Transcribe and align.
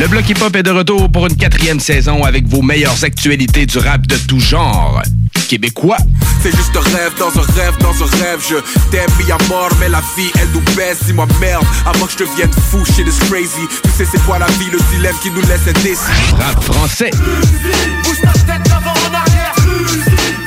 Le 0.00 0.08
Bloc 0.08 0.26
Hip 0.30 0.40
Hop 0.40 0.56
est 0.56 0.62
de 0.62 0.70
retour 0.70 1.12
pour 1.12 1.26
une 1.26 1.36
quatrième 1.36 1.78
saison 1.78 2.24
avec 2.24 2.48
vos 2.48 2.62
meilleures 2.62 3.04
actualités 3.04 3.66
du 3.66 3.76
rap 3.76 4.06
de 4.06 4.16
tout 4.16 4.40
genre. 4.40 5.02
Québécois, 5.46 5.98
C'est 6.42 6.56
juste 6.56 6.74
un 6.74 6.80
rêve 6.96 7.12
dans 7.18 7.28
un 7.28 7.42
rêve 7.52 7.76
dans 7.80 7.92
un 7.92 8.06
rêve. 8.24 8.40
Je 8.48 8.56
t'aime 8.90 9.10
mis 9.22 9.30
à 9.30 9.36
mort 9.50 9.68
mais 9.78 9.90
la 9.90 10.00
vie 10.16 10.30
elle 10.40 10.48
nous 10.54 10.62
baisse. 10.74 11.04
Dis-moi 11.04 11.26
merde 11.38 11.66
avant 11.84 12.06
que 12.06 12.12
je 12.12 12.18
devienne 12.24 12.50
fou 12.70 12.82
shit 12.86 13.06
is 13.06 13.18
crazy. 13.28 13.68
Tu 13.82 13.90
sais 13.90 14.06
c'est 14.10 14.24
quoi 14.24 14.38
la 14.38 14.46
vie 14.46 14.70
le 14.72 14.78
dilemme 14.90 15.16
qui 15.22 15.30
nous 15.32 15.42
laisse 15.42 15.68
indécis 15.68 16.00
rap 16.38 16.62
français, 16.62 17.10
Bouge 17.10 18.20
ta 18.22 18.32
tête 18.32 18.62
d'avant 18.70 18.94
en 18.94 19.14
arrière. 19.14 19.54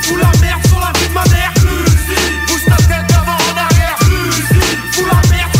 Fous 0.02 0.16
la 0.16 0.32
merde 0.40 0.66
sur 0.66 0.80
la 0.80 0.90
vie 0.98 1.08
de 1.08 1.14
ma 1.14 1.24
mère. 1.26 1.52
Bouge 2.48 2.64
ta 2.66 2.76
tête 2.76 3.06
d'avant 3.08 3.38
en 3.38 3.56
arrière. 3.56 3.98
Fous 4.90 5.04
la 5.06 5.30
merde 5.30 5.50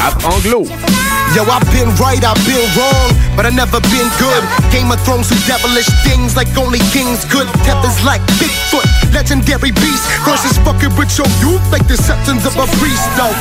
rap 0.00 0.24
anglo, 0.24 0.66
Yo, 1.34 1.42
I've 1.50 1.66
been 1.72 1.90
right, 1.98 2.22
I've 2.22 2.38
been 2.46 2.62
wrong, 2.78 3.10
but 3.34 3.44
I 3.44 3.50
never 3.50 3.80
been 3.90 4.06
good. 4.22 4.42
Game 4.70 4.92
of 4.92 5.00
Thrones 5.02 5.28
do 5.28 5.34
devilish 5.50 5.90
things 6.06 6.36
like 6.36 6.46
only 6.56 6.78
kings 6.94 7.24
could. 7.26 7.48
Tethers 7.66 8.04
like 8.04 8.22
Bigfoot, 8.38 8.86
legendary 9.12 9.72
beast. 9.72 10.06
Versus 10.22 10.56
fucking 10.62 10.94
with 10.94 11.10
your 11.18 11.26
youth 11.42 11.64
like 11.72 11.88
the 11.88 11.96
septons 11.96 12.46
of 12.46 12.54
a 12.54 12.66
priest, 12.78 13.02
though. 13.18 13.34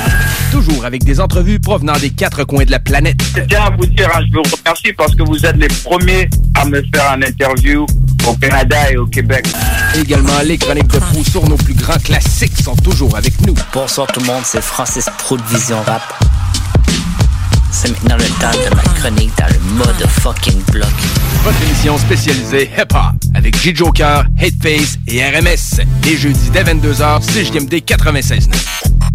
toujours 0.49 0.85
avec 0.85 1.03
des 1.03 1.19
entrevues 1.19 1.59
provenant 1.59 1.93
des 1.93 2.09
quatre 2.09 2.43
coins 2.45 2.65
de 2.65 2.71
la 2.71 2.79
planète. 2.79 3.21
Je 3.35 3.41
tiens 3.41 3.65
à 3.65 3.69
vous 3.69 3.85
dire, 3.85 4.09
hein, 4.13 4.21
je 4.27 4.37
vous 4.37 4.43
remercie 4.43 4.93
parce 4.93 5.13
que 5.13 5.23
vous 5.23 5.45
êtes 5.45 5.57
les 5.57 5.67
premiers 5.67 6.29
à 6.55 6.65
me 6.65 6.81
faire 6.93 7.11
un 7.11 7.21
interview 7.21 7.85
au 8.27 8.33
Canada 8.33 8.91
et 8.91 8.97
au 8.97 9.05
Québec. 9.05 9.47
Également, 9.95 10.39
les 10.43 10.57
chroniques 10.57 10.87
de 10.87 10.99
fou 10.99 11.23
sur 11.23 11.47
nos 11.47 11.57
plus 11.57 11.75
grands 11.75 11.97
classiques 11.97 12.57
sont 12.63 12.75
toujours 12.75 13.15
avec 13.15 13.39
nous. 13.45 13.53
Bonsoir 13.71 14.07
tout 14.07 14.19
le 14.19 14.25
monde, 14.25 14.43
c'est 14.45 14.61
Francis 14.61 15.05
Pro 15.19 15.37
de 15.37 15.43
Vision 15.43 15.77
Rap. 15.85 16.01
C'est 17.75 17.89
maintenant 17.89 18.17
le 18.17 18.25
temps 18.39 18.51
de 18.51 18.75
ma 18.75 18.83
chronique 18.83 19.31
dans 19.35 19.47
le 19.47 19.59
mode 19.75 20.07
fucking 20.07 20.61
bloc. 20.71 20.85
Votre 21.43 21.59
émission 21.63 21.97
spécialisée 21.97 22.69
hip-hop 22.77 23.15
avec 23.33 23.59
J 23.59 23.75
Joker, 23.75 24.25
Hateface 24.39 24.99
et 25.07 25.23
RMS. 25.23 25.81
Les 26.05 26.15
jeudis 26.15 26.51
dès 26.51 26.63
22h, 26.63 27.21
CJMD 27.21 27.73
96.9. 27.83 29.12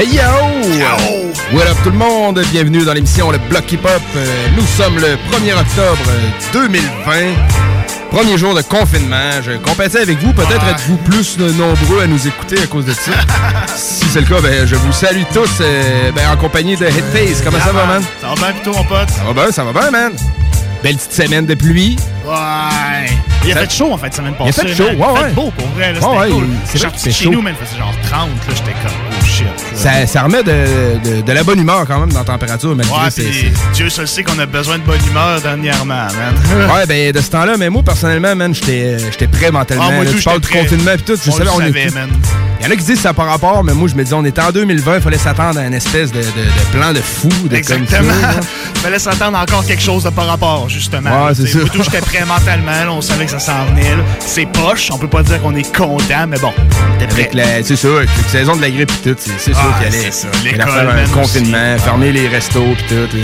Hey 0.00 0.14
yo! 0.14 0.22
What 1.52 1.66
up 1.66 1.76
tout 1.84 1.90
le 1.90 1.98
monde? 1.98 2.40
Bienvenue 2.52 2.86
dans 2.86 2.94
l'émission 2.94 3.30
Le 3.30 3.36
Bloc 3.36 3.70
Hip 3.70 3.80
Hop. 3.84 4.00
Euh, 4.16 4.46
nous 4.56 4.64
sommes 4.64 4.94
le 4.94 5.18
1er 5.30 5.52
octobre 5.60 5.98
euh, 6.08 6.30
2020. 6.54 7.12
Premier 8.10 8.38
jour 8.38 8.54
de 8.54 8.62
confinement. 8.62 9.42
Je 9.42 9.58
compatis 9.58 9.98
avec 9.98 10.18
vous. 10.20 10.32
Peut-être 10.32 10.66
êtes-vous 10.68 10.96
plus 10.96 11.36
euh, 11.38 11.52
nombreux 11.52 12.00
à 12.02 12.06
nous 12.06 12.26
écouter 12.26 12.62
à 12.62 12.66
cause 12.66 12.86
de 12.86 12.94
ça. 12.94 13.12
si 13.76 14.06
c'est 14.06 14.22
le 14.22 14.26
cas, 14.26 14.40
ben, 14.40 14.66
je 14.66 14.74
vous 14.74 14.90
salue 14.90 15.24
tous 15.34 15.58
euh, 15.60 16.10
ben, 16.12 16.30
en 16.30 16.36
compagnie 16.38 16.78
de 16.78 16.86
Headface. 16.86 17.42
Comment 17.44 17.60
ça 17.60 17.72
va, 17.72 17.84
man? 17.84 18.02
Ça 18.22 18.28
va 18.28 18.34
bien 18.36 18.52
plutôt, 18.52 18.72
mon 18.72 18.84
pote? 18.84 19.10
Ça 19.10 19.22
va 19.22 19.34
bien, 19.34 19.52
ça 19.52 19.64
va 19.64 19.72
bien, 19.78 19.90
man. 19.90 20.12
Belle 20.82 20.96
petite 20.96 21.12
semaine 21.12 21.44
de 21.44 21.52
pluie. 21.52 21.96
Ouais. 22.24 23.10
Il 23.44 23.52
a 23.52 23.66
fait 23.66 23.70
chaud 23.70 23.92
en 23.92 23.98
fait 23.98 24.14
semaine 24.14 24.32
Il 24.40 24.42
a 24.44 24.46
passée. 24.46 24.68
fait 24.68 24.74
chaud, 24.74 24.84
ouais, 24.84 24.96
Il 24.96 25.02
a 25.02 25.12
ouais. 25.12 25.20
fait 25.24 25.34
beau 25.34 25.50
pour 25.50 25.68
vrai. 25.76 25.92
Là, 25.92 26.00
c'était 26.00 26.32
cool. 26.32 26.46
c'est 26.96 27.10
chez 27.10 27.24
chaud. 27.24 27.32
nous, 27.32 27.42
man. 27.42 27.54
Il 27.60 27.66
faisait 27.66 27.78
genre 27.78 27.92
30. 28.10 28.28
Là, 28.30 28.54
j'étais 28.56 28.72
comme. 28.82 29.19
Ça, 29.80 30.06
ça 30.06 30.22
remet 30.24 30.42
de, 30.42 30.52
de- 31.02 31.22
de 31.22 31.32
la 31.32 31.42
bonne 31.42 31.58
humeur 31.58 31.86
quand 31.86 32.00
même 32.00 32.12
dans 32.12 32.18
la 32.18 32.24
température, 32.24 32.76
malgré 32.76 32.94
Ouais, 32.94 33.10
c'est- 33.10 33.72
Dieu 33.72 33.88
seul 33.88 34.06
sait 34.06 34.22
qu'on 34.22 34.38
a 34.38 34.44
besoin 34.44 34.76
de 34.78 34.82
bonne 34.84 35.00
humeur 35.08 35.40
dernièrement, 35.40 35.94
man. 35.94 36.34
Ouais, 36.74 36.84
ben 36.88 37.12
de 37.12 37.20
ce 37.20 37.30
temps-là, 37.30 37.56
mais 37.58 37.70
moi 37.70 37.82
personnellement, 37.82 38.36
man, 38.36 38.54
j'étais 38.54 39.26
prêt 39.32 39.50
mentalement. 39.50 39.84
Ah, 39.88 39.92
moi, 39.92 40.04
là. 40.04 40.10
tout, 40.10 40.18
tu 40.18 40.22
parles 40.24 40.40
du 40.40 40.48
confinement 40.48 40.96
pis 40.96 41.02
tout, 41.04 41.16
je 41.24 41.30
On 41.30 41.32
savais, 41.32 41.50
on 41.50 41.60
est 41.62 41.66
savait, 41.68 41.86
tout- 41.88 41.94
man. 41.94 42.10
Il 42.60 42.66
y 42.66 42.68
en 42.68 42.72
a 42.72 42.76
qui 42.76 42.84
disent 42.84 43.00
ça 43.00 43.14
pas 43.14 43.24
rapport, 43.24 43.64
mais 43.64 43.72
moi 43.72 43.88
je 43.88 43.94
me 43.94 44.04
dis 44.04 44.12
on 44.12 44.24
était 44.24 44.42
en 44.42 44.50
2020, 44.52 44.96
il 44.96 45.00
fallait 45.02 45.16
s'attendre 45.18 45.58
à 45.58 45.64
une 45.66 45.72
espèce 45.74 46.12
de, 46.12 46.18
de- 46.18 46.22
de 46.24 46.78
plan 46.78 46.92
de 46.92 47.00
fou, 47.00 47.28
de 47.48 47.56
Exactement. 47.56 48.12
comme 48.12 48.20
ça. 48.20 48.26
là. 48.28 48.40
Fallait 48.82 48.98
s'attendre 48.98 49.36
à 49.38 49.42
encore 49.42 49.64
quelque 49.66 49.82
chose 49.82 50.04
de 50.04 50.10
par 50.10 50.26
rapport, 50.26 50.66
justement. 50.70 51.26
Ouais, 51.26 51.34
c'est 51.34 51.46
ça. 51.46 51.58
Tout, 51.70 51.82
j'étais 51.82 52.00
prêt 52.00 52.24
mentalement. 52.24 52.70
là, 52.72 52.90
on 52.92 53.02
savait 53.02 53.26
que 53.26 53.30
ça 53.30 53.38
s'en 53.38 53.66
venait. 53.66 53.90
C'est 54.20 54.46
poche. 54.46 54.88
On 54.90 54.96
peut 54.98 55.06
pas 55.08 55.22
dire 55.22 55.40
qu'on 55.42 55.54
est 55.54 55.74
content, 55.76 56.26
mais 56.26 56.38
bon, 56.38 56.50
on 56.56 56.94
était 57.02 57.28
prêt. 57.28 57.62
C'est 57.62 57.76
ça, 57.76 57.88
avec 57.88 58.08
la 58.16 58.28
saison 58.30 58.56
de 58.56 58.62
la 58.62 58.70
grippe 58.70 58.90
et 58.90 59.10
tout, 59.10 59.16
c'est, 59.38 59.52
sûr 59.52 59.58
Ah, 59.58 59.78
qu'il 59.78 59.86
allait, 59.88 60.10
c'est 60.10 60.22
ça. 60.22 60.28
il 60.44 60.48
allait 60.48 60.58
L'école, 60.58 61.10
confinement, 61.12 61.74
aussi. 61.74 61.84
fermer 61.84 62.12
les 62.12 62.28
restos 62.28 62.64
pis 62.78 62.84
tout. 62.88 62.94
et- 62.94 63.22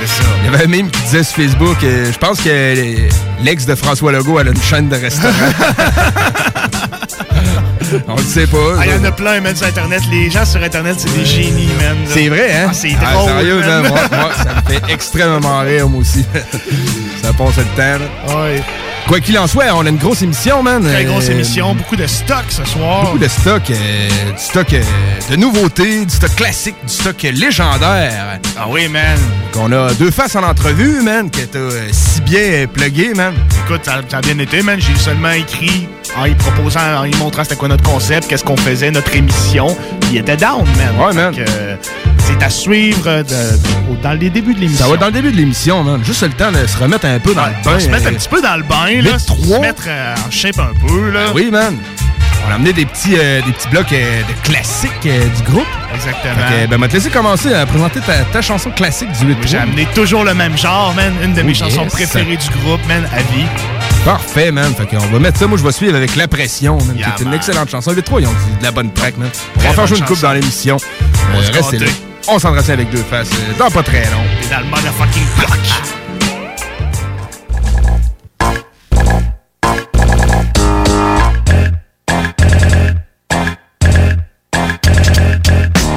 C'est 0.00 0.08
ça. 0.08 0.24
Il 0.44 0.50
y 0.50 0.54
avait 0.54 0.64
un 0.64 0.68
meme 0.68 0.90
qui 0.90 1.00
disait 1.02 1.22
sur 1.22 1.36
Facebook, 1.36 1.76
euh, 1.84 2.10
je 2.12 2.18
pense 2.18 2.40
que 2.40 2.96
l'ex 3.44 3.64
de 3.64 3.74
François 3.76 4.10
Legault, 4.12 4.40
elle 4.40 4.48
a 4.48 4.50
une 4.50 4.62
chaîne 4.62 4.88
de 4.88 4.96
restaurants. 4.96 5.32
on 8.08 8.16
le 8.16 8.22
sait 8.22 8.46
pas. 8.46 8.76
Ah, 8.78 8.86
il 8.86 8.92
y 8.92 8.94
en 8.94 9.04
a 9.04 9.12
plein, 9.12 9.40
man, 9.40 9.54
sur 9.54 9.66
Internet. 9.66 10.02
Les 10.10 10.30
gens 10.30 10.44
sur 10.44 10.62
Internet, 10.62 10.96
c'est 10.98 11.12
des 11.16 11.24
génies, 11.24 11.70
man. 11.80 11.96
C'est 12.06 12.28
vrai, 12.28 12.52
hein? 12.52 12.66
Ah, 12.70 12.72
c'est 12.72 12.90
drôle. 12.90 13.28
sérieux, 13.28 13.60
man. 13.60 13.82
man, 13.82 13.88
moi, 13.88 14.00
moi, 14.10 14.30
ça 14.34 14.54
me 14.54 14.72
fait 14.72 14.92
extrêmement 14.92 15.60
rire, 15.60 15.88
moi 15.88 16.00
aussi. 16.00 16.24
ça 17.22 17.32
passe 17.32 17.56
le 17.56 17.64
temps, 17.76 17.98
là. 17.98 18.36
Ouais. 18.42 18.62
Quoi 19.08 19.20
qu'il 19.20 19.38
en 19.38 19.46
soit, 19.46 19.66
on 19.72 19.86
a 19.86 19.88
une 19.88 19.98
grosse 19.98 20.22
émission, 20.22 20.64
man. 20.64 20.82
Très 20.82 21.04
grosse 21.04 21.28
Euh, 21.28 21.32
émission. 21.32 21.74
Beaucoup 21.76 21.94
de 21.94 22.08
stock 22.08 22.44
ce 22.48 22.64
soir. 22.64 23.04
Beaucoup 23.04 23.18
de 23.18 23.28
stock, 23.28 23.62
euh, 23.70 24.08
du 24.32 24.42
stock 24.42 24.72
euh, 24.72 24.82
de 25.30 25.36
nouveautés, 25.36 26.04
du 26.04 26.12
stock 26.12 26.34
classique, 26.34 26.74
du 26.84 26.92
stock 26.92 27.22
légendaire. 27.22 28.40
Ah 28.58 28.64
oui, 28.68 28.88
man. 28.88 29.16
Donc, 29.52 29.62
on 29.68 29.72
a 29.72 29.94
deux 29.94 30.10
faces 30.10 30.34
en 30.34 30.42
entrevue, 30.42 31.02
man, 31.02 31.30
que 31.30 31.42
t'as 31.42 31.58
euh, 31.60 31.88
si 31.92 32.20
bien 32.22 32.40
euh, 32.40 32.66
plugué, 32.66 33.14
man. 33.14 33.32
Écoute, 33.64 33.82
ça, 33.84 34.00
ça 34.08 34.18
a 34.18 34.20
bien 34.22 34.38
été, 34.40 34.60
man. 34.62 34.80
J'ai 34.80 34.96
seulement 34.98 35.30
écrit 35.30 35.86
en 36.18 36.24
y 36.24 36.34
proposant, 36.34 36.80
en 36.98 37.04
y 37.04 37.14
montrant 37.14 37.44
c'était 37.44 37.54
quoi 37.56 37.68
notre 37.68 37.84
concept, 37.88 38.26
qu'est-ce 38.26 38.42
qu'on 38.44 38.56
faisait, 38.56 38.90
notre 38.90 39.14
émission. 39.14 39.68
Il 40.10 40.16
était 40.18 40.36
down, 40.36 40.64
man. 40.76 41.06
Ouais, 41.06 41.14
man. 41.14 41.32
Que, 41.34 41.42
euh, 41.48 41.76
c'est 42.26 42.42
à 42.42 42.50
suivre 42.50 43.04
euh, 43.06 43.22
de- 43.22 43.28
de- 43.96 44.02
dans 44.02 44.12
les 44.12 44.30
débuts 44.30 44.54
de 44.54 44.60
l'émission. 44.60 44.84
Ça 44.84 44.88
va 44.88 44.94
être 44.94 45.00
dans 45.00 45.06
le 45.06 45.12
début 45.12 45.32
de 45.32 45.36
l'émission, 45.36 45.82
man. 45.84 46.00
Juste 46.04 46.22
le 46.22 46.30
temps 46.30 46.52
de 46.52 46.66
se 46.66 46.76
remettre 46.76 47.06
un 47.06 47.18
peu 47.18 47.34
dans 47.34 47.46
le 47.46 47.52
bain. 47.64 47.78
se 47.78 47.88
mettre 47.88 48.08
un 48.08 48.12
petit 48.14 48.28
peu 48.28 48.40
dans 48.42 48.56
le 48.56 48.62
bain, 48.62 49.00
là. 49.02 49.18
Se 49.18 49.60
mettre 49.60 49.84
euh, 49.88 50.14
en 50.26 50.30
shape 50.30 50.58
un 50.58 50.72
peu, 50.86 51.10
là. 51.10 51.26
Ben 51.26 51.32
oui, 51.34 51.50
man. 51.50 51.76
On 52.48 52.52
a 52.52 52.54
amené 52.54 52.72
des 52.72 52.86
petits, 52.86 53.16
euh, 53.18 53.40
des 53.42 53.50
petits 53.50 53.68
blocs 53.68 53.92
euh, 53.92 54.20
de 54.22 54.46
classiques 54.48 54.92
du 55.02 55.42
groupe. 55.50 55.66
Exactement. 55.94 56.34
Que, 56.48 56.66
ben, 56.68 56.78
m'a 56.78 56.86
te 56.86 56.92
laisser 56.94 57.10
commencer 57.10 57.52
à 57.52 57.66
présenter 57.66 57.98
ta, 58.00 58.18
ta 58.32 58.40
chanson 58.40 58.70
classique 58.70 59.10
du 59.18 59.26
8 59.26 59.38
J'ai 59.46 59.58
amené 59.58 59.86
toujours 59.96 60.22
le 60.22 60.32
même 60.32 60.56
genre, 60.56 60.94
man. 60.94 61.12
Une 61.24 61.32
de 61.34 61.42
mes 61.42 61.54
chansons 61.54 61.82
yes. 61.84 61.92
préférées 61.92 62.36
du 62.36 62.48
groupe, 62.60 62.80
man, 62.86 63.04
à 63.12 63.18
vie. 63.34 63.46
Parfait, 64.04 64.52
man. 64.52 64.72
Fait 64.76 64.86
qu'on 64.86 65.04
va 65.06 65.18
mettre 65.18 65.40
ça. 65.40 65.48
Moi, 65.48 65.58
je 65.58 65.64
vais 65.64 65.72
suivre 65.72 65.96
avec 65.96 66.14
La 66.14 66.28
Pression, 66.28 66.78
man, 66.86 66.96
Yeah, 66.96 67.10
qui 67.16 67.22
est 67.22 67.26
une 67.26 67.34
excellente 67.34 67.68
chanson. 67.68 67.92
Les 67.92 68.02
trois, 68.02 68.20
ils 68.20 68.28
ont 68.28 68.30
dit 68.30 68.58
de 68.60 68.62
la 68.62 68.70
bonne 68.70 68.92
track, 68.92 69.16
man. 69.16 69.28
On 69.56 69.60
va 69.62 69.70
faire 69.70 69.86
jouer 69.88 69.98
une 69.98 70.04
coupe 70.04 70.20
dans 70.20 70.32
l'émission. 70.32 70.76
On 71.32 71.38
va 71.38 71.42
Euh, 71.42 71.46
se 71.46 71.52
restez 71.52 71.78
là. 71.80 71.86
On 72.28 72.40
s'entretient 72.40 72.74
avec 72.74 72.90
deux 72.90 73.02
faces 73.04 73.30
euh, 73.32 73.54
dans 73.56 73.70
pas 73.70 73.84
très 73.84 74.04
long. 74.10 74.24
Et 74.42 74.48
dans 74.48 74.58
le 74.58 74.66
motherfucking 74.66 75.26
bloc. 75.38 75.50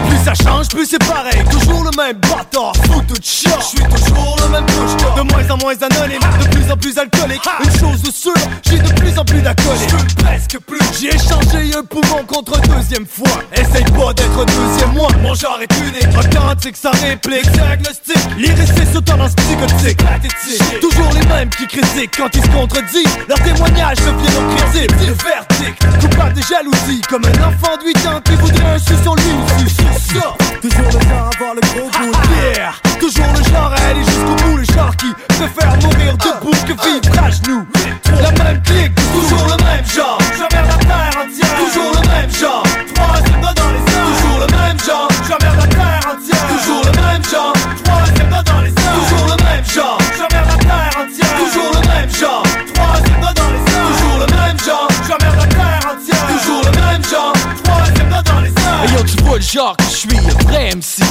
Plus 0.08 0.18
ça 0.24 0.34
change, 0.36 0.68
plus 0.68 0.86
c'est 0.86 1.00
pareil. 1.00 1.44
Toujours 1.50 1.84
le 1.84 1.98
même 1.98 2.18
bâtard, 2.18 2.74
moins 5.60 5.76
anonyme, 5.82 6.20
de 6.42 6.48
plus 6.50 6.72
en 6.72 6.78
plus 6.78 6.98
alcoolique. 6.98 7.48
Une 7.64 7.80
chose 7.80 8.14
sûre, 8.14 8.34
j'ai 8.68 8.80
de 8.80 8.94
plus 8.94 9.18
en 9.18 9.26
plus 9.26 9.42
d'acolytes. 9.42 9.90
Je 9.90 10.24
presque 10.24 10.60
plus. 10.66 10.80
J'ai 11.00 11.10
échangé 11.10 11.76
un 11.76 11.84
poumon 11.84 12.24
contre 12.28 12.60
deuxième 12.62 13.06
fois. 13.06 13.42
Essaye 13.54 13.84
pas 13.84 14.14
d'être 14.14 14.46
deuxième 14.46 14.94
moi. 14.94 15.10
Mon 15.22 15.34
genre 15.34 15.60
est 15.62 15.74
unique, 15.78 16.18
authentique, 16.18 16.78
sans 16.78 16.92
réplique. 16.92 17.50
Diagnostic, 17.52 18.18
l'irrécit 18.38 18.92
sous 18.94 19.02
tendance 19.02 19.34
psychotique. 19.36 20.00
Toujours 20.82 21.12
les 21.14 21.26
mêmes 21.28 21.50
qui 21.50 21.68
critiquent 21.68 22.18
quand 22.18 22.30
ils 22.34 22.44
se 22.44 22.50
contredisent. 22.50 23.18
Leurs 23.28 23.42
témoignages 23.44 23.98
deviennent 23.98 24.56
crédibles. 24.56 24.96
Le 25.08 25.14
verdict, 25.14 26.02
coupable 26.02 26.34
de 26.34 26.42
jalousie. 26.42 27.02
Comme 27.10 27.26
un 27.26 27.48
enfant 27.48 27.76
de 27.78 27.88
8 27.88 28.08
ans 28.08 28.22
qui 28.24 28.36
voudrait 28.36 28.66
un 28.66 28.80
sur 28.80 29.16
lui 29.16 29.34
aussi. 29.46 29.76
Sur 29.76 30.22
ça, 30.22 30.34
toujours 30.62 30.86
le 30.86 30.92
genre 30.92 31.30
à 31.32 31.36
avoir 31.36 31.56
le 31.56 31.62
gros 31.62 31.90
de 31.90 32.28
bière. 32.28 32.82
Toujours 33.00 33.34
le 33.38 33.44
genre 33.44 33.74
à 33.74 33.90
aller 33.90 34.04
jusqu'au 34.04 34.36
bout. 34.44 34.58
Le 34.58 34.66
genre 34.66 34.96
qui 34.98 35.08
préfère 35.54 35.78
mourir 35.82 36.18
debout 36.18 36.52
que 36.68 36.74
vivre 36.74 37.24
à 37.24 37.30
genoux. 37.32 37.66
La 38.22 38.32
même 38.44 38.62
clique, 38.64 38.96
toujours 39.14 39.46
le 39.46 39.64
même 39.64 39.86
genre. 39.86 40.18
J'emmerde 40.38 40.68
la 40.70 40.78
terre 40.78 41.16
entière. 41.22 41.56
Toujours 41.58 41.92
le 41.94 42.02
même 42.08 42.32
genre. 42.32 42.64
Doigt 42.96 43.54
dans 43.54 43.72
les 43.72 43.94
airs. 43.94 44.06
Toujours 44.10 44.40
le 44.40 44.48
même 44.48 44.80
genre. 44.80 45.08
J'emmerde 45.28 45.58
la 45.60 45.68
terre 45.68 46.06
entière. 46.12 46.48
Toujours 46.48 46.84
le 46.86 46.92
même 46.92 47.24
genre. 47.24 47.54
Doigt 47.86 48.44
dans 48.44 48.62
les 48.62 48.70
airs. 48.70 48.94
Toujours 49.00 49.26
le 49.28 49.44
même 49.44 49.66
genre. 49.66 49.98
J'emmerde 50.18 50.50
la 50.50 50.58
terre 50.58 50.96
entière. 51.00 51.34
Toujours 51.40 51.72
le 51.74 51.82
même 51.88 52.12
genre. 52.20 52.44
Doigt 52.76 53.34
dans 53.34 53.50
les 53.52 53.64
airs. 53.72 53.88
Toujours 53.90 54.18
le 54.20 54.28
même 54.36 54.60
genre. 54.60 54.88
J'emmerde 55.08 55.38
la 55.40 55.48
terre 55.48 55.84
entière. 55.92 56.26
Toujours 56.28 56.62
le 56.66 56.72
même 56.72 57.04
genre. 57.06 57.34
Doigt 57.64 58.22
dans 58.24 58.42
les 58.42 58.50
airs. 58.50 58.84
Hey 58.84 58.92
yo, 58.94 59.04
tu 59.04 59.24
vois 59.24 59.38
le 59.38 59.42
genre 59.42 59.78
que 59.78 59.84
je 59.86 59.90
suis, 59.90 60.20
vrai 60.48 60.76
MC 60.76 61.04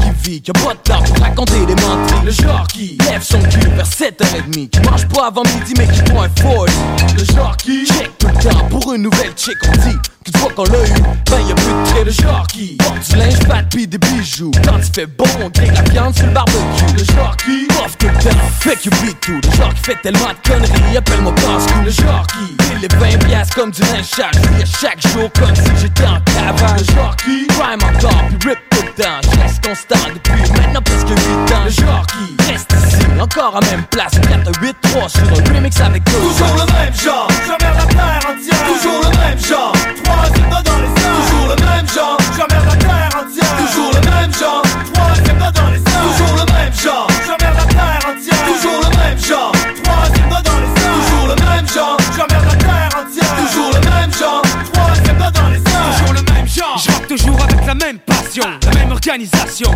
qui 0.00 0.30
vit, 0.30 0.42
qui 0.42 0.50
a 0.50 0.54
pas 0.54 0.74
de 0.74 0.78
temps 0.78 1.02
pour 1.02 1.18
raconter 1.18 1.66
des 1.66 1.74
menteries. 1.74 2.24
Le 2.24 2.30
genre 2.30 2.66
qui 2.66 2.98
lève 3.08 3.22
son 3.22 3.40
cul 3.40 3.68
vers 3.76 3.86
7h30, 3.86 4.68
qui 4.70 4.80
mange 4.80 5.06
pas 5.08 5.26
avant 5.26 5.42
midi 5.42 5.74
mais 5.78 5.86
qui 5.86 6.02
boit 6.10 6.24
un 6.24 6.42
foil. 6.42 6.70
Le 7.16 7.24
genre 7.24 7.56
qui 7.56 7.86
check 7.86 8.10
tout 8.18 8.28
le 8.28 8.50
temps 8.50 8.68
pour 8.68 8.94
une 8.94 9.02
nouvelle 9.02 9.32
chick, 9.36 9.56
on 9.68 9.88
dit 9.88 9.96
fois 10.40 10.50
qu'on 10.54 10.64
l'a 10.64 10.84
eu, 10.86 11.02
ben 11.30 11.40
y'a 11.46 11.54
plus 11.54 11.72
de 11.72 11.84
trait. 11.84 12.24
Genre 12.24 12.46
qui 12.46 12.76
porte 12.78 13.10
du 13.10 13.16
linge 13.16 13.38
fat 13.46 13.62
pis 13.70 13.86
des 13.86 13.98
bijoux. 13.98 14.50
Quand 14.64 14.78
il 14.78 14.92
fait 14.92 15.06
bon, 15.06 15.24
on 15.42 15.48
grille 15.50 15.70
la 15.74 15.82
viande 15.82 16.16
sur 16.16 16.26
le 16.26 16.32
barbecue. 16.32 16.84
Le 16.96 17.02
qui 17.02 17.68
offre 17.84 17.96
tout 17.98 18.08
le 18.08 18.14
temps, 18.14 18.36
fait 18.60 18.76
que 18.76 18.90
beat 19.00 19.20
tout. 19.20 19.32
Le 19.32 19.74
qui 19.74 19.82
fait 19.82 19.96
tellement 20.02 20.28
de 20.28 20.48
conneries, 20.48 20.96
appelle-moi 20.96 21.32
casse-cou. 21.34 21.80
Le 21.84 21.90
qui 21.90 22.56
pile 22.56 22.80
les 22.80 23.16
20 23.16 23.26
piastres 23.26 23.54
comme 23.54 23.70
du 23.70 23.82
linge 23.82 24.16
vis 24.16 24.62
à 24.62 24.66
chaque 24.80 25.00
jour 25.08 25.30
comme 25.38 25.54
si 25.54 25.70
j'étais 25.80 26.06
en 26.06 26.20
cavale. 26.20 26.80
Le 26.80 27.16
qui 27.22 27.46
crime 27.48 27.82
encore 27.82 28.24
puis 28.40 28.50
rip 28.50 28.58
tout 28.70 28.82
le 28.82 29.02
temps. 29.02 29.20
Je 29.22 29.40
reste 29.40 29.64
constant 29.64 30.08
depuis 30.14 30.52
maintenant 30.52 30.82
presque 30.82 31.08
8 31.08 31.54
ans. 31.54 31.64
Le 31.66 31.70
qui 31.70 32.50
reste 32.50 32.72
ici, 32.72 32.89
encore 33.18 33.56
à 33.56 33.60
même 33.70 33.84
place. 33.84 34.12
4 34.12 34.52
8 34.60 34.76
3 34.82 35.08
sur 35.08 35.22
un 35.22 35.54
remix 35.54 35.80
avec 35.80 36.02
eux. 36.08 36.12
Toujours 36.12 36.54
le 36.54 36.66
même 36.72 36.94
genre, 36.94 37.28
j'emmerde 37.46 37.76
la 37.78 37.86
terre 37.86 38.30
entière. 38.30 38.62
Toujours 38.66 39.00
le 39.02 39.10
même 39.18 39.38
genre, 39.38 39.72
troisième 40.04 40.50
doigt 40.50 40.62
dans 40.62 40.78
les 40.78 41.02
airs. 41.02 41.16
Toujours 41.20 41.48
le 41.48 41.56
même 41.64 41.88
genre, 41.88 42.18
j'emmerde 42.36 42.66
la 42.66 42.76
terre 42.76 43.10
entière. 43.20 43.56
Toujours 43.56 43.92
le 43.94 44.00
même 44.10 44.32
genre, 44.34 44.62
troisième 44.92 45.38
doigt 45.38 45.52
dans 45.52 45.70
les 45.70 45.80
airs. 45.80 46.02
Toujours 46.06 46.34
le 46.36 46.44
même 46.52 46.74
genre, 46.74 47.08
j'emmerde 47.26 47.56
la 47.56 47.66
terre 47.66 48.02
entière. 48.10 48.44
Toujours 48.46 48.80
le 48.84 48.90
même 48.96 49.18
genre, 49.18 49.52
troisième 49.82 50.28
doigt 50.28 50.42
dans 50.42 50.58
les 50.60 50.70
airs. 50.80 50.94
Toujours 51.00 51.26
le 51.28 51.36
même 51.36 51.68
genre, 51.68 51.96
j'emmerde 52.16 52.46
la 52.46 52.56
terre 52.56 52.92
entière. 53.00 53.34
Toujours 53.40 53.70
le 53.74 53.80
même 53.80 54.12
genre, 54.12 54.42
troisième 54.72 55.16
doigt 55.18 55.30
dans 55.30 55.48
les 55.48 55.56
airs. 55.56 55.86
Toujours 55.90 56.12
le 56.14 56.22
même 56.32 56.48
genre, 56.48 56.78
je 56.78 57.14
toujours 57.14 57.42
avec 57.42 57.66
la 57.66 57.74
même 57.74 57.98
passion, 57.98 58.44
la 58.64 58.72
même 58.78 58.92
organisation, 58.92 59.70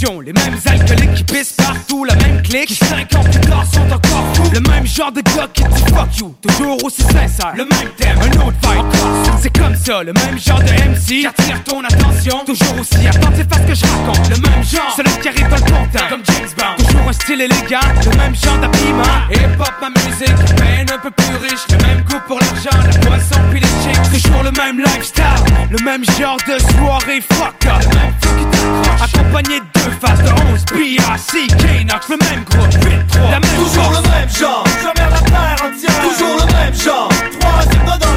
les 0.00 0.32
mêmes 0.32 0.56
alcooliques 0.64 1.14
qui 1.14 1.24
pissent 1.24 1.54
partout, 1.54 2.04
la 2.04 2.14
même 2.14 2.40
clique, 2.42 2.66
qui 2.66 2.74
cinq 2.76 3.12
ans 3.16 3.24
plus 3.24 3.40
tard 3.40 3.66
sont 3.66 3.80
encore 3.80 4.07
le 4.52 4.60
même 4.60 4.86
genre 4.86 5.12
de 5.12 5.20
gars 5.20 5.48
qui 5.52 5.62
dit 5.62 5.84
fuck 5.94 6.16
you, 6.18 6.34
toujours 6.42 6.82
aussi 6.84 7.02
sincère, 7.02 7.52
le 7.56 7.64
même 7.64 7.88
thème, 7.96 8.18
un 8.18 8.46
autre 8.46 8.56
vibe, 8.62 9.40
c'est 9.40 9.58
comme 9.58 9.74
ça, 9.76 10.02
le 10.02 10.12
même 10.12 10.38
genre 10.38 10.60
de 10.60 10.72
MC 10.72 11.06
qui 11.06 11.26
attire 11.26 11.62
ton 11.64 11.82
attention, 11.84 12.44
toujours 12.44 12.80
aussi 12.80 13.06
attentif 13.06 13.46
à 13.50 13.56
ce 13.56 13.62
que 13.62 13.74
je 13.74 13.84
raconte, 13.86 14.28
le 14.30 14.36
même 14.36 14.64
genre, 14.64 14.94
celui 14.96 15.12
qui 15.20 15.28
arrive 15.28 15.48
dans 15.48 15.56
le 15.56 16.08
comme 16.08 16.22
James 16.24 16.48
Bond, 16.56 16.84
toujours 16.84 17.08
un 17.08 17.12
style 17.12 17.40
élégant, 17.40 17.88
le 18.04 18.16
même 18.16 18.34
genre 18.34 18.58
d'habillement, 18.58 19.02
hip-hop, 19.30 19.72
ma 19.80 19.90
musique, 19.90 20.56
peine 20.56 20.86
un 20.92 20.98
peu 20.98 21.10
plus 21.10 21.36
riche, 21.36 21.66
le 21.70 21.76
même 21.86 22.02
goût 22.02 22.20
pour 22.26 22.40
l'argent, 22.40 22.78
la 22.84 22.98
boisson 23.06 23.40
puis 23.50 23.60
les 23.60 23.66
chicks, 23.66 24.22
toujours 24.22 24.42
le 24.42 24.50
même 24.52 24.78
lifestyle, 24.78 25.24
le 25.70 25.84
même 25.84 26.04
genre 26.18 26.38
de 26.46 26.58
soirée 26.58 27.20
fuck 27.32 27.66
up, 27.66 27.82
le 27.82 27.98
même 27.98 28.14
flow 28.20 28.32
qui 28.38 28.44
t'accroche, 28.46 29.02
accompagné 29.02 29.60
de 29.60 29.66
deux 29.74 29.90
faces 30.00 30.22
de 30.22 30.30
11 30.52 30.64
BRC, 30.72 31.46
K-Nox, 31.58 32.08
le 32.08 32.16
même 32.16 32.44
groupe, 32.44 32.72
8-3, 32.72 33.30
la 33.30 33.40
même 33.40 33.58
Toujours 33.58 33.97
chose. 33.98 34.04
le 34.04 34.10
même 34.10 34.28
genre, 34.28 34.64
j'emmerde 34.82 35.12
la 35.12 35.20
terre 35.20 35.66
entière. 35.66 36.00
Toujours 36.02 36.36
le 36.36 36.52
même 36.52 36.74
genre, 36.74 37.08
troisième 37.40 37.84
doigt 37.84 38.07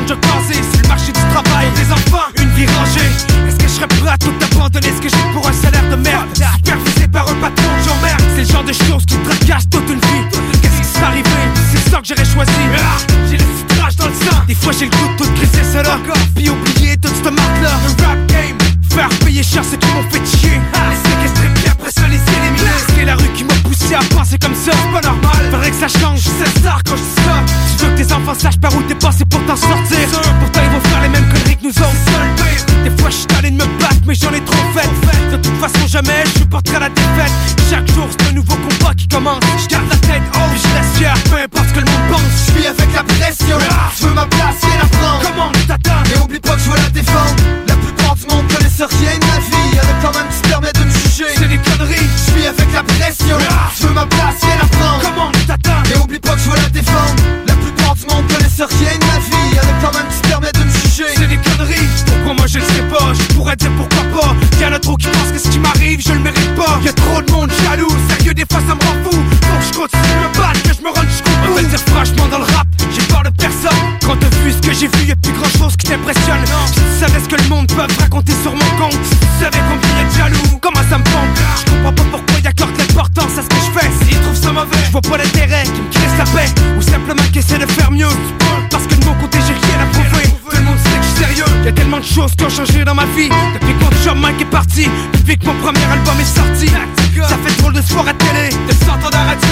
gens 0.00 0.06
de 0.06 0.14
mon 0.14 0.20
casés 0.20 0.62
sur 0.72 0.82
le 0.82 0.88
marché 0.88 1.12
du 1.12 1.20
travail. 1.32 1.66
Des 1.76 1.92
enfants, 1.92 2.26
une 2.40 2.50
vie 2.50 2.66
rangée. 2.66 3.10
Est-ce 3.48 3.56
que 3.56 3.62
je 3.64 3.68
serais 3.68 3.86
prêt 3.88 4.10
à 4.10 4.18
tout 4.18 4.32
abandonner? 4.40 4.92
Ce 4.96 5.00
que 5.02 5.08
j'ai 5.08 5.32
pour 5.32 5.46
un 5.46 5.52
salaire 5.52 5.88
de 5.90 5.96
merde? 5.96 6.28
Supervisé 6.34 7.08
par 7.08 7.28
un 7.28 7.34
patron 7.34 7.70
j'emmerde. 7.84 8.22
C'est 8.34 8.42
le 8.42 8.48
genre 8.52 8.64
de 8.64 8.72
choses 8.72 9.04
qui 9.06 9.16
tracassent 9.18 9.68
toute 9.70 9.88
une 9.88 10.00
vie. 10.00 10.24
Qu'est-ce 10.62 10.78
qui 10.78 10.84
s'est 10.98 11.04
arrivé 11.04 11.30
C'est 11.72 11.90
ça 11.90 11.98
que 11.98 12.06
j'aurais 12.06 12.24
choisi. 12.24 12.52
Ah, 12.76 12.96
J'ai 13.30 13.36
le 13.36 13.44
citrage 13.58 13.96
dans 13.96 14.06
le 14.06 14.14
sang. 14.14 14.36
Des 14.46 14.54
fois 14.54 14.72
j'ai 14.78 14.86
le 14.86 14.90
goût 14.90 15.08
de 15.08 15.24
tout 15.24 15.30
crisser 15.34 15.64
cela. 15.72 15.98
Puis 16.34 16.50
oublier 16.50 16.96
toute 16.96 17.14
cette 17.14 17.32
marque-là. 17.32 17.70
Le 17.84 18.04
rap 18.04 18.26
game. 18.26 18.56
Faire 18.90 19.08
payer 19.24 19.42
cher 19.42 19.62
ceux 19.64 19.76
qui 19.76 19.86
m'ont 19.88 20.02
fait 20.10 20.24
chier. 20.26 20.60
Les 20.90 21.10
séquestrer 21.10 21.48
puis 21.54 21.68
après 21.70 21.90
ça 21.92 22.02
les 22.08 22.16
éliminer. 22.16 22.70
C'est 22.96 23.04
la 23.04 23.14
rue 23.14 23.28
qui 23.34 23.44
m'a 23.44 23.54
poussé 23.62 23.94
à 23.94 24.00
penser 24.14 24.36
comme 24.38 24.54
ça? 24.54 24.72
C'est 24.72 24.92
pas 24.92 25.00
normal. 25.00 25.48
Faudrait 25.50 25.70
que 25.70 25.76
ça 25.76 25.88
change. 25.88 26.20
C'est 26.20 26.58
star 26.60 26.80
quand 26.84 26.96
je 26.96 27.02
enfin 28.22 28.34
sache 28.34 28.58
par 28.58 28.74
où 28.74 28.82
t'es 28.82 28.94
passé 28.94 29.24
pour 29.24 29.44
t'en 29.46 29.56
sortir. 29.56 30.08
Pourtant 30.40 30.60
ils 30.64 30.70
vont 30.70 30.80
faire 30.88 31.02
les 31.02 31.08
mêmes 31.08 31.28
conneries 31.28 31.56
que 31.56 31.64
nous 31.64 31.78
autres. 31.78 32.84
Des 32.84 32.90
fois 33.00 33.10
je 33.10 33.16
suis 33.16 33.26
de 33.26 33.50
me 33.50 33.78
battre 33.80 34.02
mais 34.06 34.14
j'en 34.14 34.32
ai 34.32 34.40
trop 34.40 34.64
fait. 34.74 34.88
De 35.32 35.36
toute 35.36 35.56
façon 35.56 35.86
jamais 35.86 36.24
je 36.26 36.40
supporterai 36.40 36.80
la 36.80 36.88
défaite. 36.88 37.32
Chaque 37.70 37.86
jour 37.92 38.06
c'est 38.10 38.28
un 38.28 38.32
nouveau 38.32 38.56
combat 38.56 38.94
qui 38.94 39.08
commence. 39.08 39.40
Je 39.62 39.68
garde 39.68 39.88
la 39.88 39.96
tête 39.96 40.22
haute, 40.34 40.56
je 40.56 40.68
laisse 40.74 40.98
fier. 40.98 41.14
Peu 41.30 41.36
importe 41.36 41.68
ce 41.68 41.74
que 41.74 41.80
le 41.80 41.86
monde 41.86 42.06
pense 42.10 42.46
Je 42.46 42.52
suis 42.52 42.66
avec 42.66 42.94
la 42.94 43.02
pression. 43.02 43.58
Je 43.98 44.06
veux 44.06 44.14
ma 44.14 44.26
place 44.26 44.56
et 44.62 44.78
la 44.78 44.98
France 44.98 45.22
Comment 45.22 45.52
t'attends 45.66 46.02
Et 46.14 46.18
oublie 46.22 46.40
pas 46.40 46.54
que 46.54 46.60
je 46.60 46.70
veux 46.70 46.76
la 46.76 46.90
défendre. 46.90 47.36
La 47.68 47.74
plupart 47.76 48.16
du 48.16 48.26
monde 48.34 48.46
connaissent 48.48 48.82
rien 48.82 49.14
de 49.18 49.26
ma 49.26 49.38
vie. 49.38 49.76
Y'en 49.76 49.90
quand 50.02 50.18
même 50.18 50.28
qui 50.28 50.36
se 50.36 50.48
permet 50.48 50.72
de 50.72 50.84
me 50.84 50.90
juger. 50.90 51.32
C'est 51.36 51.48
des 51.48 51.58
conneries. 51.58 52.08
Je 52.16 52.32
suis 52.32 52.46
avec 52.46 52.72
la 52.72 52.82
pression. 52.82 53.36
Ah. 53.50 53.70
Je 53.78 53.86
veux 53.86 53.94
ma 53.94 54.06
place 54.06 54.42
et 54.42 54.58
la 54.58 54.68
France 54.78 55.02
Comment 55.02 55.32
t'attends 55.46 55.82
Et 55.92 55.98
oublie 55.98 56.18
pas 56.20 56.34
que 56.34 56.40
je 56.40 56.50
veux 56.50 56.56
la 56.56 56.68
défendre. 56.68 57.19
continue 69.80 70.20
me 70.20 70.28
bal 70.36 70.52
que 70.60 70.72
je 70.76 70.82
me 70.84 70.90
rende 70.92 71.08
jusqu'au 71.08 71.32
bout. 71.40 71.56
Dire 71.60 71.80
franchement 71.88 72.28
dans 72.30 72.38
le 72.38 72.44
rap, 72.44 72.66
j'ai 72.92 73.02
peur 73.08 73.22
de 73.22 73.30
personne. 73.30 73.80
Quand 74.04 74.16
t'as 74.20 74.28
vu 74.42 74.52
ce 74.52 74.60
que 74.60 74.74
j'ai 74.74 74.88
vu, 74.88 75.08
y'a 75.08 75.16
plus 75.16 75.32
grand 75.32 75.48
chose 75.56 75.74
qui 75.76 75.86
t'impressionne. 75.88 76.44
Si 76.66 76.74
tu 76.74 76.92
savais 77.00 77.20
ce 77.24 77.28
que 77.28 77.40
le 77.40 77.48
monde 77.48 77.66
peut 77.68 77.86
raconter 77.98 78.34
sur 78.42 78.52
mon 78.52 78.70
compte, 78.76 79.00
si 79.08 79.16
tu 79.16 79.28
savais 79.40 79.62
combien 79.70 79.92
y'a 79.96 80.04
de 80.04 80.14
jaloux, 80.18 80.58
comment 80.60 80.84
ça 80.90 80.98
me 80.98 81.04
pompe? 81.04 81.32
Je 81.60 81.72
comprends 81.72 81.92
pas 81.92 82.08
pourquoi 82.12 82.36
ils 82.40 82.46
accordent 82.46 82.76
l'importance 82.76 83.38
à 83.38 83.42
ce 83.42 83.48
que 83.48 83.60
je 83.64 83.70
fais. 83.78 83.88
S'ils 84.04 84.20
trouvent 84.20 84.42
ça 84.42 84.52
mauvais, 84.52 84.82
je 84.84 84.90
vois 84.92 85.00
pas 85.00 85.16
l'intérêt 85.16 85.64
qui 85.64 85.80
me 85.80 85.88
crée 85.88 86.10
la 86.18 86.24
paix. 86.24 86.50
Ou 86.76 86.82
simplement 86.82 87.26
qu'essaie 87.32 87.58
de 87.58 87.66
faire 87.66 87.90
mieux. 87.90 88.14
Parce 88.70 88.86
que 88.86 88.94
de 88.94 89.04
mon 89.06 89.14
côté, 89.14 89.38
j'ai 89.46 89.54
rien 89.54 89.80
à 89.80 89.86
prouver. 89.96 90.26
Le 90.52 90.60
monde 90.60 90.78
sait 90.84 90.98
que 90.98 91.04
je 91.04 91.08
suis 91.08 91.24
sérieux. 91.24 91.64
Y'a 91.64 91.72
tellement 91.72 92.00
de 92.00 92.04
choses 92.04 92.32
qui 92.36 92.44
ont 92.44 92.50
changé 92.50 92.84
dans 92.84 92.94
ma 92.94 93.06
vie. 93.16 93.30
Depuis 93.54 93.72
que 93.72 94.08
mon 94.10 94.20
Mike 94.20 94.42
est 94.42 94.50
parti, 94.50 94.88
depuis 95.14 95.38
que 95.38 95.46
mon 95.46 95.54
premier 95.54 95.84
album 95.90 96.16
est 96.20 96.24
sorti. 96.24 96.68
Ça 97.20 97.36
fait 97.44 97.60
drôle 97.60 97.74
de 97.74 97.82
se 97.82 97.92
voir 97.92 98.08
à 98.08 98.14
télé, 98.14 98.48
de 98.48 98.72
s'entendre 98.72 99.16
à 99.16 99.24
radio. 99.24 99.49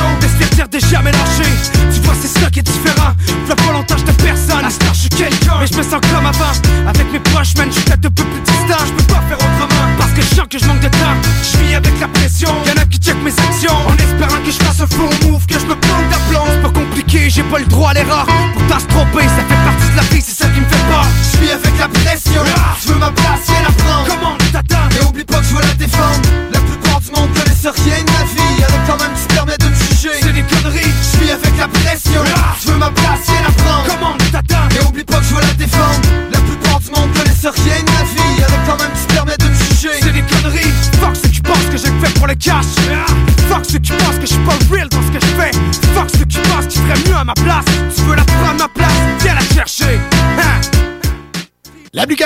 De 0.59 0.65
de 0.65 0.85
jamais 0.87 1.13
lâcher 1.13 1.49
Tu 1.95 2.01
vois 2.01 2.15
c'est 2.21 2.27
ça 2.41 2.51
qui 2.51 2.59
est 2.59 2.63
différent. 2.63 3.15
V'là 3.47 3.55
pas 3.55 3.73
longtemps 3.73 3.95
j'étais 3.97 4.25
personne. 4.25 4.65
À 4.65 4.71
star 4.71 4.93
je 4.93 5.01
suis 5.03 5.09
quelqu'un. 5.09 5.55
Mais 5.61 5.69
je 5.69 5.77
me 5.77 5.85
sens 5.85 6.01
comme 6.11 6.27
avant. 6.27 6.89
Avec 6.89 7.13
mes 7.13 7.21
proches 7.21 7.55
man 7.57 7.69
je 7.69 7.75
suis 7.75 7.85
peut-être 7.85 8.07
un 8.07 8.11
peu 8.11 8.25
plus 8.25 8.41
distant. 8.41 8.85
Je 8.85 8.93
peux 8.93 9.05
pas 9.05 9.23
faire 9.29 9.39
autrement. 9.39 9.87
Parce 9.99 10.11
que 10.11 10.21
je 10.21 10.35
sens 10.35 10.47
que 10.51 10.59
je 10.59 10.65
manque 10.65 10.81
de 10.81 10.89
temps. 10.89 11.17
Je 11.45 11.59
vis 11.59 11.75
avec 11.77 12.01
la 12.01 12.09
pression. 12.09 12.51
Y'en 12.67 12.83
a 12.83 12.85
qui 12.87 12.99
check 12.99 13.15
mes 13.23 13.31
actions. 13.31 13.79
En 13.87 13.95
espérant 13.95 14.43
que 14.45 14.51
je 14.51 14.59
fasse 14.59 14.81
un 14.81 14.89
faux 14.89 15.29
move 15.29 15.47
Que 15.47 15.61
je 15.61 15.67
me 15.67 15.77
plante 15.77 16.09
d'aplomb 16.11 16.47
C'est 16.51 16.63
pas 16.63 16.81
compliqué 16.81 17.31
j'ai 17.31 17.45
pas 17.45 17.61
le 17.61 17.67
droit 17.67 17.91
à 17.91 17.95
l'erreur. 17.95 18.27
Pourtant 18.55 18.81
se 18.81 18.87
tromper 18.87 19.23
ça 19.23 19.45
fait 19.49 19.58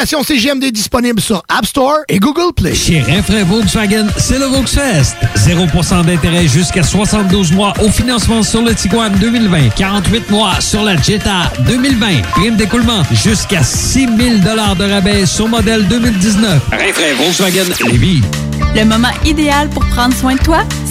L'application 0.02 0.24
CGMD 0.24 0.64
est 0.64 0.72
disponible 0.72 1.20
sur 1.20 1.44
App 1.48 1.64
Store 1.64 1.98
et 2.08 2.18
Google 2.18 2.52
Play. 2.56 2.74
Chez 2.74 3.00
Renfrais 3.02 3.44
Volkswagen, 3.44 4.08
c'est 4.18 4.36
le 4.40 4.46
Volksfest. 4.46 5.14
0% 5.36 6.04
d'intérêt 6.04 6.48
jusqu'à 6.48 6.82
72 6.82 7.52
mois 7.52 7.72
au 7.80 7.88
financement 7.88 8.42
sur 8.42 8.62
le 8.62 8.74
Tiguan 8.74 9.12
2020. 9.20 9.68
48 9.76 10.28
mois 10.28 10.60
sur 10.60 10.82
la 10.82 11.00
Jetta 11.00 11.52
2020. 11.68 12.22
Prime 12.32 12.56
d'écoulement 12.56 13.04
jusqu'à 13.12 13.62
6 13.62 14.08
000 14.08 14.38
de 14.38 14.92
rabais 14.92 15.24
sur 15.24 15.46
modèle 15.46 15.86
2019. 15.86 16.60
Renfrais 16.72 17.14
Volkswagen 17.14 17.72
Lévis. 17.88 18.22
Le 18.74 18.84
moment 18.84 19.12
idéal 19.24 19.68
pour 19.68 19.86
prendre 19.86 20.16
soin 20.16 20.34
de 20.34 20.40
toi, 20.40 20.64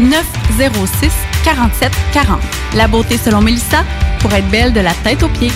906 0.00 1.12
47 1.44 1.92
40. 2.12 2.40
La 2.74 2.88
beauté 2.88 3.16
selon 3.16 3.40
Mélissa 3.40 3.84
pour 4.20 4.32
être 4.32 4.48
belle 4.48 4.72
de 4.72 4.80
la 4.80 4.92
tête 4.92 5.22
aux 5.22 5.28
pieds. 5.28 5.52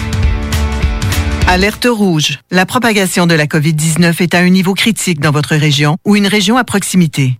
Alerte 1.46 1.88
rouge. 1.90 2.38
La 2.52 2.64
propagation 2.64 3.26
de 3.26 3.34
la 3.34 3.46
COVID-19 3.46 4.22
est 4.22 4.34
à 4.34 4.38
un 4.38 4.48
niveau 4.48 4.74
critique 4.74 5.18
dans 5.18 5.32
votre 5.32 5.56
région 5.56 5.96
ou 6.04 6.14
une 6.14 6.28
région 6.28 6.56
à 6.56 6.62
proximité. 6.62 7.39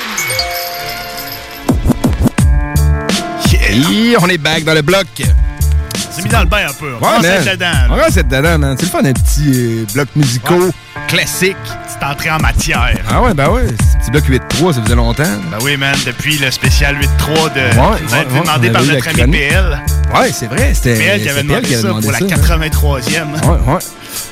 On 4.19 4.27
est 4.27 4.37
back 4.37 4.63
dans 4.65 4.73
le 4.73 4.81
bloc. 4.81 5.07
C'est 6.13 6.23
mis 6.23 6.29
dans 6.29 6.41
le 6.41 6.45
bain 6.45 6.67
un 6.69 6.73
peu. 6.73 6.93
On 6.99 7.05
Ouais, 7.05 7.21
dedans. 7.55 7.67
On 7.89 7.97
être 7.97 8.27
dedans, 8.27 8.57
man. 8.59 8.75
C'est 8.77 8.85
le 8.85 8.91
fun 8.91 9.01
d'un 9.01 9.13
petit 9.13 9.51
euh, 9.55 9.85
bloc 9.93 10.09
musicaux 10.15 10.71
classique. 11.07 11.55
C'est 11.87 12.05
entré 12.05 12.29
en 12.29 12.37
matière. 12.39 12.97
Ah 13.09 13.21
ouais, 13.21 13.33
ben 13.33 13.49
ouais. 13.49 13.67
Petit 14.01 14.11
bloc 14.11 14.25
8-3, 14.29 14.73
ça 14.73 14.81
faisait 14.83 14.95
longtemps. 14.95 15.23
Ben 15.23 15.57
oui, 15.61 15.77
man, 15.77 15.95
depuis 16.05 16.37
le 16.37 16.51
spécial 16.51 16.97
8-3 16.97 17.53
de. 17.53 17.59
Ouais, 17.61 17.97
qui 17.97 18.03
nous 18.03 18.13
a 18.13 18.21
été 18.21 18.33
ouais, 18.33 18.41
demandé 18.41 18.69
par 18.71 18.83
notre 18.83 19.07
ami. 19.21 19.31
PL. 19.31 19.79
Ouais, 20.13 20.31
c'est 20.33 20.47
vrai. 20.47 20.73
C'était 20.73 20.95
PL 20.97 21.21
qui 21.21 21.29
avait 21.29 21.43
demandé 21.43 21.75
ça 21.75 21.81
demandé 21.83 22.01
pour 22.01 22.11
la 22.11 22.19
ça, 22.19 22.25
hein. 22.25 22.59
83e. 22.59 23.45
Ouais, 23.45 23.73
ouais. 23.73 23.79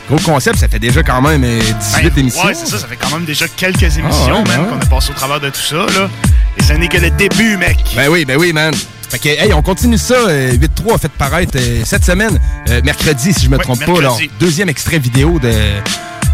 Gros 0.10 0.20
concept, 0.20 0.58
ça 0.60 0.68
fait 0.68 0.80
déjà 0.80 1.02
quand 1.02 1.22
même 1.22 1.44
euh, 1.46 1.60
18 1.60 2.04
Ben, 2.04 2.20
émissions. 2.20 2.46
Ouais, 2.46 2.54
c'est 2.54 2.68
ça, 2.68 2.78
ça 2.80 2.88
fait 2.88 2.98
quand 2.98 3.12
même 3.12 3.26
déjà 3.26 3.48
quelques 3.48 3.84
émissions, 3.84 4.10
Ah 4.12 4.34
ouais, 4.34 4.44
man, 4.58 4.62
ouais. 4.62 4.68
qu'on 4.70 4.80
a 4.86 4.86
passé 4.90 5.12
au 5.12 5.14
travers 5.14 5.40
de 5.40 5.50
tout 5.50 5.62
ça, 5.62 5.76
là. 5.78 6.10
Et 6.58 6.64
ce 6.64 6.74
n'est 6.74 6.90
que 6.90 6.98
le 6.98 7.10
début, 7.12 7.56
mec. 7.56 7.78
Ben 7.96 8.10
oui, 8.10 8.26
ben 8.26 8.38
oui, 8.38 8.52
man. 8.52 8.74
Fait 9.10 9.20
que, 9.20 9.30
hey, 9.30 9.54
on 9.54 9.62
continue 9.62 9.98
ça. 9.98 10.14
euh, 10.14 10.54
8-3 10.54 10.96
a 10.96 10.98
fait 11.00 11.12
paraître 11.12 11.58
euh, 11.58 11.82
cette 11.84 12.06
semaine, 12.06 12.40
euh, 12.70 12.82
mercredi, 12.84 13.34
si 13.34 13.46
je 13.46 13.50
me 13.50 13.58
trompe 13.58 13.84
pas, 13.86 14.00
leur 14.02 14.18
deuxième 14.40 14.70
extrait 14.70 15.00
vidéo 15.00 15.40
de, 15.40 15.52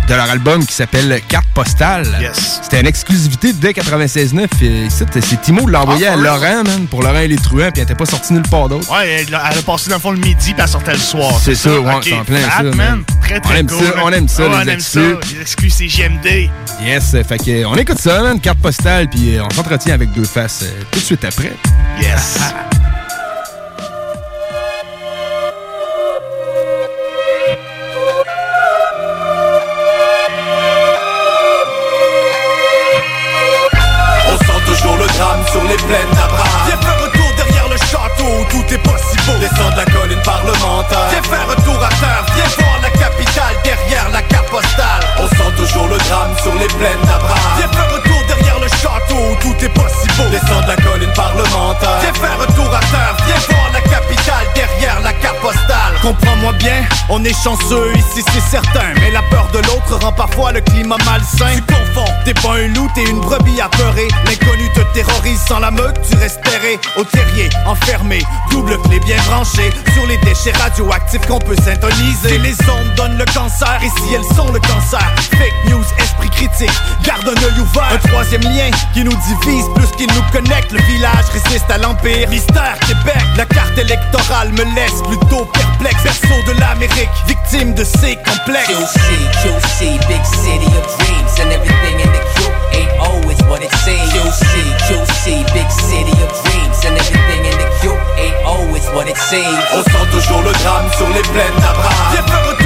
de 0.08 0.14
leur 0.14 0.30
album 0.30 0.66
qui 0.66 0.74
s'appelle 0.74 1.20
Carte 1.28 1.48
Postale. 1.54 2.06
Yes. 2.22 2.60
C'était 2.64 2.80
une 2.82 2.88
exclusivité 2.88 3.54
dès 3.54 3.72
96.9. 3.72 4.48
et 4.62 4.86
ici, 4.86 5.04
C'est 5.22 5.42
Timo 5.42 5.66
de 5.66 5.72
l'envoyer 5.72 6.08
Ah, 6.08 6.14
à? 6.14 6.16
Laurent, 6.16 6.64
man, 6.64 6.88
pour 6.90 7.02
Laurent 7.02 7.20
et 7.20 7.28
les 7.28 7.38
truands, 7.38 7.70
puis 7.72 7.78
elle 7.78 7.84
était 7.84 7.96
pas 7.96 8.06
sortie 8.06 8.34
nulle 8.34 8.44
part 8.44 8.70
d'autre. 8.70 8.92
Ouais, 8.92 9.26
elle 9.28 9.34
a, 9.36 9.50
elle 9.52 9.58
a 9.58 9.62
passé 9.62 9.90
dans 9.90 9.96
le 9.96 10.02
fond 10.02 10.12
le 10.12 10.20
midi, 10.20 10.54
puis 10.54 10.56
elle 10.58 10.68
sortait 10.68 10.94
le 10.94 11.00
soir. 11.00 11.34
C'est 11.44 11.56
ça, 11.56 11.72
ouais, 11.80 11.94
Ok, 11.96 12.04
c'est 12.04 12.14
en 12.14 12.24
plein 12.24 12.42
ça, 12.50 12.64
man. 12.64 12.76
man. 12.76 13.04
Très, 13.22 13.40
très 13.40 13.54
On 13.54 13.58
aime 13.58 13.68
cool. 13.68 13.78
ça, 13.86 13.94
on 14.04 14.12
aime 14.12 14.28
ça, 14.28 14.44
les 14.44 14.50
on 14.56 14.62
aime 14.62 14.80
ça, 14.80 15.00
les 15.00 15.42
exclus, 15.42 15.70
c'est 15.72 15.88
GMD. 15.88 16.50
Yes, 16.84 17.12
fait 17.28 17.38
que, 17.38 17.66
on 17.66 17.76
écoute 17.76 18.00
ça, 18.00 18.22
man, 18.22 18.40
Carte 18.40 18.60
Postale, 18.60 19.10
puis 19.10 19.38
euh, 19.38 19.44
on 19.44 19.50
s'entretient 19.54 19.94
avec 19.96 20.12
deux 20.12 20.26
faces 20.26 20.62
euh, 20.64 20.84
tout 20.92 21.00
de 21.00 21.04
suite 21.06 21.26
après. 21.26 21.54
Yes. 22.00 22.40
Viens 35.88 36.78
faire 36.82 37.04
un 37.04 37.10
tour 37.10 37.32
derrière 37.38 37.68
le 37.70 37.78
château 37.78 38.26
où 38.40 38.46
tout 38.50 38.74
est 38.74 38.78
possible. 38.80 39.40
Descends 39.40 39.70
de 39.70 39.78
la 39.78 39.86
colline 39.86 40.22
parlementaire. 40.24 41.10
Viens 41.12 41.22
faire 41.22 41.48
un 41.50 41.62
tour 41.62 41.84
à 41.84 41.90
terre. 41.90 42.26
Viens 42.34 42.46
voir 42.58 42.80
la 42.82 42.90
capitale 42.90 43.56
derrière 43.64 44.10
la 44.12 44.22
carte 44.24 44.50
postale. 44.50 45.02
On 45.20 45.28
sent 45.28 45.52
toujours 45.58 45.88
le 45.88 45.98
drame 45.98 46.36
sur 46.42 46.56
les 46.56 46.68
plaines 46.68 47.02
d'Abraham. 47.06 47.95
Tout 49.42 49.56
est 49.64 49.70
possible. 49.70 50.30
Descends 50.32 50.62
de 50.62 50.68
la 50.68 50.76
colline 50.76 51.14
parlementaire. 51.14 52.00
Viens 52.02 52.14
faire 52.14 52.38
un 52.42 52.52
tour 52.54 52.74
à 52.74 52.80
terre. 52.80 53.18
Viens 53.26 53.36
voir 53.50 53.70
la 53.74 53.82
capitale 53.82 54.46
derrière 54.56 55.00
la 55.02 55.14
carte 55.14 55.40
postale. 55.40 55.94
Comprends-moi 56.02 56.54
bien, 56.54 56.84
on 57.10 57.24
est 57.24 57.36
chanceux 57.44 57.92
ici, 57.96 58.24
c'est 58.32 58.50
certain. 58.50 58.94
Mais 59.02 59.12
la 59.12 59.22
peur 59.24 59.48
de 59.54 59.60
l'autre 59.60 60.04
rend 60.04 60.12
parfois 60.12 60.52
le 60.52 60.62
climat 60.62 60.98
malsain. 61.06 61.56
Tu 61.56 61.62
confonds, 61.62 62.12
t'es 62.24 62.34
pas 62.34 62.56
un 62.56 62.68
loup, 62.68 62.90
t'es 62.96 63.04
une 63.04 63.22
brebis 63.22 63.62
apeurée. 63.62 64.08
L'inconnu 64.26 64.70
te 64.74 64.82
terrorise 64.94 65.40
sans 65.48 65.60
la 65.60 65.72
meute, 65.72 66.00
tu 66.10 66.18
restes 66.18 66.40
au 66.98 67.04
terrier, 67.04 67.50
enfermé. 67.66 68.22
Double 68.52 68.78
clé 68.84 69.00
bien 69.00 69.18
branchée 69.28 69.72
sur 69.94 70.06
les 70.08 70.18
déchets 70.18 70.54
radioactifs 70.60 71.26
qu'on 71.28 71.40
peut 71.40 71.56
syntoniser. 71.56 72.36
Et 72.36 72.40
les 72.40 72.56
ondes 72.70 72.96
donnent 72.96 73.18
le 73.18 73.26
cancer, 73.34 73.80
et 73.82 73.90
si 73.90 74.14
elles 74.14 74.36
sont 74.36 74.52
le 74.52 74.60
cancer, 74.60 75.02
fake 75.32 75.70
news, 75.70 75.84
critique, 76.36 76.72
garde 77.04 77.28
un 77.28 77.44
œil 77.44 77.60
ouvert. 77.60 77.90
Un 77.92 78.08
troisième 78.08 78.44
lien 78.44 78.70
qui 78.94 79.04
nous 79.04 79.16
divise 79.16 79.66
plus 79.76 79.88
qu'il 79.98 80.08
nous 80.14 80.24
connecte. 80.32 80.72
Le 80.72 80.82
village 80.84 81.26
résiste 81.34 81.70
à 81.70 81.78
l'Empire. 81.78 82.30
Mystère 82.30 82.78
Québec, 82.88 83.24
la 83.38 83.46
carte 83.46 83.78
électorale 83.78 84.52
me 84.52 84.64
laisse 84.76 85.02
plutôt 85.08 85.46
perplexe. 85.46 86.04
Berceau 86.04 86.42
de 86.48 86.60
l'Amérique, 86.60 87.10
victime 87.28 87.74
de 87.74 87.84
ces 87.84 88.16
complexes. 88.18 88.68
QC, 88.68 89.00
QC, 89.42 90.08
big 90.08 90.24
city 90.26 90.72
of 90.78 90.86
dreams, 90.98 91.40
and 91.40 91.52
everything 91.52 92.00
in 92.00 92.12
the 92.12 92.22
Q80 92.36 93.32
is 93.32 93.42
what 93.50 93.62
it 93.62 93.72
seems. 93.84 94.12
QC, 94.14 94.46
QC, 94.88 95.54
big 95.54 95.70
city 95.72 96.16
of 96.24 96.32
dreams, 96.44 96.86
and 96.86 96.98
everything 96.98 97.46
in 97.46 97.58
the 97.58 97.66
ain't 98.18 98.46
always 98.46 98.86
what 98.94 99.08
it 99.08 99.18
seems. 99.18 99.60
On 99.74 99.84
sent 99.84 100.12
toujours 100.12 100.42
le 100.42 100.52
drame 100.52 100.92
sur 100.98 101.08
les 101.10 101.22
plaines 101.22 101.56
d'Abraham. 101.62 102.65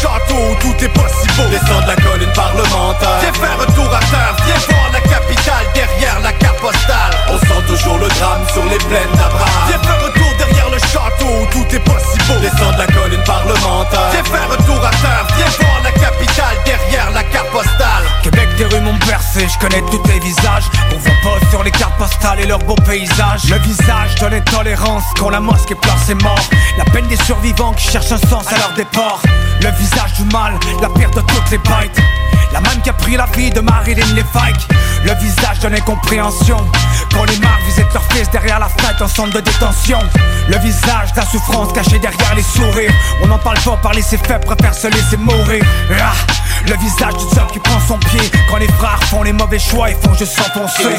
Château, 0.00 0.56
tout 0.60 0.84
est 0.84 0.88
possible. 0.88 1.50
Descends 1.50 1.82
de 1.82 1.88
la 1.88 1.96
colline 1.96 2.32
parlementaire. 2.32 3.20
Viens 3.20 3.32
faire 3.34 3.58
retour 3.58 3.84
à 3.94 4.00
terre, 4.00 4.34
viens 4.46 4.56
voir 4.68 4.90
la 4.92 5.00
capitale 5.00 5.66
derrière 5.74 6.20
la 6.20 6.32
carte 6.32 6.58
postale. 6.58 7.12
On 7.28 7.38
sent 7.38 7.62
toujours 7.66 7.98
le 7.98 8.08
drame 8.08 8.40
sur 8.52 8.64
les 8.64 8.78
plaines 8.78 9.12
d'Abraham. 9.12 9.68
Viens 9.68 9.78
faire 9.78 10.02
retour 10.02 10.32
derrière 10.38 10.70
le 10.70 10.78
château, 10.78 11.46
tout 11.52 11.68
est 11.74 11.84
possible. 11.84 12.40
Descends 12.40 12.72
de 12.72 12.78
la 12.78 12.86
colline 12.86 13.24
parlementaire. 13.24 14.08
Viens 14.12 14.24
faire 14.24 14.48
retour 14.48 14.80
à 14.84 14.90
terre, 14.90 15.26
viens 15.36 15.52
voir 15.60 15.80
la 15.84 15.92
capitale 15.92 16.56
derrière 16.64 17.10
la 17.12 17.22
carte 17.24 17.50
postale. 17.50 18.04
Rues 18.64 18.80
m'ont 18.80 18.98
bercé, 19.06 19.46
je 19.48 19.58
connais 19.58 19.82
tous 19.90 19.98
tes 19.98 20.18
visages. 20.18 20.64
On 20.92 20.98
voit 20.98 21.12
pas 21.22 21.50
sur 21.50 21.62
les 21.62 21.70
cartes 21.70 21.96
postales 21.98 22.40
et 22.40 22.46
leurs 22.46 22.58
beaux 22.60 22.74
paysages. 22.74 23.44
Le 23.50 23.58
visage 23.58 24.14
de 24.16 24.26
l'intolérance 24.26 25.04
quand 25.18 25.30
la 25.30 25.40
mosquée 25.40 25.74
pleure 25.74 25.98
ses 25.98 26.14
morts. 26.14 26.48
La 26.78 26.84
peine 26.84 27.06
des 27.08 27.16
survivants 27.16 27.72
qui 27.72 27.90
cherchent 27.90 28.12
un 28.12 28.18
sens 28.18 28.52
à 28.52 28.56
leur 28.56 28.74
départ. 28.74 29.22
Le 29.62 29.70
visage 29.70 30.14
du 30.14 30.24
mal, 30.32 30.54
la 30.80 30.88
pire 30.88 31.10
de 31.10 31.20
toutes 31.20 31.50
les 31.50 31.58
bites. 31.58 32.00
La 32.52 32.60
même 32.60 32.80
qui 32.82 32.90
a 32.90 32.92
pris 32.92 33.16
la 33.16 33.26
vie 33.26 33.50
de 33.50 33.60
Marilyn 33.60 34.06
Lévesque. 34.14 34.68
Le 35.04 35.12
visage 35.14 35.60
de 35.60 35.68
l'incompréhension 35.68 36.58
Quand 37.12 37.24
les 37.24 37.38
marques 37.38 37.62
visitent 37.64 37.92
leur 37.94 38.04
fils 38.12 38.28
derrière 38.30 38.58
la 38.58 38.68
fenêtre 38.68 39.02
en 39.02 39.08
centre 39.08 39.34
de 39.34 39.40
détention. 39.40 39.98
Le 40.48 40.58
visage 40.58 41.12
de 41.12 41.20
la 41.20 41.26
souffrance 41.26 41.72
cachée 41.72 41.98
derrière 41.98 42.34
les 42.34 42.42
sourires. 42.42 42.92
On 43.22 43.28
n'en 43.28 43.38
parle 43.38 43.58
pas, 43.60 43.76
parler 43.76 44.02
c'est 44.02 44.24
fait, 44.26 44.38
préfère 44.44 44.74
se 44.74 44.88
laisser 44.88 45.16
mourir. 45.16 45.64
Ah, 46.00 46.12
Le 46.66 46.76
visage 46.76 47.14
du 47.14 47.34
seul 47.34 47.46
qui 47.52 47.58
prend 47.60 47.80
son 47.86 47.98
pied. 47.98 48.30
Quand 48.50 48.58
les 48.58 48.68
frères 48.68 49.02
font 49.04 49.22
les 49.22 49.32
mauvais 49.32 49.58
choix 49.58 49.90
et 49.90 49.94
font 49.94 50.14
juste 50.14 50.36
s'enfoncer 50.36 50.96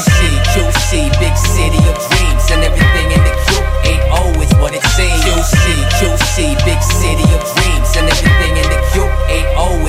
QC, 0.53 1.12
big 1.20 1.36
city 1.36 1.77
of 1.89 2.10
dreams 2.10 2.51
and 2.51 2.63
everything 2.63 3.12
in 3.12 3.24
the 3.24 3.41
ain't 3.89 4.12
always 4.12 4.50
what 4.60 4.74
it 4.74 4.84
seems. 4.96 5.22
Big 6.65 6.81
city 6.81 7.24
of 7.24 7.55
dreams 7.55 7.98
and 7.98 8.10
everything 8.10 8.30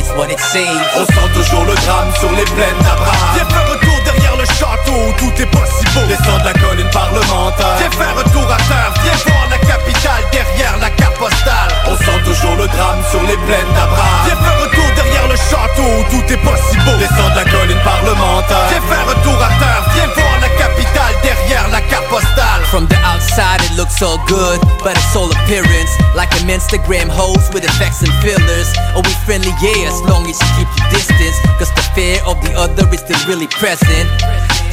ain't 0.02 0.10
always 0.10 0.18
what 0.18 0.30
it 0.30 0.40
seems. 0.40 0.80
On 0.96 1.04
sent 1.06 1.28
toujours 1.34 1.64
le 1.64 1.74
drame 1.74 2.12
sur 2.18 2.30
les 2.32 2.44
plaines 2.44 2.78
d'Abraham. 2.82 3.34
Viens 3.34 3.48
faire 3.48 3.68
retour 3.70 4.00
derrière 4.04 4.36
le 4.36 4.44
château, 4.44 5.12
tout 5.18 5.42
est 5.42 5.46
possible. 5.46 6.06
Descends 6.08 6.38
de 6.38 6.44
la 6.44 6.52
colline 6.54 6.90
parlementaire. 6.90 7.76
Viens 7.78 7.90
faire 7.90 8.16
retour 8.16 8.44
à 8.50 8.56
terre, 8.56 8.94
viens 9.02 9.12
voir 9.26 9.48
la 9.50 9.58
capitale 9.58 10.24
derrière 10.32 10.76
la 10.80 10.90
carte 10.90 11.16
postale. 11.18 11.70
On 11.86 11.96
sent 11.96 12.20
toujours 12.24 12.56
le 12.56 12.66
drame 12.66 13.02
sur 13.10 13.22
les 13.22 13.36
plaines 13.46 13.72
d'Abraham. 13.74 14.26
Viens 14.26 14.36
faire 14.36 14.60
retour 14.60 14.91
le 15.28 15.36
château, 15.36 15.90
tout 16.10 16.32
est 16.32 16.42
possible. 16.42 16.98
Descends 16.98 17.30
de 17.30 17.36
la 17.36 17.44
colline 17.44 17.82
parlementaire. 17.84 18.68
Viens 18.70 18.80
faire 18.82 19.06
retour 19.06 19.38
à 19.42 19.48
terre, 19.58 19.84
viens 19.94 20.08
voir 20.14 20.40
la 20.40 20.48
capitale 20.48 21.14
derrière 21.22 21.68
la 21.70 21.80
carte 21.80 22.08
postale. 22.08 22.62
From 22.70 22.86
the 22.86 22.96
outside 23.04 23.60
it 23.60 23.76
looks 23.76 24.00
all 24.00 24.18
good, 24.26 24.58
but 24.82 24.96
it's 24.96 25.14
all 25.14 25.30
appearance 25.30 25.92
Like 26.16 26.32
an 26.40 26.48
Instagram 26.48 27.08
host 27.10 27.52
with 27.52 27.64
effects 27.64 28.00
and 28.00 28.10
fillers 28.24 28.72
Are 28.96 29.02
we 29.02 29.12
friendly? 29.26 29.52
Yeah, 29.60 29.92
as 29.92 30.00
long 30.08 30.24
as 30.24 30.40
you 30.40 30.48
keep 30.56 30.68
your 30.80 30.88
distance 30.88 31.36
Cause 31.58 31.70
the 31.76 31.84
fear 31.94 32.16
of 32.24 32.40
the 32.40 32.52
other 32.56 32.88
is 32.88 33.00
still 33.00 33.20
really 33.28 33.46
present 33.48 34.08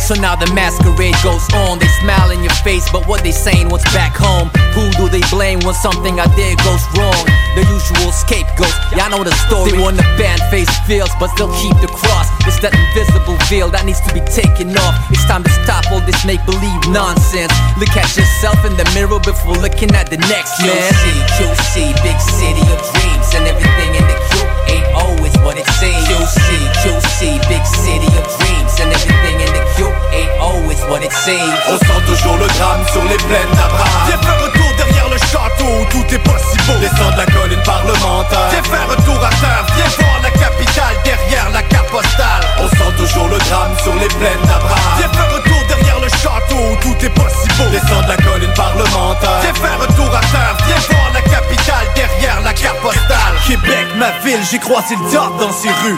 So 0.09 0.17
now 0.17 0.33
the 0.33 0.49
masquerade 0.57 1.13
goes 1.21 1.45
on. 1.53 1.77
They 1.77 1.85
smile 2.01 2.33
in 2.33 2.41
your 2.41 2.57
face, 2.65 2.89
but 2.89 3.05
what 3.05 3.21
they 3.21 3.29
saying 3.29 3.69
what's 3.69 3.85
back 3.93 4.17
home? 4.17 4.49
Who 4.73 4.89
do 4.97 5.05
they 5.05 5.21
blame 5.29 5.61
when 5.61 5.77
something 5.77 6.17
out 6.17 6.33
there 6.33 6.57
goes 6.65 6.81
wrong? 6.97 7.21
The 7.53 7.61
usual 7.69 8.09
scapegoat, 8.09 8.73
y'all 8.97 9.13
know 9.13 9.21
the 9.21 9.29
story. 9.45 9.69
They 9.69 9.77
want 9.77 10.01
the 10.01 10.09
band 10.17 10.41
face 10.49 10.65
feels, 10.89 11.13
but 11.21 11.29
still 11.37 11.53
keep 11.61 11.77
the 11.77 11.93
cross. 11.93 12.25
It's 12.49 12.57
that 12.65 12.73
invisible 12.73 13.37
veil 13.53 13.69
that 13.69 13.85
needs 13.85 14.01
to 14.01 14.09
be 14.09 14.25
taken 14.33 14.73
off. 14.81 14.97
It's 15.13 15.29
time 15.29 15.45
to 15.45 15.53
stop 15.61 15.85
all 15.93 16.01
this 16.01 16.25
make-believe 16.25 16.89
nonsense. 16.89 17.53
Look 17.77 17.93
at 17.93 18.09
yourself 18.17 18.57
in 18.65 18.73
the 18.81 18.89
mirror 18.97 19.21
before 19.21 19.61
looking 19.61 19.93
at 19.93 20.09
the 20.09 20.17
next 20.25 20.57
man. 20.65 20.89
QC, 20.89 21.05
QC, 21.37 21.93
big 22.01 22.17
city 22.17 22.65
of 22.73 22.81
dreams 22.97 23.29
And 23.37 23.45
everything 23.45 23.93
in 23.93 24.05
the 24.09 24.17
Q 24.25 24.41
ain't 24.73 24.89
always 24.97 25.37
what 25.45 25.61
it 25.61 25.69
seems. 25.77 26.01
QC, 26.09 26.49
QC, 26.81 27.37
big 27.45 27.61
city 27.61 28.09
of 28.17 28.25
dreams 28.25 28.38
And 28.79 28.93
everything 28.93 29.41
in 29.43 29.51
the 29.51 29.63
Q 29.75 29.91
ain't 30.15 30.31
always 30.39 30.79
what 30.87 31.03
it 31.03 31.11
seems 31.11 31.51
On 31.67 31.77
sent 31.77 32.01
toujours 32.07 32.37
le 32.37 32.47
drame 32.47 32.83
sur 32.93 33.03
les 33.03 33.17
plaines 33.27 33.51
d'Abraham. 33.51 34.07
Viens 34.07 34.17
faire 34.17 34.39
retour 34.41 34.71
derrière 34.77 35.09
le 35.09 35.17
château, 35.17 35.71
tout 35.91 36.07
est 36.15 36.23
possible. 36.23 36.79
Descends 36.79 37.11
de 37.11 37.17
la 37.17 37.25
colline 37.25 37.63
parlementaire. 37.63 38.49
Viens 38.51 38.63
faire 38.63 38.87
retour 38.87 39.19
à 39.19 39.29
terre, 39.29 39.65
viens 39.75 39.91
voir 39.99 40.19
la 40.23 40.31
capitale 40.31 40.95
derrière 41.03 41.49
la 41.51 41.61
carte 41.63 41.89
postale. 41.89 42.43
On 42.59 42.69
sent 42.69 42.93
toujours 42.97 43.27
le 43.27 43.37
drame 43.37 43.75
sur 43.83 43.95
les 43.95 44.07
plaines 44.07 44.43
d'Abraham. 44.43 44.95
Viens 44.97 45.09
faire 45.09 45.27
retour 45.27 45.39
derrière 45.39 45.48
château, 46.21 46.77
tout 46.81 47.05
est 47.05 47.09
possible. 47.09 47.71
Descends 47.71 48.01
de 48.01 48.09
la 48.09 48.17
colline 48.17 48.53
parlementaire. 48.53 49.39
Viens 49.41 49.53
faire 49.53 49.79
retour 49.79 50.07
à 50.07 50.21
terre, 50.21 50.57
viens 50.67 50.75
voir 50.89 51.11
la 51.13 51.21
capitale 51.21 51.87
derrière 51.95 52.41
la 52.41 52.53
carte 52.53 52.79
postale. 52.81 53.33
Québec, 53.47 53.87
ma 53.97 54.11
ville, 54.23 54.41
j'ai 54.51 54.59
croisé 54.59 54.95
le 54.95 55.11
top 55.11 55.37
dans 55.39 55.51
ces 55.51 55.69
rues. 55.69 55.97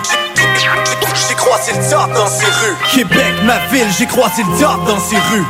J'ai 1.28 1.36
croisé 1.36 1.72
le 1.74 1.90
top 1.90 2.14
dans 2.14 2.28
ces 2.28 2.46
rues. 2.46 2.78
Québec, 2.94 3.34
ma 3.44 3.58
ville, 3.72 3.88
j'ai 3.98 4.06
croisé 4.06 4.44
le 4.44 4.60
top 4.60 4.86
dans 4.86 5.00
ces 5.00 5.18
rues. 5.32 5.46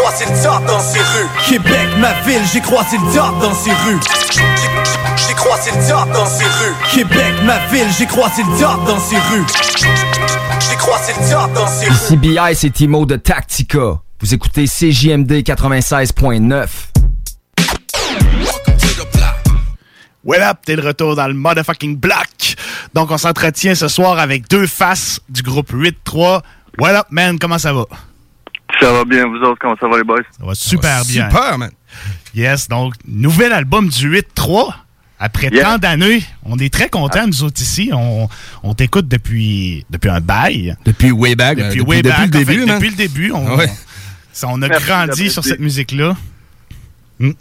J'ai 0.00 0.06
croisé 0.06 0.24
le 0.24 0.42
top 0.42 0.64
dans 0.66 0.80
ces 0.80 0.98
rues. 0.98 1.28
Québec, 1.46 1.88
ma 1.98 2.12
ville, 2.22 2.40
j'ai 2.50 2.60
croisé 2.62 2.96
le 2.96 3.14
top 3.14 3.38
dans 3.38 3.52
ces 3.52 3.70
rues. 3.70 4.00
J'ai 5.14 5.34
croisé 5.34 5.70
le 5.72 5.88
top 5.88 6.10
dans 6.12 6.24
ces 6.24 6.44
rues. 6.44 6.74
Québec, 6.90 7.34
ma 7.44 7.66
ville, 7.66 7.86
j'ai 7.98 8.06
croisé 8.06 8.42
le 8.42 8.58
top 8.58 8.86
dans 8.86 8.98
ces 8.98 9.18
rues. 9.18 9.44
J'ai 10.58 10.76
croisé 10.76 11.12
le 11.12 11.30
top 11.30 11.52
dans 11.52 11.66
ces 11.66 11.86
rues. 11.86 11.92
Ici 11.92 12.16
BI, 12.16 12.38
c'est 12.54 12.70
Timo 12.70 13.04
de 13.04 13.16
Tactica. 13.16 14.00
Vous 14.20 14.32
écoutez 14.32 14.64
CJMD 14.64 15.32
96.9. 15.42 16.66
Well 20.24 20.42
up, 20.42 20.58
t'es 20.64 20.76
de 20.76 20.82
retour 20.82 21.14
dans 21.14 21.28
le 21.28 21.34
motherfucking 21.34 21.98
block. 21.98 22.56
Donc 22.94 23.10
on 23.10 23.18
s'entretient 23.18 23.74
ce 23.74 23.88
soir 23.88 24.18
avec 24.18 24.48
deux 24.48 24.66
faces 24.66 25.20
du 25.28 25.42
groupe 25.42 25.74
8-3. 25.74 26.40
Well 26.78 26.96
up, 26.96 27.06
man, 27.10 27.38
comment 27.38 27.58
ça 27.58 27.74
va? 27.74 27.84
Ça 28.80 28.92
va 28.92 29.04
bien, 29.04 29.26
vous 29.26 29.36
autres, 29.36 29.58
comment 29.60 29.76
ça 29.80 29.88
va 29.88 29.98
les 29.98 30.04
boys? 30.04 30.22
Ça 30.38 30.44
va 30.46 30.54
super 30.54 31.02
bien. 31.06 31.28
Super, 31.28 31.58
man. 31.58 31.70
Yes, 32.34 32.68
donc, 32.68 32.94
nouvel 33.06 33.52
album 33.52 33.88
du 33.88 34.08
8-3. 34.08 34.74
Après 35.22 35.48
Yeah. 35.52 35.64
tant 35.64 35.78
d'années, 35.78 36.22
on 36.44 36.56
est 36.58 36.72
très 36.72 36.88
contents, 36.88 37.26
nous 37.26 37.42
autres 37.42 37.60
ici. 37.60 37.90
On, 37.92 38.26
on 38.62 38.72
t'écoute 38.72 39.06
depuis, 39.06 39.84
depuis 39.90 40.08
un 40.08 40.20
bail. 40.20 40.76
Depuis 40.86 41.10
way 41.12 41.34
back. 41.34 41.58
Depuis, 41.58 41.66
euh, 41.66 41.68
depuis- 41.68 41.80
way 41.82 41.96
depuis 42.02 42.08
back, 42.10 42.18
le 42.20 42.24
en 42.24 42.32
fait, 42.40 42.44
début, 42.46 42.64
man. 42.66 42.74
Depuis 42.76 42.90
le 42.90 42.96
début, 42.96 43.32
on, 43.32 43.56
Ouais. 43.56 43.70
ça, 44.32 44.46
on 44.48 44.62
a 44.62 44.68
Merci 44.68 44.86
grandi 44.86 45.28
sur 45.30 45.44
cette 45.44 45.60
musique-là. 45.60 46.16
Hmm. 47.18 47.32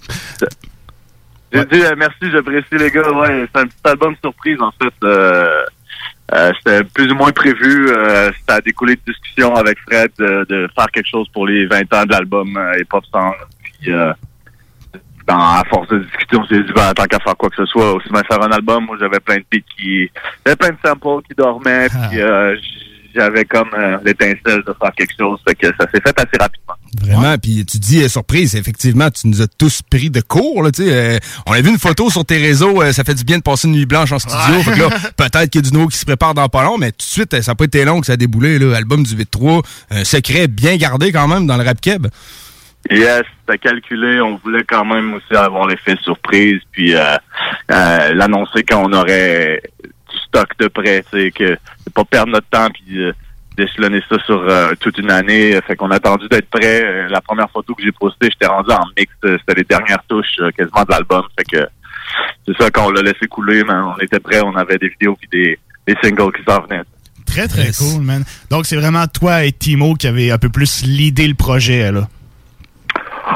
J'ai 1.54 1.66
dit 1.66 1.82
euh, 1.82 1.96
merci, 1.98 2.18
j'apprécie 2.32 2.68
les 2.74 2.92
gars. 2.92 3.10
Ouais, 3.12 3.48
c'est 3.54 3.62
un 3.62 3.66
petit 3.66 3.76
album 3.86 4.14
surprise 4.22 4.58
en 4.62 4.72
fait. 4.72 4.94
Euh, 5.06 5.48
euh, 6.34 6.52
c'était 6.58 6.84
plus 6.84 7.12
ou 7.12 7.16
moins 7.16 7.32
prévu. 7.32 7.90
Euh, 7.90 8.32
ça 8.48 8.56
a 8.56 8.62
découlé 8.62 8.96
de 8.96 9.02
discussion 9.12 9.56
avec 9.56 9.78
Fred 9.88 10.12
de, 10.18 10.46
de 10.48 10.70
faire 10.76 10.88
quelque 10.92 11.08
chose 11.08 11.28
pour 11.30 11.48
les 11.48 11.66
20 11.66 11.94
ans 11.94 12.06
de 12.06 12.12
l'album 12.12 12.56
euh, 12.58 12.80
Hip 12.80 12.88
Hop 12.94 13.06
Song. 13.12 13.34
Puis, 13.64 13.92
euh, 13.92 14.14
dans, 15.28 15.38
à 15.38 15.64
force 15.70 15.88
de 15.90 16.00
discussion, 16.00 16.42
on 16.42 16.46
s'est 16.48 16.64
dit, 16.64 16.74
ben, 16.74 16.94
tant 16.94 17.06
qu'à 17.06 17.20
faire 17.20 17.36
quoi 17.38 17.50
que 17.50 17.56
ce 17.56 17.66
soit, 17.66 17.94
aussi 17.94 18.10
bien 18.10 18.24
faire 18.24 18.42
un 18.42 18.52
album. 18.52 18.86
Moi, 18.86 18.98
j'avais 19.00 19.20
plein 19.20 19.38
de 19.38 19.46
beats 19.52 19.60
qui... 19.78 20.10
J'avais 20.46 20.56
plein 20.56 20.70
de 20.70 20.78
samples 20.84 21.26
qui 21.28 21.36
dormaient. 21.36 21.88
Puis, 21.88 22.22
euh, 22.22 22.56
j'avais 23.16 23.46
comme 23.46 23.70
euh, 23.74 23.98
l'étincelle 24.04 24.64
de 24.66 24.74
faire 24.80 24.92
quelque 24.96 25.14
chose. 25.18 25.40
Fait 25.48 25.56
que 25.56 25.68
ça 25.68 25.90
s'est 25.92 26.02
fait 26.02 26.20
assez 26.20 26.38
rapidement. 26.40 26.76
Vraiment, 26.98 27.38
puis 27.38 27.66
tu 27.66 27.78
dis 27.78 28.04
euh, 28.04 28.10
surprise, 28.10 28.56
effectivement, 28.56 29.10
tu 29.12 29.28
nous 29.28 29.42
as 29.42 29.48
tous 29.48 29.82
pris 29.84 30.10
de 30.10 30.22
court, 30.22 30.64
là, 30.64 30.72
euh, 30.80 31.20
on 31.46 31.54
a 31.54 31.62
vu 31.62 31.70
une 31.70 31.78
photo 31.78 32.10
sur 32.10 32.26
tes 32.26 32.38
réseaux, 32.38 32.82
euh, 32.82 32.92
ça 32.94 33.04
fait 33.04 33.14
du 33.14 33.24
bien 33.24 33.38
de 33.38 33.44
passer 33.44 33.68
une 33.68 33.76
nuit 33.76 33.86
blanche 33.86 34.12
en 34.12 34.20
studio. 34.20 34.56
Ouais. 34.56 34.64
Fait 34.64 34.72
que 34.72 34.80
là, 34.80 34.90
peut-être 35.18 35.50
qu'il 35.50 35.64
y 35.64 35.68
a 35.68 35.70
du 35.70 35.74
nouveau 35.74 35.88
qui 35.88 35.98
se 35.98 36.06
prépare 36.06 36.34
dans 36.34 36.50
pas 36.50 36.64
long, 36.64 36.78
mais 36.78 36.92
tout 36.92 36.98
de 36.98 37.04
suite, 37.04 37.34
euh, 37.34 37.42
ça 37.42 37.52
n'a 37.52 37.56
pas 37.56 37.66
été 37.66 37.86
long 37.86 38.00
que 38.00 38.08
ça 38.08 38.14
a 38.14 38.18
déboulé, 38.18 38.58
là, 38.58 38.76
album 38.76 39.04
du 39.04 39.16
8-3, 39.16 39.64
un 39.92 40.04
secret 40.04 40.48
bien 40.48 40.78
gardé 40.78 41.12
quand 41.12 41.28
même 41.28 41.46
dans 41.46 41.58
le 41.58 41.64
rap 41.64 41.80
keb. 41.80 42.08
Yes, 42.90 43.24
c'était 43.42 43.60
calculé. 43.60 44.22
On 44.22 44.38
voulait 44.38 44.64
quand 44.64 44.86
même 44.86 45.14
aussi 45.14 45.36
avoir 45.36 45.68
l'effet 45.68 45.96
surprise, 46.02 46.62
puis 46.72 46.94
l'annoncer 47.68 48.64
quand 48.64 48.90
on 48.90 48.94
aurait 48.94 49.62
du 49.84 50.18
stock 50.26 50.48
de 50.60 50.68
prêt, 50.70 51.04
tu 51.12 51.20
sais, 51.20 51.32
que 51.32 51.52
de 51.52 51.92
pas 51.94 52.06
perdre 52.06 52.32
notre 52.32 52.48
temps 52.48 52.70
puis 52.72 52.98
d'échelonner 53.60 54.02
ça 54.10 54.18
sur 54.26 54.42
euh, 54.48 54.74
toute 54.80 54.98
une 54.98 55.12
année. 55.12 55.60
Fait 55.68 55.76
qu'on 55.76 55.92
a 55.92 55.96
attendu 55.96 56.28
d'être 56.30 56.50
prêt. 56.50 56.82
Euh, 56.84 57.08
La 57.10 57.22
première 57.22 57.50
photo 57.52 57.76
que 57.76 57.84
j'ai 57.84 57.92
postée, 57.92 58.30
j'étais 58.32 58.48
rendu 58.48 58.72
en 58.72 58.86
mix. 58.98 59.12
Euh, 59.26 59.38
C'était 59.40 59.60
les 59.60 59.66
dernières 59.66 60.04
touches 60.08 60.38
euh, 60.40 60.50
quasiment 60.58 60.84
de 60.84 60.92
l'album. 60.92 61.24
Fait 61.38 61.46
que 61.46 61.68
c'est 62.48 62.58
ça, 62.58 62.72
quand 62.72 62.88
on 62.88 62.92
l'a 62.92 63.02
laissé 63.02 63.28
couler, 63.28 63.64
mais 63.64 63.74
on 63.74 63.98
était 64.00 64.20
prêt. 64.20 64.42
On 64.44 64.56
avait 64.56 64.78
des 64.78 64.90
vidéos 64.90 65.16
puis 65.20 65.30
des, 65.32 65.60
des 65.88 65.96
singles 66.02 66.32
qui 66.34 66.44
s'en 66.48 66.62
venaient. 66.62 66.84
Très, 67.26 67.48
très 67.48 67.72
cool, 67.78 68.02
man. 68.02 68.24
Donc, 68.50 68.66
c'est 68.66 68.78
vraiment 68.78 69.06
toi 69.08 69.44
et 69.44 69.52
Timo 69.52 69.94
qui 69.94 70.08
avez 70.08 70.32
un 70.32 70.38
peu 70.40 70.50
plus 70.50 70.84
l'idée 70.84 71.28
le 71.28 71.36
projet, 71.36 71.92
là. 71.92 72.08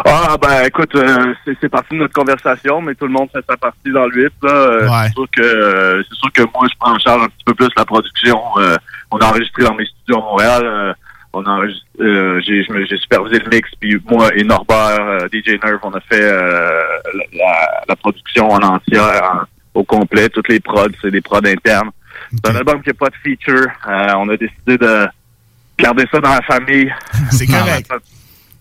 Ah 0.06 0.36
ben 0.42 0.64
écoute, 0.66 0.96
euh, 0.96 1.34
c'est 1.62 1.70
parti 1.70 1.94
de 1.94 2.00
notre 2.00 2.14
conversation, 2.14 2.82
mais 2.82 2.96
tout 2.96 3.06
le 3.06 3.12
monde 3.12 3.30
fait 3.32 3.44
sa 3.48 3.56
partie 3.56 3.92
dans 3.92 4.08
le 4.08 4.24
8. 4.24 4.34
Là. 4.42 4.50
Euh, 4.52 4.90
Ouais. 4.90 5.08
C'est 5.08 5.14
sûr 5.14 5.28
que 5.36 5.42
euh, 5.42 6.04
c'est 6.10 6.16
sûr 6.18 6.32
que 6.34 6.42
moi 6.42 6.68
je 6.72 6.76
prends 6.80 6.94
en 6.96 7.00
charge 7.00 7.22
un 7.24 7.28
petit 7.28 7.44
peu 7.46 7.54
plus 7.54 7.70
la 7.78 7.86
production. 7.86 8.40
On 9.14 9.18
a 9.20 9.26
enregistré 9.28 9.64
dans 9.64 9.76
mes 9.76 9.86
studios 9.86 10.18
à 10.18 10.22
Montréal. 10.22 10.62
Euh, 10.66 10.94
on 11.34 11.46
a, 11.46 11.66
euh, 12.00 12.42
j'ai, 12.46 12.64
supervisé 12.98 13.40
le 13.40 13.50
mix, 13.50 13.70
puis 13.80 13.98
moi 14.10 14.30
et 14.36 14.44
Norbert, 14.44 15.00
euh, 15.02 15.28
DJ 15.32 15.60
Nerve, 15.64 15.80
on 15.84 15.92
a 15.94 16.00
fait 16.02 16.22
la, 16.22 17.84
la 17.88 17.96
production 17.96 18.50
en 18.50 18.58
entière, 18.62 19.22
en- 19.34 19.80
au 19.80 19.84
complet, 19.84 20.30
toutes 20.30 20.50
les 20.50 20.60
prods, 20.60 20.88
c'est 21.02 21.10
des 21.12 21.22
prods 21.22 21.46
internes. 21.46 21.90
C'est 22.32 22.52
un 22.52 22.56
album 22.56 22.82
qui 22.82 22.90
n'a 22.90 22.94
pas 22.94 23.10
de 23.10 23.16
feature. 23.24 23.68
On 23.88 24.30
a 24.30 24.38
décidé 24.38 24.78
de 24.78 25.08
garder 25.80 26.06
ça 26.12 26.20
dans 26.20 26.30
la 26.34 26.42
famille. 26.44 26.92
C'est 27.32 27.48
correct. 27.48 27.90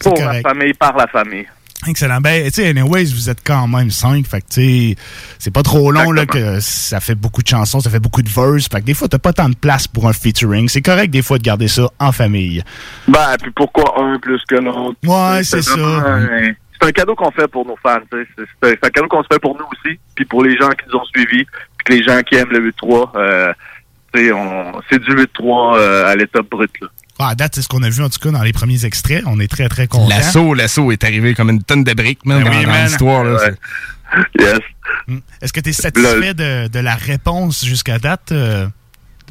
Pour 0.03 0.15
la 0.19 0.41
famille, 0.41 0.73
par 0.75 0.97
la 0.97 1.07
famille. 1.07 1.47
Excellent. 1.89 2.21
Ben, 2.21 2.45
tu 2.45 2.51
sais, 2.63 2.69
anyways, 2.69 3.07
vous 3.07 3.29
êtes 3.29 3.43
quand 3.45 3.67
même 3.67 3.91
cinq. 3.91 4.27
Fait 4.27 4.41
que, 4.41 4.47
tu 4.49 4.91
sais, 4.91 4.97
c'est 5.39 5.51
pas 5.53 5.63
trop 5.63 5.91
long, 5.91 6.13
là, 6.13 6.27
que 6.27 6.61
ça 6.61 7.01
fait 7.01 7.15
beaucoup 7.17 7.43
de 7.43 7.49
chansons, 7.49 7.81
ça 7.81 7.91
fait 7.91 7.99
beaucoup 7.99 8.23
de 8.23 8.29
verses. 8.29 8.69
Fait 8.71 8.81
que 8.81 8.87
des 8.87 8.95
fois, 8.95 9.09
t'as 9.09 9.19
pas 9.19 9.33
tant 9.33 9.49
de 9.49 9.57
place 9.57 9.89
pour 9.89 10.07
un 10.09 10.13
featuring. 10.13 10.69
C'est 10.69 10.81
correct, 10.83 11.11
des 11.11 11.23
fois, 11.23 11.39
de 11.39 11.43
garder 11.43 11.67
ça 11.69 11.89
en 11.99 12.13
famille. 12.13 12.63
Ben, 13.09 13.35
puis 13.43 13.51
pourquoi 13.51 14.01
un 14.01 14.19
plus 14.21 14.41
que 14.49 14.55
l'autre? 14.57 14.97
Ouais, 15.05 15.43
c'est 15.43 15.63
ça. 15.63 15.75
un- 15.81 16.53
C'est 16.81 16.89
un 16.89 16.93
cadeau 16.93 17.15
qu'on 17.15 17.31
fait 17.31 17.47
pour 17.49 17.65
nos 17.67 17.77
fans. 17.83 17.99
tu 18.11 18.19
sais. 18.37 18.45
C'est 18.63 18.85
un, 18.85 18.91
cadeau 18.91 19.07
qu'on 19.09 19.23
se 19.23 19.29
fait 19.33 19.39
pour 19.41 19.57
nous 19.57 19.65
aussi, 19.67 19.99
puis 20.17 20.25
pour 20.25 20.43
les 20.43 20.57
gens 20.57 20.69
qui 20.71 20.85
nous 20.89 20.99
ont 20.99 21.05
suivis, 21.05 21.45
puis 21.45 21.85
que 21.85 21.93
les 21.93 22.03
gens 22.03 22.21
qui 22.23 22.35
aiment 22.37 22.51
le 22.51 22.59
8-3. 22.61 23.13
Euh, 23.17 23.53
tu 24.13 24.21
sais, 24.27 24.33
on- 24.33 24.81
c'est 24.91 24.99
du 25.01 25.13
8-3 25.15 25.77
euh, 25.79 26.07
à 26.11 26.17
l'état 26.17 26.43
brut. 26.43 26.71
Là. 26.81 26.89
À 27.29 27.35
date, 27.35 27.55
c'est 27.55 27.63
ce 27.63 27.69
qu'on 27.69 27.83
a 27.83 27.91
vu, 27.91 28.03
en 28.03 28.09
tout 28.09 28.19
cas, 28.19 28.31
dans 28.31 28.43
les 28.43 28.53
premiers 28.53 28.85
extraits. 28.85 29.23
On 29.27 29.39
est 29.41 29.49
très, 29.51 29.69
très 29.69 29.87
contents. 29.87 30.09
L'assaut, 30.09 30.55
l'assaut 30.55 30.93
est 30.93 31.05
arrivé 31.05 31.35
comme 31.35 31.51
une 31.51 31.63
tonne 31.63 31.85
de 31.85 31.93
briques, 31.95 32.25
man, 32.25 32.43
Ben 32.43 32.51
dans, 32.51 32.59
oui, 32.59 32.65
dans 32.65 32.71
man. 32.71 32.85
l'histoire. 32.87 33.25
Ouais. 33.25 33.55
Yes. 34.39 34.59
Hmm. 35.09 35.19
Est-ce 35.41 35.53
que 35.53 35.61
tu 35.61 35.71
es 35.71 35.73
satisfait 35.73 36.35
de, 36.35 36.69
de 36.69 36.79
la 36.81 36.95
réponse 36.95 37.65
jusqu'à 37.65 37.99
date 37.99 38.31
euh, 38.33 38.67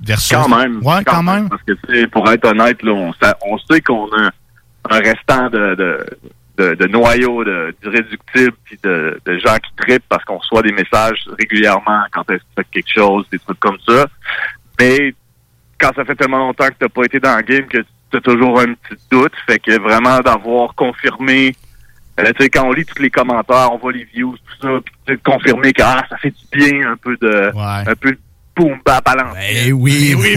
versus... 0.03 0.31
Quand 0.35 0.49
même. 0.49 0.79
Ouais, 0.83 1.03
quand, 1.05 1.21
même. 1.23 1.49
Parce 1.49 1.61
que, 1.63 2.05
pour 2.07 2.29
être 2.31 2.45
honnête, 2.45 2.81
là, 2.83 2.91
on, 2.91 3.13
sa- 3.21 3.37
on 3.45 3.57
sait 3.59 3.81
qu'on 3.81 4.05
a 4.17 4.31
un 4.89 4.97
restant 4.99 5.49
de, 5.49 5.75
de, 5.75 6.05
de, 6.57 6.73
de 6.75 6.87
noyau 6.87 7.43
de, 7.43 7.75
d'irréductibles 7.83 8.53
puis 8.65 8.79
de, 8.83 9.21
de 9.23 9.37
gens 9.37 9.55
qui 9.57 9.71
trippent 9.85 10.05
parce 10.09 10.23
qu'on 10.25 10.37
reçoit 10.37 10.63
des 10.63 10.71
messages 10.71 11.19
régulièrement 11.37 12.01
quand 12.11 12.27
est-ce 12.31 12.41
que 12.55 12.67
quelque 12.71 12.91
chose, 12.93 13.25
des 13.31 13.37
trucs 13.39 13.59
comme 13.59 13.77
ça. 13.87 14.07
Mais 14.79 15.13
quand 15.81 15.91
ça 15.95 16.05
fait 16.05 16.15
tellement 16.15 16.37
longtemps 16.37 16.67
que 16.67 16.73
tu 16.79 16.83
n'as 16.83 16.89
pas 16.89 17.03
été 17.03 17.19
dans 17.19 17.35
le 17.35 17.41
game 17.41 17.65
que 17.65 17.79
tu 17.79 18.17
as 18.17 18.21
toujours 18.21 18.59
un 18.59 18.73
petit 18.73 19.01
doute, 19.09 19.33
fait 19.47 19.59
que 19.59 19.79
vraiment 19.79 20.19
d'avoir 20.19 20.75
confirmé 20.75 21.55
euh, 22.19 22.31
tu 22.37 22.43
sais, 22.43 22.49
quand 22.49 22.67
on 22.67 22.73
lit 22.73 22.85
tous 22.85 23.01
les 23.01 23.09
commentaires, 23.09 23.69
on 23.71 23.77
voit 23.77 23.93
les 23.93 24.03
views, 24.03 24.35
tout 24.35 24.67
ça, 24.67 24.79
puis 25.05 25.17
confirmer 25.23 25.71
que 25.73 25.81
ah, 25.81 26.03
ça 26.09 26.17
fait 26.17 26.31
du 26.31 26.45
bien 26.57 26.91
un 26.91 26.97
peu 26.97 27.15
de 27.21 27.51
un 27.55 27.95
peu 27.95 28.11
de 28.11 28.19
boom 28.55 28.79
bap 28.85 29.07
à 29.07 29.15
l'ancienne. 29.15 29.63
Eh 29.67 29.71
oui, 29.71 30.13
oui, 30.17 30.35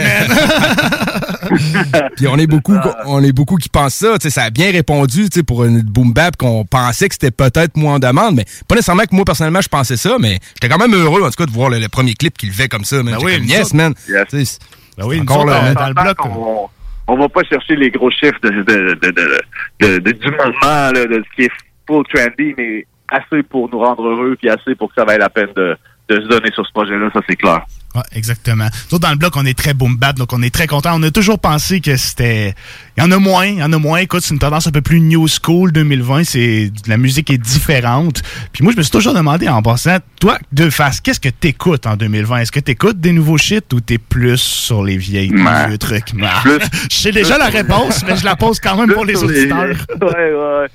Puis 2.16 2.28
on 2.28 2.37
est 2.37 2.46
beaucoup, 2.46 2.76
on 3.07 3.22
est 3.22 3.33
beaucoup 3.33 3.57
qui 3.57 3.68
pensent 3.68 3.96
ça. 3.96 4.18
Tu 4.18 4.22
sais, 4.22 4.30
ça 4.30 4.44
a 4.44 4.50
bien 4.50 4.70
répondu 4.70 5.28
tu 5.28 5.40
sais, 5.40 5.42
pour 5.42 5.64
une 5.64 5.83
boom 5.83 6.12
bap 6.12 6.37
qu'on 6.37 6.64
pensait 6.64 7.09
que 7.09 7.14
c'était 7.14 7.33
peut-être 7.33 7.76
moins 7.76 7.94
en 7.94 7.98
demande, 7.98 8.37
mais 8.37 8.44
pas 8.68 8.76
nécessairement 8.76 9.04
que 9.04 9.14
moi 9.14 9.24
personnellement 9.24 9.61
je 9.61 9.68
pensais 9.68 9.96
ça, 9.96 10.16
mais 10.20 10.38
j'étais 10.54 10.68
quand 10.68 10.78
même 10.78 10.94
heureux 10.94 11.22
en 11.22 11.30
tout 11.30 11.37
cas 11.37 11.46
de 11.46 11.50
voir 11.50 11.70
le, 11.70 11.80
le 11.80 11.88
premier 11.88 12.14
clip 12.14 12.38
qu'il 12.38 12.52
fait 12.52 12.68
comme 12.68 12.85
ça. 12.85 13.02
Man. 13.02 13.16
Ben 13.16 13.24
oui, 13.24 13.35
comme, 13.35 13.44
yes, 13.44 13.74
man. 13.74 13.94
Yes. 14.09 14.59
Ben 14.96 15.07
oui, 15.07 15.20
encore 15.20 15.44
nous 15.44 15.50
là, 15.52 15.59
autres, 15.70 15.74
man. 15.74 15.85
on 16.24 16.68
On 17.07 17.16
va 17.16 17.28
pas 17.28 17.42
chercher 17.44 17.76
les 17.76 17.90
gros 17.90 18.11
chiffres 18.11 18.38
de, 18.42 18.48
de, 18.50 18.62
de, 18.62 19.11
de, 19.11 19.40
de- 19.80 19.98
de- 19.98 20.11
du 20.12 20.30
moment, 20.30 20.52
là, 20.62 20.92
de 20.92 21.22
ce 21.30 21.37
qui 21.37 21.42
est 21.44 21.50
full 21.87 22.04
trendy, 22.07 22.54
mais 22.57 22.87
assez 23.09 23.42
pour 23.42 23.68
nous 23.70 23.78
rendre 23.80 24.02
heureux, 24.07 24.37
puis 24.40 24.48
assez 24.48 24.74
pour 24.74 24.88
que 24.88 24.94
ça 24.94 25.04
vaille 25.04 25.18
la 25.18 25.28
peine 25.28 25.50
de, 25.54 25.76
de 26.09 26.20
se 26.20 26.26
donner 26.28 26.50
sur 26.52 26.64
ce 26.66 26.72
projet-là, 26.72 27.11
ça 27.12 27.20
c'est 27.28 27.37
clair. 27.37 27.62
Ouais, 27.94 28.02
exactement. 28.12 28.66
Nous 28.90 28.98
dans 28.98 29.11
le 29.11 29.16
bloc, 29.16 29.37
on 29.37 29.46
est 29.46 29.57
très 29.57 29.72
boom 29.72 29.96
bap, 29.96 30.16
donc 30.16 30.33
on 30.33 30.42
est 30.42 30.52
très 30.52 30.66
content. 30.66 30.90
On 30.94 31.02
a 31.04 31.11
toujours 31.12 31.38
pensé 31.38 31.80
que 31.80 31.96
c'était. 31.96 32.52
Il 32.96 33.04
y 33.04 33.07
en 33.07 33.11
a 33.12 33.18
moins, 33.18 33.46
il 33.46 33.59
y 33.59 33.62
en 33.62 33.72
a 33.72 33.78
moins. 33.78 33.98
Écoute, 33.98 34.22
c'est 34.22 34.35
une 34.35 34.40
tendance 34.40 34.66
un 34.66 34.72
peu 34.72 34.80
plus 34.80 35.00
new 35.00 35.26
school 35.28 35.70
2020. 35.70 36.24
C'est 36.24 36.72
la 36.88 36.96
musique 36.96 37.30
est 37.30 37.38
différente. 37.38 38.22
Puis 38.52 38.64
moi, 38.64 38.72
je 38.72 38.78
me 38.78 38.83
suis 38.83 38.90
toujours 38.90 39.14
demandé 39.14 39.48
en 39.48 39.62
passant, 39.62 39.98
toi, 40.20 40.38
deux 40.50 40.70
faces, 40.70 41.00
qu'est-ce 41.00 41.20
que 41.20 41.28
t'écoutes 41.28 41.87
en 41.87 41.94
2020 41.96 42.38
Est-ce 42.38 42.52
que 42.52 42.59
t'écoutes 42.61 42.98
des 43.00 43.12
nouveaux 43.12 43.38
shit 43.38 43.72
ou 43.72 43.80
t'es 43.80 43.98
plus 43.98 44.38
sur 44.40 44.83
les 44.83 44.96
vieilles 44.96 45.33
Ouais. 45.33 45.68
vieux 45.68 45.78
trucs? 45.78 46.09
Ah. 46.20 46.40
Plus- 46.42 46.59
Je 46.90 46.96
sais 46.96 47.12
déjà 47.12 47.38
la 47.38 47.46
réponse, 47.48 48.04
mais 48.07 48.16
je 48.16 48.24
la 48.24 48.35
pose 48.35 48.59
quand 48.59 48.76
même 48.76 48.92
pour 48.92 49.04
les 49.04 49.22
auditeurs. 49.22 49.68
ouais, 50.02 50.33
ouais. 50.33 50.66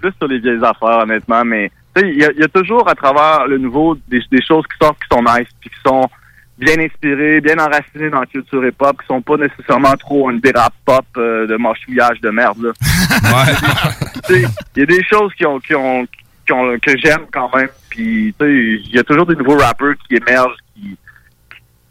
Plus 0.00 0.12
sur 0.18 0.26
les 0.28 0.38
vieilles 0.38 0.56
affaires, 0.64 1.00
honnêtement, 1.02 1.44
mais 1.44 1.70
tu 1.94 2.00
sais, 2.02 2.08
il 2.10 2.18
y, 2.18 2.24
a- 2.24 2.30
il 2.32 2.40
y 2.40 2.44
a 2.44 2.48
toujours 2.48 2.88
à 2.88 2.94
travers 2.94 3.46
le 3.46 3.58
nouveau 3.58 3.96
des, 4.08 4.20
des 4.30 4.42
choses 4.46 4.64
qui 4.64 4.78
sortent 4.82 4.98
qui 4.98 5.14
sont 5.14 5.22
nice, 5.22 5.48
puis 5.60 5.68
qui 5.70 5.76
sont 5.86 6.08
bien 6.62 6.78
inspirées, 6.78 7.40
bien 7.40 7.58
enracinées 7.58 8.10
dans 8.10 8.20
la 8.20 8.26
culture 8.26 8.64
hip-hop, 8.64 9.00
qui 9.00 9.06
sont 9.06 9.20
pas 9.22 9.36
nécessairement 9.36 9.94
trop 9.96 10.30
une 10.30 10.40
dérap 10.40 10.72
pop 10.84 11.04
euh, 11.16 11.46
de 11.46 11.56
mâchouillage 11.56 12.20
de 12.20 12.30
merde. 12.30 12.72
Il 14.30 14.48
y 14.76 14.82
a 14.82 14.86
des 14.86 15.04
choses 15.04 15.32
qui 15.34 15.44
ont, 15.44 15.58
qui 15.58 15.74
ont, 15.74 16.06
qui 16.46 16.52
ont- 16.52 16.78
que 16.78 16.96
j'aime 16.98 17.26
quand 17.32 17.54
même, 17.54 17.68
puis 17.90 18.34
tu 18.38 18.44
sais, 18.44 18.52
il 18.88 18.94
y 18.94 18.98
a 18.98 19.04
toujours 19.04 19.26
des 19.26 19.34
nouveaux 19.36 19.58
rappers 19.58 19.94
qui 20.08 20.16
émergent, 20.16 20.56
qui, 20.74 20.96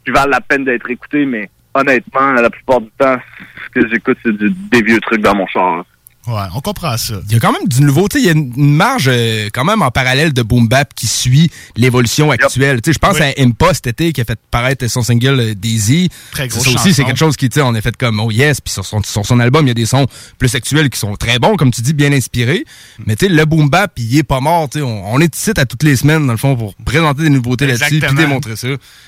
qui 0.05 0.11
valent 0.11 0.31
la 0.31 0.41
peine 0.41 0.63
d'être 0.63 0.89
écoutés, 0.89 1.25
mais 1.25 1.49
honnêtement, 1.73 2.31
la 2.33 2.49
plupart 2.49 2.81
du 2.81 2.89
temps, 2.97 3.17
ce 3.65 3.69
que 3.79 3.87
j'écoute, 3.89 4.17
c'est 4.23 4.35
des 4.35 4.81
vieux 4.81 4.99
trucs 5.01 5.21
dans 5.21 5.35
mon 5.35 5.47
char. 5.47 5.85
Ouais, 6.27 6.43
on 6.55 6.61
comprend 6.61 6.95
ça. 6.97 7.15
Il 7.27 7.33
y 7.33 7.35
a 7.35 7.39
quand 7.39 7.51
même 7.51 7.67
du 7.67 7.81
nouveau, 7.81 8.07
tu 8.07 8.17
sais, 8.19 8.23
il 8.23 8.27
y 8.27 8.29
a 8.29 8.33
une 8.33 8.75
marge 8.75 9.09
euh, 9.11 9.49
quand 9.51 9.63
même 9.65 9.81
en 9.81 9.89
parallèle 9.89 10.33
de 10.33 10.43
Boom 10.43 10.67
Bap 10.67 10.93
qui 10.93 11.07
suit 11.07 11.49
l'évolution 11.75 12.29
actuelle. 12.29 12.79
Tu 12.81 12.89
sais, 12.91 12.93
je 12.93 12.99
pense 12.99 13.19
à 13.19 13.31
Impa 13.39 13.73
cet 13.73 13.87
été 13.87 14.13
qui 14.13 14.21
a 14.21 14.25
fait 14.25 14.39
paraître 14.51 14.87
son 14.87 15.01
single 15.01 15.39
euh, 15.39 15.53
Daisy. 15.55 16.09
Très 16.31 16.47
Ça 16.47 16.59
grosse 16.59 16.75
aussi, 16.75 16.93
c'est 16.93 17.03
quelque 17.05 17.17
chose 17.17 17.35
qui, 17.37 17.49
tu 17.49 17.55
sais, 17.55 17.61
on 17.61 17.73
a 17.73 17.81
fait 17.81 17.97
comme 17.97 18.19
oh 18.19 18.29
yes, 18.29 18.61
puis 18.61 18.71
sur 18.71 18.85
son, 18.85 19.01
sur 19.01 19.25
son 19.25 19.39
album, 19.39 19.65
il 19.65 19.69
y 19.69 19.71
a 19.71 19.73
des 19.73 19.87
sons 19.87 20.05
plus 20.37 20.53
actuels 20.53 20.91
qui 20.91 20.99
sont 20.99 21.15
très 21.15 21.39
bons, 21.39 21.55
comme 21.55 21.71
tu 21.71 21.81
dis, 21.81 21.93
bien 21.93 22.11
inspirés. 22.13 22.65
Mais 23.07 23.15
tu 23.15 23.25
sais, 23.25 23.31
le 23.31 23.45
Boom 23.45 23.69
Bap, 23.69 23.91
il 23.97 24.15
est 24.17 24.23
pas 24.23 24.39
mort, 24.41 24.69
tu 24.69 24.77
sais, 24.77 24.85
on, 24.85 25.13
on 25.13 25.19
est 25.21 25.35
ici 25.35 25.51
à 25.57 25.65
toutes 25.65 25.81
les 25.83 25.95
semaines, 25.95 26.27
dans 26.27 26.33
le 26.33 26.37
fond, 26.37 26.55
pour 26.55 26.75
présenter 26.85 27.23
des 27.23 27.29
nouveautés 27.29 27.65
là-dessus, 27.65 27.99
puis 27.99 28.15
démontrer 28.15 28.55
ça. 28.55 28.67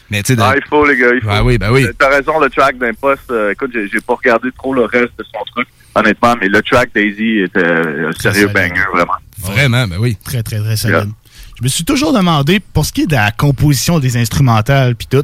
Mais 0.10 0.24
tu 0.24 0.34
sais, 0.36 0.42
Ah, 0.42 0.54
il 0.56 0.64
faut, 0.68 0.84
les 0.86 0.98
gars, 0.98 1.14
il 1.14 1.22
faut. 1.22 1.30
Ah 1.30 1.44
oui, 1.44 1.60
ben 1.60 1.72
oui. 1.72 1.86
T'as 2.00 2.10
raison, 2.10 2.40
le 2.40 2.50
track 2.50 2.80
d'Impost, 2.80 3.22
euh, 3.30 3.52
écoute, 3.52 3.70
j'ai 3.74 4.02
pas 4.02 4.16
regardé 4.16 4.50
trop 4.58 4.74
le 4.74 4.86
reste 4.86 5.12
de 5.20 5.24
son 5.32 5.44
truc, 5.54 5.68
honnêtement, 5.96 6.36
mais 6.40 6.48
le 6.48 6.62
track 6.62 6.90
Daisy 6.94 7.40
était 7.42 7.60
euh, 7.60 8.10
un 8.10 8.12
sérieux 8.14 8.48
solide. 8.48 8.54
banger, 8.54 8.86
vraiment. 8.94 9.14
Vraiment, 9.40 9.88
ben 9.88 9.98
oui. 10.00 10.18
Très, 10.24 10.44
très, 10.44 10.60
très 10.60 10.76
solide. 10.76 11.10
Je 11.58 11.64
me 11.64 11.68
suis 11.68 11.84
toujours 11.84 12.14
demandé, 12.14 12.60
pour 12.60 12.86
ce 12.86 12.92
qui 12.92 13.02
est 13.02 13.08
de 13.08 13.16
la 13.16 13.32
composition 13.32 14.00
des 14.00 14.18
instrumentales 14.18 14.96
puis 14.96 15.08
tout, 15.10 15.24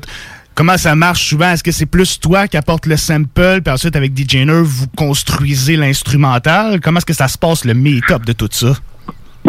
comment 0.53 0.77
ça 0.77 0.95
marche 0.95 1.29
souvent? 1.29 1.51
Est-ce 1.51 1.63
que 1.63 1.71
c'est 1.71 1.85
plus 1.85 2.19
toi 2.19 2.47
qui 2.47 2.57
apporte 2.57 2.85
le 2.85 2.97
sample, 2.97 3.61
puis 3.63 3.73
ensuite 3.73 3.95
avec 3.95 4.17
DJ 4.17 4.45
Nerve, 4.45 4.63
vous 4.63 4.87
construisez 4.95 5.75
l'instrumental? 5.75 6.79
Comment 6.81 6.97
est-ce 6.97 7.05
que 7.05 7.13
ça 7.13 7.27
se 7.27 7.37
passe, 7.37 7.65
le 7.65 7.73
meet-up 7.73 8.25
de 8.25 8.33
tout 8.33 8.49
ça? 8.51 8.73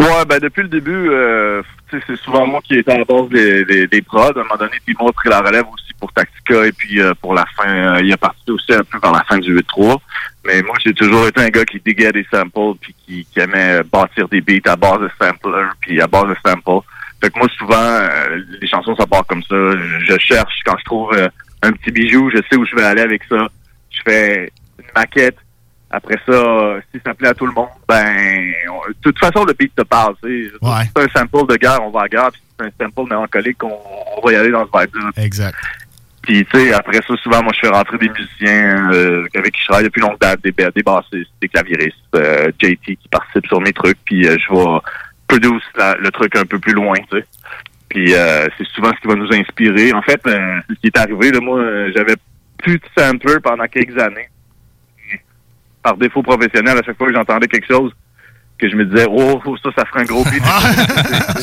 Ouais, 0.01 0.25
ben 0.27 0.39
depuis 0.39 0.63
le 0.63 0.67
début, 0.67 1.09
euh, 1.11 1.61
c'est 1.91 2.15
souvent 2.15 2.47
moi 2.47 2.59
qui 2.63 2.75
étais 2.75 2.91
à 2.91 2.97
la 2.97 3.05
base 3.05 3.29
des, 3.29 3.63
des, 3.65 3.85
des 3.85 4.01
prods. 4.01 4.31
À 4.35 4.39
un 4.39 4.43
moment 4.43 4.57
donné, 4.57 4.77
puis 4.83 4.95
moi, 4.99 5.09
a 5.09 5.13
pris 5.13 5.29
la 5.29 5.41
relève 5.41 5.65
aussi 5.71 5.93
pour 5.99 6.11
Tactica 6.11 6.65
et 6.65 6.71
puis 6.71 6.99
euh, 6.99 7.13
pour 7.21 7.35
la 7.35 7.45
fin, 7.55 7.69
euh, 7.69 8.01
il 8.01 8.11
a 8.11 8.17
participé 8.17 8.51
aussi 8.51 8.73
un 8.73 8.83
peu 8.83 8.97
vers 8.97 9.11
la 9.11 9.23
fin 9.25 9.37
du 9.37 9.55
8-3. 9.55 9.99
Mais 10.45 10.63
moi, 10.63 10.75
j'ai 10.83 10.95
toujours 10.95 11.27
été 11.27 11.41
un 11.41 11.49
gars 11.49 11.65
qui 11.65 11.79
diguait 11.85 12.11
des 12.11 12.25
samples 12.33 12.79
puis 12.81 12.95
qui, 13.05 13.27
qui 13.31 13.39
aimait 13.39 13.83
bâtir 13.83 14.27
des 14.27 14.41
beats 14.41 14.71
à 14.71 14.75
base 14.75 15.01
de 15.01 15.11
sampler 15.21 15.67
puis 15.81 16.01
à 16.01 16.07
base 16.07 16.29
de 16.29 16.35
samples. 16.43 16.83
Fait 17.21 17.29
que 17.29 17.37
moi, 17.37 17.47
souvent, 17.55 17.75
euh, 17.75 18.41
les 18.59 18.67
chansons, 18.67 18.95
ça 18.95 19.05
part 19.05 19.27
comme 19.27 19.43
ça. 19.43 19.55
Je 19.55 20.17
cherche 20.17 20.61
quand 20.65 20.77
je 20.79 20.85
trouve 20.85 21.13
euh, 21.13 21.29
un 21.61 21.71
petit 21.73 21.91
bijou, 21.91 22.31
je 22.31 22.41
sais 22.49 22.57
où 22.57 22.65
je 22.65 22.75
vais 22.75 22.83
aller 22.83 23.01
avec 23.01 23.21
ça. 23.25 23.47
Je 23.91 23.99
fais 24.03 24.51
une 24.79 24.91
maquette. 24.95 25.37
Après 25.93 26.15
ça, 26.25 26.75
si 26.93 27.01
ça 27.05 27.13
plaît 27.13 27.27
à 27.29 27.33
tout 27.33 27.45
le 27.45 27.51
monde, 27.53 27.67
ben, 27.87 28.53
on- 28.71 28.87
de 28.89 28.95
toute 29.01 29.19
façon, 29.19 29.43
le 29.43 29.53
beat 29.53 29.75
te 29.75 29.81
parle. 29.83 30.15
tu 30.23 30.45
sais. 30.49 30.51
Si 30.83 30.91
c'est 30.95 31.03
un 31.03 31.19
sample 31.19 31.51
de 31.51 31.57
guerre, 31.57 31.79
on 31.83 31.89
va 31.89 32.03
à 32.03 32.07
guerre. 32.07 32.31
Puis 32.31 32.41
si 32.41 32.55
c'est 32.59 32.65
un 32.83 32.85
sample 32.87 33.09
mélancolique, 33.09 33.63
on, 33.63 33.77
on 34.17 34.25
va 34.25 34.31
y 34.31 34.35
aller 34.35 34.51
dans 34.51 34.65
ce 34.65 34.71
vibe-là. 34.79 35.09
Exact. 35.17 35.57
Puis, 36.21 36.45
tu 36.45 36.57
sais, 36.59 36.71
après 36.73 36.99
ça, 37.05 37.15
souvent, 37.17 37.41
moi, 37.43 37.51
je 37.55 37.61
fais 37.61 37.67
rentrer 37.73 37.97
des 37.97 38.07
musiciens 38.09 38.91
euh, 38.93 39.25
avec 39.35 39.53
qui 39.53 39.61
je 39.61 39.65
travaille 39.67 39.85
depuis 39.85 40.01
longue 40.01 40.19
date, 40.19 40.39
des, 40.43 40.51
ba- 40.51 40.69
des 40.69 40.83
bassistes, 40.83 41.31
des 41.41 41.47
claviéristes, 41.49 41.95
euh, 42.15 42.51
JT 42.61 42.77
qui 42.95 43.07
participe 43.09 43.47
sur 43.47 43.59
mes 43.59 43.73
trucs, 43.73 43.97
puis 44.05 44.27
euh, 44.27 44.37
je 44.37 44.53
vais 44.53 44.79
produce 45.27 45.63
la- 45.75 45.95
le 45.95 46.11
truc 46.11 46.35
un 46.35 46.45
peu 46.45 46.59
plus 46.59 46.73
loin, 46.73 46.93
tu 47.09 47.17
sais. 47.17 47.25
Puis, 47.89 48.13
euh, 48.13 48.47
c'est 48.57 48.67
souvent 48.67 48.91
ce 48.95 49.01
qui 49.01 49.07
va 49.07 49.15
nous 49.15 49.33
inspirer. 49.33 49.93
En 49.93 50.01
fait, 50.03 50.21
euh, 50.27 50.59
ce 50.69 50.75
qui 50.75 50.87
est 50.87 50.97
arrivé, 50.97 51.31
là, 51.31 51.39
moi, 51.41 51.59
euh, 51.59 51.91
j'avais 51.95 52.15
plus 52.59 52.77
de 52.77 52.85
sampler 52.95 53.35
pendant 53.43 53.65
quelques 53.65 53.97
années. 53.97 54.29
Par 55.83 55.97
défaut 55.97 56.21
professionnel, 56.23 56.77
à 56.77 56.83
chaque 56.83 56.97
fois 56.97 57.07
que 57.07 57.13
j'entendais 57.13 57.47
quelque 57.47 57.67
chose, 57.67 57.91
que 58.59 58.69
je 58.69 58.75
me 58.75 58.85
disais, 58.85 59.07
oh, 59.09 59.41
oh, 59.45 59.57
ça, 59.57 59.69
ça 59.77 59.85
ferait 59.85 60.01
un 60.01 60.05
gros 60.05 60.23
beat. 60.25 60.43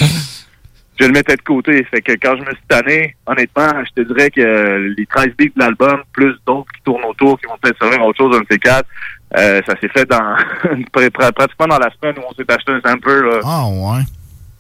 je 1.01 1.07
le 1.07 1.12
mettais 1.12 1.37
de 1.37 1.42
côté. 1.42 1.85
Fait 1.85 2.01
que 2.01 2.12
quand 2.12 2.37
je 2.37 2.42
me 2.42 2.51
suis 2.55 2.64
tanné, 2.68 3.16
honnêtement, 3.27 3.70
je 3.85 4.03
te 4.03 4.07
dirais 4.12 4.31
que 4.31 4.94
les 4.96 5.07
13 5.07 5.27
beats 5.38 5.44
de 5.46 5.61
l'album, 5.61 6.03
plus 6.12 6.35
d'autres 6.46 6.70
qui 6.72 6.83
tournent 6.83 7.05
autour, 7.05 7.38
qui 7.40 7.46
vont 7.46 7.57
peut-être 7.61 7.79
servir 7.79 8.01
à 8.01 8.05
autre 8.07 8.18
chose, 8.18 8.37
un 8.37 8.40
de 8.40 8.46
ces 8.51 8.59
quatre, 8.59 8.88
euh, 9.37 9.61
ça 9.66 9.74
s'est 9.81 9.88
fait 9.88 10.07
dans 10.07 10.16
pr- 10.92 11.11
pr- 11.11 11.33
pratiquement 11.33 11.66
dans 11.66 11.79
la 11.79 11.90
semaine 12.01 12.16
où 12.18 12.22
on 12.29 12.35
s'est 12.35 12.51
acheté 12.51 12.72
un 12.72 12.81
sample. 12.81 13.29
Là. 13.29 13.40
Ah, 13.44 13.64
ouais. 13.66 14.03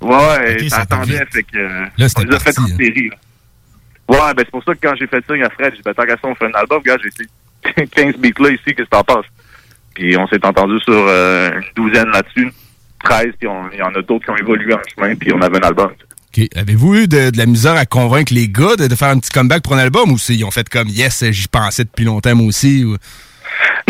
Ouais, 0.00 0.56
Ok, 0.62 0.68
ça 0.68 0.80
attendait, 0.82 1.24
fait 1.32 1.42
que 1.42 1.56
euh, 1.58 1.84
Là, 1.98 2.06
on 2.16 2.22
les 2.22 2.34
a 2.36 2.38
fait 2.38 2.54
parti, 2.54 2.60
en 2.72 2.76
série. 2.76 3.08
là. 3.10 3.16
Ouais, 4.08 4.34
ben 4.34 4.38
c'est 4.44 4.50
pour 4.50 4.62
ça 4.64 4.74
que 4.74 4.78
quand 4.80 4.94
j'ai 4.98 5.06
fait 5.06 5.22
ça 5.26 5.34
à 5.34 5.50
Fred, 5.50 5.70
j'ai 5.72 5.76
dit, 5.78 5.82
ben, 5.84 5.92
tant 5.94 6.04
qu'à 6.04 6.12
ça, 6.14 6.20
on 6.24 6.34
fait 6.34 6.46
un 6.46 6.52
album, 6.54 6.80
gars, 6.84 6.96
j'ai 7.02 7.08
essayé 7.08 7.88
15 7.88 8.14
beats 8.16 8.40
là 8.42 8.50
ici, 8.50 8.62
qu'est-ce 8.66 8.84
que 8.84 8.88
t'en 8.90 9.02
penses? 9.02 9.26
Puis 9.98 10.16
on 10.16 10.28
s'est 10.28 10.44
entendu 10.46 10.78
sur 10.80 10.94
euh, 10.94 11.50
une 11.50 11.62
douzaine 11.74 12.08
là-dessus, 12.10 12.52
13, 13.02 13.24
puis 13.40 13.48
il 13.72 13.78
y 13.78 13.82
en 13.82 13.88
a 13.88 14.02
d'autres 14.02 14.24
qui 14.24 14.30
ont 14.30 14.36
évolué 14.36 14.72
en 14.72 14.78
chemin, 14.94 15.14
puis 15.16 15.32
on 15.34 15.42
avait 15.42 15.58
un 15.58 15.66
album. 15.68 15.90
Avez-vous 16.54 16.94
eu 16.94 17.08
de, 17.08 17.30
de 17.30 17.36
la 17.38 17.46
misère 17.46 17.74
à 17.74 17.84
convaincre 17.84 18.32
les 18.32 18.48
gars 18.48 18.76
de, 18.78 18.86
de 18.86 18.94
faire 18.94 19.08
un 19.08 19.18
petit 19.18 19.30
comeback 19.30 19.64
pour 19.64 19.74
un 19.74 19.78
album 19.78 20.12
ou 20.12 20.16
ils 20.28 20.44
ont 20.44 20.52
fait 20.52 20.68
comme 20.68 20.86
yes, 20.86 21.24
j'y 21.30 21.48
pensais 21.48 21.82
depuis 21.82 22.04
longtemps 22.04 22.36
moi 22.36 22.46
aussi? 22.46 22.84
ou- 22.84 22.96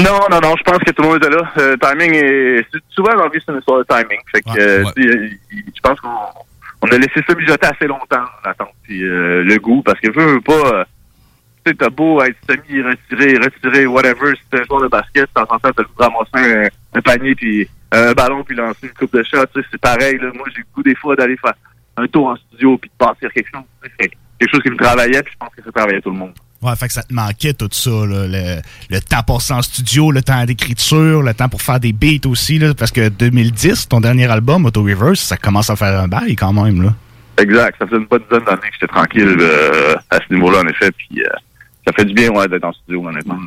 Non, 0.02 0.18
non, 0.30 0.40
non, 0.42 0.54
je 0.56 0.62
pense 0.62 0.78
que 0.78 0.90
tout 0.92 1.02
le 1.02 1.08
monde 1.08 1.16
était 1.18 1.28
là. 1.28 1.42
Euh, 1.58 1.76
timing 1.76 2.14
est. 2.14 2.64
Souvent 2.88 3.14
dans 3.16 3.24
la 3.24 3.28
vie, 3.28 3.38
c'est 3.44 3.52
une 3.52 3.58
histoire 3.58 3.80
de 3.80 3.84
timing. 3.86 4.18
Fait 4.32 4.40
que 4.40 4.58
euh, 4.58 4.84
tu 4.96 5.02
sais, 5.02 5.08
il- 5.10 5.38
il- 5.58 5.64
je 5.76 5.80
pense 5.82 6.00
qu'on 6.00 6.08
on 6.80 6.86
a 6.88 6.96
laissé 6.96 7.20
ça 7.28 7.34
mijoter 7.34 7.66
assez 7.66 7.86
longtemps 7.86 8.24
en 8.44 8.48
attente. 8.48 8.72
Puis 8.84 9.02
euh, 9.04 9.42
le 9.44 9.58
goût, 9.58 9.82
parce 9.82 10.00
que 10.00 10.10
veux, 10.10 10.34
veux 10.34 10.40
pas. 10.40 10.86
Euh, 11.68 11.72
tu 11.72 11.74
sais, 11.74 11.74
t'as 11.74 11.90
beau 11.90 12.22
être 12.22 12.36
semi 12.48 12.82
retiré, 12.82 13.38
retiré, 13.38 13.86
whatever, 13.86 14.34
si 14.36 14.42
t'es 14.50 14.60
un 14.60 14.64
joueur 14.64 14.82
de 14.82 14.88
basket, 14.88 15.28
en 15.36 15.46
train 15.46 15.70
de 15.70 15.86
ramasser 15.96 16.70
un, 16.94 16.98
un 16.98 17.02
panier 17.02 17.34
puis 17.34 17.68
un 17.92 18.12
ballon 18.12 18.44
puis 18.44 18.56
lancer 18.56 18.78
une 18.84 18.90
coupe 18.90 19.12
de 19.12 19.22
shot, 19.22 19.46
tu 19.54 19.60
sais, 19.60 19.66
c'est 19.70 19.80
pareil. 19.80 20.18
Là. 20.18 20.30
Moi, 20.34 20.46
j'ai 20.54 20.60
le 20.60 20.66
goût 20.74 20.82
des 20.82 20.94
fois 20.94 21.16
d'aller 21.16 21.36
faire 21.36 21.54
un 21.96 22.06
tour 22.06 22.28
en 22.28 22.36
studio 22.36 22.78
puis 22.78 22.90
de 22.90 23.04
bâtir 23.04 23.32
quelque 23.32 23.50
chose. 23.52 23.64
C'est 23.82 24.10
quelque 24.38 24.50
chose 24.52 24.62
qui 24.62 24.70
me 24.70 24.76
travaillait, 24.76 25.22
puis 25.22 25.32
je 25.32 25.38
pense 25.38 25.54
que 25.54 25.62
ça 25.62 25.72
travaillait 25.72 26.00
tout 26.00 26.10
le 26.10 26.18
monde. 26.18 26.32
Ouais, 26.60 26.74
fait 26.74 26.88
que 26.88 26.92
ça 26.92 27.04
te 27.04 27.14
manquait 27.14 27.54
tout 27.54 27.68
ça, 27.70 27.90
là, 27.90 28.26
le, 28.26 28.60
le 28.90 29.00
temps 29.00 29.22
passé 29.22 29.52
en 29.52 29.62
studio, 29.62 30.10
le 30.10 30.22
temps 30.22 30.44
d'écriture, 30.44 31.22
le 31.22 31.32
temps 31.32 31.48
pour 31.48 31.62
faire 31.62 31.78
des 31.78 31.92
beats 31.92 32.28
aussi, 32.28 32.58
là, 32.58 32.74
parce 32.74 32.90
que 32.90 33.08
2010, 33.08 33.88
ton 33.88 34.00
dernier 34.00 34.28
album, 34.28 34.66
Auto 34.66 34.82
Reverse, 34.82 35.20
ça 35.20 35.36
commence 35.36 35.70
à 35.70 35.76
faire 35.76 36.00
un 36.00 36.08
bail 36.08 36.34
quand 36.34 36.52
même, 36.52 36.82
là. 36.82 36.94
Exact. 37.38 37.76
Ça 37.78 37.86
fait 37.86 37.96
une 37.96 38.06
bonne 38.06 38.22
dizaine 38.28 38.44
d'années 38.44 38.60
que 38.62 38.74
j'étais 38.80 38.92
tranquille 38.92 39.36
euh, 39.38 39.94
à 40.10 40.18
ce 40.18 40.34
niveau-là, 40.34 40.60
en 40.60 40.66
effet. 40.66 40.90
Puis 40.90 41.20
euh, 41.20 41.28
ça 41.86 41.92
fait 41.92 42.04
du 42.04 42.14
bien 42.14 42.30
ouais, 42.30 42.48
d'être 42.48 42.64
en 42.64 42.72
studio, 42.72 43.06
honnêtement. 43.06 43.38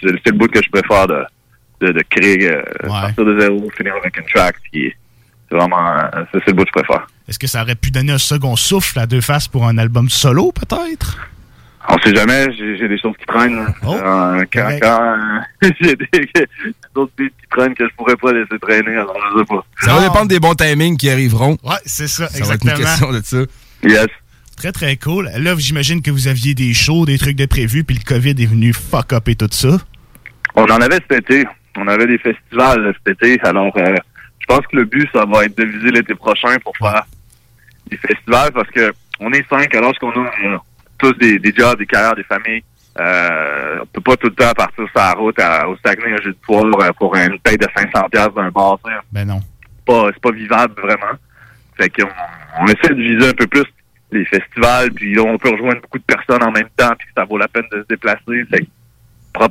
C'est 0.00 0.26
le 0.26 0.32
bout 0.32 0.48
que 0.48 0.60
je 0.62 0.70
préfère 0.70 1.06
de, 1.06 1.24
de, 1.80 1.92
de 1.92 2.02
créer, 2.08 2.50
euh, 2.50 2.62
partir 2.86 3.24
de 3.24 3.40
zéro, 3.40 3.68
finir 3.76 3.94
avec 3.96 4.16
une 4.16 4.24
track. 4.26 4.56
C'est 4.72 4.94
vraiment, 5.50 5.88
euh, 5.88 6.24
c'est 6.32 6.46
le 6.48 6.52
bout 6.54 6.64
que 6.64 6.70
je 6.74 6.82
préfère. 6.82 7.06
Est-ce 7.28 7.38
que 7.38 7.46
ça 7.46 7.62
aurait 7.62 7.74
pu 7.74 7.90
donner 7.90 8.12
un 8.12 8.18
second 8.18 8.56
souffle 8.56 8.98
à 8.98 9.06
deux 9.06 9.20
faces 9.20 9.48
pour 9.48 9.66
un 9.66 9.78
album 9.78 10.08
solo, 10.08 10.52
peut-être? 10.52 11.18
On 11.90 11.98
sait 12.00 12.14
jamais, 12.14 12.48
j'ai 12.54 12.86
des 12.86 12.98
choses 12.98 13.14
qui 13.18 13.24
traînent. 13.24 13.66
Euh, 13.84 14.44
quand 14.52 14.78
quand 14.80 15.16
euh, 15.62 15.70
j'ai 15.80 15.96
des 15.96 16.06
d'autres 16.94 17.12
beats 17.16 17.28
qui 17.28 17.46
traînent 17.50 17.74
que 17.74 17.88
je 17.88 17.94
pourrais 17.96 18.16
pas 18.16 18.32
laisser 18.32 18.58
traîner, 18.60 18.92
alors 18.92 19.16
je 19.32 19.38
sais 19.38 19.44
pas. 19.46 19.64
Ça 19.80 19.94
va 19.94 20.00
dépendre 20.02 20.28
des 20.28 20.38
bons 20.38 20.54
timings 20.54 20.98
qui 20.98 21.08
arriveront. 21.08 21.56
Ouais, 21.64 21.76
c'est 21.86 22.08
ça, 22.08 22.28
Ça 22.28 22.44
va 22.44 22.54
être 22.54 22.64
une 22.64 22.70
exactement. 22.70 23.12
question 23.12 23.12
de 23.12 23.20
ça. 23.22 23.88
Yes. 23.88 24.08
Très, 24.58 24.72
très 24.72 24.96
cool. 24.96 25.30
Là, 25.36 25.54
j'imagine 25.56 26.02
que 26.02 26.10
vous 26.10 26.26
aviez 26.26 26.52
des 26.54 26.74
shows, 26.74 27.06
des 27.06 27.16
trucs 27.16 27.36
de 27.36 27.46
prévus, 27.46 27.84
puis 27.84 27.96
le 27.96 28.02
COVID 28.02 28.30
est 28.30 28.46
venu 28.46 28.72
fuck 28.72 29.12
up 29.12 29.28
et 29.28 29.36
tout 29.36 29.46
ça. 29.52 29.76
On 30.56 30.64
en 30.64 30.80
avait 30.80 30.98
cet 31.08 31.12
été. 31.30 31.46
On 31.76 31.86
avait 31.86 32.08
des 32.08 32.18
festivals 32.18 32.92
cet 33.06 33.22
été. 33.22 33.38
Alors, 33.44 33.72
euh, 33.76 33.94
je 34.40 34.46
pense 34.46 34.66
que 34.66 34.76
le 34.76 34.84
but, 34.84 35.08
ça 35.14 35.24
va 35.26 35.44
être 35.44 35.56
de 35.56 35.64
viser 35.64 35.90
l'été 35.92 36.14
prochain 36.16 36.56
pour 36.64 36.76
faire 36.76 37.04
des 37.88 37.96
festivals 37.98 38.50
parce 38.52 38.68
que 38.70 38.92
on 39.20 39.32
est 39.32 39.48
cinq 39.48 39.72
alors 39.76 39.92
qu'on 40.00 40.10
a 40.10 40.26
euh, 40.44 40.58
tous 40.98 41.12
des, 41.14 41.38
des 41.38 41.54
jobs, 41.56 41.78
des 41.78 41.86
carrières, 41.86 42.16
des 42.16 42.24
familles. 42.24 42.62
Euh, 42.98 43.78
on 43.82 43.86
peut 43.86 44.00
pas 44.00 44.16
tout 44.16 44.26
le 44.26 44.34
temps 44.34 44.52
partir 44.56 44.84
sur 44.88 44.90
la 44.96 45.12
route 45.12 45.38
à- 45.38 45.68
au 45.68 45.76
Saguenay 45.86 46.14
un 46.14 46.22
jeu 46.22 46.32
de 46.32 46.38
soir 46.44 46.64
euh, 46.80 46.90
pour 46.98 47.14
une 47.14 47.38
paye 47.38 47.56
de 47.56 47.66
500 47.76 48.08
pièces 48.10 48.34
d'un 48.34 48.50
bar. 48.50 48.80
Ben 49.12 49.24
non. 49.24 49.40
C'est 49.76 49.84
pas, 49.84 50.10
pas 50.20 50.32
vivable 50.32 50.74
vraiment. 50.82 51.16
Fait 51.76 51.88
qu'on 51.90 52.08
on 52.60 52.66
essaie 52.66 52.92
de 52.92 53.00
viser 53.00 53.28
un 53.28 53.34
peu 53.34 53.46
plus 53.46 53.62
les 54.10 54.24
festivals, 54.24 54.90
puis 54.92 55.14
là, 55.14 55.22
on 55.22 55.38
peut 55.38 55.50
rejoindre 55.50 55.80
beaucoup 55.82 55.98
de 55.98 56.04
personnes 56.04 56.42
en 56.42 56.50
même 56.50 56.68
temps, 56.76 56.92
puis 56.98 57.08
ça 57.16 57.24
vaut 57.24 57.38
la 57.38 57.48
peine 57.48 57.66
de 57.72 57.82
se 57.82 57.86
déplacer. 57.88 58.44
Fait 58.50 58.66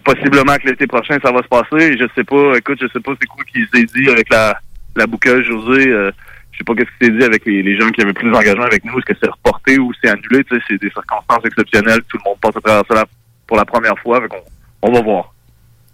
possiblement 0.03 0.55
que 0.57 0.67
l'été 0.67 0.87
prochain, 0.87 1.17
ça 1.23 1.31
va 1.31 1.41
se 1.43 1.47
passer. 1.47 1.97
Je 1.97 2.05
sais 2.15 2.23
pas, 2.23 2.57
écoute, 2.57 2.79
je 2.81 2.87
sais 2.87 2.99
pas 2.99 3.13
c'est 3.21 3.27
quoi 3.27 3.43
qui 3.45 3.61
s'est 3.73 3.85
dit 3.85 4.09
avec 4.09 4.29
la, 4.29 4.59
la 4.95 5.07
bouqueuse 5.07 5.45
José. 5.45 5.87
Euh, 5.87 6.11
je 6.51 6.57
sais 6.57 6.63
pas 6.63 6.73
qu'est-ce 6.73 6.89
qui 6.97 7.05
s'est 7.05 7.17
dit 7.17 7.23
avec 7.23 7.45
les, 7.45 7.61
les 7.61 7.79
gens 7.79 7.89
qui 7.89 8.01
avaient 8.01 8.13
plus 8.13 8.31
d'engagement 8.31 8.65
avec 8.65 8.83
nous. 8.83 8.97
Est-ce 8.97 9.05
que 9.05 9.17
c'est 9.21 9.29
reporté 9.29 9.77
ou 9.77 9.93
c'est 10.01 10.09
annulé? 10.09 10.43
Tu 10.43 10.55
sais, 10.55 10.61
c'est 10.67 10.81
des 10.81 10.89
circonstances 10.89 11.45
exceptionnelles. 11.45 12.01
Tout 12.09 12.17
le 12.17 12.29
monde 12.29 12.39
passe 12.41 12.57
à 12.57 12.61
travers 12.61 12.83
ça 12.89 13.05
pour 13.45 13.57
la 13.57 13.65
première 13.65 13.97
fois. 13.99 14.19
Fait 14.21 14.27
qu'on 14.27 14.43
on 14.81 14.91
va 14.91 15.01
voir. 15.01 15.33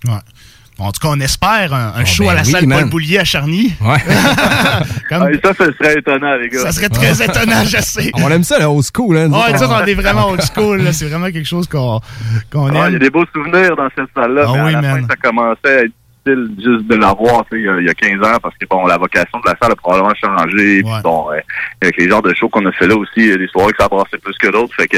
Ouais. 0.05 0.13
Bon, 0.77 0.85
en 0.85 0.91
tout 0.91 0.99
cas, 0.99 1.09
on 1.11 1.19
espère 1.19 1.71
un, 1.73 1.93
un 1.95 2.05
show 2.05 2.23
ben 2.23 2.31
à 2.31 2.33
la 2.35 2.41
oui, 2.41 2.51
salle 2.51 2.65
man. 2.65 2.79
Paul 2.81 2.89
Boulier 2.89 3.19
à 3.19 3.23
Charny. 3.23 3.73
Ouais. 3.79 3.97
Comme- 5.09 5.29
Ah, 5.31 5.37
ça, 5.43 5.53
ça 5.53 5.65
serait 5.77 5.99
étonnant, 5.99 6.35
les 6.35 6.49
gars. 6.49 6.59
Ça 6.61 6.71
serait 6.71 6.89
très 6.89 7.23
étonnant, 7.23 7.63
je 7.63 7.77
sais. 7.81 8.09
On 8.15 8.29
aime 8.31 8.43
ça, 8.43 8.57
le 8.57 8.65
old 8.65 8.83
school. 8.83 9.17
Hein, 9.17 9.29
Ouais, 9.31 9.55
ça, 9.57 9.69
on- 9.69 9.85
est 9.85 9.93
vraiment 9.93 10.29
old 10.29 10.41
school. 10.41 10.81
là. 10.81 10.91
C'est 10.91 11.05
vraiment 11.07 11.27
quelque 11.31 11.47
chose 11.47 11.67
qu'on 11.67 11.99
qu'on 12.51 12.67
Ah, 12.67 12.71
Il 12.71 12.75
y 12.75 12.79
a 12.79 12.87
aime. 12.87 12.97
des 12.99 13.09
beaux 13.11 13.25
souvenirs 13.33 13.75
dans 13.75 13.87
cette 13.95 14.09
salle-là. 14.15 14.45
Ah 14.47 14.51
mais 14.53 14.59
à 14.59 14.65
oui, 14.65 14.71
la 14.73 14.81
man. 14.81 15.01
fin, 15.01 15.07
ça 15.09 15.15
commençait 15.17 15.57
à 15.79 15.83
être 15.83 15.91
juste 16.25 16.87
de 16.87 16.95
l'avoir 16.95 17.43
tu 17.51 17.57
sais, 17.57 17.61
il 17.61 17.65
y 17.65 17.69
a- 17.69 17.79
il 17.81 17.85
y 17.85 17.89
a 17.89 17.93
15 17.93 18.19
ans 18.25 18.37
parce 18.41 18.55
que 18.57 18.65
bon, 18.69 18.85
la 18.87 18.97
vocation 18.97 19.39
de 19.39 19.49
la 19.49 19.55
salle 19.61 19.71
a 19.71 19.75
probablement 19.75 20.13
changé. 20.15 20.81
Puis 20.81 20.91
bon, 21.03 21.29
euh, 21.31 21.39
avec 21.81 21.97
les 21.97 22.09
genres 22.09 22.21
de 22.21 22.33
shows 22.33 22.49
qu'on 22.49 22.65
a 22.65 22.71
fait 22.71 22.87
là 22.87 22.95
aussi, 22.95 23.31
a 23.31 23.37
des 23.37 23.47
soirées 23.47 23.73
que 23.73 23.81
ça 23.83 23.89
brassait 23.89 24.17
plus 24.17 24.35
que 24.37 24.47
d'autres. 24.49 24.73
Fait 24.75 24.87
que 24.87 24.97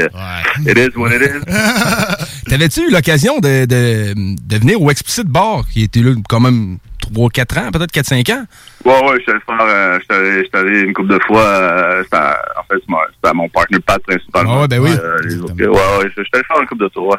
it 0.70 0.78
is 0.78 0.96
what 0.96 1.10
it 1.14 1.22
is. 1.22 1.44
T'avais-tu 2.48 2.88
eu 2.88 2.90
l'occasion 2.90 3.38
de, 3.38 3.64
de, 3.66 4.14
de 4.14 4.56
venir 4.58 4.80
au 4.80 4.90
Explicit 4.90 5.26
Bar, 5.26 5.64
qui 5.72 5.82
était 5.82 6.00
là 6.00 6.12
quand 6.28 6.40
même 6.40 6.78
3-4 7.12 7.58
ans, 7.58 7.70
peut-être 7.72 7.92
4-5 7.92 8.32
ans? 8.32 8.44
Ouais, 8.84 8.92
ouais, 9.10 9.16
je 9.18 9.22
suis 9.22 9.30
allé 9.32 9.40
faire, 9.46 9.56
euh, 9.60 9.98
je 9.98 10.44
suis 10.44 10.50
allé- 10.54 10.80
une 10.82 10.92
couple 10.92 11.08
de 11.14 11.18
fois, 11.26 11.42
euh, 11.42 12.02
à- 12.12 12.38
en 12.60 12.62
fait, 12.64 12.76
c'est 12.80 12.88
mon- 12.88 12.98
c'était 13.14 13.34
mon 13.34 13.48
partner 13.48 13.78
Pat 13.80 14.00
principalement. 14.02 14.58
Ah 14.58 14.60
ouais, 14.62 14.68
ben 14.68 14.80
oui. 14.80 14.90
Euh, 14.92 15.18
ouais, 15.48 15.66
ouais, 15.68 16.10
suis 16.22 16.30
allé 16.34 16.44
faire 16.44 16.60
une 16.60 16.66
couple 16.66 16.84
de 16.84 16.88
ouais. 17.00 17.16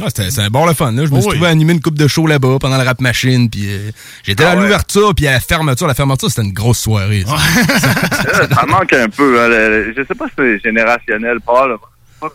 Ah, 0.00 0.04
c'était 0.08 0.30
c'est 0.30 0.42
un 0.42 0.48
bon 0.50 0.66
le 0.66 0.74
fun. 0.74 0.92
Là. 0.92 1.06
Je 1.06 1.10
me 1.10 1.20
suis 1.20 1.28
oui. 1.30 1.34
trouvé 1.36 1.48
animer 1.50 1.72
une 1.72 1.80
coupe 1.80 1.96
de 1.98 2.06
show 2.06 2.26
là-bas 2.26 2.58
pendant 2.60 2.76
la 2.76 2.84
rap 2.84 3.00
machine. 3.00 3.48
Puis 3.48 3.62
euh, 3.66 3.90
j'étais 4.24 4.44
Ah 4.44 4.50
à 4.52 4.56
ouais. 4.56 4.62
l'ouverture, 4.62 5.14
puis 5.14 5.26
à 5.26 5.32
la 5.32 5.40
fermeture. 5.40 5.86
La 5.86 5.94
fermeture, 5.94 6.28
c'était 6.28 6.42
une 6.42 6.52
grosse 6.52 6.78
soirée. 6.80 7.24
ça. 7.26 7.36
Ça 8.54 8.66
manque 8.66 8.92
un 8.92 9.08
peu. 9.08 9.40
Hein, 9.40 9.48
le- 9.48 9.94
je 9.96 10.02
sais 10.06 10.14
pas 10.14 10.26
si 10.26 10.32
c'est 10.36 10.60
générationnel, 10.62 11.38
pas 11.40 11.66
là. 11.68 11.76
Pas, 12.20 12.28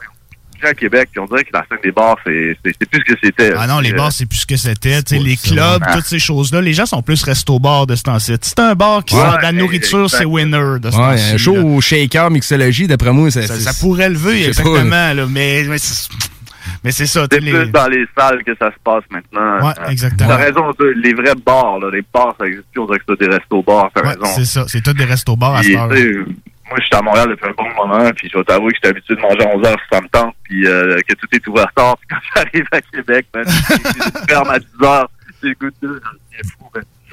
mais 0.63 0.69
à 0.69 0.74
Québec, 0.76 1.10
puis 1.12 1.19
on 1.19 1.26
dirait 1.26 1.43
que 1.43 1.50
la 1.54 1.65
scène 1.67 1.80
des 1.84 1.91
bars, 1.91 2.17
c'est 2.24 2.56
plus 2.63 3.02
ce 3.08 3.13
que 3.13 3.19
c'était. 3.24 3.54
Ah 3.58 3.65
non, 3.65 3.80
les 3.80 3.93
Euh, 3.93 3.97
bars, 3.97 4.12
c'est 4.12 4.28
plus 4.28 4.38
ce 4.39 4.45
que 4.45 4.58
c'était. 4.58 5.02
Les 5.12 5.36
clubs, 5.36 5.82
Ah. 5.84 5.93
toutes 5.95 6.06
ces 6.06 6.19
choses-là, 6.19 6.62
les 6.62 6.74
gens 6.74 6.86
sont 6.86 7.02
plus 7.02 7.24
resto-bar 7.24 7.88
de 7.88 7.95
ce 7.95 8.04
temps-ci. 8.04 8.34
Si 8.41 8.50
c'est 8.50 8.60
un 8.60 8.76
bar 8.76 9.04
qui 9.04 9.15
Ouais, 9.15 9.21
sort 9.21 9.38
de 9.38 9.41
la 9.41 9.52
nourriture, 9.54 10.08
c'est 10.10 10.24
winner 10.26 10.80
de 10.80 10.91
ce 10.91 10.95
Ouais, 10.95 11.15
temps-ci. 11.15 11.34
un 11.34 11.38
show 11.38 11.56
là. 11.56 11.63
au 11.63 11.82
shaker, 11.82 12.30
mixologie, 12.30 12.86
d'après 12.88 13.12
moi, 13.12 13.32
ça, 13.32 13.41
Ça, 13.47 13.56
c'est- 13.56 13.62
ça 13.62 13.74
pourrait 13.80 14.10
lever, 14.10 14.47
exactement. 14.50 15.13
là. 15.13 15.26
mais 15.28 15.63
mais 16.83 16.91
c'est 16.91 17.05
ça. 17.05 17.25
C'est 17.31 17.39
plus 17.39 17.51
les- 17.51 17.65
dans 17.67 17.87
les 17.87 18.05
salles 18.17 18.43
que 18.43 18.55
ça 18.57 18.67
se 18.71 18.79
passe 18.83 19.03
maintenant. 19.11 19.65
Ouais, 19.67 19.73
Euh, 19.79 19.89
exactement. 19.89 20.29
T'as 20.29 20.35
raison, 20.37 20.71
les 20.95 21.13
vrais 21.13 21.35
bars, 21.45 21.79
là, 21.79 21.89
les 21.91 22.03
bars, 22.13 22.35
ça 22.39 22.45
existe 22.47 22.65
plus, 22.71 22.81
on 22.81 22.85
dirait 22.85 22.99
que 22.99 23.05
c'est 23.09 23.19
des 23.19 23.27
restos-bars, 23.35 23.89
t'as 23.93 24.01
Ouais, 24.01 24.07
raison. 24.09 24.25
c'est 24.35 24.45
ça. 24.45 24.65
C'est 24.67 24.81
tout 24.81 24.93
des 24.93 25.05
restos-bars 25.05 25.55
à 25.55 25.63
ce 25.63 25.71
heure. 25.71 25.87
moi, 25.87 26.77
je 26.79 26.83
suis 26.85 26.95
à 26.95 27.01
Montréal 27.01 27.29
depuis 27.29 27.49
un 27.49 27.53
bon 27.57 27.69
moment, 27.75 28.09
puis 28.15 28.29
je 28.31 28.37
vais 28.37 28.43
t'avouer 28.45 28.71
que 28.71 28.77
je 28.81 28.87
suis 28.87 28.89
habitué 28.95 29.15
de 29.15 29.21
manger 29.21 29.41
à 29.43 29.55
11 29.55 29.67
heures 29.67 29.77
si 29.79 29.95
ça 29.95 30.01
me 30.01 30.07
tente, 30.07 30.35
puis 30.43 30.65
euh, 30.67 30.97
que 31.07 31.13
tout 31.15 31.27
est 31.33 31.47
ouvert 31.47 31.71
tard. 31.75 31.97
Puis 31.97 32.07
quand 32.09 32.17
j'arrive 32.35 32.65
à 32.71 32.81
Québec, 32.81 33.25
c'est 33.33 34.27
ferme 34.29 34.49
à 34.49 34.59
10 34.59 34.65
heures, 34.83 35.09
j'ai 35.43 35.49
le 35.49 35.55
goût 35.59 35.69
de 35.81 36.01
c'est 36.31 36.47
fou. 36.49 36.69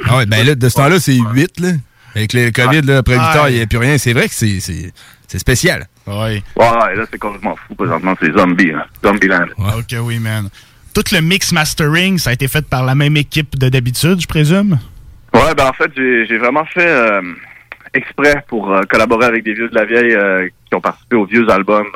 Ah 0.07 0.17
ouais, 0.19 0.27
ben 0.27 0.47
là, 0.47 0.55
de 0.55 0.69
ce 0.69 0.75
temps-là, 0.77 1.01
c'est 1.01 1.17
8, 1.17 1.59
là. 1.61 1.69
Avec 2.15 2.33
le 2.33 2.51
COVID, 2.51 2.83
là, 2.83 2.99
après 2.99 3.15
8 3.15 3.21
Ouais. 3.21 3.37
heures, 3.37 3.49
il 3.49 3.57
n'y 3.57 3.63
a 3.63 3.67
plus 3.67 3.79
rien. 3.79 3.99
C'est 3.99 4.13
vrai 4.13 4.29
que 4.29 4.35
c'est- 4.35 4.61
c'est 4.61 4.93
c'est 5.27 5.39
spécial. 5.39 5.87
Ouais. 6.09 6.43
Ouais, 6.57 6.95
là, 6.97 7.05
c'est 7.11 7.19
complètement 7.19 7.57
fou, 7.57 7.75
présentement, 7.75 8.15
c'est 8.21 8.33
zombie, 8.33 8.73
hein. 8.73 8.85
Zombieland. 9.05 9.47
Ok, 9.77 9.95
oui, 10.03 10.19
man. 10.19 10.49
Tout 10.95 11.05
le 11.13 11.21
mix 11.21 11.53
mastering, 11.53 12.19
ça 12.19 12.31
a 12.31 12.33
été 12.33 12.49
fait 12.49 12.67
par 12.67 12.85
la 12.85 12.95
même 12.95 13.17
équipe 13.17 13.59
de 13.59 13.69
d'habitude, 13.69 14.21
je 14.21 14.27
présume? 14.27 14.79
Ouais, 15.35 15.55
ben 15.57 15.67
en 15.67 15.73
fait, 15.73 15.91
j'ai 15.95 16.39
vraiment 16.39 16.65
fait 16.65 16.87
euh, 16.89 17.21
exprès 17.95 18.43
pour 18.49 18.73
euh, 18.73 18.83
collaborer 18.89 19.27
avec 19.27 19.45
des 19.45 19.55
vieux 19.55 19.69
de 19.69 19.75
la 19.75 19.85
vieille 19.85 20.15
euh, 20.15 20.49
qui 20.69 20.75
ont 20.75 20.81
participé 20.81 21.17
aux 21.17 21.27
vieux 21.27 21.49
albums. 21.51 21.87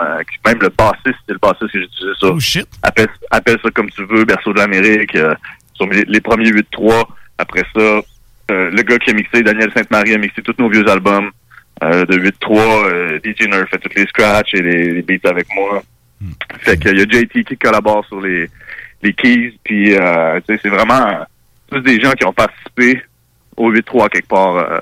même 0.46 0.59
le 0.61 0.68
bassiste, 0.68 1.16
c'était 1.20 1.33
le 1.33 1.38
bassiste 1.38 1.72
que 1.72 1.79
j'ai 1.79 1.85
utilisé 1.85 2.12
ça. 2.20 2.27
Oh 2.29 2.38
shit! 2.38 2.68
Appelle, 2.83 3.09
appelle 3.31 3.59
ça 3.62 3.70
comme 3.70 3.90
tu 3.90 4.05
veux, 4.05 4.25
Berceau 4.25 4.53
de 4.53 4.59
l'Amérique. 4.59 5.16
sur 5.75 5.87
les, 5.87 6.05
les 6.07 6.20
premiers 6.20 6.51
8-3. 6.51 7.05
Après 7.38 7.64
ça, 7.75 7.81
euh, 8.53 8.70
le 8.70 8.83
gars 8.83 8.98
qui 8.98 9.11
a 9.11 9.14
mixé, 9.14 9.42
Daniel 9.42 9.70
Sainte-Marie, 9.75 10.14
a 10.14 10.18
mixé 10.18 10.42
tous 10.42 10.55
nos 10.59 10.68
vieux 10.68 10.87
albums. 10.88 11.31
Euh, 11.83 12.05
de 12.07 12.16
8-3, 12.16 12.59
euh, 12.87 13.18
DJ 13.25 13.49
Nerf 13.49 13.66
fait 13.68 13.79
tous 13.79 13.90
les 13.97 14.07
scratchs 14.07 14.55
et 14.55 14.62
les, 14.62 14.92
les 14.92 15.03
beats 15.03 15.29
avec 15.29 15.47
moi. 15.55 15.83
Fait 16.61 16.79
qu'il 16.79 16.97
y 16.97 17.01
a 17.03 17.05
JT 17.05 17.42
qui 17.45 17.57
collabore 17.57 18.05
sur 18.07 18.21
les, 18.21 18.49
les 19.03 19.12
keys. 19.12 19.59
Puis, 19.64 19.92
euh, 19.97 20.38
tu 20.47 20.55
sais, 20.55 20.61
c'est 20.62 20.68
vraiment 20.68 21.27
tous 21.68 21.81
des 21.81 22.01
gens 22.01 22.12
qui 22.12 22.25
ont 22.25 22.33
participé 22.33 23.03
au 23.57 23.73
8-3 23.73 24.09
quelque 24.11 24.29
part 24.29 24.57
euh, 24.57 24.79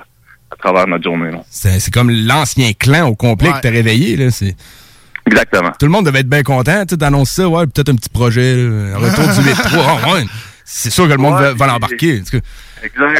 à 0.51 0.55
travers 0.57 0.85
notre 0.85 1.03
journée. 1.03 1.31
là. 1.31 1.41
C'est 1.49 1.79
c'est 1.79 1.91
comme 1.91 2.11
l'ancien 2.11 2.71
clan 2.73 3.07
au 3.07 3.15
complet 3.15 3.49
Ouais. 3.49 3.55
que 3.55 3.61
t'as 3.61 3.71
réveillé. 3.71 4.15
Là. 4.17 4.29
c'est- 4.29 4.55
Exactement. 5.25 5.71
Tout 5.79 5.85
le 5.87 5.91
monde 5.91 6.05
devait 6.05 6.19
être 6.19 6.29
bien 6.29 6.43
content. 6.43 6.85
Tu 6.85 6.95
annonces 7.03 7.31
ça, 7.31 7.47
ouais, 7.49 7.65
peut-être 7.67 7.89
un 7.89 7.95
petit 7.95 8.09
projet, 8.09 8.55
là, 8.55 8.95
un 8.95 8.97
retour 8.97 9.23
du 9.27 9.49
8-3. 9.49 9.99
Ah, 10.03 10.09
ouais. 10.13 10.23
C'est 10.65 10.89
sûr 10.91 11.05
que 11.07 11.11
le 11.13 11.17
monde 11.17 11.33
Ouais, 11.39 11.53
va, 11.53 11.67
l'embarquer. 11.67 12.15
Exact. 12.17 12.43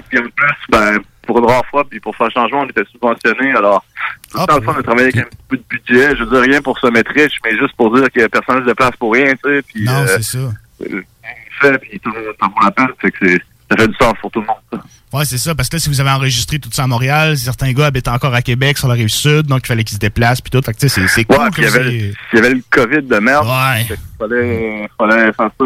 Puis 0.09 0.19
en 0.19 0.23
plus, 0.23 0.55
ben, 0.69 0.99
pour 1.25 1.39
une 1.39 1.45
rare 1.45 1.63
fois, 1.69 1.83
puis 1.89 1.99
pour 1.99 2.15
faire 2.15 2.31
changement, 2.31 2.61
on 2.61 2.65
était 2.67 2.83
subventionné. 2.91 3.51
Alors, 3.51 3.83
tout 4.31 4.39
le 4.39 4.45
temps 4.47 4.55
le 4.57 4.61
fun 4.63 4.73
de 4.77 4.81
travailler 4.81 5.03
avec 5.13 5.17
un 5.17 5.23
petit 5.23 5.37
peu 5.49 5.57
de 5.57 5.63
budget. 5.69 6.15
Je 6.17 6.23
veux 6.23 6.29
dire 6.31 6.41
rien 6.51 6.61
pour 6.61 6.77
se 6.79 6.87
mettre 6.87 7.11
riche, 7.11 7.33
mais 7.45 7.51
juste 7.57 7.75
pour 7.77 7.95
dire 7.95 8.07
que 8.11 8.27
personne 8.27 8.57
ne 8.57 8.61
se 8.61 8.67
déplace 8.67 8.95
pour 8.97 9.13
rien, 9.13 9.33
tu 9.43 9.49
sais. 9.49 9.61
Puis, 9.61 9.83
Non, 9.83 9.91
euh, 10.01 10.05
c'est 10.07 10.23
ça. 10.23 10.37
euh, 10.37 11.01
fait, 11.61 11.77
puis 11.79 11.99
tout 11.99 12.09
le 12.11 12.19
monde 12.41 12.51
vaut 12.55 12.65
la 12.65 12.71
peine. 12.71 12.87
Fait 12.99 13.11
que 13.11 13.17
c'est 13.27 13.41
ça 13.69 13.77
fait 13.77 13.87
du 13.87 13.95
sens 14.01 14.13
pour 14.19 14.29
tout 14.31 14.41
le 14.41 14.47
monde. 14.47 14.57
ça. 14.73 14.79
Ouais, 15.17 15.25
c'est 15.25 15.37
ça, 15.37 15.53
parce 15.55 15.69
que 15.69 15.75
là, 15.75 15.79
si 15.79 15.89
vous 15.89 16.01
avez 16.01 16.09
enregistré 16.09 16.57
tout 16.59 16.69
ça 16.73 16.83
à 16.83 16.87
Montréal, 16.87 17.37
certains 17.37 17.71
gars 17.73 17.85
habitent 17.87 18.07
encore 18.09 18.33
à 18.33 18.41
Québec, 18.41 18.77
sur 18.77 18.87
la 18.89 18.95
rive 18.95 19.07
sud, 19.09 19.45
donc 19.45 19.61
il 19.63 19.67
fallait 19.67 19.83
qu'ils 19.83 19.95
se 19.95 19.99
déplacent, 19.99 20.41
puis 20.41 20.49
tout. 20.51 20.61
Fait 20.65 20.73
que, 20.73 20.87
c'est 20.87 21.07
c'est 21.07 21.23
cool 21.25 21.37
Ouais, 21.37 21.49
que 21.51 21.61
il 21.61 21.65
y 21.65 22.15
il 22.33 22.35
y 22.35 22.39
avait 22.39 22.49
le 22.55 22.61
COVID 22.69 23.03
de 23.03 23.19
merde. 23.19 23.45
Ouais. 23.47 23.83
Fait 23.83 23.95
qu'il 23.95 24.03
fallait, 24.19 24.89
fallait 24.97 25.31
faire 25.33 25.49
ça 25.59 25.65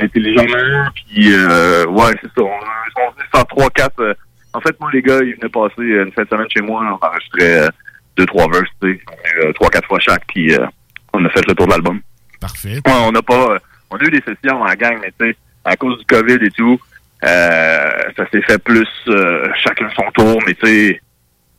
intelligemment. 0.00 0.88
Puis, 0.94 1.32
euh, 1.34 1.86
ouais, 1.86 2.12
c'est 2.22 2.28
ça. 2.28 2.42
On, 2.42 2.46
on 2.46 3.12
faisait 3.12 3.28
faire 3.32 3.44
3-4. 3.44 4.14
En 4.54 4.60
fait, 4.60 4.78
moi, 4.80 4.90
les 4.92 5.02
gars, 5.02 5.18
ils 5.22 5.34
venaient 5.36 5.48
passer 5.50 5.80
euh, 5.82 6.04
une 6.06 6.12
fin 6.12 6.22
de 6.22 6.28
semaine 6.28 6.46
chez 6.54 6.62
moi. 6.62 6.82
On 6.82 7.04
enregistrait 7.06 7.62
euh, 7.66 7.68
deux, 8.16 8.26
trois 8.26 8.46
verses, 8.50 8.68
tu 8.82 8.92
sais. 8.94 9.00
Euh, 9.44 9.52
Trois, 9.52 9.68
quatre 9.70 9.86
fois 9.88 9.98
chaque. 10.00 10.24
Puis, 10.28 10.54
euh, 10.54 10.66
on 11.12 11.24
a 11.24 11.28
fait 11.30 11.46
le 11.46 11.54
tour 11.54 11.66
de 11.66 11.72
l'album. 11.72 12.00
Parfait. 12.40 12.74
Ouais, 12.86 12.92
on 13.02 13.12
n'a 13.12 13.22
pas. 13.22 13.58
on 13.90 13.96
a 13.96 14.04
eu 14.04 14.10
des 14.10 14.22
sessions 14.22 14.62
en 14.62 14.74
gang, 14.74 14.98
mais 15.02 15.12
tu 15.18 15.26
sais, 15.30 15.36
à 15.64 15.76
cause 15.76 15.98
du 15.98 16.04
COVID 16.06 16.38
et 16.44 16.50
tout, 16.50 16.78
euh, 17.24 17.90
ça 18.16 18.24
s'est 18.30 18.42
fait 18.42 18.58
plus 18.58 18.86
euh, 19.08 19.48
chacun 19.62 19.88
son 19.96 20.10
tour, 20.12 20.38
mais 20.46 20.54
tu 20.54 20.66
sais, 20.66 21.00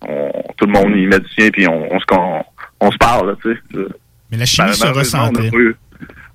on- 0.01 0.31
tout 0.57 0.65
le 0.65 0.71
monde 0.71 0.95
y 0.95 1.05
met 1.05 1.19
du 1.19 1.27
sien, 1.29 1.49
puis 1.51 1.67
on, 1.67 1.93
on 1.93 1.99
se 1.99 2.05
on 2.81 2.91
se 2.91 2.97
parle, 2.97 3.35
tu 3.41 3.53
sais. 3.53 3.79
Mais 4.31 4.37
la 4.37 4.45
chimie 4.45 4.67
Ben, 4.69 4.73
se 4.73 4.83
malheureusement, 4.85 5.19
on 5.19 5.35
a 5.35 5.39
ressentait. 5.41 5.57
eu- 5.57 5.75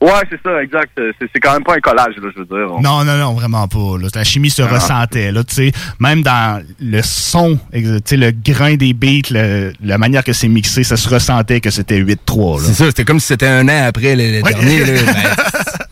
Ouais, 0.04 0.20
c'est 0.28 0.40
ça, 0.42 0.62
exact. 0.62 0.90
C'est 0.96 1.28
c'est 1.32 1.40
quand 1.40 1.52
même 1.54 1.64
pas 1.64 1.74
un 1.76 1.80
collage, 1.80 2.14
là, 2.20 2.28
je 2.34 2.40
veux 2.40 2.44
dire. 2.44 2.72
On- 2.72 2.80
Non, 2.80 3.04
non, 3.04 3.16
non, 3.16 3.32
vraiment 3.34 3.66
pas. 3.68 3.96
là. 4.00 4.08
La 4.14 4.24
chimie 4.24 4.50
se 4.50 4.60
Ah. 4.62 4.66
ressentait. 4.66 5.32
Là, 5.32 5.42
tu 5.44 5.54
sais, 5.54 5.72
même 5.98 6.22
dans 6.22 6.62
le 6.80 7.00
son, 7.02 7.58
ex- 7.72 7.88
tu 7.88 8.00
sais, 8.04 8.16
le 8.16 8.30
grain 8.32 8.74
des 8.74 8.92
beats, 8.92 9.30
le- 9.30 9.72
la 9.82 9.96
manière 9.98 10.22
que 10.24 10.32
c'est 10.32 10.48
mixé, 10.48 10.84
ça 10.84 10.96
se 10.96 11.08
ressentait 11.08 11.60
que 11.60 11.70
c'était 11.70 11.96
8-3. 11.98 12.58
là. 12.60 12.64
C'est 12.66 12.74
ça, 12.74 12.86
c'était 12.86 13.04
comme 13.04 13.18
si 13.20 13.28
c'était 13.28 13.46
un 13.46 13.66
an 13.68 13.84
après 13.88 14.14
le, 14.14 14.38
le 14.38 14.42
Ouais. 14.42 14.52
dernier. 14.52 14.80
Là. 14.84 14.86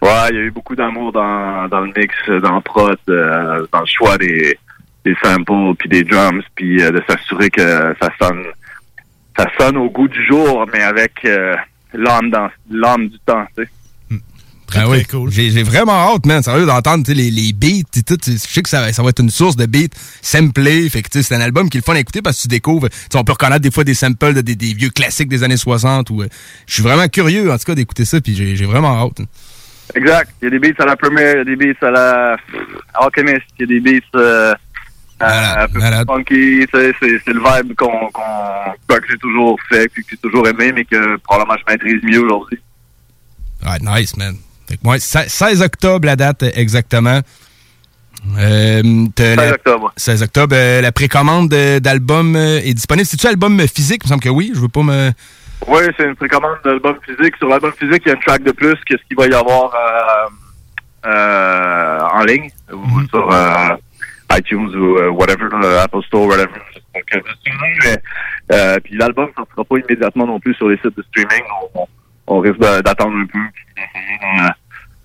Ben, 0.00 0.08
Ouais, 0.08 0.28
il 0.30 0.36
y 0.36 0.38
a 0.38 0.42
eu 0.42 0.50
beaucoup 0.52 0.76
d'amour 0.76 1.10
dans, 1.12 1.66
dans 1.68 1.80
le 1.80 1.88
mix, 1.94 2.14
euh, 2.28 2.40
dans 2.40 2.54
le 2.54 2.60
prod, 2.60 2.96
euh, 3.10 3.66
dans 3.72 3.80
le 3.80 3.86
choix 3.86 4.16
des, 4.16 4.56
des 5.04 5.14
samples, 5.22 5.74
puis 5.76 5.88
des 5.88 6.04
drums, 6.04 6.40
puis 6.54 6.80
euh, 6.80 6.92
de 6.92 7.02
s'assurer 7.08 7.50
que 7.50 7.94
ça 8.00 8.08
sonne 8.20 8.44
ça 9.36 9.46
sonne 9.58 9.76
au 9.76 9.90
goût 9.90 10.06
du 10.08 10.24
jour, 10.26 10.66
mais 10.72 10.82
avec 10.82 11.12
euh, 11.24 11.54
l'âme 11.94 12.30
dans 12.30 12.48
l'âme 12.70 13.08
du 13.08 13.18
temps, 13.26 13.44
tu 13.56 13.64
sais. 13.64 13.70
Ben 14.74 14.86
oui. 14.86 15.02
J'ai 15.30 15.50
j'ai 15.50 15.62
vraiment 15.62 15.92
hâte, 16.12 16.26
man, 16.26 16.42
sérieux, 16.42 16.66
d'entendre 16.66 17.10
les, 17.10 17.30
les 17.30 17.54
beats 17.54 17.88
et 17.96 18.02
tout. 18.02 18.18
Je 18.22 18.36
sais 18.36 18.60
que 18.62 18.68
ça, 18.68 18.82
va- 18.82 18.92
ça 18.92 19.02
va 19.02 19.08
être 19.08 19.20
une 19.22 19.30
source 19.30 19.56
de 19.56 19.64
beats 19.64 19.96
samplés. 20.20 20.90
Fait 20.90 21.00
que 21.00 21.08
c'est 21.22 21.34
un 21.34 21.40
album 21.40 21.70
qui 21.70 21.78
est 21.78 21.80
le 21.80 21.84
fun 21.84 21.94
à 21.94 22.00
écouter 22.00 22.20
parce 22.20 22.36
que 22.36 22.42
tu 22.42 22.48
découvres. 22.48 22.88
on 23.14 23.24
peut 23.24 23.32
reconnaître 23.32 23.62
des 23.62 23.70
fois 23.70 23.84
des 23.84 23.94
samples 23.94 24.34
de 24.34 24.42
des, 24.42 24.56
des 24.56 24.74
vieux 24.74 24.90
classiques 24.90 25.30
des 25.30 25.42
années 25.42 25.56
60. 25.56 26.10
Ou, 26.10 26.20
euh, 26.22 26.28
je 26.66 26.74
suis 26.74 26.82
vraiment 26.82 27.08
curieux, 27.08 27.50
en 27.50 27.56
tout 27.56 27.64
cas, 27.64 27.74
d'écouter 27.74 28.04
ça. 28.04 28.20
Puis 28.20 28.34
j'ai 28.36 28.56
j'ai 28.56 28.66
vraiment 28.66 29.06
hâte. 29.06 29.22
Exact. 29.94 30.32
Il 30.42 30.44
y 30.44 30.48
a 30.48 30.50
des 30.50 30.58
beats 30.58 30.82
à 30.82 30.86
la 30.86 30.96
première, 30.96 31.36
il 31.36 31.38
y 31.38 31.40
a 31.40 31.44
des 31.44 31.56
beats 31.56 31.86
à 31.86 31.90
la 31.90 32.36
Alchemist, 33.00 33.46
il 33.58 33.62
y 33.62 33.64
a 33.64 33.66
des 33.66 33.80
beats 33.80 34.18
euh, 34.18 34.52
euh, 35.22 35.54
un 35.64 35.66
peu 35.68 35.80
plus 35.80 36.06
funky. 36.06 36.66
C'est 36.72 37.26
le 37.32 37.40
vibe 37.40 37.74
qu'on 37.76 38.08
que 38.10 39.06
j'ai 39.10 39.18
toujours 39.18 39.58
fait, 39.68 39.88
puis 39.88 40.02
que 40.04 40.10
j'ai 40.12 40.16
toujours 40.18 40.46
aimé, 40.48 40.72
mais 40.72 40.84
que 40.84 41.16
probablement 41.18 41.56
je 41.58 41.72
maîtrise 41.72 42.02
mieux 42.02 42.20
aujourd'hui. 42.24 42.58
Ouais, 43.64 43.78
nice, 43.80 44.16
man. 44.16 44.36
Moi, 44.82 44.98
16 44.98 45.62
octobre, 45.62 46.06
la 46.06 46.16
date 46.16 46.42
euh, 46.42 46.50
exactement. 46.54 47.20
Euh, 48.38 48.82
t'as 49.14 49.24
16 49.24 49.36
la- 49.36 49.50
octobre. 49.52 49.92
16 49.96 50.22
octobre. 50.22 50.54
euh, 50.56 50.80
la 50.80 50.92
précommande 50.92 51.52
euh, 51.54 51.80
d'album 51.80 52.36
euh, 52.36 52.60
est 52.62 52.74
disponible. 52.74 53.06
C'est-tu 53.06 53.26
album 53.26 53.58
physique? 53.68 54.02
Il 54.04 54.06
me 54.06 54.10
semble 54.10 54.22
que 54.22 54.28
oui. 54.28 54.52
Je 54.54 54.60
veux 54.60 54.68
pas 54.68 54.82
me. 54.82 55.12
Oui, 55.66 55.82
c'est 55.96 56.04
une 56.04 56.16
précommande 56.16 56.58
d'album 56.64 56.96
physique. 57.04 57.36
Sur 57.38 57.48
l'album 57.48 57.72
physique, 57.78 58.02
il 58.06 58.08
y 58.08 58.12
a 58.12 58.14
une 58.14 58.20
track 58.22 58.42
de 58.42 58.52
plus 58.52 58.74
que 58.88 58.96
ce 58.96 59.02
qu'il 59.08 59.16
va 59.16 59.26
y 59.26 59.34
avoir 59.34 59.72
euh, 59.74 61.08
euh, 61.10 62.00
en 62.12 62.24
ligne, 62.24 62.50
ou 62.72 63.00
sur 63.08 63.32
euh, 63.32 63.76
iTunes 64.36 64.74
ou 64.74 64.98
euh, 64.98 65.08
whatever, 65.10 65.48
là, 65.60 65.82
Apple 65.82 66.02
Store, 66.06 66.26
whatever. 66.26 66.60
Donc, 66.94 67.04
euh, 67.14 67.20
mais, 67.84 67.98
euh, 68.52 68.78
puis 68.82 68.96
l'album 68.96 69.28
ne 69.28 69.34
sortira 69.34 69.64
pas 69.64 69.76
immédiatement 69.78 70.26
non 70.26 70.40
plus 70.40 70.54
sur 70.54 70.68
les 70.68 70.76
sites 70.78 70.96
de 70.96 71.02
streaming. 71.10 71.42
On, 71.74 71.80
on- 71.82 71.86
on 72.30 72.40
risque 72.40 72.58
d'attendre 72.58 73.16
un 73.16 73.24
peu, 73.24 73.38
d'essayer 73.74 74.44
euh, 74.44 74.48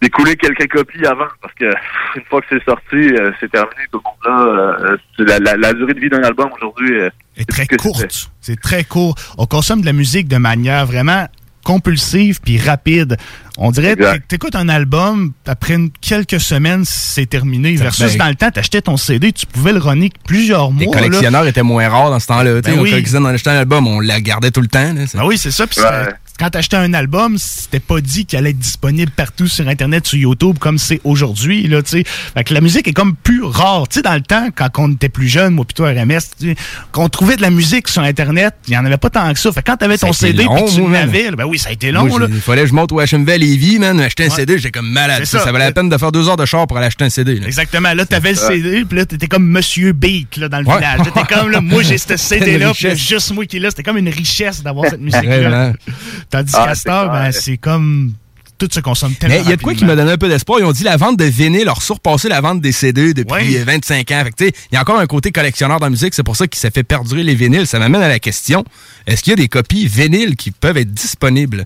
d'écouler 0.02 0.36
quelques 0.36 0.70
copies 0.70 1.06
avant, 1.06 1.28
parce 1.42 1.54
que 1.54 1.64
une 2.18 2.24
fois 2.26 2.42
que 2.42 2.48
c'est 2.50 2.64
sorti, 2.66 2.96
euh, 2.98 3.32
c'est 3.40 3.50
terminé, 3.50 3.82
tout 3.94 4.02
le 4.04 4.10
monde 4.34 4.38
là. 4.46 4.90
euh, 4.90 4.98
la, 5.20 5.40
la, 5.40 5.56
la 5.56 5.74
durée 5.74 5.94
de 5.94 6.02
vie 6.02 6.10
d'un 6.10 6.22
album 6.24 6.50
aujourd'hui 6.58 7.00
euh, 7.00 7.10
est 7.38 7.50
très 7.50 7.66
courte. 7.66 8.30
C'est 8.42 8.60
très 8.60 8.84
court. 8.84 9.16
On 9.38 9.46
consomme 9.46 9.80
de 9.80 9.86
la 9.86 9.94
musique 9.94 10.28
de 10.28 10.36
manière 10.38 10.86
vraiment 10.86 11.28
compulsive 11.64 12.40
puis 12.44 12.60
rapide. 12.60 13.18
On 13.58 13.72
dirait 13.72 13.96
que 13.96 14.18
t'écoutes 14.28 14.56
un 14.56 14.68
album, 14.70 15.34
après 15.46 15.76
une- 15.76 15.92
quelques 16.02 16.40
semaines, 16.40 16.84
c'est 16.86 17.26
terminé. 17.28 17.76
Versus 17.76 18.14
ben- 18.14 18.18
dans 18.18 18.30
le 18.30 18.36
temps, 18.36 18.52
t'achetais 18.52 18.82
ton 18.82 18.98
CD, 18.98 19.32
tu 19.32 19.46
pouvais 19.46 19.74
le 19.74 19.80
runner 19.80 20.12
plusieurs 20.26 20.72
mois. 20.72 20.80
Les 20.86 20.92
là. 20.92 20.92
collectionneurs 21.08 21.46
étaient 21.48 21.62
moins 21.64 21.88
rares 21.88 22.10
dans 22.10 22.20
ce 22.20 22.28
temps-là. 22.28 22.62
Tu 22.62 22.70
sais, 22.70 22.76
Ben 22.76 22.80
on 22.80 22.84
oui. 22.84 22.90
collectionnait 22.92 23.24
dans 23.24 23.34
achetait 23.34 23.50
un 23.52 23.60
album, 23.60 23.88
on 23.88 24.00
la 24.00 24.22
gardait 24.22 24.52
tout 24.52 24.62
le 24.62 24.68
temps. 24.68 24.94
là. 24.94 25.02
Ben 25.14 25.26
oui, 25.26 25.38
c'est 25.38 25.52
ça. 25.52 25.66
Quand 26.40 26.50
t'achetais 26.50 26.78
un 26.78 26.94
album, 26.94 27.38
c'était 27.38 27.80
pas 27.80 28.02
dit 28.02 28.26
qu'il 28.26 28.40
allait 28.40 28.50
être 28.52 28.60
disponible 28.60 29.12
partout 29.12 29.48
sur 29.48 29.68
Internet, 29.68 30.08
sur 30.08 30.18
YouTube, 30.18 30.58
comme 30.60 30.78
c'est 30.78 31.00
aujourd'hui. 31.04 31.68
Là, 31.68 31.82
tu 31.84 31.90
sais. 31.92 32.04
fait 32.06 32.44
que 32.44 32.54
la 32.54 32.62
musique 32.62 32.88
est 32.88 32.94
comme 32.94 33.16
plus 33.16 33.44
rare. 33.44 33.88
Tu 33.88 33.96
sais, 33.96 34.02
dans 34.02 34.16
le 34.16 34.22
temps, 34.22 34.48
quand 34.56 34.70
on 34.78 34.92
était 34.92 35.10
plus 35.10 35.28
jeune, 35.28 35.54
moi 35.54 35.64
plutôt 35.66 35.84
RMS, 35.86 36.56
qu'on 36.92 37.08
trouvait 37.10 37.36
de 37.36 37.42
la 37.42 37.50
musique 37.52 37.88
sur 37.88 38.02
Internet, 38.02 38.56
il 38.68 38.74
y 38.74 38.78
en 38.78 38.86
avait 38.86 38.98
pas 38.98 39.10
tant 39.10 39.32
que 39.34 39.40
ça. 39.40 39.52
Fait 39.52 39.62
que 39.62 39.68
quand 39.72 39.78
t'avais 39.78 39.98
ton 39.98 40.12
CD 40.12 40.44
long, 40.44 40.66
que 40.66 40.72
tu 40.76 40.92
l'avais, 40.92 41.32
ben 41.32 41.46
oui, 41.46 41.60
ça 41.60 41.70
a 41.70 41.72
été 41.72 41.92
long. 41.92 42.06
Moi, 42.08 42.20
là. 42.20 42.28
Il 42.30 42.42
fallait 42.42 42.64
que 42.64 42.68
je 42.70 42.74
monte 42.74 42.92
au 42.92 43.00
HMV 43.00 43.38
Lévis, 43.38 43.80
man, 43.80 44.00
acheter 44.00 44.26
un 44.26 44.30
Ouais. 44.30 44.36
CD, 44.36 44.58
j'étais 44.58 44.72
comme 44.72 44.90
malade. 44.90 45.26
Ça, 45.26 45.40
ça. 45.40 45.52
valait 45.52 45.66
la 45.66 45.72
peine 45.72 45.90
de 45.90 45.98
faire 45.98 46.12
deux 46.12 46.28
heures 46.30 46.38
de 46.38 46.46
char 46.46 46.66
pour 46.68 46.78
aller 46.78 46.88
acheter 46.88 47.06
un 47.06 47.10
CD. 47.10 47.36
là. 47.40 47.46
Exactement. 47.48 47.94
Là, 47.94 48.06
t'avais 48.06 48.32
le. 48.32 48.38
CD, 48.38 48.86
puis 48.86 48.98
là, 48.98 49.06
t'étais 49.06 49.28
comme 49.28 49.46
Monsieur 49.48 49.94
Beat, 49.94 50.38
là, 50.38 50.50
dans 50.50 50.60
le 50.60 50.66
Ouais. 50.68 50.78
village. 50.78 51.00
T'étais 51.04 51.34
comme, 51.34 51.50
là, 51.52 51.62
moi, 51.62 51.84
j'ai 51.84 51.98
ce 51.98 52.18
CD-là, 52.18 52.72
juste 52.96 53.32
moi 53.34 53.46
qui 53.46 53.58
est 53.58 53.60
là. 53.60 53.70
C'était 53.70 53.84
comme 53.84 53.98
une 53.98 54.10
richesse 54.10 54.64
d'avoir 54.64 54.90
cette 54.90 55.02
musique-là. 55.02 55.74
Tandis 56.30 56.54
Ah, 56.56 56.66
qu'à 56.68 56.76
c'est 56.76 56.90
ben, 56.90 57.32
c'est 57.32 57.58
comme. 57.58 58.14
Tout 58.58 58.68
se 58.72 58.80
consomme 58.80 59.14
tellement 59.16 59.36
Mais 59.36 59.42
il 59.42 59.50
y 59.50 59.52
a 59.52 59.56
de 59.58 59.62
quoi 59.62 59.74
qui 59.74 59.84
me 59.84 59.96
donne 59.96 60.08
un 60.08 60.16
peu 60.18 60.30
d'espoir. 60.30 60.60
Ils 60.60 60.66
ont 60.66 60.72
dit 60.72 60.84
la 60.84 60.96
vente 60.96 61.18
de 61.18 61.26
vinyle 61.26 61.68
a 61.68 61.76
surpassé 61.76 62.30
la 62.30 62.40
vente 62.40 62.62
des 62.62 62.72
CD 62.72 63.14
depuis 63.14 63.58
euh, 63.58 63.64
25 63.66 64.12
ans. 64.12 64.24
Fait 64.24 64.32
que, 64.32 64.36
tu 64.36 64.46
sais, 64.46 64.54
il 64.72 64.76
y 64.76 64.78
a 64.78 64.82
encore 64.82 65.00
un 65.00 65.08
côté 65.08 65.32
collectionneur 65.32 65.80
dans 65.80 65.88
la 65.88 65.90
musique. 65.90 66.14
C'est 66.14 66.24
pour 66.24 66.36
ça 66.36 66.48
qu'il 66.48 66.60
s'est 66.60 66.70
fait 66.70 66.84
perdurer 66.84 67.24
les 67.24 67.36
vinyles. 67.36 67.68
Ça 67.68 67.80
m'amène 67.80 68.02
à 68.04 68.08
la 68.08 68.20
question 68.20 68.64
est-ce 69.08 69.22
qu'il 69.24 69.32
y 69.32 69.34
a 69.34 69.38
des 69.38 69.50
copies 69.50 69.88
vinyles 69.88 70.36
qui 70.38 70.52
peuvent 70.52 70.78
être 70.78 70.92
disponibles? 70.94 71.66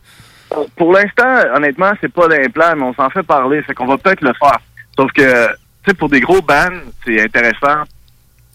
Pour 0.77 0.93
l'instant, 0.93 1.37
honnêtement, 1.55 1.91
c'est 2.01 2.11
pas 2.11 2.27
l'implant, 2.29 2.73
mais 2.77 2.83
on 2.83 2.93
s'en 2.93 3.09
fait 3.09 3.23
parler. 3.23 3.61
Fait 3.63 3.73
qu'on 3.73 3.85
va 3.85 3.97
peut-être 3.97 4.21
le 4.21 4.31
faire. 4.39 4.57
Sauf 4.97 5.11
que, 5.11 5.47
tu 5.49 5.53
sais, 5.89 5.93
pour 5.93 6.09
des 6.09 6.21
gros 6.21 6.41
bands, 6.41 6.69
c'est 7.05 7.21
intéressant. 7.21 7.83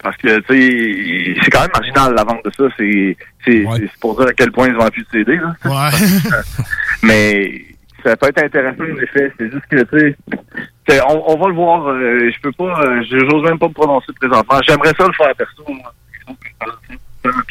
Parce 0.02 0.16
que, 0.16 0.38
tu 0.40 1.34
sais, 1.34 1.40
c'est 1.44 1.50
quand 1.50 1.60
même 1.60 1.70
marginal 1.74 2.14
la 2.14 2.24
vente 2.24 2.44
de 2.44 2.50
ça. 2.56 2.64
C'est 2.76 3.16
c'est 3.44 3.64
c'est 3.76 3.90
pour 4.00 4.18
dire 4.18 4.28
à 4.28 4.32
quel 4.32 4.50
point 4.50 4.66
ils 4.68 4.74
vendent 4.74 4.90
plus 4.90 5.02
de 5.04 5.08
CD. 5.12 5.36
Là. 5.36 5.54
mais 7.02 7.64
ça 8.04 8.16
peut 8.16 8.26
être 8.28 8.42
intéressant, 8.42 8.82
en 8.82 9.00
effet. 9.02 9.32
C'est 9.38 9.50
juste 9.50 9.64
que, 9.70 9.82
tu 9.82 9.98
sais, 9.98 10.16
tu 10.28 10.36
sais, 10.94 11.00
on, 11.08 11.30
on 11.30 11.38
va 11.40 11.48
le 11.48 11.54
voir. 11.54 11.86
euh, 11.88 12.30
je 12.34 12.40
peux 12.40 12.52
pas, 12.52 12.80
euh, 12.84 13.02
je- 13.08 13.18
j'ose 13.30 13.44
même 13.44 13.58
pas 13.58 13.68
me 13.68 13.72
prononcer 13.74 14.12
présentement. 14.20 14.58
J'aimerais 14.66 14.92
ça 14.98 15.06
le 15.06 15.12
faire 15.12 15.34
perso. 15.36 15.64
moi. 15.68 15.94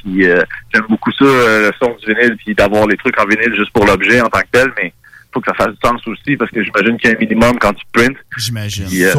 Puis 0.03 0.25
euh, 0.29 0.41
j'aime 0.73 0.83
beaucoup 0.89 1.11
ça, 1.13 1.23
euh, 1.23 1.69
le 1.69 1.71
son 1.79 1.95
du 1.95 2.13
vinyle, 2.13 2.35
puis 2.37 2.53
d'avoir 2.53 2.85
les 2.87 2.97
trucs 2.97 3.17
en 3.19 3.25
vinyle 3.25 3.55
juste 3.55 3.71
pour 3.71 3.85
l'objet 3.85 4.19
en 4.19 4.27
tant 4.27 4.41
que 4.41 4.47
tel, 4.51 4.69
mais 4.81 4.91
faut 5.33 5.39
que 5.39 5.47
ça 5.49 5.53
fasse 5.55 5.73
du 5.73 5.77
sens 5.81 6.05
aussi, 6.07 6.35
parce 6.35 6.51
que 6.51 6.61
j'imagine 6.61 6.97
qu'il 6.97 7.09
y 7.09 7.13
a 7.13 7.15
un 7.15 7.19
minimum 7.19 7.57
quand 7.57 7.71
tu 7.73 7.85
printes. 7.93 8.17
J'imagine. 8.37 8.85
Euh, 9.03 9.11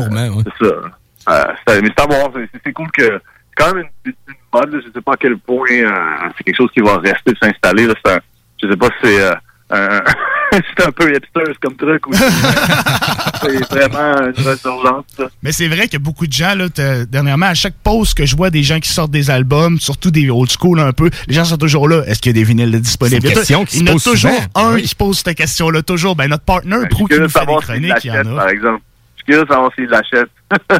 C'est 0.58 0.66
ça. 0.66 0.74
Euh, 1.28 1.44
c'est- 1.66 1.80
mais 1.82 1.88
c'est 1.96 2.02
à 2.02 2.06
voir. 2.06 2.30
C'est- 2.64 2.72
cool 2.72 2.90
que 2.92 3.02
c'est 3.04 3.54
quand 3.56 3.74
même 3.74 3.84
une, 4.04 4.12
une 4.28 4.34
mode. 4.52 4.72
là. 4.74 4.80
Je 4.84 4.92
sais 4.92 5.00
pas 5.00 5.12
à 5.12 5.16
quel 5.16 5.36
point 5.38 5.66
euh, 5.70 5.90
c'est 6.36 6.44
quelque 6.44 6.56
chose 6.56 6.70
qui 6.74 6.80
va 6.80 6.98
rester 6.98 7.32
de 7.32 7.38
s'installer. 7.42 7.86
là. 7.86 7.94
C'est 8.04 8.12
un- 8.12 8.20
Je 8.62 8.68
sais 8.68 8.76
pas 8.76 8.86
si 8.86 8.92
c'est 9.02 9.20
euh, 9.20 9.34
un, 9.70 10.00
c'est 10.52 10.86
un 10.86 10.90
peu 10.92 11.10
hipster 11.14 11.52
comme 11.60 11.74
truc 11.76 12.06
ou 12.06 12.12
c'est 13.42 13.70
vraiment 13.70 14.20
une 14.26 14.44
resurgence. 14.46 15.04
ça. 15.16 15.24
Mais 15.42 15.50
c'est 15.52 15.66
vrai 15.68 15.84
qu'il 15.84 15.94
y 15.94 15.96
a 15.96 15.98
beaucoup 15.98 16.26
de 16.26 16.32
gens, 16.32 16.54
là, 16.54 16.66
dernièrement, 17.06 17.46
à 17.46 17.54
chaque 17.54 17.74
pause 17.82 18.14
que 18.14 18.24
je 18.26 18.36
vois 18.36 18.50
des 18.50 18.62
gens 18.62 18.78
qui 18.78 18.88
sortent 18.90 19.10
des 19.10 19.30
albums, 19.30 19.78
surtout 19.80 20.10
des 20.10 20.30
old 20.30 20.50
school 20.50 20.78
un 20.80 20.92
peu, 20.92 21.10
les 21.26 21.34
gens 21.34 21.44
sont 21.44 21.56
toujours 21.56 21.88
là. 21.88 22.02
Est-ce 22.06 22.20
qu'il 22.20 22.30
y 22.30 22.38
a 22.38 22.40
des 22.40 22.44
vinyles 22.44 22.80
disponibles? 22.80 23.20
C'est 23.22 23.28
une 23.28 23.34
question 23.34 23.64
qui 23.64 23.78
Il 23.78 23.82
y 23.82 23.86
se 23.86 23.90
en 23.90 23.90
a 23.90 23.92
pose 23.94 24.04
toujours 24.04 24.30
souvent. 24.30 24.44
un 24.70 24.74
Oui. 24.74 24.82
qui 24.82 24.88
se 24.88 24.94
pose 24.96 25.18
cette 25.18 25.36
question-là, 25.36 25.82
toujours. 25.82 26.14
Ben, 26.16 26.28
notre 26.28 26.44
partner, 26.44 26.76
Je 26.82 26.86
Pro, 26.88 26.96
suis 26.98 27.04
qui 27.04 27.08
curieux 27.08 27.22
nous 27.24 27.28
fait 27.30 27.46
des 27.46 27.56
chroniques, 27.56 28.04
il 28.04 28.08
y 28.08 28.10
en 28.12 28.36
a. 28.36 28.36
par 28.36 28.48
exemple. 28.48 28.80
De 29.26 29.34
savoir 29.48 29.70
s'il 29.74 29.86
l'achète. 29.86 30.28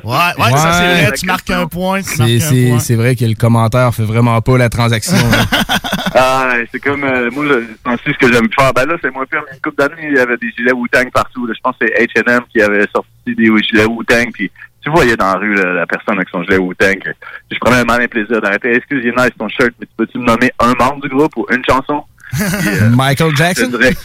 Ouais, 0.05 0.11
ouais, 0.38 0.51
ça 0.57 0.72
c'est 0.72 1.05
vrai. 1.05 1.12
Tu 1.18 1.26
marques 1.26 1.51
un 1.51 1.66
point, 1.66 2.03
tu 2.03 2.09
C'est- 2.11 2.18
marques 2.18 2.30
un 2.30 2.38
C'est 2.40 2.68
point. 2.68 2.78
c'est 2.80 2.95
vrai 2.97 3.16
que 3.16 3.24
le 3.24 3.34
commentaire 3.34 3.95
fait 3.95 4.03
vraiment 4.05 4.40
pas 4.43 4.59
la 4.59 4.68
transaction. 4.68 5.16
hein. 5.16 5.47
Ah, 6.14 6.49
ouais, 6.53 6.68
c'est 6.70 6.78
comme, 6.78 7.05
euh, 7.05 7.30
moi, 7.32 7.45
je 7.49 7.64
pense 7.82 7.99
ce 8.05 8.11
que 8.18 8.30
j'aime 8.30 8.47
faire. 8.59 8.72
Ben 8.74 8.84
là, 8.84 8.97
c'est 9.03 9.11
moins 9.11 9.24
pire. 9.24 9.40
mais 9.49 9.57
Une 9.57 9.62
couple 9.62 9.76
d'années, 9.78 10.09
il 10.11 10.14
y 10.14 10.18
avait 10.18 10.36
des 10.36 10.51
gilets 10.51 10.72
Wu-Tang 10.72 11.11
partout. 11.11 11.47
là. 11.47 11.55
Je 11.57 11.61
pense 11.62 11.74
que 11.80 11.86
c'est 11.88 12.05
H&M 12.05 12.43
qui 12.53 12.61
avait 12.61 12.86
sorti 12.95 13.09
des 13.34 13.47
gilets 13.62 13.86
Wu-Tang. 13.86 14.30
Puis 14.34 14.51
tu 14.84 14.90
voyais 14.90 15.16
dans 15.16 15.32
la 15.32 15.38
rue 15.38 15.55
là, 15.55 15.72
la 15.72 15.86
personne 15.86 16.16
avec 16.16 16.28
son 16.28 16.43
gilet 16.43 16.59
Wu-Tang. 16.59 17.14
Je 17.51 17.59
prenais 17.59 17.78
un 17.78 17.84
malin 17.84 18.07
plaisir 18.09 18.43
d'arrêter. 18.43 18.74
Excuse, 18.76 19.01
il 19.03 19.09
est 19.09 19.16
nice 19.16 19.30
ton 19.38 19.49
shirt, 19.49 19.70
mais 19.80 19.86
tu 19.86 19.93
peux-tu 19.97 20.18
me 20.18 20.26
nommer 20.26 20.53
un 20.59 20.74
membre 20.74 21.01
du 21.01 21.09
groupe 21.09 21.32
ou 21.36 21.47
une 21.51 21.62
chanson? 21.66 22.05
Michael 22.96 23.36
Jackson? 23.36 23.68
Je 23.72 23.76
dirais, 23.76 23.96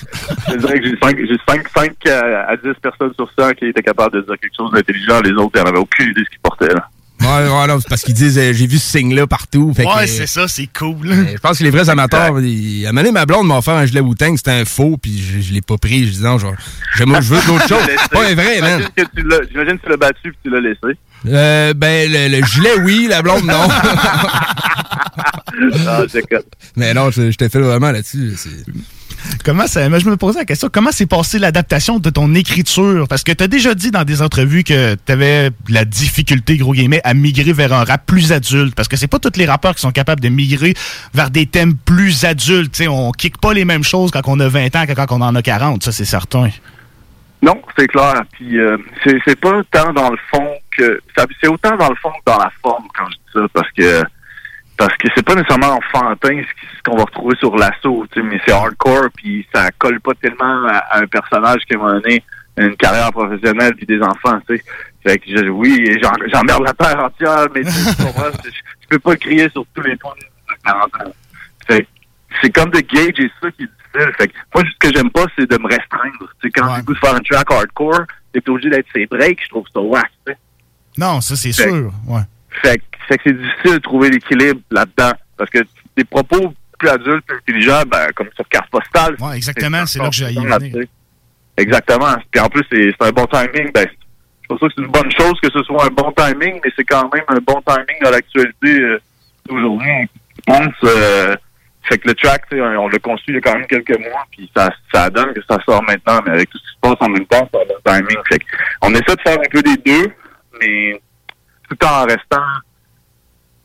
je 0.50 0.56
dirais 0.56 0.80
que 0.80 0.86
j'ai 0.86 0.98
5, 1.02 1.18
j'ai 1.18 1.38
5, 1.48 1.68
5 1.76 1.92
à 2.08 2.56
10 2.58 2.70
personnes 2.82 3.14
sur 3.16 3.30
100 3.38 3.54
qui 3.54 3.66
étaient 3.66 3.82
capables 3.84 4.16
de 4.16 4.22
dire 4.22 4.36
quelque 4.42 4.56
chose 4.56 4.72
d'intelligent. 4.72 5.22
Les 5.22 5.32
autres, 5.32 5.52
ils 5.56 5.60
n'en 5.62 5.70
avaient 5.70 5.78
aucune 5.80 6.10
idée 6.12 6.22
de 6.22 6.26
ce 6.26 6.30
qu'ils 6.30 6.40
portaient. 6.42 6.74
Là. 6.74 6.88
Ouais, 7.20 7.50
ouais, 7.50 7.68
non, 7.68 7.80
c'est 7.80 7.90
parce 7.90 8.04
qu'ils 8.04 8.14
disent 8.14 8.38
euh, 8.38 8.54
j'ai 8.54 8.68
vu 8.68 8.78
ce 8.78 8.92
signe-là 9.00 9.26
partout. 9.26 9.74
Fait 9.76 9.84
Ouais, 9.86 10.06
c'est 10.06 10.28
ça, 10.28 10.48
c'est 10.48 10.68
cool. 10.78 11.08
euh, 11.10 11.26
Je 11.34 11.38
pense 11.40 11.58
que 11.58 11.64
les 11.64 11.72
vrais 11.72 11.90
amateurs, 11.90 12.40
ils- 12.42 12.86
à 12.86 12.90
un 12.90 12.92
moment 12.92 13.02
donné, 13.02 13.12
ma 13.12 13.26
blonde 13.26 13.48
m'a 13.48 13.58
offert 13.58 13.74
un 13.74 13.86
gilet 13.88 14.02
Wu-Tang, 14.02 14.38
c'était 14.38 14.52
un 14.52 14.66
faux, 14.66 14.98
puis 15.02 15.18
je, 15.20 15.42
je 15.42 15.54
l'ai 15.54 15.62
pas 15.62 15.78
pris. 15.78 16.06
Je 16.06 16.12
dis 16.12 16.22
non, 16.24 16.38
genre, 16.38 16.54
je 16.96 17.04
veux 17.04 17.42
d'autres 17.48 17.68
choses. 17.68 17.88
Pas 18.12 18.30
un 18.30 18.36
vrai, 18.36 18.62
man. 18.62 18.84
J'imagine 19.52 19.78
que 19.80 19.84
tu 19.86 19.90
l'as- 19.90 19.98
battu 19.98 20.28
et 20.30 20.32
tu 20.44 20.50
l'as 20.52 20.60
laissé. 20.62 20.98
Euh, 21.26 21.74
ben, 21.74 22.12
le, 22.12 22.40
le 22.40 22.46
gilet, 22.46 22.76
oui, 22.84 23.08
la 23.10 23.22
blonde, 23.22 23.46
non. 23.46 23.68
ah, 25.88 26.02
Mais 26.76 26.94
non, 26.94 27.10
je, 27.12 27.32
je 27.32 27.38
t'ai 27.38 27.50
fait 27.50 27.60
vraiment 27.60 27.92
là-dessus. 27.92 28.36
Comment 29.44 29.68
ça, 29.68 29.88
moi, 29.90 30.00
je 30.00 30.10
me 30.10 30.16
posais 30.18 30.40
la 30.40 30.46
question, 30.46 30.70
comment 30.72 30.92
s'est 30.92 31.06
passée 31.06 31.40
l'adaptation 31.40 32.00
de 32.00 32.10
ton 32.10 32.34
écriture? 32.36 33.08
Parce 33.10 33.24
que 33.24 33.32
tu 33.32 33.44
as 33.44 33.48
déjà 33.48 33.74
dit 33.74 33.92
dans 33.92 34.04
des 34.04 34.22
entrevues 34.22 34.64
que 34.64 34.96
tu 34.96 35.12
avais 35.12 35.50
la 35.70 35.86
difficulté, 35.86 36.58
gros 36.58 36.74
guillemets, 36.74 37.02
à 37.04 37.14
migrer 37.14 37.54
vers 37.54 37.74
un 37.74 37.84
rap 37.84 38.06
plus 38.06 38.32
adulte. 38.32 38.76
Parce 38.76 38.88
que 38.88 38.96
c'est 38.96 39.08
pas 39.08 39.20
tous 39.20 39.38
les 39.38 39.46
rappeurs 39.46 39.76
qui 39.76 39.82
sont 39.82 39.92
capables 39.92 40.22
de 40.22 40.30
migrer 40.30 40.74
vers 41.14 41.30
des 41.30 41.46
thèmes 41.46 41.76
plus 41.76 42.26
adultes. 42.26 42.74
T'sais, 42.74 42.88
on 42.88 43.12
kick 43.12 43.40
pas 43.40 43.54
les 43.54 43.66
mêmes 43.66 43.84
choses 43.84 44.12
quand 44.12 44.22
on 44.28 44.40
a 44.40 44.48
20 44.48 44.76
ans 44.76 44.86
que 44.86 44.94
quand 44.94 45.12
on 45.12 45.22
en 45.22 45.36
a 45.36 45.42
40, 45.42 45.84
ça 45.84 45.92
c'est 45.92 46.06
certain. 46.06 46.50
Non, 47.42 47.62
c'est 47.78 47.88
clair. 47.88 48.24
Puis 48.32 48.60
euh, 48.60 48.78
c'est 49.04 49.18
c'est 49.26 49.40
pas 49.40 49.62
tant 49.72 49.94
dans 49.94 50.10
le 50.10 50.18
fond 50.32 50.50
que 50.78 51.02
c'est 51.42 51.48
autant 51.48 51.76
dans 51.76 51.90
le 51.90 51.96
fond 51.96 52.12
que 52.12 52.32
dans 52.32 52.38
la 52.38 52.52
forme 52.62 52.88
quand 52.98 53.06
je 53.10 53.16
dis 53.16 53.34
ça 53.34 53.48
parce 53.54 53.72
que 53.72 54.04
parce 54.78 54.96
que 54.98 55.08
c'est 55.16 55.26
pas 55.26 55.34
nécessairement 55.34 55.78
enfantin 55.78 56.42
ce 56.42 56.84
qu'on 56.84 56.98
va 56.98 57.04
retrouver 57.04 57.36
sur 57.38 57.56
l'assaut, 57.58 58.06
mais 58.16 58.40
c'est 58.46 58.54
hardcore 58.54 59.08
puis 59.16 59.46
ça 59.54 59.70
colle 59.80 60.00
pas 60.00 60.14
tellement 60.22 60.68
à, 60.68 60.78
à 60.78 61.00
un 61.02 61.08
personnage 61.08 61.62
qui 61.68 61.76
m'a 61.76 61.94
donné 61.94 62.24
une 62.58 62.76
carrière 62.76 63.12
professionnelle 63.12 63.76
puis 63.76 63.86
des 63.86 64.02
enfants, 64.02 64.40
tu 64.48 64.58
sais. 64.58 64.64
Fait 65.06 65.20
que 65.20 65.26
je, 65.30 65.46
oui, 65.46 66.00
j'emmerde 66.34 66.64
la 66.64 66.74
terre 66.74 67.00
entière, 67.00 67.48
mais 67.54 67.64
je, 67.64 67.70
je 67.70 68.88
peux 68.90 69.00
pas 69.00 69.16
crier 69.16 69.50
sur 69.50 69.66
tous 69.74 69.82
les 69.84 69.96
toits 69.98 70.16
de 70.20 70.56
40 70.66 70.84
ans. 70.96 71.14
Fait 71.68 71.84
que 71.84 71.88
c'est 72.42 72.50
comme 72.50 72.72
de 72.72 72.82
gauge 72.82 73.20
et 73.20 73.32
ça 73.42 73.52
qui 73.52 73.64
est 73.64 73.68
difficile. 73.68 74.14
Fait 74.18 74.28
que 74.28 74.34
moi, 74.54 74.64
ce 74.64 74.88
que 74.88 74.94
j'aime 74.96 75.12
pas, 75.12 75.26
c'est 75.38 75.50
de 75.50 75.58
me 75.58 75.68
restreindre. 75.68 76.30
Sais, 76.42 76.50
quand 76.50 76.70
j'ai 76.70 76.78
le 76.78 76.84
goût 76.84 76.94
de 76.94 77.00
faire 77.00 77.16
un 77.16 77.20
track 77.20 77.52
hardcore, 77.52 78.06
t'es 78.34 78.50
obligé 78.50 78.70
d'être 78.70 78.88
ses 78.94 79.06
breaks, 79.06 79.44
je 79.44 79.50
trouve 79.50 79.66
ça 79.74 79.80
tu 79.82 80.32
sais. 80.34 80.38
Non, 80.98 81.22
ça 81.22 81.36
c'est 81.36 81.52
sûr. 81.52 81.92
Ouais. 82.08 82.22
Fait, 82.62 82.78
que- 82.78 82.84
fait 83.08 83.18
que 83.18 83.24
c'est 83.28 83.38
difficile 83.38 83.74
de 83.74 83.78
trouver 83.80 84.10
l'équilibre 84.10 84.60
là-dedans. 84.72 85.12
Parce 85.38 85.50
que 85.50 85.60
des 85.96 86.04
propos 86.04 86.54
plus 86.80 86.90
adultes, 86.90 87.26
plus 87.26 87.38
intelligents, 87.38 87.84
ben, 87.88 88.08
comme 88.16 88.30
sur 88.36 88.48
carte 88.50 88.70
postale. 88.70 89.16
Ouais, 89.20 89.36
exactement, 89.38 89.86
c'est 89.86 90.00
là 90.00 90.10
que 90.10 90.16
j'ai 90.16 90.26
sais. 90.34 90.90
Exactement. 91.58 92.16
Puis 92.32 92.40
en 92.42 92.50
plus, 92.50 92.64
c'est 92.72 92.94
un 93.00 93.12
bon 93.12 93.26
timing. 93.28 93.72
Ben, 93.74 93.88
pour 94.48 94.60
ça 94.60 94.68
que 94.68 94.74
c'est 94.78 94.82
une 94.84 94.92
bonne 94.92 95.12
chose 95.12 95.34
que 95.42 95.50
ce 95.52 95.62
soit 95.64 95.86
un 95.86 95.90
bon 95.90 96.12
timing, 96.16 96.60
mais 96.64 96.72
c'est 96.76 96.84
quand 96.86 97.12
même 97.14 97.24
un 97.28 97.40
bon 97.46 97.62
timing 97.68 98.02
dans 98.04 98.12
l'actualité 98.12 98.80
euh, 98.80 99.00
d'aujourd'hui. 99.48 100.08
Je 100.38 100.42
pense. 100.46 100.74
Euh, 100.86 101.36
fait 101.84 101.98
que 101.98 102.08
le 102.10 102.16
track, 102.16 102.44
tu 102.50 102.58
sais, 102.58 102.62
on 102.62 102.88
l'a 102.88 103.00
conçu 103.00 103.24
il 103.30 103.36
y 103.36 103.38
a 103.38 103.42
quand 103.42 103.56
même 103.56 103.66
quelques 103.68 103.98
mois, 104.00 104.26
puis 104.32 104.50
ça, 104.56 104.70
ça 104.94 105.10
donne 105.10 105.34
que 105.34 105.40
ça 105.50 105.58
sort 105.66 105.82
maintenant, 105.84 106.20
mais 106.26 106.32
avec 106.34 106.50
tout 106.50 106.58
ce 106.58 106.64
qui 106.64 106.70
se 106.76 106.80
passe 106.82 106.96
en 107.00 107.10
même 107.10 107.26
temps, 107.26 107.50
c'est 107.52 107.60
un 107.62 107.66
bon 107.66 107.76
timing. 107.86 108.18
Fait 108.30 108.40
que 108.40 108.46
on 108.82 108.92
essaie 108.92 109.16
de 109.16 109.22
faire 109.22 109.38
un 109.40 109.50
peu 109.50 109.62
des 109.62 109.78
deux, 109.78 110.12
mais 110.62 111.02
tout 111.70 111.86
en 111.86 112.06
restant 112.06 112.44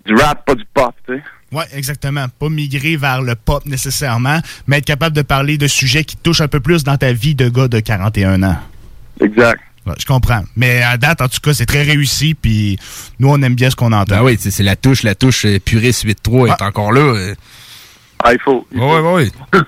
du 0.05 0.15
rap, 0.15 0.45
pas 0.45 0.55
du 0.55 0.65
pop, 0.75 0.95
tu 1.07 1.15
sais. 1.17 1.23
Ouais, 1.53 1.65
exactement. 1.75 2.27
Pas 2.39 2.49
migrer 2.49 2.97
vers 2.97 3.21
le 3.23 3.35
pop 3.35 3.65
nécessairement, 3.67 4.41
mais 4.67 4.79
être 4.79 4.87
capable 4.87 5.15
de 5.15 5.23
parler 5.23 5.59
de 5.59 5.67
sujets 5.67 6.05
qui 6.05 6.17
touchent 6.17 6.41
un 6.41 6.49
peu 6.49 6.61
plus 6.61 6.83
dans 6.83 6.97
ta 6.97 7.13
vie 7.13 7.35
de 7.35 7.49
gars 7.49 7.69
de 7.69 7.79
41 7.79 8.43
ans. 8.43 8.57
Exact. 9.21 9.61
Ouais, 9.85 9.95
je 9.99 10.07
comprends. 10.07 10.43
Mais 10.57 10.83
à 10.83 10.97
date, 10.97 11.21
en 11.21 11.29
tout 11.29 11.41
cas, 11.43 11.53
c'est 11.53 11.67
très 11.67 11.83
réussi, 11.83 12.35
puis 12.35 12.79
nous, 13.19 13.29
on 13.29 13.43
aime 13.43 13.55
bien 13.55 13.69
ce 13.69 13.77
qu'on 13.77 13.93
entend. 13.93 14.17
Ben 14.17 14.23
oui, 14.23 14.37
c'est 14.41 14.51
c'est 14.51 14.63
la 14.63 14.77
touche, 14.77 15.03
la 15.03 15.15
touche 15.15 15.45
euh, 15.45 15.59
Puriste 15.59 16.07
8.3 16.07 16.49
est 16.57 16.63
encore 16.63 16.93
là. 16.93 17.01
euh. 17.01 17.35
Ah, 18.25 18.33
il 18.33 18.39
faut. 18.41 18.67
il 18.73 18.79
Ouais, 18.81 19.01
ouais, 19.01 19.13
ouais. 19.13 19.31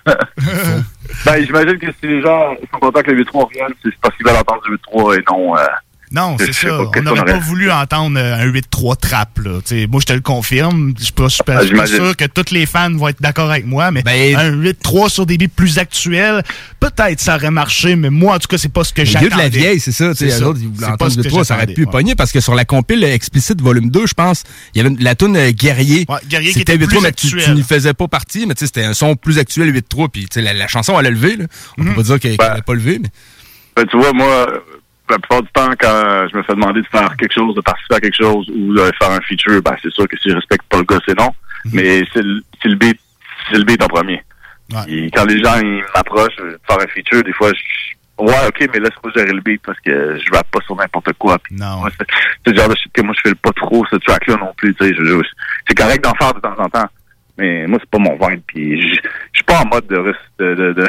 Ben, 1.26 1.44
j'imagine 1.44 1.78
que 1.78 1.86
si 2.00 2.06
les 2.06 2.22
gens 2.22 2.54
sont 2.72 2.78
contents 2.78 3.02
que 3.02 3.10
le 3.10 3.24
8-3 3.24 3.44
revienne, 3.46 3.72
c'est 3.82 3.94
parce 4.00 4.16
qu'ils 4.16 4.24
veulent 4.26 4.36
entendre 4.36 4.62
du 4.62 4.74
8-3 4.76 5.18
et 5.18 5.24
non... 5.30 5.56
Euh, 5.56 5.66
Non, 6.12 6.36
c'est 6.38 6.52
ça. 6.52 6.68
pas 6.68 6.90
On 6.98 7.02
n'aurait 7.02 7.24
pas 7.24 7.38
voulu 7.38 7.70
entendre 7.72 8.18
euh, 8.20 8.36
un 8.36 8.46
8-3 8.46 8.96
trap. 8.96 9.38
Là. 9.38 9.60
T'sais, 9.64 9.86
moi, 9.90 10.00
je 10.00 10.06
te 10.06 10.12
le 10.12 10.20
confirme. 10.20 10.94
Je 10.98 11.04
suis 11.04 11.12
pas, 11.12 11.24
je 11.28 11.34
suis 11.34 11.42
pas- 11.44 11.60
Ah, 11.80 11.86
sûr 11.86 12.16
que 12.16 12.24
tous 12.26 12.52
les 12.52 12.66
fans 12.66 12.92
vont 12.92 13.08
être 13.08 13.20
d'accord 13.20 13.50
avec 13.50 13.66
moi, 13.66 13.90
mais 13.90 14.02
Ben, 14.02 14.36
un 14.36 14.50
8-3 14.52 15.08
sur 15.08 15.26
des 15.26 15.38
beats 15.38 15.48
plus 15.54 15.78
actuels, 15.78 16.42
peut-être 16.78 17.20
ça 17.20 17.34
aurait 17.36 17.50
marché, 17.50 17.96
mais 17.96 18.10
moi, 18.10 18.36
en 18.36 18.38
tout 18.38 18.46
cas, 18.48 18.58
c'est 18.58 18.68
pas 18.72 18.84
ce 18.84 18.92
que 18.92 19.04
j'attendais. 19.04 19.30
de 19.30 19.36
la 19.38 19.48
vieille, 19.48 19.80
c'est 19.80 19.92
ça. 19.92 20.14
C'est 20.14 20.30
ça. 20.30 20.46
autres, 20.48 20.60
ils 20.62 20.68
voulaient 20.68 20.78
C'est 20.80 20.86
pas 20.86 20.92
entendre 20.92 21.12
ce 21.12 21.16
le 21.18 21.22
que 21.24 21.28
3, 21.28 21.44
ça 21.44 21.54
aurait 21.56 21.66
pu 21.66 21.84
ouais. 21.84 21.90
pogner 21.90 22.14
parce 22.14 22.30
que 22.32 22.40
sur 22.40 22.54
la 22.54 22.64
compile 22.64 23.02
explicite 23.04 23.60
volume 23.60 23.90
2, 23.90 24.06
je 24.06 24.14
pense, 24.14 24.44
il 24.74 24.82
y 24.82 24.86
avait 24.86 24.94
la 25.00 25.14
tune 25.14 25.36
euh, 25.36 25.50
Guerrier. 25.50 26.06
Guerrier 26.28 26.52
qui 26.52 26.58
C'était 26.60 26.74
était 26.74 26.84
8.3, 26.86 26.88
plus 26.88 27.00
mais 27.02 27.12
tu, 27.12 27.28
tu 27.44 27.50
n'y 27.54 27.62
faisais 27.62 27.94
pas 27.94 28.06
partie, 28.08 28.46
mais 28.46 28.54
tu 28.54 28.60
sais, 28.60 28.66
c'était 28.66 28.84
un 28.84 28.94
son 28.94 29.16
plus 29.16 29.38
actuel 29.38 29.72
8.3, 29.74 30.08
puis 30.10 30.22
tu 30.22 30.28
sais, 30.34 30.42
la, 30.42 30.52
la 30.52 30.68
chanson, 30.68 30.98
elle 31.00 31.06
a 31.06 31.10
levé, 31.10 31.36
là. 31.36 31.46
On 31.78 31.82
Mhm. 31.82 31.88
peut 31.90 31.94
pas 31.96 32.02
dire 32.02 32.20
qu'elle 32.20 32.36
n'avait 32.38 32.62
pas 32.62 32.74
levé, 32.74 32.98
mais. 33.02 33.08
Ben, 33.76 33.84
tu 33.90 33.98
vois, 33.98 34.12
moi, 34.12 34.46
la 35.10 35.18
plupart 35.18 35.42
du 35.42 35.48
temps, 35.52 35.70
quand 35.78 36.26
je 36.30 36.36
me 36.36 36.42
fais 36.42 36.54
demander 36.54 36.80
de 36.80 36.86
faire 36.86 37.14
quelque 37.16 37.34
chose, 37.34 37.54
de 37.54 37.60
participer 37.60 37.96
à 37.96 38.00
quelque 38.00 38.16
chose 38.16 38.48
ou 38.50 38.74
de 38.74 38.90
faire 39.00 39.10
un 39.10 39.20
feature, 39.20 39.60
ben, 39.62 39.76
c'est 39.82 39.92
sûr 39.92 40.08
que 40.08 40.16
si 40.18 40.30
je 40.30 40.34
respecte 40.34 40.64
pas 40.68 40.78
le 40.78 40.84
gars, 40.84 41.00
c'est 41.06 41.18
non. 41.18 41.30
Mais 41.72 42.02
c'est 42.12 42.22
le, 42.22 42.74
beat, 42.76 42.98
c'est 43.50 43.58
le 43.58 43.64
beat 43.64 43.82
en 43.82 43.86
premier. 43.88 44.22
Et 44.88 45.10
quand 45.10 45.24
les 45.26 45.42
gens, 45.42 45.58
ils 45.60 45.82
m'approchent 45.94 46.36
de 46.36 46.58
faire 46.66 46.78
un 46.80 46.86
feature, 46.88 47.22
des 47.22 47.32
fois, 47.32 47.50
je, 47.52 48.22
ouais, 48.24 48.46
ok, 48.48 48.68
mais 48.72 48.80
laisse-moi 48.80 49.12
gérer 49.14 49.32
le 49.32 49.40
beat 49.40 49.60
parce 49.64 49.78
que 49.80 50.18
je 50.18 50.32
rappe 50.32 50.50
pas 50.50 50.60
sur 50.64 50.76
n'importe 50.76 51.12
quoi. 51.14 51.38
Puis, 51.38 51.54
non. 51.56 51.82
c'est 52.44 52.50
le 52.52 52.56
genre 52.56 52.68
de 52.68 52.74
shit 52.76 52.92
que 52.92 53.02
moi, 53.02 53.14
je 53.16 53.28
fais 53.28 53.34
pas 53.34 53.52
trop, 53.52 53.84
ce 53.90 53.96
track-là 53.96 54.36
non 54.36 54.52
plus, 54.56 54.74
C'est 54.78 55.74
correct 55.74 56.02
d'en 56.02 56.14
faire 56.14 56.34
de 56.34 56.40
temps 56.40 56.56
en 56.58 56.68
temps. 56.68 56.88
Mais 57.36 57.66
moi, 57.66 57.78
c'est 57.80 57.90
pas 57.90 57.98
mon 57.98 58.16
vibe. 58.28 58.40
Puis, 58.46 58.80
je 58.80 59.00
suis 59.34 59.44
pas 59.44 59.60
en 59.60 59.66
mode 59.66 59.86
de, 59.86 60.14
de, 60.38 60.54
de, 60.54 60.72
de- 60.72 60.88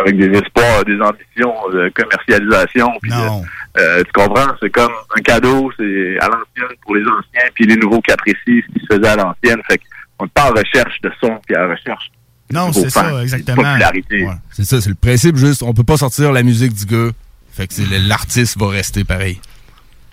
avec 0.00 0.16
des 0.16 0.38
espoirs, 0.38 0.84
des 0.84 0.98
ambitions 1.00 1.54
de 1.72 1.90
commercialisation. 1.94 2.90
Puis 3.02 3.10
de- 3.10 3.80
euh, 3.80 4.02
tu 4.04 4.12
comprends? 4.12 4.54
C'est 4.60 4.70
comme 4.70 4.92
un 5.16 5.20
cadeau, 5.20 5.70
c'est 5.78 6.18
à 6.20 6.26
l'ancienne 6.28 6.76
pour 6.82 6.96
les 6.96 7.02
anciens, 7.02 7.48
puis 7.54 7.66
les 7.66 7.76
nouveaux 7.76 8.00
qui 8.00 8.12
apprécient 8.12 8.38
ce 8.46 8.72
qui 8.72 8.80
se 8.80 8.94
faisait 8.94 9.08
à 9.08 9.16
l'ancienne. 9.16 9.60
Fait 9.68 9.78
qu'on 10.18 10.24
n'est 10.24 10.30
pas 10.34 10.50
en 10.50 10.54
recherche 10.54 11.00
de 11.02 11.10
son, 11.20 11.38
puis 11.46 11.56
en 11.56 11.68
recherche 11.68 12.10
de 12.50 12.56
Non, 12.56 12.72
c'est 12.72 12.90
ça, 12.90 13.22
exactement. 13.22 13.62
popularité. 13.62 14.26
C'est 14.50 14.64
ça, 14.64 14.80
c'est 14.80 14.88
le 14.88 14.94
principe 14.94 15.36
juste. 15.36 15.62
On 15.62 15.74
peut 15.74 15.84
pas 15.84 15.96
sortir 15.98 16.32
la 16.32 16.42
musique 16.42 16.72
du 16.72 16.86
gars. 16.86 17.10
Fait 17.52 17.66
que 17.66 17.74
l'artiste 18.08 18.58
va 18.58 18.68
rester 18.68 19.04
pareil. 19.04 19.40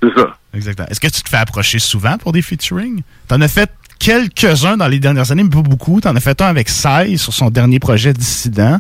C'est 0.02 0.14
ça. 0.16 0.38
Exactement. 0.54 0.88
Est-ce 0.90 1.00
que 1.00 1.08
tu 1.08 1.22
te 1.24 1.30
fais 1.30 1.38
approcher 1.38 1.80
souvent 1.80 2.18
pour 2.18 2.32
des 2.34 2.42
featuring? 2.42 3.02
T'en 3.28 3.40
as 3.42 3.48
fait 3.48 3.70
quelques-uns 4.04 4.78
dans 4.78 4.88
les 4.88 5.00
dernières 5.00 5.32
années, 5.32 5.44
mais 5.44 5.50
pas 5.50 5.62
beaucoup. 5.62 6.02
T'en 6.02 6.16
as 6.16 6.20
fait 6.20 6.40
un 6.42 6.48
avec 6.48 6.70
Sai 6.70 7.18
sur 7.18 7.34
son 7.34 7.50
dernier 7.50 7.80
projet 7.80 8.14
Dissident. 8.14 8.80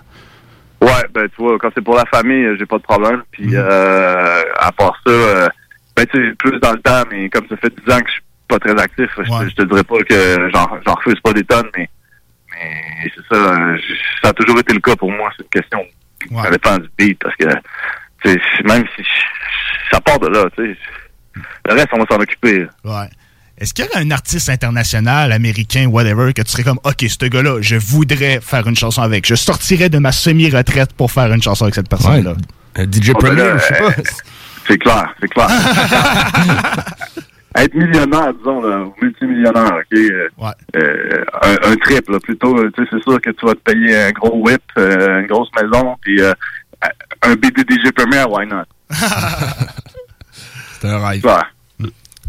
Ouais, 0.81 0.89
ben 1.13 1.27
tu 1.29 1.41
vois, 1.41 1.57
quand 1.59 1.69
c'est 1.73 1.83
pour 1.83 1.95
la 1.95 2.05
famille, 2.05 2.43
euh, 2.43 2.55
j'ai 2.59 2.65
pas 2.65 2.77
de 2.77 2.83
problème. 2.83 3.23
Puis 3.31 3.55
euh, 3.55 4.41
à 4.59 4.71
part 4.73 4.99
ça, 5.05 5.11
euh, 5.11 5.47
ben 5.95 6.05
tu 6.07 6.17
sais, 6.29 6.35
plus 6.35 6.59
dans 6.59 6.73
le 6.73 6.79
temps, 6.81 7.03
mais 7.09 7.29
comme 7.29 7.47
ça 7.47 7.55
fait 7.57 7.73
10 7.85 7.93
ans 7.93 7.99
que 7.99 8.07
je 8.07 8.13
suis 8.13 8.21
pas 8.49 8.59
très 8.59 8.79
actif, 8.81 9.09
je, 9.17 9.23
te- 9.45 9.49
je 9.49 9.55
te 9.55 9.61
dirais 9.63 9.83
pas 9.83 10.03
que 10.03 10.49
j'en 10.53 10.93
refuse 10.95 11.19
pas 11.21 11.31
des 11.33 11.43
tonnes, 11.45 11.69
mais, 11.77 11.89
mais 12.51 13.11
c'est 13.15 13.35
ça, 13.35 13.55
ça 14.23 14.29
a 14.29 14.33
toujours 14.33 14.59
été 14.59 14.73
le 14.73 14.81
cas 14.81 14.95
pour 14.97 15.09
moi, 15.11 15.29
c'est 15.37 15.43
une 15.43 15.61
question. 15.61 15.79
Ça 16.43 16.51
dépend 16.51 16.77
du 16.77 16.89
beat, 16.97 17.19
parce 17.23 17.35
que 17.37 17.45
même 18.67 18.83
si 18.97 19.03
ça 19.91 19.99
part 20.01 20.19
de 20.19 20.27
là, 20.27 20.45
tu 20.57 20.65
sais, 20.73 20.77
le 21.67 21.73
reste, 21.73 21.87
on 21.93 21.99
va 21.99 22.05
s'en 22.09 22.19
occuper. 22.21 22.67
Ouais. 22.83 23.09
Est-ce 23.57 23.73
qu'il 23.73 23.85
y 23.85 23.87
aurait 23.87 24.03
un 24.03 24.11
artiste 24.11 24.49
international, 24.49 25.31
américain, 25.31 25.85
whatever, 25.85 26.33
que 26.33 26.41
tu 26.41 26.51
serais 26.51 26.63
comme, 26.63 26.79
OK, 26.83 27.05
ce 27.07 27.25
gars-là, 27.27 27.61
je 27.61 27.75
voudrais 27.75 28.39
faire 28.41 28.67
une 28.67 28.75
chanson 28.75 29.01
avec. 29.01 29.27
Je 29.27 29.35
sortirais 29.35 29.89
de 29.89 29.99
ma 29.99 30.11
semi-retraite 30.11 30.93
pour 30.93 31.11
faire 31.11 31.31
une 31.31 31.41
chanson 31.41 31.65
avec 31.65 31.75
cette 31.75 31.89
personne-là. 31.89 32.33
DJ 32.77 33.11
Oh, 33.13 33.19
ben 33.21 33.35
là, 33.35 33.43
euh, 33.43 33.59
C'est 34.67 34.77
clair, 34.79 35.13
c'est 35.21 35.27
clair. 35.29 35.47
Être 37.55 37.75
millionnaire, 37.75 38.33
disons, 38.33 38.61
là, 38.63 38.79
ou 38.83 38.95
multimillionnaire, 38.99 39.73
OK? 39.75 39.93
euh, 39.99 40.27
euh, 40.75 41.23
un, 41.43 41.71
un 41.71 41.75
trip, 41.75 42.09
là, 42.09 42.17
plutôt, 42.19 42.57
euh, 42.57 42.71
tu 42.75 42.83
sais, 42.83 42.89
c'est 42.91 43.03
sûr 43.03 43.21
que 43.21 43.29
tu 43.29 43.45
vas 43.45 43.53
te 43.53 43.59
payer 43.71 43.95
un 43.95 44.09
gros 44.11 44.39
whip, 44.41 44.59
euh, 44.79 45.19
une 45.21 45.27
grosse 45.27 45.49
maison, 45.61 45.95
puis 46.01 46.19
euh, 46.19 46.33
un 47.21 47.35
BDDG 47.35 47.91
Premier, 47.91 48.23
why 48.27 48.47
not? 48.47 48.63
C'est 50.81 50.87
un 50.89 51.07
rêve. 51.07 51.23
Ouais. 51.23 51.31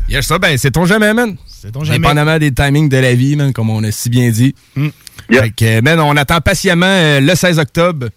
Yes, 0.08 0.26
ça, 0.26 0.38
ben, 0.38 0.56
c'est 0.58 0.70
ton 0.70 0.84
jamais, 0.84 1.14
man? 1.14 1.36
C'est 1.46 1.72
ton 1.72 1.82
jamais. 1.82 1.96
Indépendamment 1.96 2.38
des 2.38 2.52
timings 2.52 2.88
de 2.88 2.96
la 2.98 3.14
vie, 3.14 3.36
man, 3.36 3.52
comme 3.52 3.70
on 3.70 3.82
a 3.84 3.90
si 3.90 4.10
bien 4.10 4.30
dit. 4.30 4.54
Fait 5.30 5.50
que, 5.50 5.80
man, 5.80 5.98
on 6.00 6.16
attend 6.16 6.40
patiemment 6.40 6.84
euh, 6.86 7.20
le 7.20 7.34
16 7.34 7.58
octobre. 7.58 8.08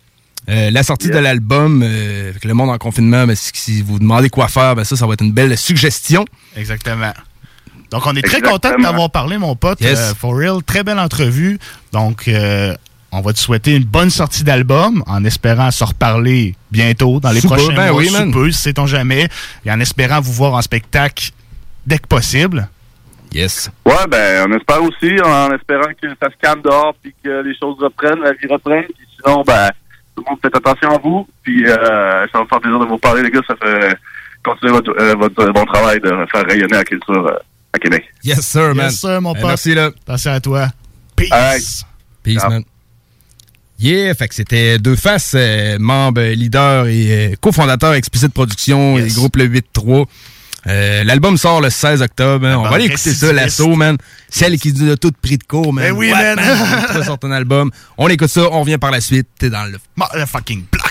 euh, 0.49 0.69
la 0.71 0.83
sortie 0.83 1.09
de 1.09 1.17
l'album, 1.17 1.81
euh, 1.83 2.29
avec 2.31 2.43
le 2.45 2.53
monde 2.53 2.69
en 2.69 2.77
confinement, 2.77 3.25
ben, 3.25 3.35
si, 3.35 3.51
si 3.53 3.81
vous 3.81 3.99
demandez 3.99 4.29
quoi 4.29 4.47
faire, 4.49 4.75
ben 4.75 4.83
ça, 4.83 4.95
ça 4.95 5.05
va 5.07 5.13
être 5.13 5.23
une 5.23 5.31
belle 5.33 5.57
suggestion. 5.57 6.25
Exactement. 6.55 7.13
Donc, 7.91 8.05
on 8.05 8.11
est 8.15 8.21
très 8.21 8.37
Exactement. 8.39 8.51
content 8.53 8.77
de 8.77 8.83
t'avoir 8.83 9.09
parlé, 9.11 9.37
mon 9.37 9.55
pote. 9.55 9.79
Yes. 9.79 9.97
Euh, 9.97 10.13
for 10.13 10.35
real, 10.37 10.61
très 10.63 10.83
belle 10.83 10.99
entrevue. 10.99 11.57
Donc, 11.93 12.27
euh, 12.27 12.75
on 13.13 13.21
va 13.21 13.31
te 13.31 13.39
souhaiter 13.39 13.75
une 13.75 13.85
bonne 13.85 14.09
sortie 14.09 14.43
d'album 14.43 15.03
en 15.07 15.23
espérant 15.23 15.71
se 15.71 15.85
reparler 15.85 16.55
bientôt 16.71 17.21
dans 17.21 17.31
les 17.31 17.39
Sous 17.39 17.47
prochains 17.47 17.73
ben 17.73 17.91
mois. 17.91 18.01
oui, 18.01 18.09
sous 18.09 18.31
peu, 18.31 18.51
sait-on 18.51 18.87
jamais. 18.87 19.29
Et 19.65 19.71
en 19.71 19.79
espérant 19.79 20.19
vous 20.19 20.33
voir 20.33 20.53
en 20.55 20.61
spectacle 20.61 21.31
dès 21.87 21.97
que 21.97 22.07
possible. 22.07 22.67
Yes. 23.33 23.71
Ouais, 23.85 24.07
ben, 24.09 24.47
on 24.47 24.55
espère 24.55 24.83
aussi, 24.83 25.19
en 25.23 25.51
espérant 25.53 25.91
que 25.99 26.07
ça 26.21 26.29
se 26.29 26.37
calme 26.41 26.61
dehors, 26.61 26.93
puis 27.01 27.13
que 27.23 27.41
les 27.41 27.55
choses 27.57 27.77
reprennent, 27.79 28.19
la 28.19 28.33
vie 28.33 28.47
reprenne. 28.49 28.83
Puis 28.83 29.07
sinon, 29.15 29.43
ben, 29.45 29.69
tout 30.15 30.23
le 30.25 30.29
monde 30.29 30.39
faites 30.41 30.55
attention 30.55 30.91
à 30.91 30.97
vous. 30.99 31.27
Puis 31.43 31.65
euh, 31.65 32.27
ça 32.27 32.37
va 32.37 32.43
me 32.43 32.47
faire 32.47 32.59
plaisir 32.59 32.79
de 32.79 32.85
vous 32.85 32.97
parler, 32.97 33.23
les 33.23 33.31
gars. 33.31 33.41
Ça 33.47 33.55
fait 33.55 33.97
continuer 34.43 34.73
votre, 34.73 34.91
euh, 34.99 35.15
votre 35.15 35.51
bon 35.51 35.65
travail 35.65 35.99
de 35.99 36.09
faire 36.31 36.45
rayonner 36.45 36.77
la 36.77 36.83
culture 36.83 37.27
euh, 37.27 37.37
à 37.73 37.79
Québec. 37.79 38.05
Yes, 38.23 38.41
sir, 38.41 38.75
man. 38.75 38.85
Yes, 38.85 38.99
sir, 38.99 39.21
mon 39.21 39.33
pote. 39.33 39.43
Merci, 39.45 39.73
là. 39.73 39.91
Attention 40.07 40.31
à 40.31 40.39
toi. 40.39 40.67
Peace. 41.15 41.85
Peace, 42.23 42.43
man. 42.47 42.63
Yeah, 43.79 44.15
fait 44.15 44.27
que 44.27 44.33
c'était 44.33 44.79
Deux 44.79 44.95
Faces, 44.95 45.35
euh, 45.35 45.77
membre, 45.79 46.21
euh, 46.21 46.33
leader 46.33 46.87
et 46.87 47.33
euh, 47.33 47.35
cofondateur 47.39 47.93
Explicit 47.93 48.33
Production 48.33 48.97
et 48.97 49.07
groupe 49.09 49.35
le 49.35 49.47
8-3. 49.47 50.07
Euh, 50.67 51.03
L'album 51.03 51.37
sort 51.37 51.61
le 51.61 51.69
16 51.69 52.01
octobre. 52.01 52.45
hein. 52.45 52.57
On 52.57 52.63
va 52.63 52.75
aller 52.75 52.85
écouter 52.85 53.13
ça, 53.13 53.31
l'assaut, 53.31 53.75
man. 53.75 53.97
Celle 54.29 54.59
qui 54.59 54.73
nous 54.73 54.91
a 54.91 54.97
tout 54.97 55.11
pris 55.21 55.37
de 55.37 55.43
court, 55.43 55.71
man. 55.73 55.85
Ben 55.85 55.91
oui, 55.97 56.11
What, 56.11 56.17
man. 56.35 56.39
On 56.95 57.03
sort 57.03 57.19
un 57.23 57.31
album. 57.31 57.71
On 57.97 58.07
écoute 58.09 58.29
ça, 58.29 58.41
on 58.51 58.61
revient 58.61 58.77
par 58.77 58.91
la 58.91 58.99
suite. 59.01 59.27
T'es 59.39 59.49
dans 59.49 59.63
le... 59.65 59.77
Motherfucking 59.95 60.65
block. 60.71 60.83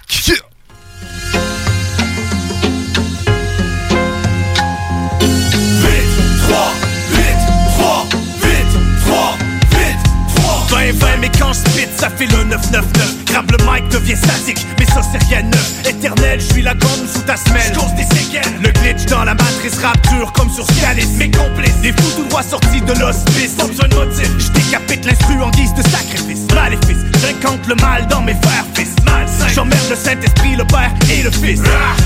Vite, 5.83 6.49
3, 6.49 6.73
3. 10.69 10.77
20, 10.77 10.93
20, 10.93 11.07
mais 11.21 11.31
quand 11.39 11.53
je 11.53 11.61
spit, 11.61 11.89
ça 11.97 12.11
fait 12.11 12.27
le 12.27 12.45
999. 12.45 13.25
Grave 13.27 13.47
le 13.51 13.59
mic 13.65 13.89
devient 13.89 14.17
statique, 14.17 14.67
mais 14.79 14.87
ça 14.87 15.01
c'est 15.03 15.23
rien 15.25 15.43
neuf. 15.43 15.73
Éternel, 15.89 16.41
je 16.41 16.53
suis 16.53 16.63
la 16.63 16.75
gomme 16.75 17.07
sous 17.13 17.23
ta 17.23 17.37
semelle. 17.37 17.73
J'cause 17.75 17.95
des 17.95 18.17
séquelles. 18.17 18.53
Le 18.63 18.71
glitch 18.71 19.07
dans 19.07 19.25
la 19.25 19.35
matrice 19.35 19.79
rap 19.83 19.97
dur 20.09 20.33
comme 20.33 20.51
sur 20.51 20.65
Scalis. 20.67 21.07
Mes 21.17 21.31
complices, 21.31 21.81
des 21.83 21.93
fous 21.93 22.13
tout 22.17 22.29
droit 22.29 22.43
sortis 22.43 22.81
de 22.81 22.93
l'hospice. 22.99 23.57
Besoin 23.57 23.89
de 23.89 23.95
motif, 23.95 24.31
je 24.39 24.49
décapite 24.53 25.05
l'instru 25.07 25.43
en 25.43 25.51
guise 25.51 25.75
de 25.75 25.83
sacrifice. 25.83 26.47
Maléfice, 26.55 27.05
j'incante 27.21 27.67
le 27.69 27.75
mal 27.77 28.07
dans 28.09 28.23
mes 28.23 28.35
frères, 28.35 28.65
fils. 28.75 28.95
Malsain, 29.05 29.49
j'emmerde 29.55 29.89
le 29.91 29.97
Saint-Esprit, 29.97 30.57
le 30.57 30.65
Père 30.65 30.93
et 31.11 31.23
le 31.23 31.31
Fils. 31.31 31.61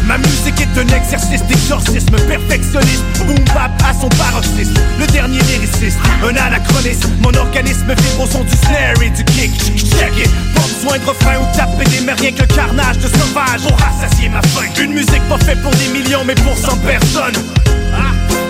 Ma 0.07 0.19
musique 0.19 0.61
est 0.61 0.79
un 0.79 0.89
exercice 0.95 1.43
d'exorcisme 1.45 2.17
perfectionniste. 2.29 3.05
Boom 3.25 3.39
bap 3.55 3.71
à 3.89 3.95
son 3.95 4.09
paroxysme. 4.09 4.75
Le 4.99 5.07
dernier 5.07 5.41
lyriciste, 5.43 5.99
un 6.23 6.37
anachronisme. 6.37 7.11
Mon 7.21 7.35
organisme 7.35 7.95
vibre 7.95 8.25
au 8.25 8.27
son 8.27 8.45
du 8.51 8.57
snare 8.57 9.03
et 9.03 9.11
du 9.11 9.25
kick. 9.25 9.53
Check 9.77 10.13
it, 10.19 10.31
pas 10.55 10.63
besoin 10.63 10.99
de 10.99 11.07
refrain 11.07 11.37
ou 11.39 11.47
de 11.53 11.57
taper 11.57 11.85
des 11.91 12.01
mains, 12.05 12.15
rien 12.19 12.33
que 12.33 12.43
le 12.43 12.47
carnage 12.47 12.99
de 12.99 13.09
sauvage 13.09 13.63
pour 13.67 13.79
rassasier 13.79 14.29
ma 14.29 14.43
faim. 14.43 14.67
Une 14.81 14.93
musique 14.93 15.23
pas 15.29 15.39
faite 15.39 15.63
pour 15.63 15.73
des 15.73 15.89
millions, 15.89 16.25
mais 16.27 16.35
pour 16.35 16.57
100 16.57 16.77
personnes. 16.79 17.43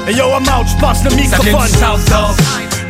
Hey 0.07 0.17
yo, 0.17 0.25
I'm 0.31 0.49
out, 0.49 0.67
j'passe 0.67 1.05
le 1.05 1.11
Ça 1.11 1.17
vient 1.17 1.25
microphone. 1.25 1.71
du 1.71 2.11
Dog, 2.11 2.37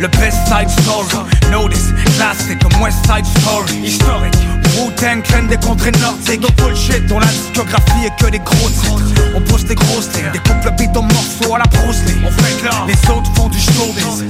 le 0.01 0.09
best 0.09 0.39
side 0.47 0.71
story. 0.83 1.27
Notice, 1.51 1.89
classique 2.17 2.59
comme 2.61 2.81
West 2.83 2.99
Side 3.05 3.27
Story. 3.41 3.81
Historique. 3.85 4.35
Wu-Tang 4.79 5.23
traîne 5.25 5.49
des 5.49 5.57
contrées 5.57 5.91
nordiques. 6.01 6.41
No 6.41 6.49
bullshit, 6.57 7.05
dont 7.07 7.19
la 7.19 7.27
discographie 7.27 8.07
est 8.07 8.23
que 8.25 8.31
des 8.31 8.39
gros 8.39 8.69
titres. 8.69 9.03
On 9.35 9.41
pousse 9.41 9.65
des 9.65 9.75
grosses 9.75 10.09
lignes, 10.15 10.31
découpe 10.33 10.65
le 10.65 10.71
beat 10.71 10.97
en 10.97 11.03
morceaux 11.03 11.55
à 11.55 11.59
la 11.59 11.65
Bruce. 11.65 11.99
On 12.25 12.31
fait 12.31 12.57
clair, 12.61 12.87
les 12.87 13.11
autres 13.11 13.31
font 13.35 13.49
du 13.49 13.59
showbiz. 13.59 14.25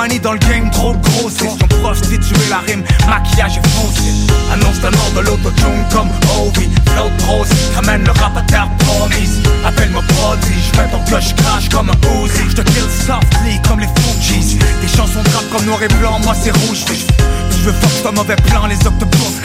Dans 0.00 0.32
le 0.32 0.38
game, 0.38 0.70
trop 0.70 0.94
de 0.94 1.02
grossesse. 1.02 1.58
On 1.62 1.82
prostituer 1.82 2.48
la 2.48 2.60
rime, 2.66 2.82
maquillage 3.06 3.58
et 3.58 3.68
foncier. 3.68 4.12
Annonce 4.50 4.80
la 4.82 4.90
mort 4.90 5.10
de 5.14 5.20
l'autotune 5.20 5.84
comme 5.92 6.08
Ovi. 6.40 6.70
Flow 6.86 7.10
prose, 7.18 7.48
ramène 7.76 8.04
le 8.04 8.10
rap 8.12 8.34
à 8.34 8.40
terre 8.42 8.68
promise. 8.78 9.42
Appelle-moi 9.62 10.02
prodige, 10.16 10.72
mets 10.78 10.88
ton 10.88 11.04
cloche 11.04 11.34
crash 11.36 11.68
comme 11.68 11.90
un 11.90 12.24
Uzi. 12.24 12.48
J'te 12.48 12.64
kill 12.64 12.88
softly 13.06 13.60
comme 13.68 13.80
les 13.80 13.88
Fujis. 14.00 14.58
Des 14.80 14.88
chansons 14.88 15.22
de 15.22 15.54
comme 15.54 15.66
noir 15.66 15.82
et 15.82 15.88
blanc, 15.88 16.18
moi 16.24 16.34
c'est 16.34 16.50
rouge. 16.50 16.82
Tu 16.86 17.58
veux 17.60 17.72
fuck 17.72 18.02
ton 18.02 18.12
mauvais 18.12 18.36
plan, 18.36 18.66
les 18.66 18.76
octopus. 18.76 19.42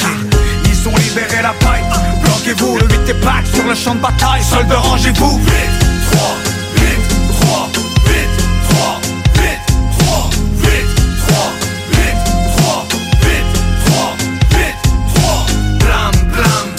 Ils 0.63 0.87
ont 0.87 0.95
libéré 0.95 1.41
la 1.43 1.53
paille. 1.65 1.83
Bloquez-vous, 2.23 2.77
le 2.77 2.87
8 2.87 3.09
est 3.09 3.25
back 3.25 3.45
sur 3.53 3.65
le 3.67 3.75
champ 3.75 3.95
de 3.95 3.99
bataille. 3.99 4.41
Soldats, 4.41 4.77
rangez-vous. 4.77 5.37
3, 5.37 5.39
vite, 5.41 6.09
3, 6.11 6.35
vite, 6.77 7.39
3, 7.41 7.69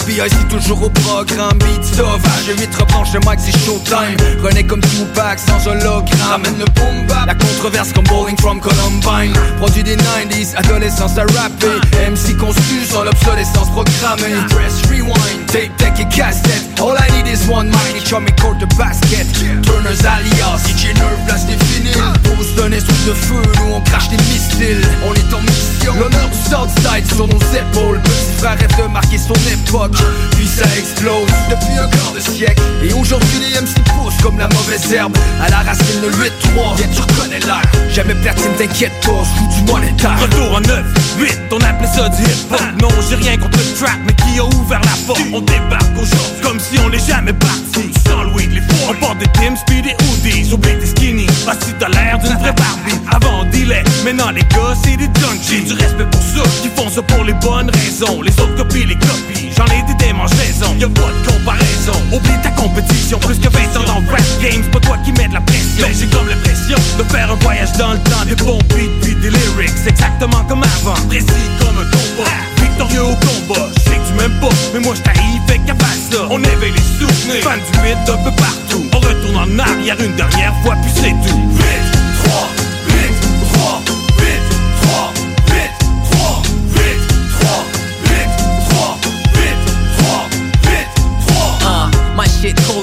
blam, 0.07 0.27
B.I.C. 0.27 0.35
toujours 0.49 0.83
au 0.83 0.89
programme 0.89 1.57
Beat 1.59 1.83
sauvage, 1.83 2.57
8 2.57 2.75
rebranche 2.75 3.13
le 3.13 3.19
mic 3.19 3.39
c'est 3.39 3.57
showtime. 3.65 4.17
René 4.43 4.63
comme 4.65 4.81
Tupac 4.81 5.39
sans 5.39 5.67
hologramme. 5.67 6.07
Ramène 6.29 6.57
le 6.59 6.65
boom 6.65 7.07
bap, 7.07 7.27
la 7.27 7.35
controverse 7.35 7.93
comme 7.93 8.05
Bowling 8.05 8.37
from 8.39 8.59
Columbine. 8.59 9.33
Produit 9.57 9.83
des 9.83 9.95
90s, 9.95 10.55
adolescence 10.55 11.17
à 11.17 11.21
rapper. 11.21 11.79
MC 12.09 12.37
conçu 12.37 12.85
sans 12.89 13.03
l'obsolescence 13.03 13.69
programmée. 13.71 14.35
Press 14.49 14.81
rewind, 14.89 15.45
tape 15.47 15.75
deck 15.77 15.99
et 15.99 16.15
cassette 16.15 16.63
All 16.79 16.95
I 16.95 17.11
need 17.11 17.27
is 17.27 17.49
one 17.49 17.67
mic 17.69 17.95
et 17.95 17.99
et 17.99 18.41
court 18.41 18.55
de 18.55 18.65
basket. 18.77 19.27
Turners 19.63 20.05
alias, 20.05 20.63
DJ 20.67 20.93
Nerve 20.95 21.25
place 21.25 21.45
vinyles. 21.45 21.97
Pose 22.23 22.55
d'un 22.55 22.71
esprit 22.71 23.05
de 23.07 23.13
feu, 23.13 23.41
nous 23.57 23.73
on 23.73 23.81
crache 23.81 24.09
des 24.09 24.17
missiles. 24.17 24.87
On 25.07 25.13
est 25.13 25.33
en 25.33 25.41
mission, 25.41 25.93
l'honneur 25.99 26.29
du 26.29 26.37
Southside 26.37 27.05
sur 27.15 27.27
nos 27.27 27.39
épaules. 27.39 27.99
Petit 28.03 28.37
frère 28.37 28.57
rêve 28.57 28.77
de 28.77 28.91
marquer 28.91 29.17
son 29.17 29.33
époque 29.33 29.96
Puis 30.35 30.47
ça 30.47 30.65
explose 30.77 31.29
depuis 31.49 31.77
un 31.77 31.87
quart 31.87 32.13
de 32.13 32.19
siècle. 32.19 32.61
Et 32.83 32.93
aujourd'hui 32.93 33.39
les 33.39 33.59
MC 33.59 33.73
poussent 33.85 34.21
comme 34.21 34.37
la 34.37 34.47
mauvaise 34.49 34.91
herbe 34.91 35.15
À 35.41 35.49
la 35.49 35.57
racine 35.57 36.01
de 36.01 36.09
8-3, 36.11 36.77
bien 36.77 36.87
tu 36.93 37.01
reconnais 37.01 37.39
l'air. 37.39 37.61
Jamais 37.93 38.15
platine 38.15 38.53
t'inquiète 38.57 38.93
pas, 39.01 39.23
je 39.23 39.55
du 39.55 39.71
monétaire 39.71 40.19
Retour 40.21 40.55
en 40.55 40.61
9, 40.61 40.83
8, 41.19 41.39
on 41.51 41.61
appelait 41.61 41.87
ça 41.87 42.09
du 42.09 42.21
hip-hop. 42.23 42.61
Non, 42.81 42.89
j'ai 43.09 43.15
rien 43.15 43.37
contre 43.37 43.57
le 43.57 43.79
trap, 43.79 43.97
mais 44.05 44.13
qui 44.13 44.39
a 44.39 44.45
ouvert 44.45 44.81
la 44.81 44.97
porte? 45.07 45.21
On 45.33 45.41
débarque 45.41 45.97
aujourd'hui 45.97 46.41
comme 46.43 46.59
si 46.59 46.79
on 46.79 46.89
n'est 46.89 46.99
jamais 46.99 47.33
parti. 47.33 47.91
Sans 48.05 48.33
weed, 48.35 48.51
les 48.53 48.61
on 48.89 48.93
porte 48.95 49.17
des 49.17 49.27
Tims 49.33 49.57
puis 49.65 49.81
des 49.81 49.95
hoodies. 50.05 50.53
Oublie 50.53 50.77
tes 50.79 50.85
skinny, 50.85 51.27
parce 51.45 51.57
que 51.57 51.71
t'as 51.79 51.89
l'air 51.89 52.19
d'une 52.19 52.37
vraie 52.37 52.53
Barbie. 52.53 52.99
Avant 53.11 53.41
on 53.41 53.45
dealait, 53.45 53.83
maintenant 54.05 54.31
les 54.31 54.41
gars 54.41 54.75
c'est 54.83 54.97
des 54.97 55.09
junkies. 55.19 55.65
Du 55.65 55.73
respect 55.73 56.05
pour 56.11 56.21
ceux 56.21 56.49
qui 56.61 56.69
font 56.75 56.89
ça 56.89 57.01
pour 57.01 57.23
les 57.23 57.33
bonnes 57.33 57.71
raisons. 57.71 58.21
Les 58.21 58.31
autres 58.39 58.55
copies, 58.55 58.85
les 58.85 58.95
copies, 58.95 59.49
j'en 59.55 59.65
ai 59.65 59.81
des 59.87 59.95
démangeaisons. 59.95 60.75
Y'a 60.79 60.89
pas 60.89 61.11
de 61.11 61.31
comparaison, 61.31 61.97
oublie 62.13 62.41
ta 62.43 62.51
compétition. 62.51 63.17
Plus 63.19 63.39
que 63.39 63.49
20 63.49 63.59
ans 63.79 63.85
dans 63.87 63.99
le 63.99 64.09
rap 64.11 64.21
game, 64.41 64.61
c'est 64.63 64.71
pas 64.71 64.79
toi 64.79 64.97
qui 65.03 65.11
mets 65.13 65.27
de 65.27 65.33
la 65.33 65.41
pression. 65.41 65.87
Mais 65.87 65.93
j'ai 65.93 66.07
comme 66.07 66.27
l'impression 66.27 66.77
de 66.97 67.03
faire 67.03 67.31
un 67.31 67.35
voyage 67.35 67.71
dans 67.73 67.93
le 67.93 67.99
temps, 67.99 68.25
des 68.27 68.35
bons 68.35 68.59
beats 68.69 68.93
puis 69.01 69.15
des 69.15 69.29
lyrics. 69.29 69.87
Exactement 69.87 70.43
comme 70.47 70.63
avant, 70.63 70.99
précis 71.07 71.47
comme 71.59 71.77
un 71.77 71.89
combat. 71.89 72.31
Victorieux 72.61 73.03
au 73.03 73.15
combat, 73.15 73.67
je 73.75 73.79
sais 73.89 73.97
que 73.97 74.07
tu 74.07 74.13
m'aimes 74.13 74.39
pas, 74.39 74.55
mais 74.73 74.79
moi 74.79 74.93
je 74.95 75.01
t'arrive 75.01 75.37
qu'à 75.65 75.75
faire 75.75 75.97
ça. 76.11 76.27
On 76.29 76.39
éveille 76.39 76.73
les 76.73 76.99
souvenirs, 76.99 77.43
fan 77.43 77.59
du 77.59 77.79
beat 77.79 78.09
un 78.09 78.17
peu 78.23 78.31
partout. 78.35 78.83
On 78.93 78.99
retourne 78.99 79.37
en 79.37 79.59
arrière 79.59 79.97
une 79.99 80.15
dernière 80.15 80.53
fois, 80.63 80.75
puis 80.81 80.91
c'est 80.95 81.15
tout. 81.27 81.46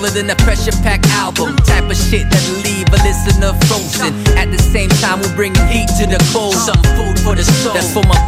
Cooler 0.05 0.15
than 0.15 0.31
a 0.31 0.37
pressure 0.37 0.73
pack 0.83 1.05
album. 1.09 1.57
Type 1.57 1.85
of 1.91 1.97
shit 1.97 2.29
that'll 2.31 2.57
leave 2.63 2.89
a 2.89 2.99
listener 3.03 3.53
frozen. 3.67 4.15
At 4.37 4.51
the 4.51 4.59
same 4.59 4.89
time, 5.01 5.21
we're 5.21 5.35
bringing 5.35 5.67
heat 5.69 5.89
to 5.99 6.07
the 6.07 6.19
cold. 6.33 6.55
Some 6.55 6.83
food 6.97 7.19
for 7.21 7.35
the 7.35 7.45
soul. 7.45 7.75
That's 7.75 7.93
for 7.93 8.03
my 8.05 8.19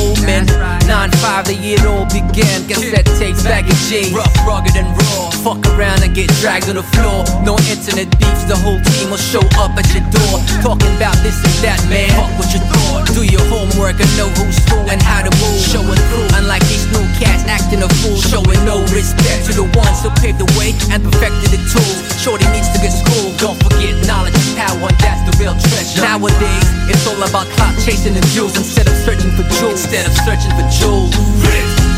broski 0.00 0.16
soul, 0.16 0.26
man. 0.26 0.46
9-5, 0.88 1.44
the 1.46 1.54
year 1.54 1.78
it 1.78 1.86
all 1.86 2.04
began. 2.06 2.66
Cassette 2.66 3.06
tapes, 3.18 3.44
baggy 3.44 3.72
J. 3.88 4.12
Rough, 4.14 4.32
rugged, 4.46 4.76
and 4.76 4.88
raw. 4.88 5.30
Fuck 5.44 5.64
around 5.72 6.02
and 6.02 6.14
get 6.14 6.28
dragged 6.40 6.68
on 6.68 6.76
the 6.76 6.82
floor. 6.82 7.24
No 7.44 7.56
internet 7.70 8.10
beefs, 8.18 8.44
the 8.44 8.56
whole 8.56 8.80
team 8.80 9.10
will 9.10 9.20
show 9.20 9.44
up 9.60 9.72
at 9.76 9.86
your 9.94 10.04
door. 10.10 10.36
Talking 10.62 10.92
about 10.96 11.16
this 11.22 11.38
and 11.40 11.56
that, 11.64 11.80
man. 11.88 12.10
Fuck 12.16 12.32
what 12.38 12.50
you 12.52 12.60
thought. 12.72 13.06
Do 13.14 13.22
your 13.24 13.44
homework 13.48 13.96
and 14.00 14.10
know 14.16 14.28
who's 14.36 14.58
who 14.68 14.78
and 14.90 15.00
how 15.00 15.22
to 15.22 15.32
move. 15.40 15.60
Showing 15.62 16.00
through, 16.10 16.28
unlike 16.36 16.64
these 16.68 16.84
new 16.92 17.04
cats 17.16 17.46
acting 17.48 17.82
a 17.82 17.88
fool. 18.02 18.18
Showing 18.20 18.60
no 18.66 18.82
respect 18.92 19.46
to 19.48 19.52
the 19.56 19.66
ones 19.78 20.02
who 20.02 20.10
paved 20.20 20.40
the 20.42 20.50
way 20.58 20.74
and 20.92 21.00
perfected 21.00 21.54
the 21.54 21.60
tools. 21.70 21.96
Shorty 22.20 22.44
needs 22.52 22.68
to 22.74 22.78
get 22.82 22.92
schooled. 22.92 23.38
Don't 23.40 23.56
forget 23.62 23.96
knowledge 24.04 24.36
is 24.36 24.52
power, 24.58 24.76
and 24.76 24.98
that's 25.00 25.22
the 25.24 25.32
real 25.40 25.56
treasure. 25.56 26.04
Nowadays, 26.04 26.68
it's 26.90 27.06
all 27.08 27.16
about 27.22 27.48
clock 27.56 27.72
chasing 27.80 28.12
the 28.12 28.24
jewels 28.36 28.58
instead 28.60 28.84
of 28.84 28.96
searching 29.06 29.32
for 29.32 29.46
jewels. 29.56 29.88
Instead 29.92 30.06
of 30.06 30.16
searching 30.18 30.50
for 30.52 30.68
jewels. 30.70 31.89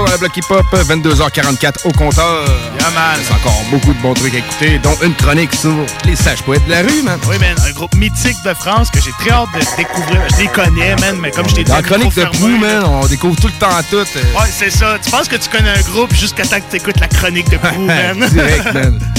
Retour 0.00 0.04
dans 0.06 0.12
le 0.12 0.18
bloc 0.18 0.36
hip-hop, 0.36 0.66
22h44 0.72 1.72
au 1.86 1.92
compteur. 1.92 2.44
Yeah, 2.78 2.90
man. 2.90 3.18
C'est 3.22 3.32
encore 3.34 3.62
beaucoup 3.70 3.92
de 3.92 3.98
bons 4.00 4.14
trucs 4.14 4.34
à 4.34 4.38
écouter, 4.38 4.78
dont 4.78 4.96
une 5.02 5.14
chronique 5.14 5.54
sur 5.54 5.74
les 6.04 6.16
sages 6.16 6.42
poètes 6.42 6.64
de 6.66 6.70
la 6.70 6.82
rue, 6.82 7.02
man. 7.02 7.18
Oui, 7.28 7.38
man, 7.38 7.56
un 7.66 7.72
groupe 7.72 7.94
mythique 7.94 8.36
de 8.44 8.54
France 8.54 8.90
que 8.90 9.00
j'ai 9.00 9.12
très 9.12 9.30
hâte 9.30 9.48
de 9.54 9.76
découvrir. 9.76 10.20
Je 10.32 10.42
les 10.42 10.48
connais, 10.48 10.96
man, 10.96 11.16
mais 11.20 11.30
comme 11.30 11.48
je 11.48 11.54
t'ai 11.56 11.64
dit... 11.64 11.70
La 11.70 11.82
chronique 11.82 12.14
de 12.14 12.24
Prou, 12.24 12.48
man, 12.48 12.84
on 12.84 13.06
découvre 13.06 13.36
tout 13.40 13.48
le 13.48 13.52
temps 13.54 13.68
tout. 13.90 13.96
euh. 13.96 14.04
Ouais, 14.38 14.48
c'est 14.52 14.70
ça. 14.70 14.96
Tu 15.02 15.10
penses 15.10 15.28
que 15.28 15.36
tu 15.36 15.48
connais 15.48 15.70
un 15.70 15.82
groupe 15.82 16.14
jusqu'à 16.14 16.44
temps 16.44 16.60
que 16.60 16.70
tu 16.70 16.76
écoutes 16.76 17.00
la 17.00 17.08
chronique 17.08 17.50
de 17.50 17.56
Prou, 17.56 17.80
man? 17.84 18.18
Direct, 18.30 18.74
man. 18.74 18.98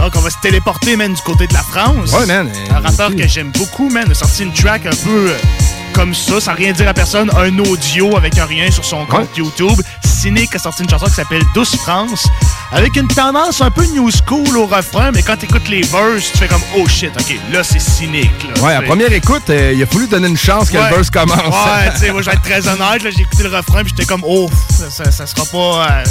Donc, 0.00 0.12
on 0.16 0.20
va 0.20 0.30
se 0.30 0.36
téléporter, 0.40 0.96
man, 0.96 1.12
du 1.12 1.20
côté 1.22 1.46
de 1.46 1.52
la 1.52 1.62
France. 1.62 2.12
Ouais, 2.12 2.24
man. 2.26 2.50
Un 2.74 2.80
rappeur 2.80 3.14
que 3.14 3.26
j'aime 3.28 3.50
beaucoup, 3.52 3.90
man, 3.90 4.10
a 4.10 4.14
sorti 4.14 4.44
une 4.44 4.52
track 4.52 4.86
un 4.86 4.96
peu 5.04 5.28
euh, 5.30 5.36
comme 5.92 6.14
ça, 6.14 6.40
sans 6.40 6.54
rien 6.54 6.72
dire 6.72 6.88
à 6.88 6.94
personne, 6.94 7.30
un 7.36 7.58
audio 7.58 8.16
avec 8.16 8.38
un 8.38 8.46
rien 8.46 8.70
sur 8.70 8.84
son 8.84 9.04
compte 9.04 9.28
YouTube. 9.36 9.78
Cynic 10.06 10.54
a 10.54 10.58
sorti 10.58 10.82
une 10.84 10.88
chanson 10.90 11.04
qui 11.06 11.12
s'appelle 11.12 11.42
Douce 11.54 11.76
France, 11.76 12.26
avec 12.72 12.96
une 12.96 13.08
tendance 13.08 13.60
un 13.60 13.70
peu 13.70 13.84
new 13.86 14.08
school 14.10 14.56
au 14.56 14.66
refrain, 14.66 15.10
mais 15.12 15.22
quand 15.22 15.36
tu 15.36 15.44
écoutes 15.46 15.68
les 15.68 15.82
verses, 15.82 16.32
tu 16.32 16.38
fais 16.38 16.48
comme 16.48 16.60
oh 16.76 16.86
shit, 16.88 17.10
ok, 17.18 17.36
là 17.52 17.62
c'est 17.62 17.80
cynique. 17.80 18.30
Là, 18.56 18.62
Ouais, 18.62 18.74
à 18.74 18.82
première 18.82 19.12
écoute, 19.12 19.48
euh, 19.50 19.72
il 19.74 19.82
a 19.82 19.86
fallu 19.86 20.06
donner 20.08 20.28
une 20.28 20.36
chance 20.36 20.70
que 20.70 20.76
Ouais. 20.76 20.90
le 20.90 20.96
verse 20.96 21.10
commence. 21.10 21.38
Ouais, 21.38 21.90
tu 21.94 22.00
sais, 22.00 22.10
moi 22.12 22.20
je 22.22 22.26
vais 22.30 22.36
être 22.36 22.42
très 22.42 22.66
honnête, 22.68 23.02
là, 23.02 23.10
j'ai 23.10 23.22
écouté 23.22 23.42
le 23.44 23.54
refrain 23.54 23.82
puis 23.82 23.90
j'étais 23.96 24.04
comme 24.06 24.22
oh, 24.26 24.48
ça, 24.78 24.90
ça, 24.90 25.10
ça 25.10 25.26
sera 25.26 25.44
pas. 25.46 25.90
euh, 25.90 26.04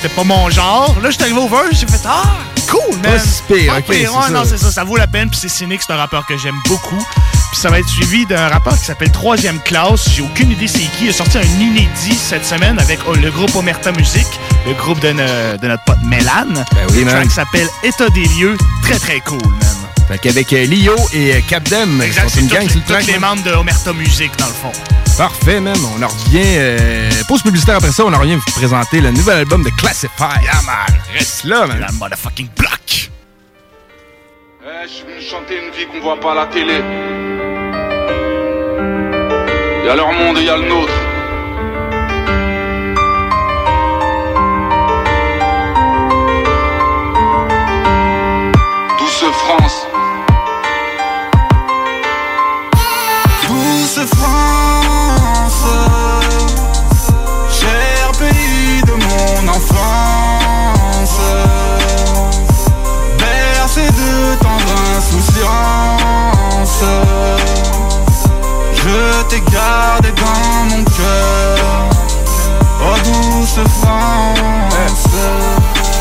c'était 0.00 0.14
pas 0.14 0.24
mon 0.24 0.48
genre. 0.50 0.96
Là, 1.02 1.10
j'étais 1.10 1.24
arrivé 1.24 1.38
au 1.40 1.48
verse, 1.48 1.72
j'ai 1.72 1.86
fait 1.86 2.00
ah, 2.06 2.22
cool, 2.68 2.96
man. 3.02 3.12
Pas 3.12 3.18
si 3.18 3.42
pire, 3.42 3.72
Pas 3.72 3.78
ok, 3.80 3.84
pire, 3.86 4.14
ouais, 4.14 4.30
non, 4.30 4.42
c'est 4.46 4.56
ça, 4.56 4.70
ça 4.70 4.84
vaut 4.84 4.96
la 4.96 5.06
peine. 5.06 5.28
Puis 5.28 5.38
c'est 5.42 5.48
cynique, 5.48 5.82
c'est 5.86 5.92
un 5.92 5.96
rappeur 5.96 6.24
que 6.26 6.36
j'aime 6.38 6.58
beaucoup. 6.66 7.04
Puis 7.52 7.60
ça 7.60 7.68
va 7.68 7.80
être 7.80 7.88
suivi 7.88 8.24
d'un 8.26 8.48
rappeur 8.48 8.78
qui 8.78 8.84
s'appelle 8.84 9.10
Troisième 9.10 9.58
Classe. 9.60 10.08
J'ai 10.10 10.22
aucune 10.22 10.52
idée 10.52 10.68
c'est 10.68 10.78
qui. 10.78 11.04
Il 11.04 11.08
a 11.10 11.12
sorti 11.12 11.38
un 11.38 11.60
inédit 11.60 12.14
cette 12.14 12.46
semaine 12.46 12.78
avec 12.78 12.98
oh, 13.08 13.14
le 13.14 13.30
groupe 13.30 13.54
Omerta 13.56 13.92
Music, 13.92 14.26
le 14.66 14.72
groupe 14.74 15.00
de, 15.00 15.08
ne- 15.08 15.56
de 15.58 15.68
notre 15.68 15.84
pote 15.84 16.02
Mélan. 16.04 16.46
Ben 16.48 16.86
oui, 16.92 17.04
le 17.04 17.10
track 17.10 17.30
s'appelle 17.30 17.68
État 17.82 18.08
des 18.10 18.24
lieux. 18.24 18.56
Très, 18.82 18.98
très 18.98 19.20
cool, 19.20 19.42
man. 19.42 19.79
Fait 20.10 20.18
qu'avec 20.18 20.52
euh, 20.52 20.64
Lio 20.64 20.96
et 21.12 21.34
euh, 21.36 21.40
Capdem, 21.48 21.98
ils 21.98 22.06
Exact, 22.06 22.22
sont 22.22 22.28
c'est 22.34 22.40
une 22.40 22.48
gang 22.48 22.66
sur 22.68 22.78
le 22.80 22.82
tous 22.84 22.92
track. 22.92 23.06
les 23.06 23.18
membres 23.20 23.44
de 23.44 23.52
Omerta 23.52 23.92
Music, 23.92 24.32
dans 24.38 24.46
le 24.48 24.52
fond. 24.52 24.72
Parfait, 25.16 25.60
même. 25.60 25.76
On 25.96 26.02
en 26.02 26.08
revient. 26.08 26.40
Euh, 26.42 27.10
pause 27.28 27.42
publicitaire 27.42 27.76
après 27.76 27.92
ça, 27.92 28.04
on 28.04 28.12
en 28.12 28.18
revient 28.18 28.34
vous 28.34 28.52
présenter 28.52 29.00
le 29.00 29.12
nouvel 29.12 29.38
album 29.38 29.62
de 29.62 29.70
Classify. 29.70 30.10
Ah, 30.20 30.62
man. 30.66 30.98
Reste 31.14 31.44
là, 31.44 31.64
man. 31.68 31.78
La 31.78 31.92
motherfucking 31.92 32.48
block. 32.58 33.10
Eh, 34.64 34.88
je 34.88 34.88
suis 34.92 35.04
venu 35.04 35.22
chanter 35.22 35.54
une 35.64 35.70
vie 35.72 35.86
qu'on 35.86 36.00
voit 36.00 36.18
pas 36.18 36.32
à 36.32 36.34
la 36.34 36.46
télé. 36.46 36.80
Y 39.84 39.88
a 39.88 39.94
leur 39.94 40.12
monde 40.12 40.38
et 40.38 40.42
y 40.44 40.48
a 40.50 40.56
le 40.56 40.68
nôtre. 40.68 40.92
Douce 48.98 49.24
France. 49.32 49.79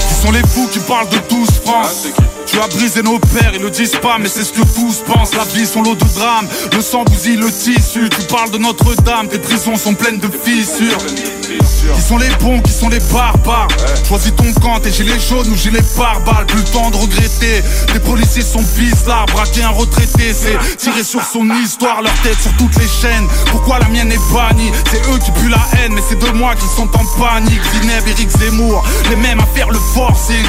Qui 0.08 0.14
sont 0.14 0.32
les 0.32 0.42
fous 0.48 0.68
qui 0.72 0.80
parlent 0.80 1.10
de 1.10 1.18
tous 1.18 1.60
France 1.66 2.08
Tu 2.52 2.60
as 2.60 2.68
brisé 2.68 3.04
nos 3.04 3.20
pères, 3.20 3.52
ils 3.54 3.62
le 3.62 3.70
disent 3.70 3.98
pas, 4.02 4.18
mais 4.20 4.28
c'est 4.28 4.44
ce 4.44 4.52
que 4.54 4.62
tous 4.62 5.04
pensent. 5.06 5.36
La 5.36 5.44
vie, 5.44 5.68
son 5.68 5.84
lot 5.84 5.94
de 5.94 6.06
drames, 6.16 6.48
le 6.74 6.82
sang 6.82 7.04
bousille 7.04 7.38
le 7.38 7.52
tissu. 7.52 8.10
Tu 8.10 8.26
parles 8.28 8.50
de 8.50 8.58
Notre-Dame, 8.58 9.28
tes 9.28 9.38
prisons 9.38 9.76
sont 9.78 9.94
pleines 9.94 10.20
de 10.20 10.30
fissures. 10.44 10.98
Qui 11.96 12.02
sont 12.02 12.18
les 12.18 12.30
bons, 12.42 12.60
qui 12.62 12.72
sont 12.72 12.90
les 12.90 13.00
barbares. 13.12 13.68
Choisis 14.08 14.34
ton 14.36 14.52
camp, 14.62 14.80
tes 14.80 14.92
gilets 14.92 15.20
jaunes 15.20 15.48
ou 15.50 15.56
gilets 15.56 15.84
pare-balles 15.98 16.46
Plus 16.46 16.60
le 16.60 16.64
temps 16.66 16.90
de 16.92 16.98
regretter. 16.98 17.64
Tes 17.92 18.00
policiers 18.00 18.42
sont 18.42 18.64
bizarres, 18.78 19.26
braquer 19.28 19.64
un 19.64 19.70
retraité 19.70 20.34
C'est 20.34 20.58
tirer 20.78 21.04
sur 21.04 21.24
son 21.24 21.50
histoire, 21.64 22.02
leur 22.02 22.14
tête 22.22 22.40
sur 22.40 22.52
toutes 22.58 22.76
les 22.76 22.88
chaînes. 22.88 23.28
Pourquoi 23.52 23.80
la 23.80 23.88
mienne 23.90 24.12
est 24.12 24.34
bannie? 24.34 24.72
C'est 24.92 25.02
eux 25.10 25.18
qui 25.24 25.32
puent 25.32 25.50
la 25.50 25.66
haine, 25.80 25.94
mais 25.94 26.02
c'est 26.08 26.20
de 26.20 26.38
moi 26.38 26.56
qui 26.56 26.68
sont 26.76 26.90
en 26.96 27.06
panique. 27.20 27.62
Zineb, 27.74 28.08
Eric 28.08 28.30
Zemmour, 28.38 28.84
les 29.10 29.16
mêmes 29.16 29.40
à 29.40 29.46
faire 29.56 29.70
le 29.70 29.80
forcing. 29.94 30.46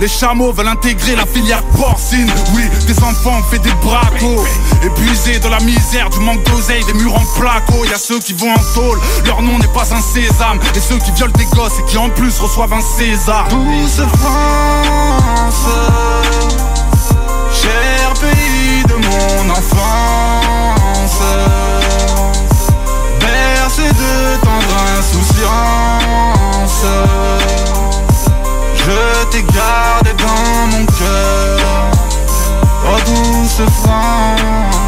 Les 0.00 0.08
chameaux 0.08 0.52
veulent 0.52 0.68
intégrer 0.68 1.16
la 1.16 1.26
filière 1.44 1.62
porcine 1.76 2.30
Oui, 2.54 2.62
des 2.86 2.98
enfants 3.02 3.42
fait 3.50 3.58
des 3.58 3.72
bracos. 3.82 4.44
Épuisés 4.82 5.38
de 5.38 5.48
la 5.48 5.60
misère, 5.60 6.08
du 6.10 6.20
manque 6.20 6.42
d'oseille, 6.44 6.84
des 6.84 6.94
murs 6.94 7.14
en 7.14 7.24
placo. 7.38 7.84
Y'a 7.84 7.98
ceux 7.98 8.18
qui 8.18 8.32
vont 8.32 8.50
en 8.50 8.74
tôle, 8.74 8.98
leur 9.26 9.42
nom 9.42 9.58
n'est 9.58 9.68
pas 9.68 9.92
un 9.94 10.00
sésame. 10.00 10.58
Et 10.74 10.80
ceux 10.80 10.98
qui 10.98 11.10
violent 11.12 11.32
des 11.36 11.44
gosses 11.56 11.78
et 11.78 11.84
qui 11.84 11.98
en 11.98 12.08
plus 12.10 12.38
reçoivent 12.38 12.72
un 12.72 12.80
César. 12.80 13.46
Douce 13.48 14.00
France, 14.18 15.66
cher 17.52 18.12
pays 18.20 18.82
de 18.88 18.94
mon 18.94 19.50
enfance, 19.50 21.20
bercé 23.20 23.82
de 23.82 24.36
tendre 24.42 24.76
insouciance, 24.98 26.84
je 28.84 29.24
t'ai 29.30 29.42
gardé 29.42 30.12
dans 30.22 30.66
mon 30.72 30.86
cœur, 30.86 31.90
oh 32.86 32.98
douce 33.06 33.62
France. 33.82 34.83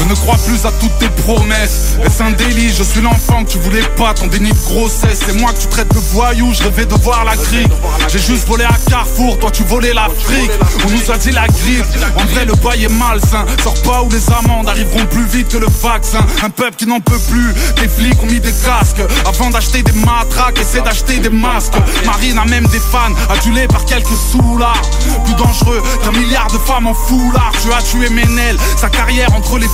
Je 0.00 0.04
ne 0.08 0.14
crois 0.14 0.36
plus 0.46 0.64
à 0.64 0.72
toutes 0.80 0.98
tes 0.98 1.08
promesses. 1.22 1.96
Est-ce 2.04 2.22
un 2.22 2.30
délit? 2.30 2.72
Je 2.74 2.82
suis 2.82 3.02
l'enfant 3.02 3.44
que 3.44 3.50
tu 3.50 3.58
voulais 3.58 3.82
pas. 3.96 4.14
Ton 4.14 4.28
déni 4.28 4.50
de 4.50 4.58
grossesse 4.58 5.20
C'est 5.26 5.38
moi 5.38 5.52
que 5.52 5.60
tu 5.60 5.66
traites 5.66 5.92
de 5.92 5.98
voyou. 5.98 6.52
Je 6.54 6.62
rêvais 6.62 6.86
de 6.86 6.94
voir 6.94 7.24
la 7.24 7.36
grille 7.36 7.68
J'ai 8.08 8.18
juste 8.18 8.48
volé 8.48 8.64
à 8.64 8.74
Carrefour. 8.88 9.38
Toi 9.38 9.50
tu 9.50 9.62
volais 9.64 9.92
l'Afrique. 9.92 10.50
On 10.86 10.90
nous 10.90 11.10
a 11.10 11.18
dit 11.18 11.32
la 11.32 11.46
grippe. 11.46 11.84
En 12.16 12.24
vrai 12.24 12.46
le 12.46 12.54
bail 12.54 12.84
est 12.84 12.88
malsain. 12.88 13.44
Sors 13.62 13.74
pas 13.82 14.02
où 14.02 14.08
les 14.10 14.30
amendes 14.32 14.68
arriveront 14.68 15.04
plus 15.06 15.26
vite 15.26 15.48
que 15.48 15.58
le 15.58 15.68
vaccin. 15.82 16.24
Un 16.42 16.50
peuple 16.50 16.76
qui 16.76 16.86
n'en 16.86 17.00
peut 17.00 17.20
plus. 17.30 17.52
Les 17.82 17.88
flics 17.88 18.22
ont 18.22 18.26
mis 18.26 18.40
des 18.40 18.52
casques 18.52 19.02
Avant 19.26 19.50
d'acheter 19.50 19.82
des 19.82 19.92
matraques. 19.92 20.58
Essaie 20.58 20.80
d'acheter 20.80 21.18
des 21.18 21.30
masques. 21.30 21.74
Marine 22.06 22.38
a 22.38 22.46
même 22.46 22.66
des 22.68 22.80
fans 22.80 23.12
Adulés 23.28 23.68
par 23.68 23.84
quelques 23.84 24.16
soulards. 24.32 24.80
Plus 25.26 25.34
dangereux 25.34 25.82
qu'un 26.02 26.12
milliard 26.12 26.50
de 26.50 26.58
femmes 26.58 26.86
en 26.86 26.94
foulard. 26.94 27.52
Tu 27.62 27.70
as 27.70 27.82
tué 27.82 28.08
Ménel. 28.08 28.56
Sa 28.78 28.88
carrière 28.88 29.32
entre 29.34 29.58
les 29.58 29.68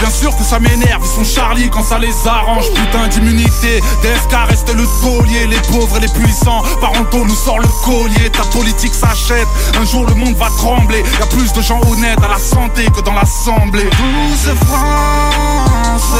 Bien 0.00 0.10
sûr 0.10 0.36
que 0.36 0.42
ça 0.42 0.58
m'énerve 0.58 1.02
Ils 1.04 1.24
sont 1.24 1.24
Charlie 1.24 1.70
quand 1.70 1.82
ça 1.82 1.98
les 1.98 2.14
arrange. 2.26 2.70
Putain 2.72 3.06
d'immunité 3.08 3.80
DFK 4.02 4.34
reste 4.48 4.74
le 4.74 4.84
taulier. 5.00 5.46
Les 5.46 5.60
pauvres 5.72 5.96
et 5.96 6.00
les 6.00 6.08
puissants 6.08 6.62
Parentot 6.80 7.24
nous 7.24 7.34
sort 7.34 7.60
le 7.60 7.68
collier. 7.84 8.30
Ta 8.30 8.42
politique 8.44 8.94
s'achète 8.94 9.46
Un 9.80 9.84
jour 9.84 10.06
le 10.06 10.14
monde 10.14 10.34
va 10.36 10.48
trembler. 10.56 11.04
Y 11.18 11.22
a 11.22 11.26
plus 11.26 11.52
de 11.52 11.62
gens 11.62 11.80
honnêtes 11.88 12.18
à 12.24 12.28
la 12.28 12.38
santé 12.38 12.86
que 12.86 13.00
dans 13.02 13.14
l'assemblée. 13.14 13.84
Douce 13.84 14.54
France, 14.66 16.14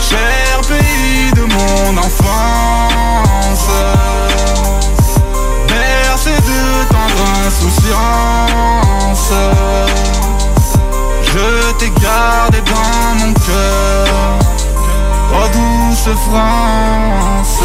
cher 0.00 0.60
pays 0.68 1.30
de 1.36 1.42
mon 1.42 1.98
enfance, 1.98 3.68
bercé 5.68 6.30
de 6.30 6.84
tendre 6.92 7.24
insouciance, 7.46 9.32
je 11.34 11.72
t'ai 11.78 11.90
gardé 12.00 12.60
dans 12.60 13.14
mon 13.18 13.32
cœur, 13.34 14.38
oh 15.32 15.46
douce 15.52 16.16
France. 16.26 17.60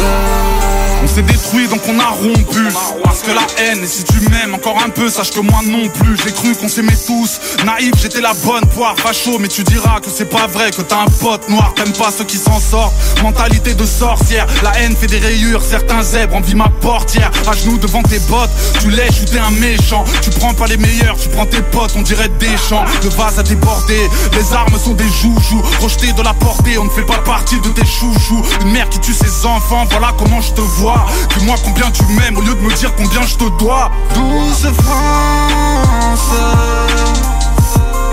On 1.02 1.06
s'est 1.06 1.22
détruit 1.22 1.66
donc 1.68 1.80
on 1.88 1.98
a 1.98 2.08
rompu. 2.08 2.68
Parce 3.02 3.20
que 3.20 3.30
la 3.30 3.46
haine 3.58 3.82
et 3.82 3.86
si 3.86 4.04
tu 4.04 4.20
m'aimes 4.28 4.54
encore 4.54 4.78
un 4.84 4.90
peu 4.90 5.08
Sache 5.08 5.30
que 5.30 5.40
moi 5.40 5.60
non 5.64 5.88
plus. 5.88 6.16
J'ai 6.22 6.32
cru 6.32 6.54
qu'on 6.54 6.68
s'aimait 6.68 6.96
tous. 7.06 7.40
Naïf 7.64 7.92
j'étais 8.00 8.20
la 8.20 8.34
bonne 8.44 8.66
poire 8.74 8.96
facho. 8.98 9.38
Mais 9.38 9.48
tu 9.48 9.64
diras 9.64 10.00
que 10.00 10.10
c'est 10.10 10.28
pas 10.28 10.46
vrai 10.46 10.70
Que 10.70 10.82
t'as 10.82 11.00
un 11.00 11.06
pote 11.06 11.48
noir. 11.48 11.72
T'aimes 11.74 11.92
pas 11.92 12.10
ceux 12.16 12.24
qui 12.24 12.36
s'en 12.36 12.60
sortent. 12.60 12.94
Mentalité 13.22 13.74
de 13.74 13.86
sorcière. 13.86 14.46
La 14.62 14.78
haine 14.80 14.94
fait 14.94 15.06
des 15.06 15.18
rayures. 15.18 15.62
Certains 15.62 16.02
zèbres 16.02 16.36
envient 16.36 16.54
ma 16.54 16.68
portière. 16.68 17.30
À 17.48 17.54
genoux 17.54 17.78
devant 17.78 18.02
tes 18.02 18.18
bottes. 18.20 18.50
Tu 18.80 18.90
lèches 18.90 19.22
ou 19.22 19.24
t'es 19.24 19.38
un 19.38 19.50
méchant. 19.52 20.04
Tu 20.22 20.30
prends 20.30 20.54
pas 20.54 20.66
les 20.66 20.76
meilleurs 20.76 21.16
Tu 21.16 21.28
prends 21.30 21.46
tes 21.46 21.62
potes. 21.62 21.92
On 21.96 22.02
dirait 22.02 22.30
des 22.38 22.56
champs. 22.68 22.84
Le 23.02 23.08
vase 23.10 23.38
a 23.38 23.42
débordé. 23.42 23.98
Les 24.34 24.52
armes 24.52 24.78
sont 24.78 24.94
des 24.94 25.08
joujoux. 25.08 25.62
Rejetés 25.80 26.12
de 26.12 26.22
la 26.22 26.34
portée. 26.34 26.76
On 26.78 26.84
ne 26.84 26.90
fait 26.90 27.06
pas 27.06 27.18
partie 27.18 27.58
de 27.60 27.68
tes 27.70 27.86
chouchous. 27.86 28.42
Une 28.60 28.72
mère 28.72 28.88
qui 28.90 29.00
tue 29.00 29.14
ses 29.14 29.46
enfants. 29.46 29.86
Voilà 29.90 30.12
comment 30.18 30.40
je 30.40 30.52
te 30.52 30.60
vois 30.60 30.89
Dis-moi 31.36 31.56
combien 31.64 31.90
tu 31.90 32.04
m'aimes 32.04 32.36
au 32.36 32.42
lieu 32.42 32.54
de 32.54 32.60
me 32.60 32.72
dire 32.74 32.94
combien 32.96 33.22
je 33.22 33.36
te 33.36 33.58
dois 33.58 33.90
Douce 34.14 34.66
France, 34.82 36.30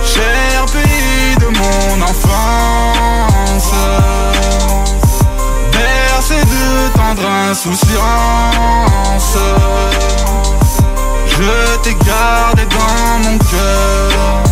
cher 0.05 0.65
pays 0.71 1.35
de 1.39 1.47
mon 1.57 2.01
enfance, 2.03 3.73
insouciance. 7.49 9.37
Je 11.27 11.77
t'ai 11.83 11.95
gardé 12.05 12.63
dans 12.65 13.29
mon 13.29 13.37
cœur. 13.37 14.43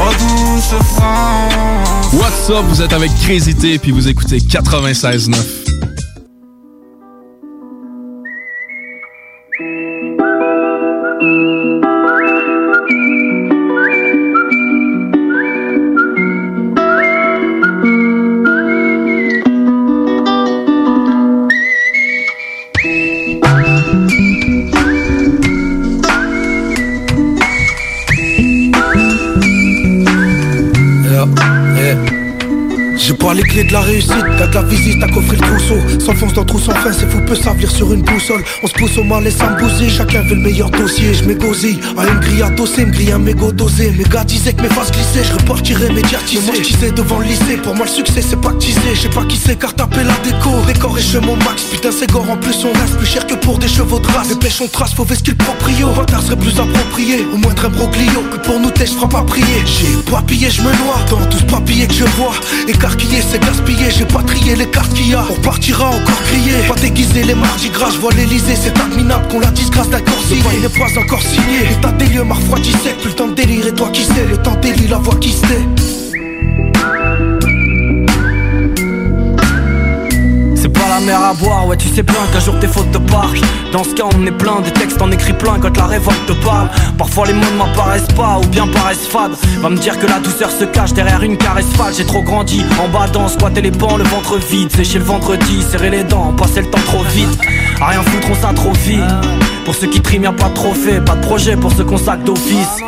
Oh 0.00 0.12
douce 0.18 0.74
France. 0.96 2.12
What's 2.12 2.50
up, 2.50 2.64
vous 2.68 2.82
êtes 2.82 2.92
avec 2.92 3.10
Crazy 3.20 3.54
puis 3.78 3.92
vous 3.92 4.08
écoutez 4.08 4.38
96.9. 4.38 5.67
Clés 33.58 33.66
de 33.66 33.72
la 33.72 33.80
réussite, 33.80 34.24
t'as 34.38 34.46
de 34.46 34.54
la 34.54 34.62
visite, 34.62 35.00
t'as 35.00 35.08
coffré 35.08 35.36
le 35.36 35.42
trousseau. 35.42 35.80
S'enfonce 35.98 36.32
dans 36.32 36.44
trou 36.44 36.60
sans 36.60 36.74
fin, 36.74 36.92
c'est 36.92 37.10
fou, 37.10 37.18
peut 37.26 37.34
s'avenir 37.34 37.68
sur 37.68 37.92
une 37.92 38.02
boussole. 38.02 38.44
On 38.62 38.68
se 38.68 38.72
pousse 38.74 38.96
au 38.98 39.02
mal 39.02 39.26
et 39.26 39.32
ça 39.32 39.50
me 39.50 39.88
chacun 39.88 40.22
veut 40.22 40.36
le 40.36 40.42
meilleur 40.42 40.70
dossier 40.70 41.12
Je 41.12 41.24
m'égosille, 41.24 41.80
à 41.96 42.06
une 42.06 42.20
grille 42.20 42.42
à 42.42 42.50
doser, 42.50 42.82
une 42.82 42.92
grille 42.92 43.10
un 43.10 43.18
mégot 43.18 43.50
dosé 43.50 43.90
Mes 43.98 44.04
gars 44.04 44.22
disaient 44.22 44.52
que 44.52 44.62
mes 44.62 44.68
faces 44.68 44.92
glissaient, 44.92 45.24
je 45.24 45.32
repartirais 45.32 45.92
médiatisé 45.92 46.46
Moi 46.46 46.54
je 46.62 46.90
devant 46.92 47.18
le 47.18 47.24
lycée, 47.24 47.56
pour 47.62 47.74
moi 47.74 47.86
le 47.86 47.90
succès 47.90 48.22
c'est 48.22 48.40
pas 48.40 48.52
tisé 48.52 48.80
Je 48.94 49.00
sais 49.00 49.08
pas 49.08 49.24
qui 49.24 49.36
c'est 49.36 49.56
car 49.58 49.74
taper 49.74 50.04
la 50.04 50.14
déco, 50.22 50.50
décor 50.66 50.96
et 50.96 51.02
chez 51.02 51.20
mon 51.20 51.34
max 51.36 51.64
Putain 51.64 51.90
c'est 51.90 52.10
gore. 52.12 52.30
En 52.30 52.36
plus 52.36 52.64
on 52.64 52.72
reste 52.78 52.96
plus 52.96 53.06
cher 53.06 53.26
que 53.26 53.34
pour 53.34 53.58
des 53.58 53.68
chevaux 53.68 53.98
de 53.98 54.06
race. 54.06 54.28
Les 54.28 54.36
pêches 54.36 54.60
on 54.60 54.68
trace, 54.68 54.94
faut 54.94 55.04
qu'il 55.04 55.36
proprio 55.36 55.90
Retard 55.90 56.22
serait 56.22 56.36
plus 56.36 56.58
approprié, 56.60 57.26
au 57.32 57.36
moindre 57.36 57.64
imbroglio 57.64 58.22
Que 58.32 58.38
pour 58.38 58.60
nous 58.60 58.70
je 58.78 58.84
feras 58.84 59.08
pas 59.08 59.22
prier. 59.22 59.64
J'ai 59.66 60.10
pas 60.10 60.22
pillé, 60.22 60.48
je 60.48 60.62
me 60.62 60.70
noie 60.84 61.00
dans 61.10 61.26
tout 61.26 61.38
ce 61.38 61.86
que 61.86 61.94
je 61.94 62.04
vois. 62.16 62.34
Écarquillé 62.68 63.20
c'est 63.28 63.47
gaspillé, 63.48 63.90
j'ai 63.90 64.04
pas 64.04 64.22
trié 64.22 64.54
les 64.56 64.68
cartes 64.68 64.92
qu'il 64.92 65.08
y 65.08 65.14
a. 65.14 65.24
On 65.30 65.40
partira 65.40 65.88
encore 65.88 66.22
crier, 66.24 66.66
pas 66.68 66.74
déguiser 66.74 67.22
les 67.22 67.34
mardis 67.34 67.70
gras. 67.70 67.90
Je 67.90 67.98
vois 67.98 68.12
l'Elysée, 68.12 68.56
c'est 68.56 68.78
adminable 68.78 69.26
qu'on 69.28 69.40
la 69.40 69.50
disgrâce 69.50 69.88
d'un 69.88 70.00
corps 70.00 70.22
signé 70.22 70.42
Il 70.54 70.62
n'est 70.62 70.68
pas 70.68 71.00
encore 71.00 71.22
signé, 71.22 71.66
l'état 71.70 71.92
des 71.92 72.06
lieux 72.06 72.24
m'a 72.24 72.34
refroidissé. 72.34 72.90
Plus 73.00 73.10
le 73.10 73.14
temps 73.14 73.28
de 73.28 73.34
délire 73.34 73.66
et 73.66 73.74
toi 73.74 73.88
qui 73.90 74.04
sais, 74.04 74.26
le 74.30 74.36
temps 74.38 74.56
délie 74.60 74.88
la 74.88 74.98
voix 74.98 75.16
qui 75.16 75.32
sait 75.32 75.97
à 81.12 81.32
boire, 81.32 81.66
ouais 81.66 81.76
tu 81.76 81.88
sais 81.88 82.02
bien 82.02 82.14
qu'un 82.32 82.40
jour 82.40 82.58
tes 82.60 82.66
fautes 82.66 82.90
te 82.90 82.98
parquent 82.98 83.40
Dans 83.72 83.84
ce 83.84 83.94
cas 83.94 84.04
on 84.04 84.26
est 84.26 84.32
plein, 84.32 84.60
des 84.60 84.70
textes 84.70 85.00
en 85.00 85.10
écrit 85.10 85.32
plein 85.32 85.58
quand 85.60 85.76
la 85.76 85.86
révolte 85.86 86.26
te 86.26 86.32
parle. 86.32 86.68
Parfois 86.96 87.26
les 87.26 87.32
mots 87.32 87.50
ne 87.52 87.58
m'apparaissent 87.58 88.14
pas 88.16 88.38
ou 88.38 88.46
bien 88.48 88.66
paraissent 88.66 89.06
fades. 89.06 89.32
Va 89.60 89.70
me 89.70 89.76
dire 89.76 89.98
que 89.98 90.06
la 90.06 90.20
douceur 90.20 90.50
se 90.50 90.64
cache 90.64 90.92
derrière 90.92 91.22
une 91.22 91.36
caresse 91.36 91.70
fade. 91.76 91.94
J'ai 91.96 92.04
trop 92.04 92.22
grandi, 92.22 92.62
en 92.82 92.88
bas 92.88 93.08
dans 93.08 93.28
squatter 93.28 93.60
les 93.60 93.70
bancs, 93.70 93.98
le 93.98 94.04
ventre 94.04 94.38
vide. 94.38 94.70
Sécher 94.70 94.98
le 94.98 95.04
vendredi, 95.04 95.62
serrer 95.62 95.90
les 95.90 96.04
dents, 96.04 96.32
passer 96.32 96.60
le 96.60 96.70
temps 96.70 96.80
trop 96.86 97.02
vite. 97.04 97.38
À 97.80 97.86
rien 97.86 98.02
foutre 98.02 98.28
on 98.30 98.34
s'atrophie 98.34 99.00
Pour 99.64 99.74
ceux 99.74 99.86
qui 99.86 100.00
triment 100.00 100.24
y'a 100.24 100.32
pas 100.32 100.48
de 100.48 100.54
trophée, 100.54 101.00
pas 101.00 101.14
de 101.14 101.22
projet 101.22 101.56
pour 101.56 101.72
ceux 101.72 101.84
qu'on 101.84 101.98
sac 101.98 102.22
d'office 102.24 102.82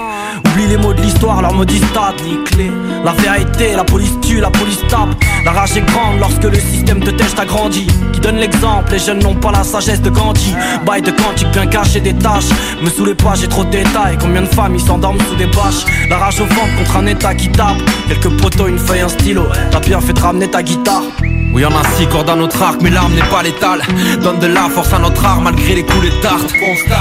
Oublie 0.47 0.67
les 0.67 0.77
mots 0.77 0.93
de 0.93 1.01
l'histoire, 1.01 1.43
leur 1.43 1.53
mot 1.53 1.65
stade, 1.65 2.15
clé. 2.47 2.71
La 3.05 3.13
vérité, 3.13 3.75
la 3.77 3.85
police 3.85 4.13
tue, 4.21 4.41
la 4.41 4.51
police 4.51 4.81
tape. 4.89 5.11
La 5.45 5.53
rage 5.53 5.77
est 5.77 5.83
grande 5.83 6.19
lorsque 6.19 6.45
le 6.45 6.59
système 6.59 7.01
te 7.01 7.11
tèche 7.11 7.35
grandi 7.47 7.87
Qui 8.13 8.21
donne 8.21 8.37
l'exemple, 8.37 8.93
les 8.93 8.99
jeunes 8.99 9.21
n'ont 9.21 9.35
pas 9.35 9.53
la 9.53 9.65
sagesse 9.65 10.03
de 10.03 10.11
Gandhi. 10.11 10.55
Bail 10.85 11.03
de 11.03 11.11
quantique 11.11 11.51
bien 11.53 11.67
caché 11.67 12.01
des 12.01 12.15
tâches. 12.15 12.51
Me 12.83 12.91
saoulez 12.91 13.15
pas, 13.15 13.35
j'ai 13.35 13.49
trop 13.49 13.65
de 13.65 13.71
détails. 13.71 14.19
Combien 14.21 14.43
de 14.43 14.47
familles 14.47 14.81
s'endorment 14.81 15.21
sous 15.29 15.37
des 15.37 15.47
bâches 15.47 15.85
La 16.09 16.19
rage 16.19 16.41
au 16.41 16.45
ventre 16.45 16.77
contre 16.79 16.97
un 16.97 17.07
état 17.07 17.35
qui 17.35 17.51
tape. 17.51 17.77
Quelques 18.09 18.41
poteaux, 18.41 18.69
une 18.69 18.79
feuille, 18.79 19.01
un 19.01 19.09
stylo. 19.09 19.45
T'as 19.71 19.81
bien 19.81 20.01
fait 20.01 20.13
de 20.13 20.21
ramener 20.21 20.51
ta 20.51 20.63
guitare. 20.63 21.03
Oui, 21.61 21.65
y'en 21.65 21.79
a 21.79 21.83
six 21.95 22.07
corps 22.07 22.25
dans 22.25 22.37
notre 22.37 22.63
arc, 22.63 22.81
mais 22.81 22.89
l'arme 22.89 23.13
n'est 23.13 23.29
pas 23.29 23.43
létale. 23.43 23.83
Donne 24.23 24.39
de 24.39 24.47
la 24.47 24.71
force 24.71 24.95
à 24.95 24.99
notre 24.99 25.23
arme 25.27 25.45
malgré 25.45 25.75
les 25.75 25.83
coups 25.83 26.07
de 26.07 26.23
tarte. 26.23 26.55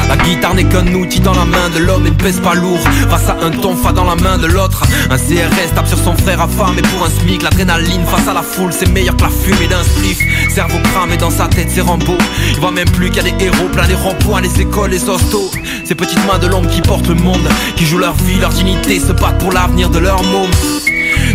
La 0.09 0.17
guitare 0.17 0.53
n'est 0.53 0.65
qu'un 0.65 0.85
outil 0.95 1.21
dans 1.21 1.33
la 1.33 1.45
main 1.45 1.69
de 1.73 1.79
l'homme 1.79 2.05
et 2.05 2.09
ne 2.09 2.15
pèse 2.15 2.41
pas 2.41 2.55
lourd. 2.55 2.79
Face 3.09 3.29
à 3.29 3.37
un 3.41 3.51
tonfa 3.51 3.93
dans 3.93 4.03
la 4.03 4.15
main 4.15 4.37
de 4.37 4.47
l'autre. 4.47 4.83
Un 5.09 5.17
CRS 5.17 5.73
tape 5.75 5.87
sur 5.87 5.97
son 5.97 6.13
frère 6.17 6.41
affamé 6.41 6.81
pour 6.81 7.05
un 7.05 7.09
SMIC. 7.09 7.41
L'adrénaline 7.41 8.05
face 8.05 8.27
à 8.27 8.33
la 8.33 8.41
foule, 8.41 8.73
c'est 8.73 8.89
meilleur 8.89 9.15
que 9.15 9.21
la 9.21 9.29
fumée 9.29 9.67
d'un 9.67 9.81
spliff. 9.81 10.19
Cerveau 10.53 10.79
cramé 10.91 11.15
dans 11.15 11.31
sa 11.31 11.47
tête, 11.47 11.69
c'est 11.73 11.81
Rambo. 11.81 12.17
Il 12.51 12.59
voit 12.59 12.71
même 12.71 12.89
plus 12.89 13.11
qu'il 13.11 13.23
y 13.23 13.29
a 13.29 13.31
des 13.31 13.45
héros 13.45 13.69
plein 13.71 13.87
les 13.87 13.95
ronds-points, 13.95 14.41
les 14.41 14.59
écoles, 14.59 14.91
les 14.91 15.07
hostos. 15.07 15.51
Ces 15.85 15.95
petites 15.95 16.25
mains 16.27 16.39
de 16.39 16.47
l'homme 16.47 16.67
qui 16.67 16.81
portent 16.81 17.07
le 17.07 17.15
monde, 17.15 17.47
qui 17.77 17.85
jouent 17.85 17.99
leur 17.99 18.15
vie, 18.15 18.39
leur 18.41 18.49
dignité, 18.49 18.99
se 18.99 19.13
battent 19.13 19.37
pour 19.39 19.53
l'avenir 19.53 19.89
de 19.89 19.99
leur 19.99 20.21
môme. 20.23 20.51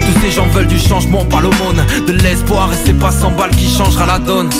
Tous 0.00 0.20
ces 0.20 0.30
gens 0.30 0.46
veulent 0.48 0.66
du 0.66 0.78
changement, 0.78 1.24
pas 1.24 1.40
l'aumône. 1.40 1.84
De 2.06 2.12
l'espoir 2.12 2.72
et 2.72 2.76
c'est 2.84 2.98
pas 2.98 3.10
100 3.10 3.32
balles 3.32 3.50
qui 3.50 3.68
changera 3.68 4.06
la 4.06 4.18
donne 4.18 4.50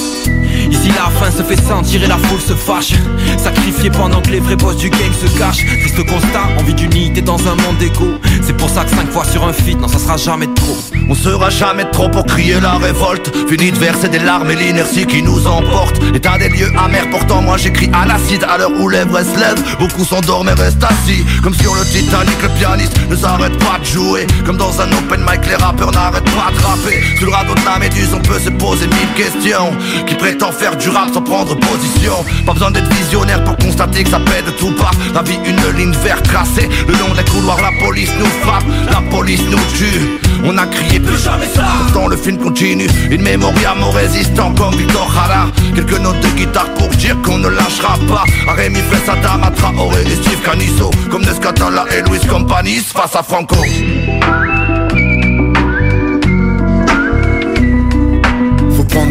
Ici 0.75 0.89
la 0.89 1.09
fin 1.19 1.31
se 1.31 1.43
fait 1.43 1.61
sentir 1.63 2.03
et 2.03 2.07
la 2.09 2.19
foule 2.19 2.41
se 2.41 2.55
fâche 2.55 2.95
Sacrifié 3.39 3.91
pendant 3.91 4.21
que 4.21 4.31
les 4.31 4.41
vrais 4.41 4.57
boss 4.57 4.77
du 4.77 4.91
game 4.91 5.13
se 5.13 5.27
cachent. 5.39 5.65
Triste 5.65 6.05
constat, 6.07 6.49
envie 6.59 6.75
d'unité 6.75 7.23
dans 7.23 7.39
un 7.47 7.55
monde 7.55 7.79
d'égo 7.79 8.19
C'est 8.43 8.57
pour 8.57 8.69
ça 8.69 8.85
que 8.85 8.91
5 8.91 9.11
fois 9.11 9.25
sur 9.25 9.45
un 9.45 9.53
feat, 9.53 9.81
non 9.81 9.89
ça 9.89 9.99
sera 9.99 10.17
jamais 10.17 10.49
trop. 10.55 10.77
On 11.09 11.15
sera 11.15 11.51
jamais 11.51 11.85
trop 11.91 12.09
pour 12.09 12.25
crier 12.27 12.59
la 12.61 12.73
révolte. 12.79 13.31
Fini 13.49 13.71
de 13.71 13.79
verser 13.79 14.09
des 14.09 14.19
larmes 14.19 14.51
et 14.51 14.57
l'inertie 14.57 15.07
qui 15.07 15.23
nous 15.23 15.47
emporte. 15.47 16.01
État 16.15 16.39
des 16.39 16.49
lieux 16.49 16.73
amers, 16.83 17.09
pourtant 17.11 17.43
moi 17.43 17.57
j'écris 17.57 17.91
à 17.93 18.07
l'acide. 18.07 18.45
À 18.45 18.59
l'heure 18.59 18.73
où 18.81 18.89
l'Everest 18.89 19.35
se 19.35 19.39
lève, 19.39 19.79
beaucoup 19.79 20.05
s'endorment 20.05 20.49
et 20.49 20.61
restent 20.61 20.83
assis. 20.83 21.25
Comme 21.43 21.55
sur 21.55 21.75
le 21.75 21.85
Titanic, 21.85 22.43
le 22.43 22.49
pianiste 22.59 22.99
ne 23.09 23.17
s'arrête 23.17 23.57
pas 23.59 23.79
de 23.79 23.85
jouer. 23.85 24.27
Comme 24.45 24.57
dans 24.57 24.81
un 24.81 24.91
open 24.93 25.21
mic, 25.21 25.47
les 25.47 25.57
rappeurs 25.57 25.93
n'arrêtent 25.93 26.25
pas 26.25 26.51
de 26.51 26.67
rapper. 26.67 27.01
Sur 27.19 27.27
le 27.27 27.33
radeau 27.33 27.55
de 27.55 27.65
la 27.65 27.79
méduse, 27.79 28.15
on 28.15 28.21
peut 28.21 28.41
se 28.41 28.51
poser 28.51 28.87
mille 28.87 29.13
questions. 29.15 29.73
Qui 30.07 30.15
prétend 30.15 30.53
faire 30.53 30.64
rap 30.69 31.13
sans 31.13 31.23
prendre 31.23 31.55
position. 31.57 32.25
Pas 32.47 32.53
besoin 32.53 32.71
d'être 32.71 32.93
visionnaire 32.95 33.43
pour 33.45 33.57
constater 33.57 34.05
que 34.05 34.11
ça 34.11 34.21
pète 34.21 34.47
de 34.47 34.51
tout 34.53 34.73
part 34.73 34.93
La 35.15 35.23
vie 35.23 35.39
une 35.45 35.79
ligne 35.79 35.93
verte 36.03 36.25
tracée. 36.25 36.69
Le 36.87 36.93
long 36.95 37.15
des 37.15 37.25
couloirs 37.31 37.61
la 37.61 37.87
police 37.87 38.11
nous 38.19 38.27
frappe. 38.43 38.65
La 38.91 39.01
police 39.11 39.43
nous 39.51 39.59
tue. 39.77 40.21
On 40.45 40.57
a 40.59 40.67
crié 40.67 41.01
plus 41.01 41.19
jamais 41.19 41.47
ça. 41.55 41.65
Pourtant 41.85 42.09
le 42.09 42.17
film 42.17 42.39
continue. 42.39 42.89
Une 43.11 43.23
mémoire 43.23 43.53
à 43.71 43.75
mon 43.75 43.91
résistant 43.91 44.55
comme 44.55 44.75
Victor 44.75 45.11
Jara. 45.13 45.47
Quelques 45.75 46.01
notes 46.01 46.21
de 46.21 46.29
guitare 46.37 46.73
pour 46.75 46.89
dire 46.89 47.17
qu'on 47.23 47.39
ne 47.39 47.49
lâchera 47.49 47.99
pas. 48.09 48.25
A 48.51 48.55
Rémi 48.55 48.81
Flessada, 48.91 49.41
Traoré 49.57 50.03
et 50.03 50.17
Steve 50.17 50.41
Canisso. 50.43 50.91
Comme 51.11 51.25
Nescatala 51.25 51.85
et 51.97 52.03
Louis 52.09 52.21
Compagnie 52.29 52.81
face 52.81 53.17
à 53.17 53.23
Franco 53.23 53.57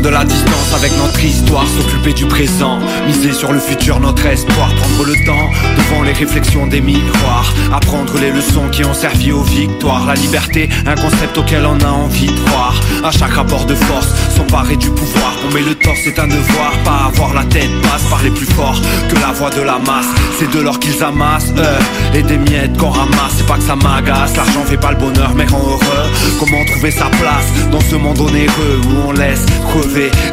de 0.04 0.10
la 0.10 0.26
distance 0.26 0.74
avec 0.76 0.92
notre 0.98 1.24
histoire, 1.24 1.66
s'occuper 1.66 2.14
du 2.14 2.26
présent, 2.26 2.78
miser 3.08 3.32
sur 3.32 3.54
le 3.54 3.60
futur, 3.60 4.02
notre 4.02 4.26
espoir, 4.26 4.70
prendre 4.76 5.06
le 5.06 5.26
temps 5.26 5.50
devant 5.78 6.04
les 6.04 6.12
réflexions 6.12 6.68
des 6.68 6.82
miroirs, 6.82 7.54
apprendre 7.72 8.14
les 8.20 8.32
leçons 8.32 8.68
qui 8.70 8.84
ont 8.84 8.94
servi 8.94 9.32
aux 9.32 9.44
victoires, 9.44 10.06
la 10.06 10.16
liberté, 10.16 10.68
un 10.86 10.96
concept 10.96 11.38
auquel 11.38 11.66
on 11.66 11.80
a 11.80 11.90
envie 11.90 12.28
de 12.28 12.40
croire, 12.48 12.76
à 13.04 13.12
chaque 13.12 13.32
rapport 13.32 13.66
de 13.66 13.76
force, 13.76 14.10
s'emparer 14.36 14.76
du 14.76 14.90
pouvoir, 14.90 15.36
on 15.48 15.54
met 15.54 15.62
le 15.62 15.76
torse, 15.76 16.00
c'est 16.04 16.20
un 16.20 16.28
devoir, 16.28 16.72
pas 16.84 17.08
avoir 17.08 17.34
la 17.34 17.46
tête 17.46 17.72
basse, 17.84 18.04
parler 18.10 18.32
plus 18.32 18.48
fort 18.48 18.80
que 19.10 19.16
la 19.16 19.32
voix 19.32 19.52
de 19.52 19.62
la 19.62 19.80
masse, 19.80 20.08
c'est 20.38 20.52
de 20.52 20.60
l'or 20.60 20.80
qu'ils 20.80 21.02
amassent, 21.02 21.54
euh, 21.58 21.80
et 22.14 22.24
des 22.24 22.38
miettes 22.38 22.78
qu'on 22.78 22.90
ramasse, 22.90 23.36
c'est 23.38 23.48
pas 23.48 23.56
que 23.56 23.64
ça 23.64 23.78
m'agace, 23.78 24.36
l'argent 24.36 24.66
fait 24.66 24.78
pas 24.78 24.92
le 24.92 24.98
bonheur 24.98 25.32
mais 25.34 25.46
rend 25.46 25.64
heureux, 25.66 26.10
comment 26.40 26.66
trouver 26.66 26.92
sa 26.92 27.06
place 27.06 27.70
dans 27.72 27.82
ce 27.82 27.96
monde 27.96 28.20
onéreux 28.20 28.82
où 28.86 29.10
on 29.10 29.12
laisse 29.14 29.46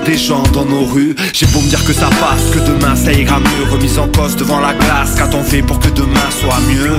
des 0.07 0.17
gens 0.17 0.43
dans 0.53 0.65
nos 0.65 0.85
rues. 0.85 1.15
J'ai 1.33 1.47
beau 1.47 1.61
me 1.61 1.69
dire 1.69 1.85
que 1.85 1.93
ça 1.93 2.09
passe, 2.21 2.51
que 2.53 2.59
demain 2.67 2.97
ça 2.97 3.13
ira 3.13 3.39
mieux. 3.41 3.71
Remise 3.71 3.99
en 3.99 4.09
cause 4.09 4.37
devant 4.37 4.61
la 4.61 4.73
glace, 4.75 5.15
qu'a-t-on 5.17 5.43
fait 5.43 5.63
pour 5.63 5.79
que 5.79 5.89
demain 5.89 6.31
soit 6.41 6.61
mieux? 6.69 6.97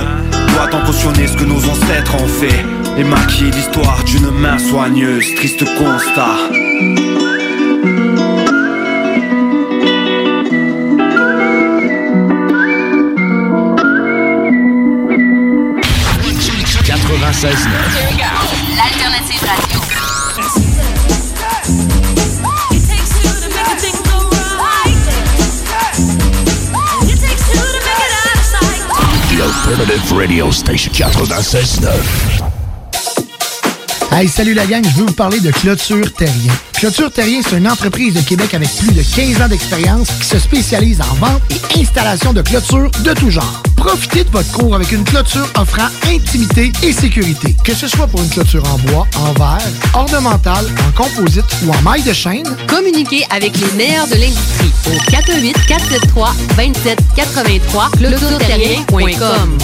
Doit-on 0.52 0.84
cautionner 0.86 1.26
ce 1.26 1.36
que 1.36 1.44
nos 1.44 1.58
ancêtres 1.58 2.14
ont 2.14 2.28
fait 2.28 2.64
Et 2.98 3.04
maquiller 3.04 3.50
l'histoire 3.50 4.02
d'une 4.04 4.30
main 4.30 4.58
soigneuse, 4.58 5.34
triste 5.34 5.64
constat. 5.76 6.36
L'alternative 17.20 18.11
Radio 29.84 30.52
Station 30.52 30.92
96.9. 30.92 31.88
Hey, 34.12 34.28
salut 34.28 34.54
la 34.54 34.64
gang, 34.64 34.84
je 34.84 35.00
veux 35.00 35.06
vous 35.06 35.12
parler 35.12 35.40
de 35.40 35.50
Clôture 35.50 36.12
Terrien. 36.14 36.52
Clôture 36.74 37.10
Terrien, 37.10 37.40
c'est 37.42 37.56
une 37.58 37.68
entreprise 37.68 38.14
de 38.14 38.20
Québec 38.20 38.54
avec 38.54 38.68
plus 38.76 38.92
de 38.92 39.02
15 39.02 39.42
ans 39.42 39.48
d'expérience 39.48 40.06
qui 40.20 40.26
se 40.26 40.38
spécialise 40.38 41.00
en 41.00 41.14
vente 41.14 41.42
et 41.50 41.80
installation 41.80 42.32
de 42.32 42.42
clôtures 42.42 42.92
de 43.02 43.12
tout 43.14 43.30
genre. 43.30 43.62
Profitez 43.84 44.22
de 44.22 44.30
votre 44.30 44.52
cours 44.52 44.76
avec 44.76 44.92
une 44.92 45.02
clôture 45.02 45.48
offrant 45.58 45.88
intimité 46.06 46.70
et 46.84 46.92
sécurité. 46.92 47.56
Que 47.64 47.74
ce 47.74 47.88
soit 47.88 48.06
pour 48.06 48.22
une 48.22 48.28
clôture 48.28 48.62
en 48.72 48.78
bois, 48.78 49.08
en 49.16 49.32
verre, 49.32 49.58
ornementale, 49.94 50.66
en 50.86 50.92
composite 50.92 51.44
ou 51.64 51.70
en 51.72 51.82
maille 51.82 52.04
de 52.04 52.12
chaîne, 52.12 52.46
Communiquez 52.68 53.24
avec 53.30 53.58
les 53.58 53.72
meilleurs 53.72 54.06
de 54.06 54.14
l'industrie 54.14 54.70
au 54.86 55.10
418 55.10 55.66
473 55.66 56.30
2783 56.56 57.90
clôtureterrien.com. 57.96 59.58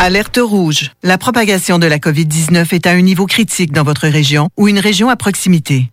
Alerte 0.00 0.40
rouge. 0.42 0.90
La 1.04 1.18
propagation 1.18 1.78
de 1.78 1.86
la 1.86 1.98
COVID-19 1.98 2.74
est 2.74 2.88
à 2.88 2.90
un 2.90 3.00
niveau 3.00 3.26
critique 3.26 3.70
dans 3.70 3.84
votre 3.84 4.08
région 4.08 4.48
ou 4.56 4.66
une 4.66 4.80
région 4.80 5.08
à 5.08 5.14
proximité. 5.14 5.92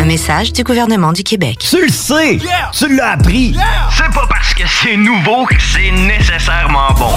Un 0.00 0.06
message 0.06 0.54
du 0.54 0.64
gouvernement 0.64 1.12
du 1.12 1.22
Québec. 1.22 1.58
Tu 1.58 1.78
le 1.78 1.92
sais! 1.92 2.38
Tu 2.72 2.96
l'as 2.96 3.10
appris! 3.10 3.54
C'est 3.94 4.14
pas 4.14 4.26
parce 4.30 4.54
que 4.54 4.62
c'est 4.66 4.96
nouveau 4.96 5.44
que 5.44 5.56
c'est 5.60 5.90
nécessairement 5.90 6.90
bon. 6.96 7.12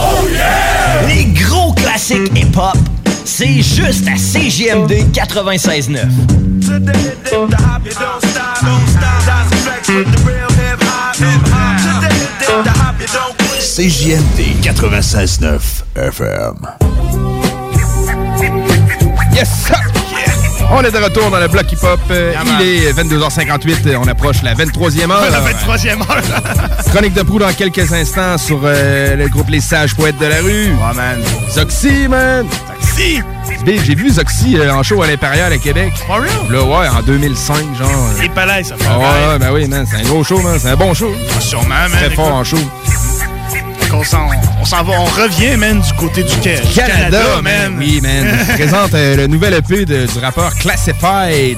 Les 1.08 1.24
gros 1.28 1.72
classiques 1.72 2.30
hip-hop, 2.36 2.76
c'est 3.24 3.62
juste 3.62 4.06
à 4.10 4.18
CGMD 4.18 4.92
96.9. 5.14 6.10
CJMD 13.60 14.62
96.9 14.62 15.62
FM. 15.96 16.68
Yes! 19.34 19.50
sir! 19.68 20.03
On 20.72 20.82
est 20.84 20.92
de 20.92 20.98
retour 20.98 21.30
dans 21.30 21.40
le 21.40 21.48
bloc 21.48 21.72
hip-hop. 21.72 22.00
Euh, 22.10 22.34
il 22.60 22.86
est 22.86 22.94
22h58. 22.94 23.88
euh, 23.88 23.96
On 24.00 24.08
approche 24.08 24.42
la 24.42 24.56
23e 24.56 25.12
heure. 25.12 25.30
La 25.30 25.42
23e 25.42 26.00
heure. 26.02 26.22
Chronique 26.92 27.14
de 27.14 27.22
proue 27.22 27.40
dans 27.40 27.54
quelques 27.54 27.92
instants 27.94 28.38
sur 28.38 28.60
euh, 28.64 29.16
le 29.16 29.28
groupe 29.28 29.50
Les 29.50 29.62
Sages 29.62 29.96
Poètes 29.96 30.18
de 30.20 30.26
la 30.26 30.38
rue. 30.42 30.68
Ouais, 30.72 30.94
man. 30.96 31.20
Zoxy, 31.52 32.08
man. 32.08 32.48
Zoxy. 32.82 33.22
J'ai 33.66 33.96
vu 33.96 34.10
Zoxy 34.12 34.58
euh, 34.58 34.74
en 34.74 34.84
show 34.84 35.02
à 35.04 35.08
l'Impérial 35.08 35.52
à 35.54 35.58
Québec. 35.58 35.94
For 36.08 36.18
real? 36.22 36.32
Là, 36.50 36.64
ouais, 36.64 36.88
en 36.88 37.02
2005, 37.02 37.56
genre. 37.78 37.90
Les 38.22 38.30
palais, 38.30 38.64
ça 38.64 38.76
fait 38.78 38.86
Ah 38.90 38.98
ouais, 39.00 39.40
ben 39.40 39.52
oui, 39.54 39.68
man. 39.68 39.86
C'est 39.90 39.98
un 39.98 40.04
gros 40.04 40.24
show, 40.24 40.40
man. 40.42 40.58
C'est 40.60 40.70
un 40.70 40.76
bon 40.76 40.94
show. 40.94 41.14
Sûrement, 41.40 41.68
man. 41.70 41.92
Très 41.92 42.10
fort 42.10 42.34
en 42.34 42.44
show. 42.44 42.58
Fait 43.94 43.98
qu'on 43.98 44.04
s'en- 44.04 44.30
On 44.62 44.66
s'en 44.66 44.84
va, 44.84 44.94
on 45.00 45.06
revient, 45.06 45.58
man, 45.58 45.80
du 45.82 45.94
côté 45.94 46.24
du, 46.24 46.30
Ca- 46.42 46.60
du 46.62 46.74
Canada, 46.74 46.94
Canada, 46.96 47.42
man. 47.42 47.44
man. 47.44 47.76
Oui, 47.80 48.00
man. 48.02 48.38
Je 48.50 48.54
présente 48.54 48.94
euh, 48.94 49.16
le 49.18 49.28
nouvel 49.28 49.54
EP 49.56 49.86
de- 49.86 50.06
du 50.06 50.20
rappeur 50.20 50.54
Classified. 50.56 51.58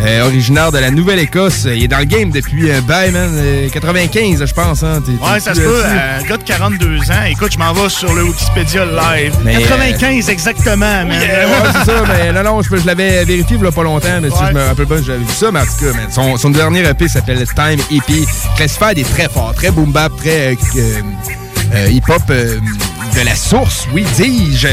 euh, 0.00 0.26
originaire 0.26 0.70
de 0.70 0.78
la 0.78 0.92
Nouvelle-Écosse. 0.92 1.66
Il 1.74 1.82
est 1.82 1.88
dans 1.88 1.98
le 1.98 2.04
game 2.04 2.30
depuis 2.30 2.70
un 2.70 2.80
bail, 2.82 3.10
man. 3.10 3.30
euh, 3.34 3.68
95, 3.68 4.44
je 4.46 4.54
pense. 4.54 4.84
Hein. 4.84 5.02
Ouais, 5.20 5.40
ça 5.40 5.54
se 5.54 5.60
peut. 5.60 5.82
euh, 5.84 6.20
Un 6.20 6.22
gars 6.22 6.36
de 6.36 6.42
42 6.44 7.10
ans. 7.10 7.24
Écoute, 7.28 7.52
je 7.54 7.58
m'en 7.58 7.72
vais 7.72 7.88
sur 7.88 8.12
le 8.12 8.22
Wikipédia 8.22 8.84
live. 8.84 9.34
Mais, 9.42 9.56
euh, 9.56 9.60
95 9.60 10.28
exactement, 10.30 10.76
man. 10.76 11.08
Yeah, 11.10 11.46
ouais, 11.48 11.52
c'est 11.72 11.90
ça, 11.90 12.02
mais 12.06 12.32
non, 12.32 12.42
non, 12.44 12.62
je, 12.62 12.76
je 12.76 12.86
l'avais 12.86 13.24
vérifié 13.24 13.56
il 13.58 13.64
y 13.64 13.66
a 13.66 13.72
pas 13.72 13.82
longtemps, 13.82 14.20
mais 14.22 14.30
si 14.30 14.36
je 14.48 14.52
me 14.54 14.62
rappelle 14.66 14.86
pas, 14.86 15.02
j'avais 15.02 15.18
vu 15.18 15.24
ça, 15.36 15.50
mais 15.50 15.60
en 15.60 15.64
tout 15.64 15.84
cas, 15.84 15.92
man, 15.92 16.06
son, 16.12 16.36
son 16.36 16.50
dernier 16.50 16.86
EP 16.88 17.08
s'appelle 17.08 17.44
Time 17.56 17.80
EP. 17.90 18.24
Classified 18.56 18.98
est 18.98 19.10
très 19.16 19.28
fort, 19.28 19.52
très 19.56 19.72
boom 19.72 19.90
bap, 19.90 20.12
très 20.16 20.52
euh, 20.52 20.54
euh, 20.76 21.00
hip-hop 21.90 22.22
euh, 22.30 22.58
de 23.16 23.20
la 23.24 23.34
source, 23.34 23.86
oui, 23.92 24.04
dis-je. 24.16 24.68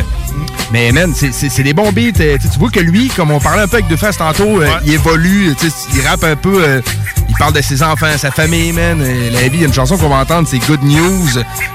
Mais 0.71 0.91
man, 0.91 1.13
c'est- 1.15 1.63
des 1.63 1.73
bons 1.73 1.91
beats. 1.91 2.19
euh, 2.19 2.37
tu 2.41 2.59
vois 2.59 2.69
que 2.69 2.79
lui, 2.79 3.07
comme 3.09 3.31
on 3.31 3.39
parlait 3.39 3.61
un 3.63 3.67
peu 3.67 3.77
avec 3.77 3.87
De 3.87 3.95
Face 3.95 4.17
tantôt, 4.17 4.61
euh, 4.61 4.67
il 4.85 4.93
évolue, 4.93 5.55
il 5.93 6.01
rappe 6.07 6.23
un 6.23 6.35
peu, 6.35 6.63
euh, 6.63 6.81
il 7.29 7.35
parle 7.37 7.53
de 7.53 7.61
ses 7.61 7.81
enfants, 7.83 8.17
sa 8.17 8.31
famille, 8.31 8.71
man. 8.71 8.99
euh, 9.01 9.29
la 9.31 9.41
vie, 9.43 9.49
il 9.53 9.59
y 9.61 9.63
a 9.63 9.67
une 9.67 9.73
chanson 9.73 9.97
qu'on 9.97 10.09
va 10.09 10.17
entendre, 10.17 10.47
c'est 10.49 10.59
Good 10.59 10.83
News. 10.83 11.29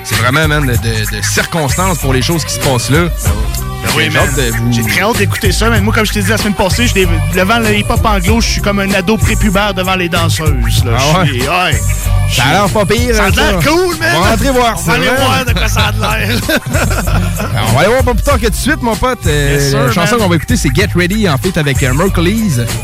C'est 0.04 0.16
vraiment, 0.16 0.46
man, 0.48 0.66
de, 0.66 0.72
de- 0.72 1.16
de 1.16 1.22
circonstances 1.22 1.98
pour 1.98 2.12
les 2.12 2.22
choses 2.22 2.44
qui 2.44 2.54
se 2.54 2.60
passent 2.60 2.90
là. 2.90 3.08
Ben 3.82 3.88
oui. 3.96 4.10
J'ai 4.70 4.82
très 4.82 5.02
hâte 5.02 5.18
d'écouter 5.18 5.52
ça, 5.52 5.70
mais 5.70 5.80
moi, 5.80 5.94
comme 5.94 6.04
je 6.06 6.12
t'ai 6.12 6.22
dit 6.22 6.30
la 6.30 6.38
semaine 6.38 6.54
passée, 6.54 6.86
je 6.86 6.94
devant 7.34 7.58
le 7.58 7.74
hip-hop 7.76 8.04
anglo, 8.04 8.40
je 8.40 8.48
suis 8.48 8.60
comme 8.60 8.80
un 8.80 8.92
ado 8.92 9.16
prépubère 9.16 9.74
devant 9.74 9.94
les 9.94 10.08
danseuses. 10.08 10.84
Là. 10.84 10.96
Ah 10.98 11.22
ouais? 11.22 11.80
Ça 12.32 12.44
a 12.44 12.52
l'air 12.52 12.68
pas 12.68 12.86
pire. 12.86 13.14
Ça 13.14 13.24
a 13.24 13.26
hein, 13.26 13.30
l'air 13.34 13.58
cool, 13.64 13.96
man! 13.98 14.14
On 14.16 14.20
va 14.20 14.30
rentrer 14.30 14.50
voir 14.50 14.74
On 14.76 14.78
ça. 14.78 14.92
va 14.92 14.96
aller 14.96 15.08
voir 15.08 15.44
de 15.44 15.52
quoi 15.52 15.68
ça 15.68 15.80
a 15.80 15.92
l'air. 15.92 16.36
Alors, 17.54 17.68
on 17.70 17.72
va 17.72 17.80
aller 17.80 17.88
voir 17.88 18.04
pas 18.04 18.14
plus 18.14 18.22
tard 18.22 18.38
que 18.38 18.46
tout 18.46 18.50
de 18.50 18.56
suite, 18.56 18.82
mon 18.82 18.94
pote. 18.96 19.26
Euh, 19.26 19.58
Yes, 19.60 19.72
la 19.72 19.92
chanson 19.92 20.16
qu'on 20.16 20.28
va 20.28 20.36
écouter, 20.36 20.56
c'est 20.56 20.74
Get 20.74 20.90
Ready 20.94 21.28
en 21.28 21.36
feat 21.38 21.58
avec 21.58 21.82
euh. 21.82 21.92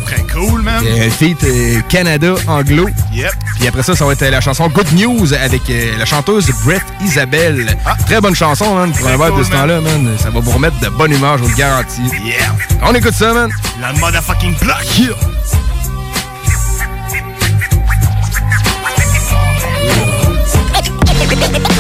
Très 0.05 0.23
cool, 0.33 0.63
man. 0.63 0.83
Euh, 0.85 1.11
feat 1.11 1.39
euh, 1.45 1.81
Canada 1.89 2.35
anglo. 2.49 2.89
Yep. 3.13 3.33
Puis 3.59 3.69
après 3.69 3.83
ça, 3.83 3.95
ça 3.95 4.05
va 4.05 4.13
être 4.13 4.23
la 4.23 4.41
chanson 4.41 4.69
Good 4.69 4.93
News 4.95 5.33
avec 5.33 5.63
euh, 5.71 5.97
la 5.99 6.05
chanteuse 6.05 6.51
Brett 6.65 6.83
Isabelle. 7.05 7.77
Très 8.07 8.21
bonne 8.21 8.35
chanson, 8.35 8.75
man. 8.75 8.93
Pour 8.93 9.09
un 9.09 9.17
cool, 9.17 9.39
de 9.39 9.45
ce 9.45 9.51
temps-là, 9.51 9.81
man. 9.81 10.11
Ça 10.19 10.31
va 10.31 10.41
vous 10.41 10.51
remettre 10.51 10.79
de 10.81 10.86
bonne 10.91 11.13
humeur, 11.13 11.39
je 11.39 11.43
vous 11.43 11.49
le 11.49 11.57
garantis. 11.57 12.03
Yeah. 12.25 12.55
On 12.83 12.95
écoute 12.95 13.15
ça, 13.15 13.33
man. 13.33 13.51
La 13.81 13.93
motherfucking 13.95 14.55
block. 14.59 14.85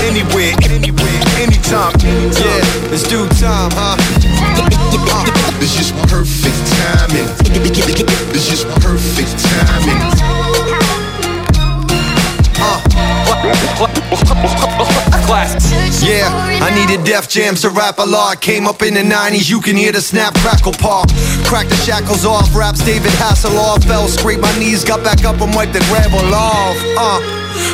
Anywhere, 0.03 0.55
anywhere, 0.63 1.21
anytime. 1.39 1.93
Yeah, 2.03 2.93
it's 2.93 3.03
due 3.09 3.27
time, 3.41 3.71
huh? 3.73 3.97
Uh, 5.09 5.25
it's 5.61 5.75
just 5.75 5.95
perfect 6.09 6.57
timing. 6.73 7.29
It's 8.35 8.49
just 8.49 8.67
perfect 8.81 9.39
timing. 9.39 10.46
Yeah, 16.03 16.31
I 16.63 16.71
needed 16.75 17.05
Def 17.05 17.29
Jam 17.29 17.55
to 17.57 17.71
rap 17.71 17.99
a 17.99 18.07
lot. 18.07 18.41
Came 18.41 18.67
up 18.67 18.83
in 18.83 18.95
the 18.95 19.03
90s, 19.03 19.51
you 19.51 19.61
can 19.61 19.77
hear 19.77 19.93
the 19.93 20.01
snap, 20.01 20.35
crackle, 20.35 20.73
pop. 20.73 21.09
Crack 21.45 21.69
the 21.69 21.77
shackles 21.77 22.25
off, 22.25 22.55
raps 22.55 22.85
David 22.85 23.11
Hasselhoff. 23.13 23.85
Fell, 23.85 24.09
scraped 24.09 24.43
my 24.43 24.59
knees, 24.59 24.85
got 24.85 25.03
back 25.03 25.25
up 25.25 25.41
and 25.41 25.55
wiped 25.55 25.73
the 25.73 25.81
gravel 25.91 26.35
off. 26.35 26.77
Uh, 26.97 27.21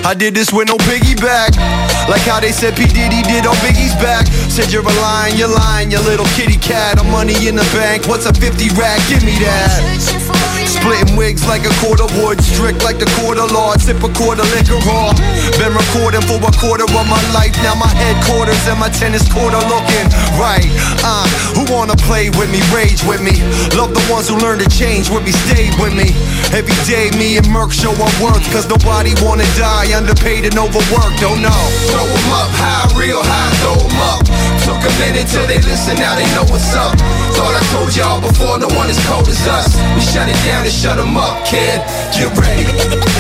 I 0.05 0.15
did 0.17 0.35
this 0.35 0.53
with 0.53 0.69
no 0.69 0.77
piggyback. 0.77 1.82
Like 2.09 2.23
how 2.23 2.41
they 2.41 2.53
said 2.53 2.75
P. 2.75 2.87
Diddy 2.87 3.23
did 3.23 3.47
on 3.47 3.57
Biggie's 3.63 3.95
back. 4.03 4.27
Said 4.51 4.73
you're 4.73 4.83
a 4.83 4.97
lion, 5.01 5.37
you're 5.37 5.49
lying, 5.49 5.91
you 5.91 6.01
little 6.03 6.27
kitty 6.35 6.59
cat. 6.59 6.99
I'm 6.99 7.11
money 7.11 7.37
in 7.47 7.55
the 7.55 7.67
bank, 7.73 8.07
what's 8.09 8.27
a 8.27 8.33
50 8.33 8.69
rack? 8.75 9.01
Give 9.09 9.23
me 9.23 9.39
that. 9.41 10.43
Splitting 10.67 11.15
wigs 11.15 11.47
like 11.47 11.63
a 11.63 11.73
quarter 11.79 12.09
wood, 12.19 12.43
strict 12.43 12.83
like 12.83 12.99
the 12.99 13.07
quarter 13.21 13.47
lord, 13.55 13.79
sip 13.81 14.03
a 14.03 14.11
quarter 14.19 14.43
liquor 14.51 14.81
raw. 14.83 15.15
Been 15.61 15.71
recording 15.71 16.25
for 16.27 16.43
a 16.43 16.53
quarter 16.59 16.85
of 16.89 17.07
my 17.07 17.23
life, 17.31 17.55
now 17.63 17.79
my 17.79 17.87
headquarters 17.87 18.59
and 18.67 18.81
my 18.81 18.91
tennis 18.91 19.23
court 19.31 19.55
are 19.55 19.67
looking 19.71 20.07
right. 20.41 20.67
Uh, 21.07 21.29
who 21.55 21.63
wanna 21.71 21.95
play 22.09 22.31
with 22.35 22.51
me, 22.51 22.59
rage 22.75 23.05
with 23.07 23.23
me? 23.23 23.37
Love 23.79 23.95
the 23.95 24.03
ones 24.11 24.27
who 24.27 24.37
learn 24.43 24.59
to 24.59 24.69
change 24.73 25.07
with 25.07 25.23
me, 25.23 25.33
stay 25.47 25.71
with 25.79 25.95
me. 25.95 26.11
Every 26.51 26.75
day, 26.89 27.15
me 27.15 27.39
and 27.39 27.47
Merc 27.47 27.71
show 27.71 27.93
our 27.93 28.15
worth, 28.19 28.43
cause 28.51 28.67
nobody 28.67 29.15
wanna 29.23 29.47
die 29.55 29.93
underpaid 29.95 30.49
and 30.49 30.57
overworked, 30.59 31.21
don't 31.21 31.43
know. 31.45 31.92
Throw 31.93 32.09
'em 32.09 32.33
up 32.33 32.51
high, 32.57 32.89
real 32.97 33.21
high, 33.23 33.53
throw 33.61 33.77
'em 33.77 34.01
up. 34.11 34.21
Took 34.65 34.81
a 34.81 34.93
minute 34.99 35.29
till 35.29 35.47
they 35.47 35.61
listen, 35.61 35.95
now 36.01 36.15
they 36.17 36.27
know 36.35 36.45
what's 36.49 36.73
up. 36.75 36.97
Thought 37.37 37.55
I 37.61 37.63
told 37.73 37.95
y'all 37.95 38.21
before, 38.21 38.59
no 38.59 38.69
one 38.81 38.89
as 38.89 38.99
cold 39.07 39.29
as 39.29 39.47
us. 39.47 39.77
We 39.95 40.01
shut 40.01 40.29
it 40.29 40.41
down 40.49 40.65
and 40.65 40.73
shut 40.73 40.99
'em 40.99 41.17
up, 41.17 41.45
kid. 41.45 41.79
Get 42.17 42.33
ready. 42.41 42.65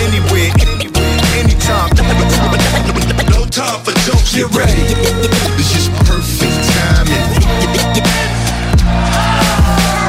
Anywhere, 0.06 0.50
anywhere, 0.64 1.20
anytime. 1.36 1.90
No 3.28 3.44
time 3.44 3.80
for 3.84 3.92
jokes, 4.06 4.32
get 4.32 4.48
ready. 4.56 4.84
It's 5.60 5.70
just 5.76 5.90
perfect 6.08 6.56
timing. 6.72 7.26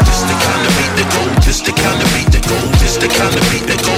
This 0.08 0.22
the 0.30 0.36
kind 0.46 0.64
of 0.68 0.72
beat 0.78 0.94
that 0.98 1.08
go, 1.12 1.22
this 1.46 1.60
the 1.68 1.74
kind 1.84 2.00
of 2.02 2.08
beat 2.16 2.32
that 2.32 2.44
go, 2.48 2.58
this 2.80 2.96
the 2.96 3.10
kind 3.10 3.36
of 3.36 3.44
beat 3.52 3.66
that 3.68 3.82
go, 3.84 3.96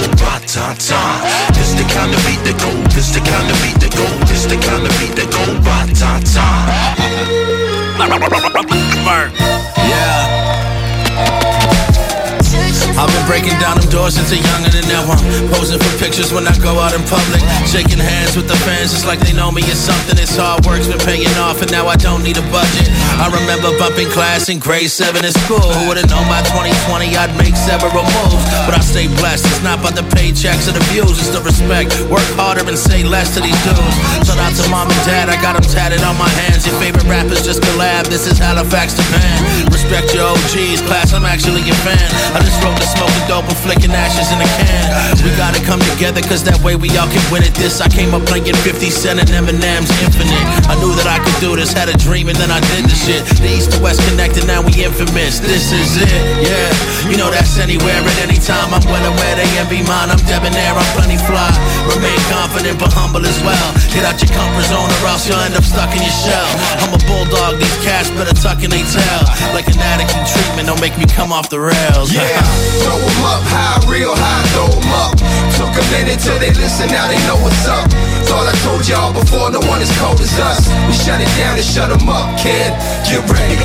ba-ta-ta. 0.56 1.52
This 1.52 1.74
the 1.76 1.84
kind 1.92 2.12
of 2.12 2.20
beat 2.24 2.40
that 2.48 2.56
go, 2.56 2.72
this 2.96 3.12
the 3.12 3.20
kind 3.20 3.44
of 3.44 3.56
beat 3.60 3.76
that 3.84 3.92
go, 3.92 4.08
this 4.24 4.48
the 4.48 4.56
kind 4.56 4.84
of 4.88 4.92
beat 4.96 5.12
that 5.20 5.28
go, 5.28 5.44
ba-ta-ta. 5.60 6.48
Yeah. 9.84 10.56
I've 12.96 13.12
been 13.12 13.26
breaking 13.28 13.58
down 13.60 13.76
them 13.76 13.90
doors 13.90 14.16
since 14.16 14.32
a 14.32 14.40
than 14.72 14.72
now. 14.88 15.02
I'm 15.06 15.48
posing 15.50 15.78
for 15.78 15.92
pictures 15.98 16.32
when 16.32 16.46
I 16.46 16.54
go 16.58 16.78
out 16.78 16.94
in 16.94 17.02
public. 17.06 17.42
Shaking 17.66 17.98
hands 17.98 18.36
with 18.36 18.48
the 18.48 18.58
fans, 18.66 18.94
it's 18.94 19.06
like 19.06 19.20
they 19.20 19.32
know 19.32 19.50
me 19.50 19.62
as 19.70 19.78
something. 19.78 20.18
It's 20.18 20.36
hard 20.36 20.64
work's 20.66 20.88
been 20.88 21.02
paying 21.02 21.30
off, 21.42 21.62
and 21.62 21.70
now 21.70 21.86
I 21.86 21.96
don't 21.96 22.22
need 22.22 22.38
a 22.38 22.46
budget. 22.50 22.88
I 23.18 23.30
remember 23.32 23.72
bumping 23.78 24.08
class 24.10 24.48
in 24.48 24.58
grade 24.58 24.90
7 24.90 25.24
in 25.24 25.32
school. 25.46 25.62
Who 25.62 25.88
would've 25.88 26.08
known 26.10 26.26
by 26.28 26.42
2020 26.52 27.16
I'd 27.16 27.34
make 27.38 27.56
several 27.56 27.92
moves? 27.94 28.44
But 28.66 28.78
I 28.78 28.82
stay 28.82 29.08
blessed, 29.08 29.46
it's 29.46 29.62
not 29.62 29.80
about 29.80 29.94
the 29.94 30.06
paychecks 30.14 30.68
or 30.68 30.74
the 30.76 30.84
views, 30.92 31.18
it's 31.18 31.32
the 31.34 31.42
respect. 31.42 31.94
Work 32.10 32.26
harder 32.38 32.66
and 32.66 32.78
say 32.78 33.02
less 33.02 33.34
to 33.34 33.40
these 33.40 33.58
dudes. 33.64 33.96
Shout 34.26 34.38
out 34.38 34.54
to 34.54 34.64
mom 34.70 34.90
and 34.90 35.02
dad, 35.06 35.28
I 35.28 35.36
got 35.42 35.58
them 35.58 35.66
tatted 35.66 36.02
on 36.02 36.16
my 36.18 36.28
hands. 36.46 36.66
Your 36.66 36.76
favorite 36.78 37.06
rappers 37.08 37.42
just 37.42 37.62
collab, 37.62 38.06
this 38.06 38.26
is 38.26 38.38
Halifax, 38.38 38.94
Japan. 38.94 39.66
Respect 39.72 40.14
your 40.14 40.28
OGs, 40.30 40.82
class, 40.86 41.12
I'm 41.12 41.24
actually 41.24 41.64
a 41.66 41.76
fan. 41.86 42.08
I 42.36 42.40
just 42.44 42.60
wrote 42.62 42.76
the 42.78 42.86
smoking 42.86 43.26
dope 43.28 43.48
and 43.48 43.58
flicking 43.64 43.92
ashes 43.92 44.28
in 44.32 44.38
a 44.38 44.48
can. 44.60 44.75
We 45.24 45.34
gotta 45.34 45.60
come 45.64 45.80
together, 45.96 46.22
cause 46.22 46.44
that 46.44 46.58
way 46.62 46.76
we 46.76 46.88
all 46.96 47.08
can 47.10 47.22
win 47.32 47.42
at 47.42 47.54
this. 47.54 47.80
I 47.80 47.88
came 47.88 48.14
up 48.14 48.22
playing 48.30 48.54
50 48.54 48.90
Cent 48.90 49.18
and 49.18 49.28
Eminem's 49.30 49.90
Infinite. 50.04 50.46
I 50.70 50.78
knew 50.78 50.94
that 50.94 51.08
I 51.10 51.18
could 51.18 51.36
do 51.42 51.56
this, 51.56 51.72
had 51.74 51.88
a 51.90 51.96
dream 51.98 52.28
and 52.28 52.38
then 52.38 52.50
I 52.50 52.60
did 52.74 52.86
the 52.86 52.94
shit. 52.96 53.22
The 53.42 53.50
East 53.50 53.72
to 53.74 53.78
West 53.82 54.00
connected, 54.08 54.46
now 54.46 54.62
we 54.62 54.72
infamous. 54.84 55.40
This 55.42 55.72
is 55.74 55.98
it, 55.98 56.22
yeah. 56.46 56.70
You 57.10 57.18
know 57.18 57.30
that's 57.30 57.58
anywhere 57.58 57.98
at 57.98 58.18
any 58.22 58.38
time. 58.38 58.70
I'm 58.70 58.84
well 58.86 59.02
aware 59.02 59.34
they 59.34 59.48
envy 59.58 59.82
mine. 59.82 60.14
I'm 60.14 60.20
debonair, 60.28 60.74
I'm 60.74 60.88
plenty 60.94 61.18
fly. 61.26 61.50
Remain 61.90 62.18
confident 62.30 62.78
but 62.78 62.92
humble 62.94 63.24
as 63.26 63.38
well. 63.42 63.68
Get 63.90 64.06
out 64.06 64.18
your 64.22 64.30
comfort 64.30 64.66
zone 64.70 64.90
or 65.02 65.10
else 65.10 65.26
you'll 65.26 65.42
end 65.42 65.58
up 65.58 65.66
stuck 65.66 65.90
in 65.94 66.02
your 66.02 66.16
shell. 66.22 66.48
I'm 66.86 66.94
a 66.94 67.00
bulldog, 67.06 67.58
these 67.58 67.78
cats 67.82 68.10
better 68.14 68.34
tuck 68.34 68.62
in 68.62 68.70
they 68.70 68.86
tail. 68.86 69.22
Like 69.54 69.66
an 69.68 69.78
addict 69.82 70.14
in 70.14 70.22
treatment, 70.26 70.66
don't 70.70 70.80
make 70.80 70.94
me 70.98 71.06
come 71.06 71.32
off 71.34 71.50
the 71.50 71.58
rails. 71.60 72.14
Yeah, 72.14 72.30
throw 72.86 72.94
'em 72.98 73.24
up 73.26 73.42
high, 73.50 73.78
real 73.90 74.14
high, 74.14 74.44
throw 74.66 74.80
'em 74.80 74.92
up. 74.92 75.14
Took 75.56 75.74
a 75.78 75.84
minute 75.94 76.20
till 76.20 76.38
they 76.38 76.52
listen, 76.52 76.88
now 76.90 77.06
they 77.08 77.18
know 77.26 77.36
what's 77.36 77.66
up. 77.66 77.86
Thought 78.26 78.48
I 78.48 78.54
told 78.64 78.86
y'all 78.88 79.12
before, 79.12 79.50
no 79.50 79.60
one 79.60 79.80
as 79.80 79.90
cold 79.98 80.20
as 80.20 80.38
us. 80.38 80.66
We 80.86 80.92
shut 80.92 81.20
it 81.20 81.30
down 81.38 81.56
and 81.56 81.64
shut 81.64 81.90
'em 81.90 82.08
up, 82.08 82.36
kid. 82.38 82.72
Get 83.08 83.22
ready. 83.30 83.56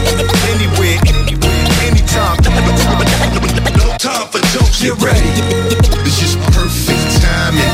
Anywhere, 0.53 0.99
anytime. 1.87 2.37
No 3.77 3.97
time 3.97 4.27
for 4.31 4.41
jokes, 4.53 4.81
get 4.81 4.95
ready. 5.01 5.29
It's 6.05 6.19
just 6.19 6.37
perfect 6.51 7.21
timing. 7.21 7.71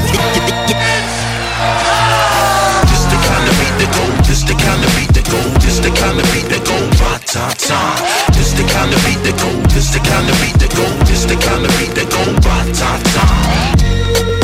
This 4.27 4.43
the 4.43 4.53
kind 4.53 4.83
of 4.83 4.91
beat 4.95 5.11
that 5.15 5.25
go, 5.31 5.39
this 5.63 5.79
the 5.79 5.89
kind 5.89 6.19
of 6.19 6.25
beat 6.35 6.47
that 6.51 6.63
go, 6.67 6.77
ba-ta-ta. 6.99 7.79
This 8.35 8.51
the 8.53 8.63
kind 8.67 8.93
of 8.93 8.99
beat 9.07 9.23
that 9.23 9.39
go, 9.39 9.49
this 9.73 9.89
the 9.89 9.99
kind 9.99 10.27
of 10.29 10.35
beat 10.43 10.59
that 10.59 10.71
go, 10.75 10.85
this 11.07 11.23
the 11.25 11.35
kind 11.39 11.63
of 11.65 11.71
beat 11.79 11.95
that 11.95 12.09
go, 12.11 12.23
ba-ta-ta. 12.43 14.36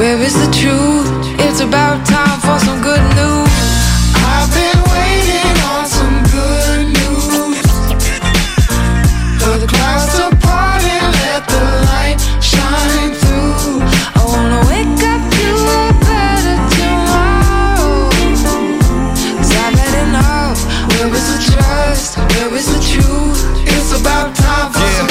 Where 0.00 0.16
is 0.22 0.32
the 0.32 0.50
truth? 0.50 1.12
It's 1.44 1.60
about 1.60 2.06
time 2.06 2.40
for 2.40 2.58
some 2.64 2.80
good 2.80 3.04
news. 3.20 3.52
I've 4.16 4.48
been 4.48 4.80
waiting 4.96 5.56
on 5.68 5.84
some 5.84 6.24
good 6.32 6.88
news. 6.88 7.60
For 9.44 9.58
the 9.60 9.68
clouds 9.68 10.08
to 10.16 10.34
part 10.40 10.82
and 10.88 11.12
let 11.20 11.44
the 11.52 11.60
light 11.92 12.16
shine 12.40 13.12
through. 13.12 13.84
I 14.16 14.24
wanna 14.24 14.64
wake 14.72 15.04
up 15.04 15.20
to 15.36 15.48
a 15.68 15.92
better 16.08 16.56
tomorrow. 16.80 18.08
Cause 19.36 19.52
I've 19.52 19.76
had 19.76 19.94
enough. 20.08 20.64
Where 20.96 21.12
is 21.12 21.26
the 21.28 21.38
trust? 21.52 22.16
Where 22.16 22.54
is 22.56 22.72
the 22.72 22.80
truth? 22.88 23.68
It's 23.68 23.92
about 24.00 24.34
time 24.34 24.72
for 24.72 24.80
some 24.96 25.10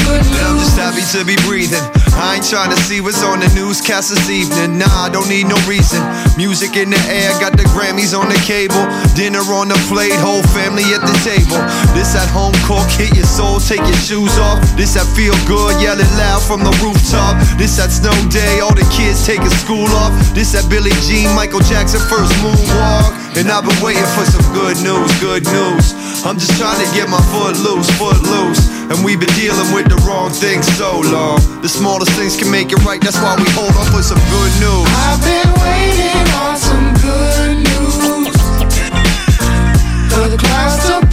trying 2.38 2.70
to 2.70 2.78
see 2.86 3.02
what's 3.02 3.26
on 3.26 3.42
the 3.42 3.50
newscast 3.58 4.14
this 4.14 4.30
evening. 4.30 4.78
Nah, 4.78 4.86
I 4.86 5.10
don't 5.10 5.26
need 5.26 5.50
no 5.50 5.58
reason. 5.66 5.98
Music 6.38 6.78
in 6.78 6.94
the 6.94 7.02
air, 7.10 7.34
got 7.42 7.58
the 7.58 7.66
Grammys 7.74 8.14
on 8.14 8.30
the 8.30 8.38
cable. 8.46 8.86
Dinner 9.18 9.42
on 9.50 9.66
the 9.66 9.80
plate, 9.90 10.14
whole 10.22 10.46
family 10.54 10.86
at 10.94 11.02
the 11.02 11.16
table. 11.26 11.58
This 11.98 12.14
at 12.14 12.30
home 12.30 12.54
cook, 12.70 12.86
hit 12.94 13.18
your 13.18 13.26
soul, 13.26 13.58
take 13.58 13.82
your 13.82 13.98
shoes 13.98 14.38
off. 14.38 14.62
This 14.78 14.94
that 14.94 15.10
feel 15.18 15.34
good, 15.50 15.74
yell 15.82 15.98
it 15.98 16.12
loud 16.22 16.46
from 16.46 16.62
the 16.62 16.74
rooftop. 16.86 17.34
This 17.58 17.82
that 17.82 17.90
snow 17.90 18.14
day, 18.30 18.62
all 18.62 18.78
the 18.78 18.86
kids 18.94 19.26
taking 19.26 19.50
school 19.58 19.90
off. 19.98 20.14
This 20.38 20.54
that 20.54 20.70
Billie 20.70 20.94
Jean, 21.10 21.34
Michael 21.34 21.66
Jackson 21.66 22.00
first 22.06 22.30
moonwalk. 22.46 23.10
And 23.42 23.50
I've 23.50 23.66
been 23.66 23.82
waiting 23.82 24.06
for 24.14 24.26
some 24.30 24.46
good 24.54 24.78
news, 24.86 25.10
good 25.18 25.46
news. 25.50 25.98
I'm 26.26 26.38
just 26.38 26.52
trying 26.60 26.80
to 26.84 26.90
get 26.94 27.08
my 27.08 27.22
foot 27.32 27.56
loose, 27.64 27.90
foot 27.98 28.20
loose. 28.24 28.68
And 28.92 29.06
we've 29.06 29.20
been 29.20 29.34
dealing 29.40 29.72
with 29.74 29.88
the 29.88 29.96
wrong 30.04 30.32
things 30.32 30.68
so 30.76 31.00
long. 31.00 31.40
The 31.62 31.70
smallest 31.70 32.12
things 32.12 32.36
can 32.36 32.52
make 32.52 32.72
it 32.72 32.84
right, 32.84 33.00
that's 33.00 33.18
why 33.18 33.36
we 33.38 33.48
hold 33.56 33.72
on 33.80 33.86
for 33.88 34.04
some 34.04 34.20
good 34.28 34.52
news. 34.60 34.88
I've 35.08 35.22
been 35.24 35.50
waiting 35.64 36.28
on 36.44 36.58
some 36.58 36.94
good 37.00 37.58
news. 37.64 37.80
The 40.30 40.38
clouds 40.38 41.09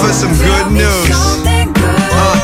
for 0.00 0.12
some 0.12 0.34
good 0.36 0.72
news. 0.72 1.08
Uh, 1.12 2.36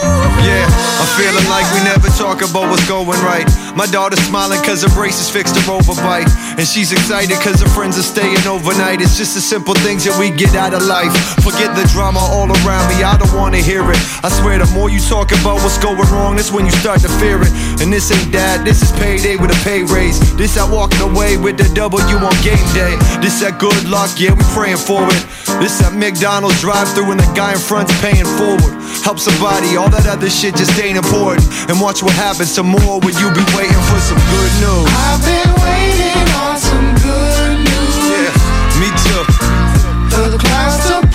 yeah, 0.44 0.64
I'm 1.00 1.10
feeling 1.20 1.46
like 1.48 1.66
we 1.72 1.80
never 1.84 2.08
talk 2.16 2.40
about 2.40 2.70
what's 2.70 2.86
going 2.88 3.20
right. 3.20 3.46
My 3.76 3.86
daughter's 3.86 4.20
smiling 4.24 4.60
cause 4.64 4.82
her 4.82 4.92
braces 4.92 5.30
fixed 5.30 5.56
her 5.56 5.64
overbite. 5.72 6.28
And 6.58 6.66
she's 6.68 6.92
excited 6.92 7.36
cause 7.40 7.60
her 7.60 7.68
friends 7.68 7.98
are 7.98 8.04
staying 8.04 8.44
overnight. 8.46 9.00
It's 9.00 9.16
just 9.16 9.34
the 9.34 9.40
simple 9.40 9.74
things 9.74 10.04
that 10.04 10.16
we 10.20 10.30
get 10.30 10.54
out 10.54 10.74
of 10.74 10.84
life. 10.84 11.12
Forget 11.40 11.74
the 11.76 11.88
drama 11.92 12.20
all 12.20 12.48
around 12.52 12.84
me, 12.92 13.02
I 13.04 13.16
don't 13.16 13.32
wanna 13.32 13.58
hear 13.64 13.80
it. 13.90 14.00
I 14.24 14.28
swear 14.28 14.58
the 14.58 14.68
more 14.72 14.90
you 14.90 15.00
talk 15.00 15.32
about 15.32 15.60
what's 15.64 15.78
going 15.78 15.96
wrong, 16.12 16.36
that's 16.36 16.52
when 16.52 16.64
you 16.64 16.72
start 16.72 17.00
to 17.00 17.08
fear 17.20 17.40
it. 17.40 17.52
And 17.80 17.92
this 17.92 18.12
ain't 18.12 18.32
that, 18.32 18.64
this 18.64 18.82
is 18.82 18.92
payday 19.00 19.36
with 19.36 19.50
a 19.50 19.58
pay 19.64 19.82
raise. 19.84 20.20
This 20.36 20.56
that 20.56 20.68
walking 20.68 21.00
away 21.00 21.36
with 21.36 21.56
the 21.56 21.68
W 21.74 22.16
on 22.16 22.36
game 22.44 22.68
day. 22.76 22.96
This 23.24 23.40
that 23.40 23.56
good 23.58 23.88
luck, 23.88 24.12
yeah, 24.20 24.36
we 24.36 24.44
praying 24.52 24.80
for 24.80 25.00
it. 25.08 25.22
This 25.60 25.78
that 25.82 25.92
McDonald's 25.92 26.60
drive 26.60 26.88
through 26.94 27.10
and 27.12 27.20
the 27.20 27.30
guy 27.34 27.52
in 27.52 27.58
front's 27.58 27.92
paying 28.00 28.28
forward. 28.38 28.72
Help 29.02 29.18
somebody, 29.18 29.76
all 29.76 29.90
that 29.90 30.06
other 30.06 30.30
shit 30.30 30.54
just 30.56 30.78
ain't 30.78 30.96
important. 30.96 31.44
And 31.68 31.80
watch 31.80 32.02
what 32.02 32.14
happens 32.14 32.50
some 32.54 32.70
more 32.70 33.02
when 33.02 33.14
you 33.18 33.28
be 33.34 33.44
waiting 33.52 33.82
for 33.90 34.00
some 34.00 34.20
good 34.30 34.52
news. 34.62 34.86
I've 34.88 35.22
been 35.22 35.52
waiting 35.60 36.26
on 36.38 36.56
some 36.56 36.88
good 37.02 37.66
news. 37.66 37.94
Yeah, 38.08 38.80
me 38.80 38.88
too. 39.02 39.22
The 40.12 40.38
clouds 40.38 41.11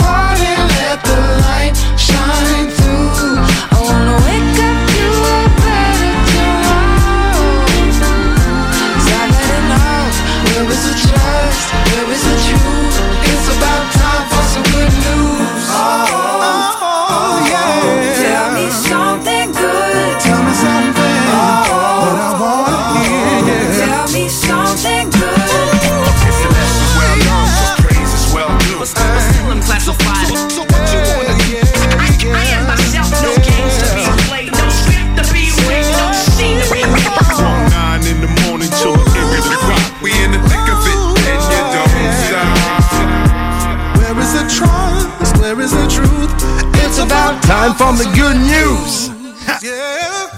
for 47.88 47.96
the 47.96 48.08
good 48.18 48.36
news. 48.36 49.12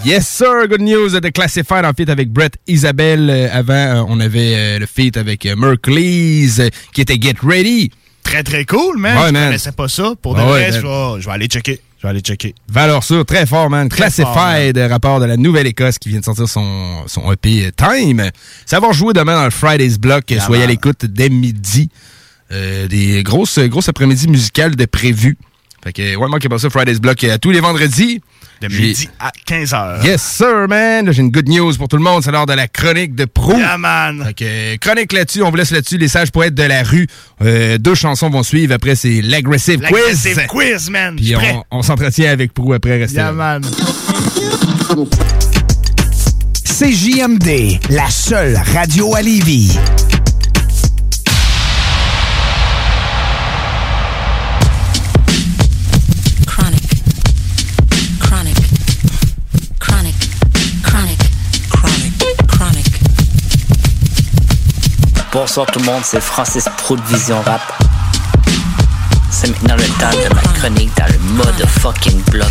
Yes, 0.04 0.28
sir. 0.28 0.68
Good 0.68 0.82
news 0.82 1.20
de 1.20 1.30
Classified 1.32 1.84
en 1.84 1.94
feat 1.94 2.10
avec 2.10 2.32
Brett 2.32 2.58
Isabelle. 2.68 3.28
Euh, 3.30 3.50
avant, 3.52 3.74
euh, 3.74 4.04
on 4.08 4.20
avait 4.20 4.54
euh, 4.56 4.80
le 4.80 4.86
feat 4.86 5.18
avec 5.18 5.48
euh, 5.48 5.56
qui 6.94 7.02
était 7.02 7.20
Get 7.20 7.38
Ready. 7.42 7.92
Très, 8.22 8.44
très 8.44 8.66
cool, 8.66 9.00
man. 9.00 9.18
Ouais, 9.18 9.28
je 9.30 9.34
man. 9.34 9.46
connaissais 9.48 9.72
pas 9.72 9.88
ça. 9.88 10.14
Pour 10.22 10.36
de 10.36 10.42
vrai, 10.42 10.72
je 10.72 11.26
vais, 11.26 11.32
aller 11.32 11.48
checker. 11.48 11.82
Je 11.98 12.04
vais 12.04 12.10
aller 12.10 12.20
checker. 12.20 12.54
Valeur 12.68 13.04
sûre, 13.04 13.26
très 13.26 13.48
fort, 13.48 13.70
man. 13.70 13.90
Très 13.90 13.98
Classified, 13.98 14.78
rapport 14.78 15.20
de 15.20 15.26
la 15.26 15.38
Nouvelle-Écosse 15.38 15.98
qui 15.98 16.10
vient 16.10 16.20
de 16.20 16.26
sortir 16.26 16.48
son, 16.48 17.04
son 17.08 17.32
EP 17.32 17.72
Time. 17.76 18.30
Ça 18.68 18.80
va 18.80 18.92
jouer 18.92 19.14
demain 19.14 19.34
dans 19.34 19.46
le 19.46 19.52
Friday's 19.52 19.98
Block. 19.98 20.30
Yeah, 20.30 20.42
Soyez 20.42 20.64
à 20.64 20.68
l'écoute 20.68 21.06
dès 21.06 21.30
midi. 21.30 21.90
Des 22.52 23.24
grosses, 23.24 23.58
grosses 23.60 23.90
après-midi 23.90 24.28
musicales 24.28 24.76
de 24.76 24.86
prévues. 24.86 25.38
Fait 25.84 25.94
que, 25.94 26.16
ouais, 26.16 26.28
manquez 26.28 26.50
pas 26.50 26.60
ça, 26.60 26.70
Friday's 26.70 27.00
Block 27.00 27.24
euh, 27.24 27.38
tous 27.38 27.52
les 27.52 27.60
vendredis. 27.62 28.22
De 28.62 28.68
midi 28.68 29.08
à 29.22 29.32
15h. 29.48 30.04
Yes, 30.06 30.22
sir, 30.22 30.68
man. 30.68 31.06
Là, 31.06 31.14
J'ai 31.14 31.22
une 31.22 31.32
good 31.32 31.48
news 31.48 31.74
pour 31.78 31.88
tout 31.88 31.96
le 31.96 32.04
monde. 32.04 32.22
C'est 32.24 32.32
l'heure 32.32 32.46
de 32.46 32.52
la 32.52 32.68
chronique 32.68 33.16
de 33.16 33.24
pro. 33.24 33.54
Yeah, 33.56 33.78
man. 33.78 34.22
Fait 34.26 34.34
que, 34.34 34.76
chronique 34.86 35.14
là-dessus, 35.14 35.42
on 35.44 35.50
vous 35.50 35.56
laisse 35.56 35.72
là-dessus. 35.72 35.98
Les 35.98 36.10
sages 36.10 36.32
poètes 36.32 36.56
de 36.56 36.64
la 36.64 36.84
rue. 36.84 37.08
Euh, 37.42 37.78
deux 37.78 37.96
chansons 37.96 38.30
vont 38.30 38.44
suivre. 38.44 38.74
Après, 38.74 38.96
c'est 38.96 39.22
l'aggressive 39.22 39.80
quiz. 39.80 39.92
L'aggressive 40.26 40.48
quiz, 40.48 40.90
man. 40.90 41.16
Puis 41.16 41.34
on, 41.38 41.64
on 41.72 41.82
s'entretient 41.82 42.30
avec 42.32 42.54
Prou 42.54 42.74
après. 42.74 42.98
Restez 42.98 43.16
Yeah, 43.16 43.28
là. 43.28 43.32
man. 43.32 43.62
CJMD, 46.66 47.80
la 47.90 48.10
seule 48.10 48.60
radio 48.74 49.16
à 49.16 49.22
Lévis. 49.22 49.78
Bonsoir 65.32 65.68
tout 65.68 65.78
le 65.78 65.86
monde, 65.86 66.02
c'est 66.04 66.22
Francis 66.22 66.66
Pro 66.78 66.96
de 66.96 67.02
Vision 67.04 67.40
Rap. 67.42 67.62
C'est 69.30 69.48
maintenant 69.48 69.76
le 69.76 69.84
temps 69.84 70.10
de 70.10 70.34
ma 70.34 70.42
chronique 70.42 70.90
dans 70.98 71.06
le 71.06 71.20
mode 71.20 71.68
fucking 71.68 72.20
bloc. 72.32 72.48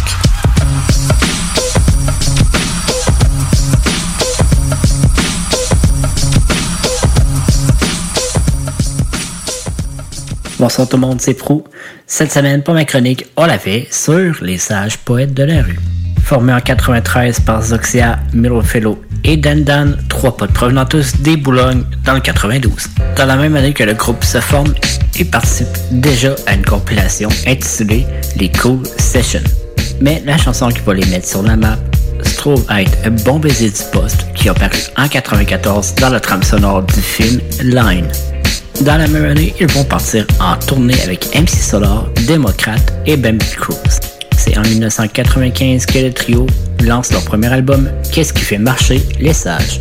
Bonsoir 10.61 10.89
tout 10.89 10.97
le 10.97 11.01
monde, 11.01 11.21
c'est 11.21 11.35
Prou. 11.35 11.65
Cette 12.07 12.33
semaine, 12.33 12.63
pour 12.63 12.75
ma 12.75 12.85
chronique, 12.85 13.27
on 13.37 13.47
l'a 13.47 13.59
fait 13.59 13.89
sur 13.91 14.37
les 14.41 14.59
sages 14.59 14.99
poètes 14.99 15.35
de 15.35 15.43
la 15.43 15.63
rue. 15.63 15.81
Formé 16.29 16.53
en 16.53 16.61
93 16.61 17.41
par 17.41 17.63
Zoxia, 17.63 18.19
Mirofello 18.35 19.03
et 19.25 19.39
Dandan, 19.39 19.97
trois 20.11 20.37
potes 20.37 20.53
provenant 20.53 20.85
tous 20.85 21.17
des 21.23 21.39
Boulognes 21.39 21.85
dans 22.05 22.13
le 22.13 22.21
92. 22.21 22.71
Dans 23.17 23.25
la 23.25 23.37
même 23.37 23.57
année 23.57 23.73
que 23.73 23.83
le 23.83 23.95
groupe 23.95 24.23
se 24.23 24.39
forme, 24.39 24.75
il 25.19 25.31
participe 25.31 25.75
déjà 25.91 26.35
à 26.47 26.53
une 26.53 26.67
compilation 26.67 27.31
intitulée 27.47 28.05
Les 28.37 28.53
Cool 28.53 28.83
Sessions. 28.99 29.41
Mais 30.03 30.23
la 30.27 30.37
chanson 30.37 30.69
qui 30.69 30.81
va 30.81 30.93
les 30.93 31.07
mettre 31.07 31.27
sur 31.27 31.43
la 31.43 31.57
map 31.57 31.79
se 32.23 32.37
trouve 32.37 32.63
être 32.79 32.93
un 33.07 33.13
bon 33.25 33.39
baiser 33.39 33.71
du 33.71 33.83
poste 33.91 34.27
qui 34.35 34.51
a 34.51 34.55
paru 34.55 34.81
en 34.99 35.09
94 35.09 35.95
dans 35.95 36.11
la 36.11 36.21
trame 36.21 36.43
sonore 36.43 36.83
du 36.83 37.01
film 37.01 37.41
Line. 37.63 38.07
Dans 38.83 38.99
la 38.99 39.07
même 39.07 39.25
année, 39.25 39.55
ils 39.59 39.67
vont 39.69 39.85
partir 39.85 40.27
en 40.41 40.57
tournée 40.57 41.01
avec 41.05 41.35
MC 41.35 41.49
Solar, 41.49 42.05
Démocrate 42.27 42.93
et 43.07 43.17
Bambi 43.17 43.47
Cruz. 43.57 44.18
C'est 44.39 44.57
en 44.57 44.63
1995 44.63 45.85
que 45.85 45.99
le 45.99 46.13
trio 46.13 46.47
lance 46.85 47.13
leur 47.13 47.25
premier 47.25 47.49
album, 47.49 47.91
Qu'est-ce 48.13 48.33
qui 48.33 48.43
fait 48.43 48.57
marcher 48.59 49.03
les 49.19 49.33
sages? 49.33 49.81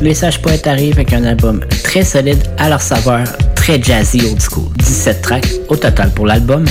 Les 0.00 0.12
sages 0.12 0.42
poètes 0.42 0.66
arrivent 0.66 0.94
avec 0.94 1.12
un 1.12 1.22
album 1.22 1.60
très 1.84 2.04
solide 2.04 2.42
à 2.58 2.68
leur 2.68 2.82
saveur, 2.82 3.24
très 3.54 3.80
jazzy 3.80 4.20
old 4.26 4.40
school. 4.40 4.68
17 4.78 5.22
tracks 5.22 5.48
au 5.68 5.76
total 5.76 6.10
pour 6.10 6.26
l'album. 6.26 6.64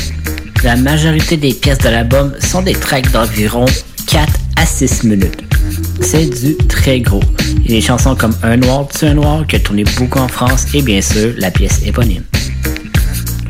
La 0.64 0.76
majorité 0.76 1.38
des 1.38 1.54
pièces 1.54 1.78
de 1.80 1.90
l'album 1.90 2.34
sont 2.40 2.62
des 2.62 2.74
tracks 2.74 3.10
d'environ 3.12 3.66
4 4.08 4.28
à 4.58 4.66
6 4.66 5.06
minutes. 5.06 5.42
C'est 6.02 6.26
du 6.26 6.58
très 6.68 7.00
gros. 7.00 7.24
Il 7.64 7.72
y 7.72 7.74
a 7.74 7.80
des 7.80 7.82
chansons 7.82 8.16
comme 8.16 8.36
Un 8.44 8.58
noir 8.58 8.88
tue 8.90 9.06
un 9.06 9.14
noir 9.14 9.48
qui 9.48 9.56
a 9.56 9.60
tourné 9.60 9.86
beaucoup 9.98 10.20
en 10.20 10.28
France 10.28 10.66
et 10.74 10.82
bien 10.82 11.02
sûr 11.02 11.34
la 11.38 11.50
pièce 11.50 11.82
éponyme. 11.86 12.24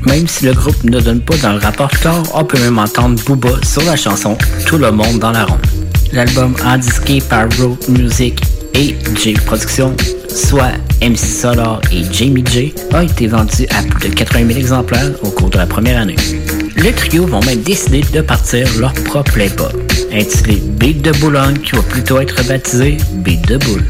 Même 0.05 0.27
si 0.27 0.45
le 0.45 0.53
groupe 0.53 0.83
ne 0.83 0.99
donne 0.99 1.21
pas 1.21 1.37
dans 1.37 1.53
le 1.53 1.59
rapport 1.59 1.91
score, 1.95 2.23
on 2.33 2.43
peut 2.43 2.59
même 2.59 2.79
entendre 2.79 3.21
Booba 3.25 3.51
sur 3.63 3.83
la 3.83 3.95
chanson 3.95 4.37
Tout 4.65 4.77
le 4.77 4.91
monde 4.91 5.19
dans 5.19 5.31
la 5.31 5.45
ronde. 5.45 5.59
L'album 6.11 6.55
disqué 6.79 7.21
par 7.21 7.47
Road 7.57 7.77
Music 7.89 8.41
et 8.73 8.95
J 9.15 9.33
Productions, 9.45 9.95
soit 10.27 10.73
MC 11.01 11.17
Solar 11.17 11.81
et 11.91 12.03
Jamie 12.11 12.43
J, 12.51 12.73
a 12.93 13.03
été 13.03 13.27
vendu 13.27 13.65
à 13.69 13.83
plus 13.83 14.09
de 14.09 14.15
80 14.15 14.47
000 14.47 14.59
exemplaires 14.59 15.11
au 15.23 15.29
cours 15.29 15.49
de 15.49 15.57
la 15.57 15.67
première 15.67 16.01
année. 16.01 16.15
Le 16.75 16.91
trio 16.91 17.25
vont 17.25 17.41
même 17.41 17.61
décider 17.61 18.01
de 18.13 18.21
partir 18.21 18.67
leur 18.79 18.93
propre 18.93 19.31
playboy, 19.33 19.71
intitulé 20.11 20.61
Beat 20.79 21.01
de 21.01 21.11
Boulogne, 21.19 21.57
qui 21.59 21.75
va 21.75 21.81
plutôt 21.83 22.19
être 22.19 22.45
baptisé 22.47 22.97
Beat 23.13 23.47
de 23.47 23.57
Boule. 23.57 23.83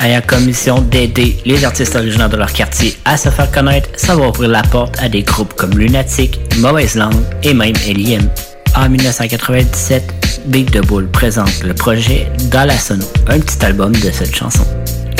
Ayant 0.00 0.22
comme 0.26 0.44
mission 0.44 0.80
d'aider 0.80 1.36
les 1.44 1.64
artistes 1.64 1.96
originaires 1.96 2.28
de 2.28 2.36
leur 2.36 2.52
quartier 2.52 2.96
à 3.04 3.16
se 3.16 3.30
faire 3.30 3.50
connaître, 3.50 3.88
ça 3.96 4.14
va 4.14 4.28
ouvrir 4.28 4.48
la 4.48 4.62
porte 4.62 4.96
à 5.00 5.08
des 5.08 5.22
groupes 5.22 5.54
comme 5.54 5.76
Lunatic, 5.76 6.38
Mauvaise 6.58 6.94
Langue 6.94 7.20
et 7.42 7.52
même 7.52 7.74
Alien. 7.88 8.28
En 8.76 8.88
1997, 8.88 10.44
Big 10.46 10.70
de 10.70 10.80
Bull 10.82 11.08
présente 11.08 11.64
le 11.64 11.74
projet 11.74 12.30
Dans 12.50 12.64
la 12.64 12.78
Sono, 12.78 13.04
un 13.26 13.40
petit 13.40 13.64
album 13.64 13.92
de 13.92 14.10
cette 14.12 14.34
chanson. 14.34 14.64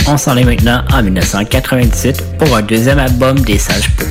On 0.07 0.17
s'en 0.17 0.37
est 0.37 0.45
maintenant 0.45 0.85
en 0.93 1.03
1998 1.03 2.39
pour 2.39 2.57
un 2.57 2.63
deuxième 2.63 3.01
album 3.01 3.39
des 3.41 3.59
Sages 3.59 3.91
Pots. 3.97 4.05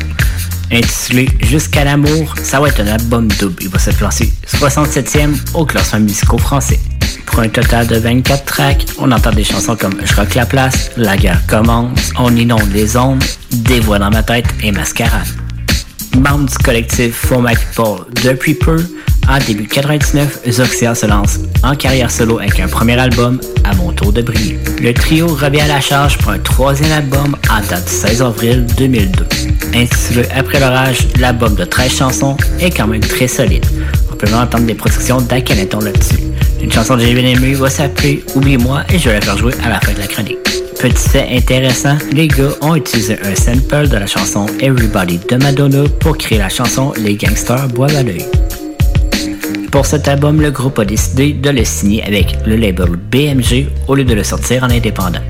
Intitulé 0.71 1.29
Jusqu'à 1.43 1.85
l'amour, 1.85 2.35
ça 2.43 2.59
va 2.59 2.67
être 2.67 2.81
un 2.81 2.87
album 2.87 3.29
double. 3.39 3.55
Il 3.61 3.69
va 3.69 3.79
se 3.79 3.91
classer 3.91 4.33
67e 4.47 5.33
au 5.53 5.65
classement 5.65 6.01
musical 6.01 6.39
français. 6.39 6.79
Pour 7.25 7.39
un 7.39 7.49
total 7.49 7.87
de 7.87 7.97
24 7.97 8.45
tracks, 8.45 8.85
on 8.97 9.11
entend 9.11 9.31
des 9.31 9.43
chansons 9.43 9.75
comme 9.75 9.95
Je 10.03 10.15
rock 10.15 10.35
la 10.35 10.45
place, 10.45 10.91
La 10.97 11.17
guerre 11.17 11.41
commence, 11.47 12.11
On 12.17 12.35
inonde 12.35 12.71
les 12.73 12.95
ondes, 12.97 13.23
Des 13.51 13.79
voix 13.79 13.99
dans 13.99 14.09
ma 14.09 14.23
tête 14.23 14.47
et 14.63 14.71
Mascarade. 14.71 15.27
Membre 16.17 16.49
du 16.49 16.57
collectif 16.57 17.13
For 17.13 17.41
My 17.41 17.53
People 17.53 18.05
depuis 18.23 18.55
peu, 18.55 18.83
en 19.29 19.39
début 19.39 19.67
99, 19.67 20.39
Zoxia 20.49 20.95
se 20.95 21.05
lance 21.05 21.39
en 21.61 21.75
carrière 21.75 22.09
solo 22.09 22.39
avec 22.39 22.59
un 22.61 22.67
premier 22.67 22.97
album, 22.97 23.39
À 23.65 23.75
mon 23.75 23.91
tour 23.91 24.13
de 24.13 24.21
briller. 24.21 24.57
Le 24.81 24.93
trio 24.93 25.27
revient 25.27 25.61
à 25.61 25.67
la 25.67 25.81
charge 25.81 26.17
pour 26.17 26.31
un 26.31 26.39
troisième 26.39 26.91
album 26.93 27.35
en 27.49 27.59
date 27.69 27.85
du 27.85 27.91
16 27.91 28.21
avril 28.21 28.65
2002. 28.77 29.25
Intitulé 29.75 30.27
Après 30.33 30.59
l'orage, 30.61 31.07
l'album 31.19 31.55
de 31.55 31.65
13 31.65 31.91
chansons 31.97 32.37
est 32.61 32.69
quand 32.69 32.87
même 32.87 33.01
très 33.01 33.27
solide. 33.27 33.65
On 34.11 34.15
peut 34.15 34.27
même 34.27 34.39
entendre 34.39 34.65
des 34.65 34.75
productions 34.75 35.19
d'Akhenaton 35.19 35.79
là-dessus. 35.79 36.26
Une 36.67 36.73
chanson 36.73 36.97
que 36.97 37.03
j'ai 37.03 37.13
bien 37.13 37.53
va 37.53 37.69
s'appeler 37.69 38.21
Oublie-moi 38.35 38.83
et 38.93 38.99
je 38.99 39.07
vais 39.07 39.15
la 39.15 39.21
faire 39.21 39.37
jouer 39.37 39.53
à 39.63 39.69
la 39.69 39.79
fin 39.79 39.93
de 39.93 39.99
la 39.99 40.07
chronique. 40.07 40.37
Petit 40.77 41.09
fait 41.09 41.25
intéressant, 41.31 41.97
les 42.11 42.27
gars 42.27 42.49
ont 42.59 42.75
utilisé 42.75 43.17
un 43.23 43.33
sample 43.35 43.87
de 43.87 43.95
la 43.95 44.05
chanson 44.05 44.47
Everybody 44.59 45.17
de 45.29 45.37
Madonna 45.37 45.83
pour 46.01 46.17
créer 46.17 46.39
la 46.39 46.49
chanson 46.49 46.91
Les 46.97 47.15
gangsters 47.15 47.69
boivent 47.69 47.95
à 47.95 48.03
l'œil. 48.03 48.25
Pour 49.71 49.85
cet 49.85 50.09
album, 50.09 50.41
le 50.41 50.51
groupe 50.51 50.77
a 50.79 50.83
décidé 50.83 51.31
de 51.31 51.49
le 51.51 51.63
signer 51.63 52.03
avec 52.03 52.35
le 52.45 52.57
label 52.57 52.97
BMG 52.97 53.67
au 53.87 53.95
lieu 53.95 54.03
de 54.03 54.13
le 54.13 54.25
sortir 54.25 54.65
en 54.65 54.69
indépendant. 54.69 55.23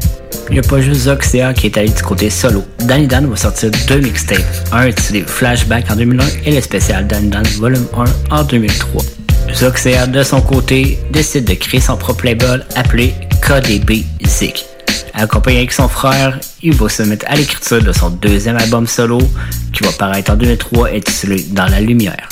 Il 0.50 0.54
n'y 0.54 0.60
a 0.60 0.64
pas 0.64 0.82
juste 0.82 1.02
Zoxia 1.02 1.54
qui 1.54 1.68
est 1.68 1.78
allé 1.78 1.90
du 1.90 2.02
côté 2.02 2.32
solo. 2.32 2.64
Danny 2.80 3.06
Dan 3.06 3.28
va 3.28 3.36
sortir 3.36 3.70
deux 3.88 4.00
mixtapes, 4.00 4.40
un 4.72 4.88
intitulé 4.88 5.24
Flashback 5.28 5.92
en 5.92 5.98
2001 5.98 6.26
et 6.46 6.56
le 6.56 6.62
spécial 6.62 7.06
Danny 7.06 7.30
Dan 7.30 7.46
Volume 7.60 7.86
1 8.32 8.36
en 8.36 8.44
2003. 8.44 9.17
Zoxia, 9.54 10.08
de 10.08 10.24
son 10.24 10.42
côté, 10.42 11.00
décide 11.12 11.46
de 11.46 11.54
créer 11.54 11.82
son 11.82 11.98
propre 11.98 12.26
label 12.26 12.66
appelé 12.76 13.14
KDB 13.42 14.06
Zik. 14.26 14.66
Accompagné 15.14 15.58
avec 15.60 15.72
son 15.72 15.88
frère, 15.88 16.40
il 16.62 16.74
va 16.74 16.90
se 16.90 17.04
mettre 17.04 17.26
à 17.28 17.36
l'écriture 17.36 17.82
de 17.82 17.92
son 17.92 18.10
deuxième 18.10 18.58
album 18.58 18.86
solo 18.86 19.20
qui 19.74 19.84
va 19.84 19.92
paraître 19.92 20.32
en 20.32 20.36
2003 20.36 20.90
intitulé 20.90 21.44
Dans 21.52 21.66
la 21.66 21.82
lumière. 21.82 22.28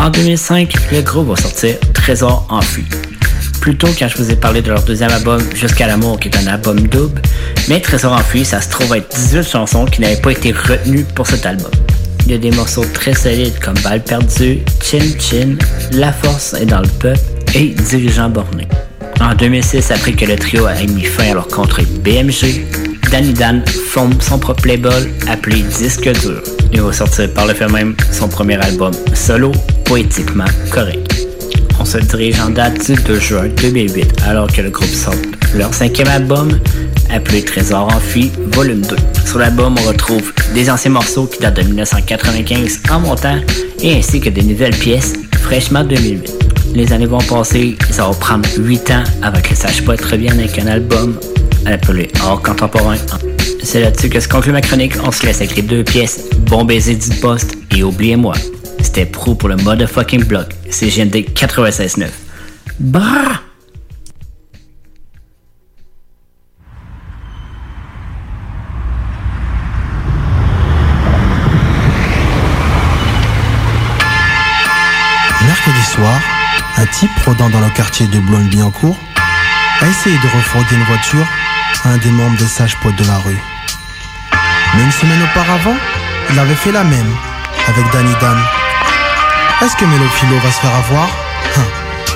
En 0.00 0.10
2005, 0.10 0.72
le 0.92 1.02
groupe 1.02 1.28
va 1.28 1.36
sortir 1.36 1.76
Trésor 1.92 2.46
enfui. 2.50 2.84
Plus 3.60 3.76
tôt, 3.76 3.88
quand 3.98 4.08
je 4.08 4.16
vous 4.16 4.30
ai 4.30 4.36
parlé 4.36 4.62
de 4.62 4.68
leur 4.68 4.82
deuxième 4.84 5.10
album 5.10 5.42
Jusqu'à 5.54 5.86
l'amour, 5.86 6.20
qui 6.20 6.28
est 6.28 6.36
un 6.36 6.46
album 6.46 6.80
double, 6.86 7.20
mais 7.68 7.80
Trésor 7.80 8.12
enfui, 8.12 8.44
ça 8.44 8.60
se 8.60 8.70
trouve 8.70 8.94
être 8.94 9.14
18 9.14 9.42
chansons 9.42 9.84
qui 9.86 10.00
n'avaient 10.00 10.20
pas 10.20 10.30
été 10.30 10.52
retenues 10.52 11.04
pour 11.14 11.26
cet 11.26 11.44
album. 11.44 11.70
Il 12.26 12.32
y 12.32 12.34
a 12.34 12.38
des 12.38 12.50
morceaux 12.50 12.84
très 12.92 13.14
solides 13.14 13.56
comme 13.60 13.78
Balle 13.84 14.02
perdue, 14.02 14.58
Chin 14.82 14.98
Chin, 15.20 15.56
La 15.92 16.12
force 16.12 16.54
est 16.54 16.66
dans 16.66 16.80
le 16.80 16.88
peuple 16.88 17.20
et 17.54 17.68
Dirigeant 17.68 18.28
borné. 18.28 18.66
En 19.20 19.32
2006, 19.32 19.92
après 19.92 20.12
que 20.12 20.24
le 20.24 20.34
trio 20.34 20.66
a 20.66 20.74
mis 20.74 21.04
fin 21.04 21.30
à 21.30 21.34
leur 21.34 21.46
contrat 21.46 21.84
BMG, 22.02 22.66
Danny 23.12 23.32
Dan 23.32 23.64
fonde 23.66 24.20
son 24.20 24.40
propre 24.40 24.66
label 24.66 25.08
appelé 25.28 25.62
Disque 25.62 26.08
Dur. 26.20 26.42
Il 26.72 26.80
va 26.80 26.92
sortir 26.92 27.32
par 27.32 27.46
le 27.46 27.54
fait 27.54 27.68
même 27.68 27.94
son 28.10 28.26
premier 28.26 28.56
album 28.56 28.92
solo, 29.14 29.52
poétiquement 29.84 30.46
correct. 30.72 31.25
On 31.78 31.84
se 31.84 31.98
dirige 31.98 32.40
en 32.40 32.50
date 32.50 32.86
du 32.86 32.94
2 32.94 33.20
juin 33.20 33.48
2008 33.60 34.22
alors 34.26 34.46
que 34.50 34.60
le 34.62 34.70
groupe 34.70 34.88
sort 34.88 35.14
leur 35.54 35.72
cinquième 35.72 36.08
album 36.08 36.58
appelé 37.10 37.44
Trésor 37.44 37.92
enfui, 37.94 38.30
volume 38.52 38.82
2. 38.82 38.96
Sur 39.24 39.38
l'album, 39.38 39.74
on 39.78 39.88
retrouve 39.88 40.32
des 40.54 40.70
anciens 40.70 40.90
morceaux 40.90 41.26
qui 41.26 41.40
datent 41.40 41.56
de 41.56 41.62
1995 41.62 42.80
en 42.90 43.00
montant 43.00 43.38
et 43.82 43.96
ainsi 43.96 44.20
que 44.20 44.28
des 44.28 44.42
nouvelles 44.42 44.76
pièces 44.76 45.14
fraîchement 45.42 45.84
2008. 45.84 46.32
Les 46.74 46.92
années 46.92 47.06
vont 47.06 47.18
passer, 47.18 47.76
ça 47.90 48.06
va 48.06 48.14
prendre 48.14 48.48
8 48.58 48.90
ans 48.90 49.04
avant 49.22 49.40
que 49.40 49.54
Sage 49.54 49.82
Poète 49.84 50.04
revienne 50.04 50.38
avec 50.38 50.58
un 50.58 50.66
album 50.66 51.18
appelé 51.64 52.08
Hors 52.24 52.42
contemporain. 52.42 52.96
C'est 53.62 53.80
là-dessus 53.80 54.08
que 54.08 54.20
se 54.20 54.28
conclut 54.28 54.52
ma 54.52 54.60
chronique. 54.60 54.92
On 55.04 55.10
se 55.10 55.26
laisse 55.26 55.38
avec 55.38 55.56
les 55.56 55.62
deux 55.62 55.82
pièces 55.82 56.20
Bon 56.46 56.64
baiser 56.64 56.94
du 56.94 57.10
poste 57.16 57.56
et 57.74 57.82
Oubliez-moi. 57.82 58.34
C'était 58.80 59.06
pro 59.06 59.34
pour 59.34 59.48
le 59.48 59.56
motherfucking 59.56 60.24
block. 60.24 60.54
C'est 60.70 60.88
GND 60.88 61.16
96.9. 61.34 62.08
Brrr! 62.78 63.42
Mercredi 75.46 75.82
soir, 75.82 76.20
un 76.76 76.86
type 76.86 77.10
rôdant 77.24 77.48
dans 77.50 77.60
le 77.60 77.70
quartier 77.70 78.06
de 78.06 78.18
Boulogne-Billancourt 78.18 78.96
a 79.80 79.86
essayé 79.86 80.16
de 80.16 80.36
refroidir 80.36 80.78
une 80.78 80.84
voiture 80.84 81.26
à 81.84 81.90
un 81.90 81.98
des 81.98 82.10
membres 82.10 82.36
des 82.38 82.46
sages 82.46 82.76
poètes 82.76 82.96
de 82.96 83.04
la 83.04 83.18
rue. 83.18 83.38
Mais 84.74 84.82
une 84.82 84.92
semaine 84.92 85.22
auparavant, 85.22 85.76
il 86.30 86.38
avait 86.38 86.54
fait 86.54 86.72
la 86.72 86.84
même 86.84 87.14
avec 87.68 87.92
Danny 87.92 88.12
Dan. 88.20 88.36
Est-ce 89.62 89.76
que 89.76 89.84
Mélophilo 89.86 90.36
va 90.38 90.50
se 90.52 90.60
faire 90.60 90.74
avoir? 90.74 91.08
Hein, 91.56 91.62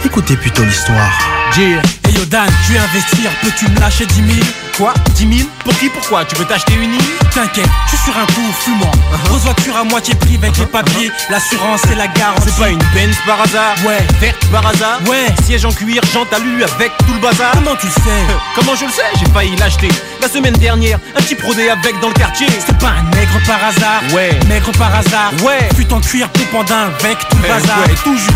Écoutez 0.05 0.37
plutôt 0.37 0.63
l'histoire. 0.63 1.11
Yeah. 1.57 1.81
Hey 2.07 2.15
yo 2.15 2.25
Dan, 2.27 2.49
tu 2.67 2.73
veux 2.73 2.79
investir, 2.79 3.31
peux-tu 3.43 3.69
me 3.71 3.81
lâcher 3.81 4.07
10 4.07 4.15
000 4.15 4.47
Quoi 4.81 4.95
10 5.17 5.37
000 5.41 5.49
Pour 5.63 5.77
qui 5.77 5.91
Pourquoi? 5.91 6.25
Tu 6.25 6.35
veux 6.37 6.47
t'acheter 6.47 6.73
une 6.73 6.95
île? 6.95 7.01
T'inquiète, 7.35 7.69
je 7.85 7.97
suis 7.97 7.99
sur 8.07 8.17
un 8.17 8.25
coup 8.25 8.51
fumant. 8.61 8.91
Grosse 9.27 9.43
voiture 9.43 9.77
à 9.77 9.85
moitié 9.85 10.15
prix 10.15 10.37
avec 10.37 10.57
les 10.57 10.65
papiers, 10.65 11.13
l'assurance 11.29 11.83
et 11.93 11.95
la 11.97 12.07
garantie. 12.07 12.49
C'est 12.49 12.59
pas 12.63 12.71
une 12.71 12.79
Benz 12.95 13.15
par 13.27 13.43
hasard? 13.43 13.75
Ouais. 13.87 13.99
Verte 14.23 14.43
par 14.51 14.67
hasard? 14.67 14.99
Ouais. 15.07 15.27
Siège 15.45 15.67
en 15.67 15.71
cuir, 15.73 16.01
jante 16.15 16.33
alu 16.33 16.65
avec 16.65 16.93
tout 17.07 17.13
le 17.13 17.19
bazar. 17.21 17.53
Comment 17.53 17.77
tu 17.77 17.89
le 17.89 17.93
sais? 17.93 18.25
Comment 18.55 18.75
je 18.75 18.87
le 18.87 18.91
sais? 18.91 19.03
J'ai 19.19 19.27
failli 19.27 19.55
l'acheter 19.57 19.91
La 20.23 20.29
semaine 20.31 20.55
dernière, 20.57 20.99
un 21.15 21.21
petit 21.21 21.35
prodé 21.35 21.69
avec 21.69 22.01
dans 22.01 22.09
le 22.09 22.15
quartier. 22.15 22.47
C'est 22.67 22.79
pas 22.79 22.95
un 22.99 23.03
nègre 23.15 23.39
par 23.47 23.63
hasard. 23.63 24.01
Ouais. 24.15 24.31
Nègre 24.49 24.73
par 24.79 24.95
hasard. 24.95 25.33
Ouais. 25.45 25.69
Fut 25.77 25.93
en 25.93 26.01
cuir 26.01 26.27
pendant 26.51 26.87
avec 27.01 27.19
tout 27.29 27.37
le 27.37 27.43
Eh 27.45 27.49
bazar. 27.49 27.79
ouais, 27.81 27.95
tout 28.03 28.17
juste 28.17 28.31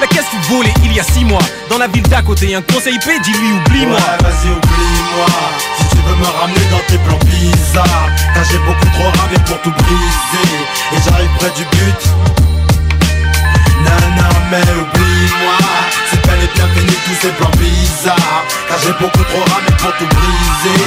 La 0.00 0.06
caisse 0.06 0.26
fut 0.30 0.52
volée 0.52 0.72
il 0.84 0.92
y 0.92 1.00
a 1.00 1.02
six 1.02 1.24
mois 1.24 1.42
Dans 1.68 1.78
la 1.78 1.88
ville 1.88 2.06
d'à 2.08 2.22
côté, 2.22 2.54
un 2.54 2.62
conseil 2.62 2.98
paix, 3.00 3.18
dis-lui 3.22 3.52
oublie-moi 3.52 3.96
Ouais, 3.96 4.22
vas-y, 4.22 4.48
oublie-moi. 4.50 5.26
Si 5.78 5.88
tu 5.88 5.96
veux 5.96 6.14
me 6.14 6.26
ramener 6.40 6.66
dans 6.70 6.78
tes 6.86 6.98
plans 6.98 7.18
bizarres, 7.26 8.10
car 8.34 8.44
j'ai 8.44 8.58
beaucoup 8.58 8.86
trop 8.94 9.10
ramé 9.20 9.36
pour 9.46 9.60
tout 9.62 9.72
briser. 9.72 10.54
Et 10.92 10.98
j'arrive 11.04 11.30
près 11.38 11.50
du 11.50 11.64
but. 11.64 12.00
Nana, 13.82 14.28
mais 14.50 14.62
oublie-moi. 14.62 15.58
C'est 16.10 16.26
bel 16.26 16.38
et 16.44 16.50
bien 16.54 16.68
fini 16.74 16.94
tous 17.04 17.20
ces 17.20 17.32
plans 17.32 17.50
bizarres. 17.58 18.44
Car 18.68 18.78
j'ai 18.84 18.92
beaucoup 18.92 19.24
trop 19.24 19.44
ramé 19.52 19.70
pour 19.78 19.92
tout 19.96 20.06
briser. 20.06 20.84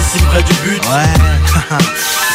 Ici 0.00 0.22
près 0.30 0.42
du 0.42 0.52
but. 0.64 0.82
Ouais. 0.84 1.76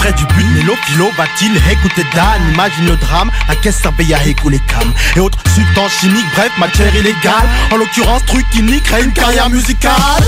Près 0.00 0.14
du 0.14 0.24
but, 0.24 0.46
Mélo 0.54 0.74
Pilo 0.86 1.10
va-t-il 1.18 1.54
écouter 1.70 2.06
Dan 2.14 2.40
Imagine 2.54 2.86
le 2.86 2.96
drame, 2.96 3.30
la 3.48 3.54
caisse 3.54 3.76
servait 3.82 4.14
à 4.14 4.24
écouler 4.24 4.58
cam 4.66 4.90
Et 5.14 5.20
autres 5.20 5.36
substances 5.54 5.92
chimiques, 6.00 6.24
bref, 6.34 6.50
matière 6.58 6.94
illégale 6.96 7.46
En 7.70 7.76
l'occurrence, 7.76 8.24
truc 8.24 8.48
qui 8.50 8.62
niquerait 8.62 9.02
une 9.02 9.12
carrière 9.12 9.50
musicale. 9.50 10.24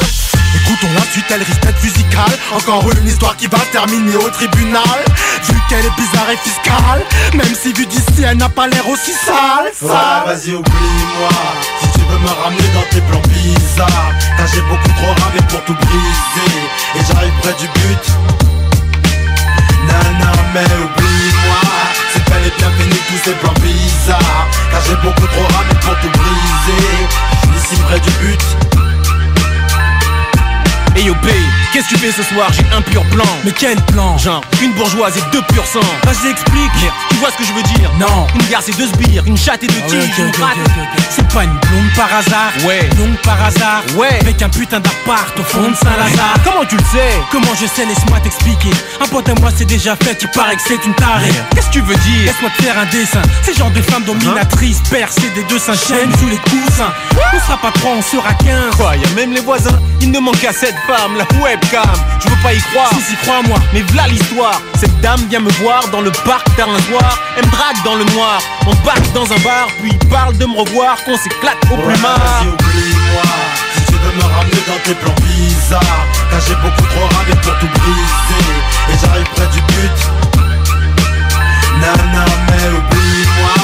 Écoutons 0.55 0.93
la 0.95 1.01
suite, 1.11 1.25
elle 1.31 1.43
risque 1.43 1.63
d'être 1.63 1.83
musicale 1.83 2.39
Encore 2.55 2.85
une 2.93 3.09
histoire 3.09 3.35
qui 3.35 3.47
va 3.47 3.61
terminer 3.73 4.15
au 4.17 4.29
tribunal. 4.29 4.83
Vu 5.49 5.59
qu'elle 5.71 5.87
est 5.87 5.97
bizarre 5.97 6.29
et 6.31 6.37
fiscale. 6.37 7.03
Même 7.33 7.55
si 7.55 7.73
vu 7.73 7.87
d'ici, 7.87 8.25
elle 8.29 8.37
n'a 8.37 8.51
pas 8.51 8.67
l'air 8.69 8.87
aussi 8.87 9.13
sale, 9.25 9.73
Ouais, 9.81 10.35
vas-y, 10.35 10.55
oublie-moi. 10.55 11.31
Si 11.81 11.99
tu 11.99 12.01
veux 12.01 12.19
me 12.19 12.29
ramener 12.29 12.69
dans 12.75 12.87
tes 12.91 13.01
plans 13.01 13.23
bizarres, 13.27 14.13
car 14.37 14.47
j'ai 14.49 14.61
beaucoup 14.61 14.93
trop 14.99 15.15
ramé 15.25 15.41
pour 15.49 15.65
tout 15.65 15.75
briser. 15.75 16.61
Et 16.95 17.01
j'arrive 17.09 17.33
près 17.41 17.55
du 17.55 17.67
but. 17.69 18.62
Non, 19.89 20.07
non, 20.21 20.37
mais 20.55 20.65
oublie-moi. 20.85 21.63
C'est 22.13 22.25
pas 22.25 22.39
les 22.45 22.53
bienvenus, 22.59 23.03
tous 23.09 23.21
ces 23.25 23.35
plans 23.37 23.55
bizarres. 23.61 24.49
Car 24.71 24.81
j'ai 24.87 24.97
beaucoup 24.97 25.27
trop 25.27 25.47
ramé 25.57 25.75
pour 25.81 25.95
tout 26.01 26.11
briser. 26.19 27.09
Ici 27.57 27.77
près 27.87 28.01
du 28.01 28.11
but. 28.21 28.43
Et 30.97 31.01
hey, 31.01 31.11
qu'est-ce 31.73 31.89
que 31.89 31.95
tu 31.95 31.99
fais 32.01 32.13
ce 32.13 32.23
soir? 32.23 32.51
J'ai 32.53 32.65
un 32.77 32.83
pur 32.83 33.03
plan. 33.07 33.25
Mais 33.45 33.53
quel 33.53 33.81
plan? 33.87 34.17
Genre, 34.19 34.43
une 34.63 34.73
bourgeoise 34.75 35.17
et 35.17 35.23
deux 35.33 35.43
pur 35.53 35.67
sang. 35.67 35.81
Vas-y 36.05 36.31
explique 36.31 36.73
Merde, 36.83 36.95
tu 37.11 37.17
vois 37.17 37.31
ce 37.31 37.37
que 37.37 37.45
je 37.45 37.53
veux 37.53 37.63
dire? 37.63 37.91
Non. 37.99 38.27
Une 38.35 38.47
garce 38.49 38.69
et 38.69 38.73
deux 38.73 38.87
sbires, 38.87 39.23
une 39.27 39.37
chatte 39.37 39.65
et 39.65 39.67
deux 39.67 39.75
Ah 39.79 39.91
ouais, 39.91 40.63
ok. 40.67 41.03
C'est 41.11 41.29
pas 41.29 41.45
une 41.45 41.51
blonde 41.51 41.91
par 41.97 42.15
hasard? 42.15 42.53
Ouais. 42.67 42.89
Blonde 42.97 43.17
par 43.23 43.43
hasard? 43.43 43.83
Ouais. 43.97 44.19
Avec 44.21 44.43
un 44.43 44.49
putain 44.49 44.81
d'appart 44.81 45.39
au 45.39 45.43
fond 45.43 45.71
de 45.71 45.75
Saint-Lazare. 45.75 46.37
Comment 46.45 46.65
tu 46.65 46.77
le 46.77 46.85
sais? 46.93 47.13
Comment 47.31 47.55
je 47.61 47.67
sais, 47.67 47.87
laisse-moi 47.87 48.21
t'expliquer. 48.21 48.71
Un 49.01 49.07
pote 49.07 49.29
à 49.29 49.35
moi 49.41 49.51
c'est 49.55 49.65
déjà 49.65 49.97
fait, 49.97 50.19
il 50.21 50.29
paraît 50.29 50.57
que 50.57 50.63
c'est 50.67 50.85
une 50.85 50.95
tarée. 50.95 51.33
Qu'est-ce 51.55 51.69
que 51.69 51.73
tu 51.73 51.81
veux 51.81 51.97
dire? 51.97 52.27
Laisse-moi 52.27 52.51
te 52.57 52.63
faire 52.63 52.79
un 52.79 52.87
dessin. 52.87 53.23
C'est 53.43 53.57
genre 53.57 53.71
de 53.71 53.81
femme 53.83 54.05
dominatrice 54.05 54.81
Percée 54.91 55.31
des 55.35 55.45
deux 55.45 55.59
chaînes 55.59 56.13
sous 56.19 56.29
les 56.29 56.39
coussins. 56.39 56.93
On 57.33 57.41
sera 57.41 57.57
pas 57.57 57.71
trois, 57.73 57.93
on 57.97 58.03
sera 58.03 58.35
quinze. 58.35 58.75
Quoi, 58.77 58.97
y'a 58.97 59.09
même 59.15 59.33
les 59.33 59.41
voisins. 59.41 59.79
Il 60.01 60.11
ne 60.11 60.19
manque 60.19 60.39
qu'à 60.41 60.53
cette 60.53 60.77
femme, 60.87 61.17
la 61.17 61.25
webcam 61.63 61.83
Je 62.21 62.29
veux 62.29 62.43
pas 62.43 62.53
y 62.53 62.61
croire. 62.61 62.91
Si, 62.91 63.03
si, 63.03 63.17
crois-moi. 63.17 63.59
Mais 63.73 63.83
v'là 63.83 64.07
l'histoire. 64.09 64.61
Cette 64.79 65.01
dame 65.01 65.21
vient 65.29 65.41
me 65.41 65.51
voir 65.63 65.87
dans 65.89 66.01
le 66.01 66.11
parc 66.25 66.45
tard 66.57 66.69
un 66.69 66.83
soir 66.91 67.19
Elle 67.37 67.47
me 67.47 67.51
drague 67.51 67.83
dans 67.85 67.95
le 67.95 68.05
noir. 68.05 68.41
On 68.67 68.75
batte 68.87 69.13
dans 69.13 69.25
un 69.25 69.39
bar 69.41 69.67
Puis 69.81 69.93
parle 70.11 70.37
de 70.37 70.47
me 70.47 70.59
revoir 70.59 71.03
Qu'on 71.05 71.17
s'éclate 71.17 71.59
au 71.71 71.77
Ouais, 71.77 71.95
plumard 71.95 72.19
vas-y, 72.19 72.49
oublie-moi. 72.49 73.23
Si 73.77 73.85
tu 73.87 73.93
veux 73.93 74.17
me 74.17 74.23
ramener 74.23 74.63
dans 74.67 74.81
tes 74.85 74.95
plans 74.95 75.15
bizarres 75.23 76.07
Car 76.31 76.41
j'ai 76.47 76.55
beaucoup 76.57 76.87
trop 76.89 77.07
ramé 77.17 77.35
pour 77.43 77.59
tout 77.59 77.69
briser. 77.79 78.51
Et 78.91 78.97
j'arrive 79.01 79.29
près 79.35 79.47
du 79.55 79.61
but. 79.61 79.99
Nana 81.81 82.25
mais 82.49 82.69
oublie-moi. 82.69 83.55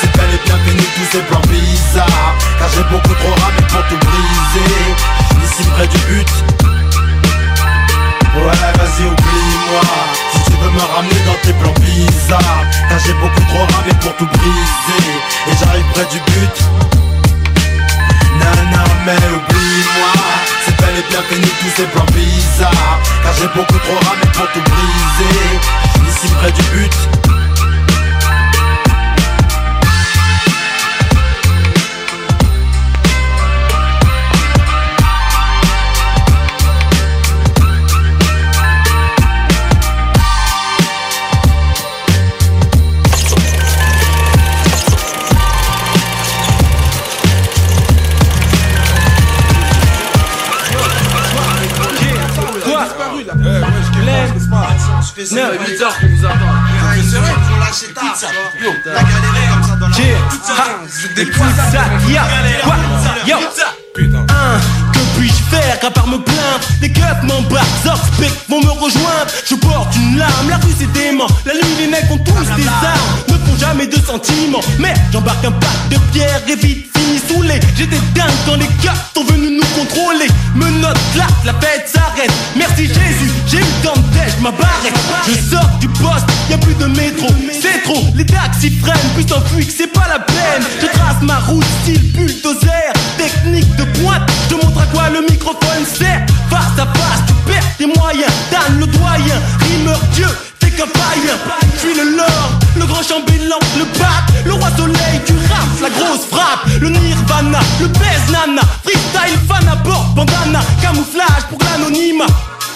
C'est 0.00 0.12
bel 0.16 0.30
et 0.34 0.46
bien 0.46 0.58
fini 0.66 0.84
tous 0.94 1.12
ces 1.12 1.22
plans 1.24 1.42
bizarres 1.48 2.34
Car 2.58 2.68
j'ai 2.74 2.84
beaucoup 2.84 3.14
trop 3.14 3.34
ramé 3.42 3.60
pour 3.68 3.82
tout 3.88 4.06
briser. 4.06 4.94
Ici 5.44 5.68
près 5.74 5.86
du 5.86 5.98
but 6.08 6.28
Ouais 8.36 8.72
vas-y 8.78 9.06
oublie-moi. 9.06 9.82
Si 10.32 10.50
tu 10.50 10.56
veux 10.58 10.70
me 10.70 10.84
ramener 10.94 11.20
dans 11.26 11.38
tes 11.42 11.52
plans 11.54 11.74
bizarres. 11.80 12.64
Car 12.88 12.98
j'ai 13.04 13.14
beaucoup 13.14 13.44
trop 13.48 13.64
ramé 13.76 13.92
pour 14.00 14.14
tout 14.16 14.26
briser. 14.26 15.08
Et 15.48 15.54
j'arrive 15.58 15.86
près 15.94 16.06
du 16.12 16.18
but. 16.20 16.56
Nana 18.38 18.84
mais 19.04 19.16
oublie-moi. 19.36 20.12
C'est 20.64 20.76
bel 20.76 20.96
et 20.98 21.06
bien 21.10 21.22
fini 21.30 21.50
tous 21.60 21.72
ces 21.76 21.86
plans 21.86 22.10
bizarres. 22.12 22.98
Car 23.22 23.32
j'ai 23.38 23.48
beaucoup 23.48 23.78
trop 23.78 23.98
ramé 24.08 24.26
pour 24.34 24.48
tout 24.52 24.64
briser. 24.70 25.60
Ici 26.08 26.32
près 26.40 26.52
du 26.52 26.62
but 26.74 27.35
Ça 55.26 55.50
fait 55.50 55.72
bizarre 55.72 55.98
qu'on 55.98 56.06
vous 56.06 56.24
attend. 56.24 56.38
C'est 57.10 57.16
vrai, 57.16 57.32
faut 57.48 57.58
lâcher 57.58 57.92
tard. 57.92 58.16
Yo, 58.62 58.70
la 58.84 59.02
galéré 59.02 59.48
comme 59.52 59.62
ça 59.62 59.76
dans 59.76 59.88
la 59.88 59.94
Des 61.14 61.26
pizzas, 61.26 62.12
ya, 62.12 62.22
quoi, 62.62 62.76
yo. 63.26 63.36
Que 63.96 65.18
puis-je 65.18 65.56
faire 65.56 65.78
à 65.82 65.90
part 65.90 66.06
me 66.06 66.18
plaindre 66.18 66.60
Les 66.80 66.92
keufs 66.92 67.22
m'embarquent, 67.24 67.66
Zorspec 67.84 68.32
vont 68.48 68.60
me 68.60 68.70
rejoindre. 68.70 69.26
Je 69.48 69.54
porte 69.56 69.96
une 69.96 70.18
larme, 70.18 70.48
la 70.48 70.56
rue 70.58 70.72
c'est 70.78 70.92
dément 70.92 71.26
La 71.44 71.54
nuit 71.54 71.74
les 71.80 71.88
mecs 71.88 72.10
ont 72.10 72.18
tous 72.18 72.54
des 72.56 72.68
armes. 72.68 73.16
Ne 73.28 73.34
font 73.34 73.58
jamais 73.58 73.86
de 73.86 73.96
sentiments. 73.96 74.60
Mais 74.78 74.94
j'embarque 75.12 75.44
un 75.44 75.52
pack 75.52 75.88
de 75.90 75.98
pierres 76.12 76.42
et 76.46 76.56
vite 76.56 76.86
fini 76.96 77.20
saoulé 77.28 77.58
J'étais 77.76 78.00
dingue 78.14 78.30
quand 78.46 78.56
les 78.56 78.66
keufs 78.66 79.12
sont 79.14 79.24
venus 79.24 79.55
contrôler 79.76 80.28
Menottes 80.54 80.98
claque, 81.12 81.44
la 81.44 81.52
fête 81.54 81.88
s'arrête. 81.88 82.32
Merci 82.56 82.86
Jésus, 82.86 83.30
j'ai 83.46 83.58
eu 83.58 83.72
tant 83.82 83.94
de 83.94 84.42
ma 84.42 84.50
barrette 84.50 84.94
Je 85.26 85.34
sors 85.50 85.70
du 85.80 85.88
poste, 85.88 86.26
y 86.50 86.54
a 86.54 86.58
plus 86.58 86.74
de 86.74 86.86
métro. 86.86 87.28
C'est 87.52 87.82
trop, 87.82 88.04
les 88.14 88.24
taxis 88.24 88.72
freinent 88.80 89.10
Puis 89.14 89.26
s'enfuient 89.28 89.66
que 89.66 89.72
c'est 89.72 89.92
pas 89.92 90.08
la 90.08 90.20
peine. 90.20 90.62
Je 90.80 90.86
trace 90.86 91.20
ma 91.22 91.38
route 91.40 91.64
style 91.82 92.12
bulldozer. 92.12 92.92
Technique 93.18 93.76
de 93.76 93.84
pointe, 94.00 94.22
je 94.50 94.54
montre 94.54 94.80
à 94.80 94.86
quoi 94.86 95.10
le 95.10 95.22
microphone 95.22 95.84
sert. 95.84 96.24
Face 96.48 96.78
à 96.78 96.86
face, 96.86 97.22
tu 97.26 97.34
perds 97.46 97.76
tes 97.78 97.86
moyens 97.86 98.32
Dan 98.50 98.80
le 98.80 98.86
doyen, 98.86 99.38
rimeur 99.60 100.00
Dieu 100.14 100.28
T'es 100.58 100.70
qu'un 100.70 100.86
païen, 100.86 101.36
suis 101.78 101.94
le 101.94 102.16
lord 102.16 102.50
Le 102.76 102.86
grand 102.86 103.02
chambellan, 103.02 103.58
le 103.78 103.84
pape 103.98 104.32
Le 104.44 104.52
roi 104.52 104.68
soleil, 104.76 105.20
tu 105.26 105.34
rafles 105.34 105.66
la 105.82 105.90
grosse 105.90 106.26
frappe. 106.30 106.66
Le 106.80 106.88
nirvana, 106.88 107.60
le 107.80 107.88
baise 107.88 108.28
nana. 108.30 108.62
Freestyle, 108.82 109.38
fan 109.48 109.65
bandana 110.14 110.60
Camouflage 110.80 111.44
pour 111.48 111.58
l'anonymat 111.64 112.26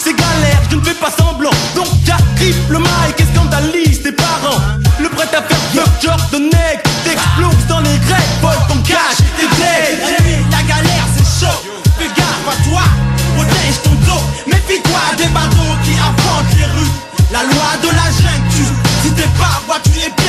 c'est 0.03 0.17
galère, 0.17 0.63
je 0.71 0.77
ne 0.77 0.81
fais 0.81 0.95
pas 0.95 1.11
semblant. 1.11 1.51
Donc 1.77 1.87
j'arrive 2.07 2.57
le 2.71 2.79
mic 2.79 3.19
et 3.19 3.25
scandalise 3.35 4.03
tes 4.03 4.13
parents. 4.13 4.59
Le 4.99 5.11
prêt 5.11 5.29
à 5.35 5.43
faire 5.43 5.59
le 5.75 5.83
genre 6.01 6.17
de 6.33 6.39
T'exploses 7.05 7.67
dans 7.69 7.81
les 7.81 7.99
grecs, 7.99 8.33
vol 8.41 8.57
ton 8.69 8.81
cash 8.83 9.21
et 9.39 9.47
t'aides 9.57 10.01
La 10.51 10.63
galère 10.63 11.05
c'est 11.15 11.45
chaud, 11.47 11.53
fais 11.99 12.09
gaffe 12.17 12.49
à 12.49 12.69
toi, 12.69 12.83
protège 13.37 13.83
ton 13.85 13.91
dos, 13.91 14.23
méfie-toi 14.47 15.01
des 15.19 15.29
bateaux 15.29 15.77
qui 15.85 15.93
affrontent 15.93 16.57
les 16.57 16.65
rues. 16.65 16.93
La 17.31 17.43
loi 17.43 17.71
de 17.83 17.89
la 17.89 18.09
jungle 18.17 18.49
tue, 18.51 18.73
si 19.03 19.11
t'es 19.13 19.29
pas 19.39 19.61
moi 19.67 19.77
tu 19.85 19.99
es 20.01 20.20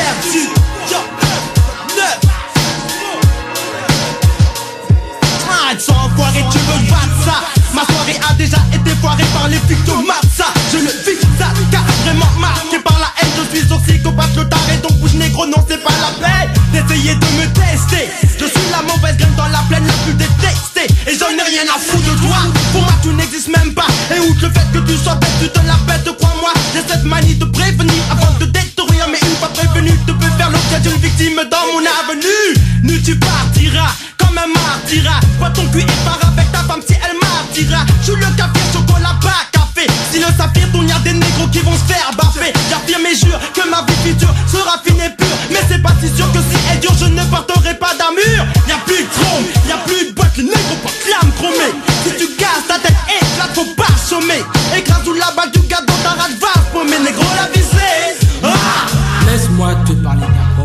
Ma 7.82 7.94
soirée 7.94 8.20
a 8.30 8.34
déjà 8.34 8.58
été 8.72 8.92
foirée 9.02 9.24
par 9.34 9.48
les 9.48 9.58
flics 9.58 9.84
de 9.86 9.94
Matza 10.06 10.46
Je 10.72 10.78
le 10.78 10.92
vis 10.92 11.20
ça 11.40 11.48
carrément 11.72 12.30
marqué 12.40 12.78
par 12.84 13.00
la 13.00 13.08
haine. 13.20 13.30
Je 13.38 13.58
suis 13.58 13.72
aussi 13.74 13.94
psychopathe 13.94 14.36
le 14.36 14.48
taré 14.48 14.78
donc 14.84 14.98
bouge 15.00 15.14
négro 15.14 15.48
non 15.48 15.58
c'est 15.68 15.82
pas 15.84 15.90
la 15.90 16.28
peine 16.28 16.50
D'essayer 16.72 17.16
de 17.16 17.26
me 17.38 17.46
tester. 17.54 18.08
Je 18.40 18.46
suis 18.46 18.61
dans 19.36 19.48
la 19.48 19.60
plaine 19.68 19.86
la 19.86 19.94
plus 20.06 20.14
détestée. 20.14 20.88
Et 21.08 21.18
j'en 21.18 21.30
ai 21.30 21.44
rien 21.50 21.64
à 21.74 21.80
foutre 21.80 22.04
de 22.04 22.20
toi. 22.22 22.38
Pour 22.72 22.82
moi 22.82 22.94
tu 23.02 23.10
n'existes 23.10 23.48
même 23.48 23.74
pas. 23.74 23.88
Et 24.16 24.20
outre 24.20 24.44
le 24.44 24.50
fait 24.50 24.68
que 24.74 24.80
tu 24.80 24.98
sois 24.98 25.16
bête 25.16 25.32
tu 25.42 25.50
te 25.50 25.60
la 25.66 25.76
pètes 25.88 26.16
crois-moi. 26.18 26.54
J'ai 26.74 26.82
cette 26.88 27.04
manie 27.04 27.36
de 27.36 27.46
prévenir 27.46 28.04
avant 28.12 28.32
de 28.40 28.46
détruire. 28.46 29.08
Mais 29.12 29.20
une 29.22 29.36
fois 29.38 29.50
prévenu 29.50 29.92
tu 30.06 30.14
peux 30.14 30.32
faire 30.38 30.52
l'objet 30.52 30.80
d'une 30.82 31.00
victime 31.02 31.42
dans 31.50 31.66
mon 31.74 31.82
avenue. 31.82 32.62
Nu 32.84 33.02
tu 33.02 33.16
partiras 33.18 33.92
comme 34.18 34.38
un 34.38 34.48
martyra 34.48 35.20
Vois 35.40 35.50
ton 35.50 35.66
cul 35.68 35.82
et 35.82 36.06
pars 36.06 36.20
avec 36.22 36.52
ta 36.52 36.60
femme 36.60 36.82
si 36.88 36.94
elle 36.94 37.18
martyra 37.18 37.86
Je 38.02 38.12
suis 38.12 38.20
le 38.20 38.28
café 38.38 38.60
chocolat 38.74 39.18
pas 39.22 39.52
Si 40.12 40.20
le 40.20 40.26
saphir 40.38 40.70
tourne 40.72 40.88
y'a 40.88 41.00
des 41.00 41.14
négros 41.14 41.48
qui 41.52 41.60
vont 41.60 41.74
se 41.74 41.92
faire 41.92 42.12
baffer 42.18 42.54
J'affirme 42.70 43.06
et 43.06 43.16
jure 43.16 43.40
que 43.54 43.70
ma 43.70 43.82
vie 43.84 43.98
future 44.04 44.34
sera 44.52 44.82
fine 44.86 45.02
et 45.02 45.10
pure. 45.16 45.38
Mais 45.50 45.62
c'est 45.70 45.82
pas 45.82 45.94
si 46.02 46.08
sûr 46.16 46.32
que 46.32 46.40
si 46.40 46.58
elle 46.72 46.80
dure 46.80 46.96
je 47.00 47.06
ne 47.06 47.24
porterai 47.26 47.76
pas 47.76 47.94
d'armure. 47.96 48.46
Y'a 48.68 48.78
plus 48.86 49.04
de 49.04 49.10
chrome, 49.10 49.46
y'a 49.68 49.78
plus 49.86 50.08
de 50.08 50.12
boîte, 50.12 50.38
les 50.38 50.44
négros 50.44 50.80
pas 50.84 50.90
flamme 50.90 51.32
chromée. 51.34 51.74
Si 52.06 52.16
tu 52.18 52.28
casses 52.36 52.68
ta 52.68 52.80
tête 52.80 52.98
éclate 53.08 53.56
faut 53.56 53.74
pas 53.76 53.94
chômer. 54.10 54.44
Écrase 54.78 55.08
ou 55.08 55.14
la 55.14 55.32
balle 55.36 55.52
du 55.52 55.60
gars 55.68 55.82
dans 55.88 55.98
ta 56.04 56.10
rate 56.10 56.38
va 56.40 56.84
mes 56.84 57.00
négros 57.00 57.24
la 57.36 57.48
visée 57.50 57.61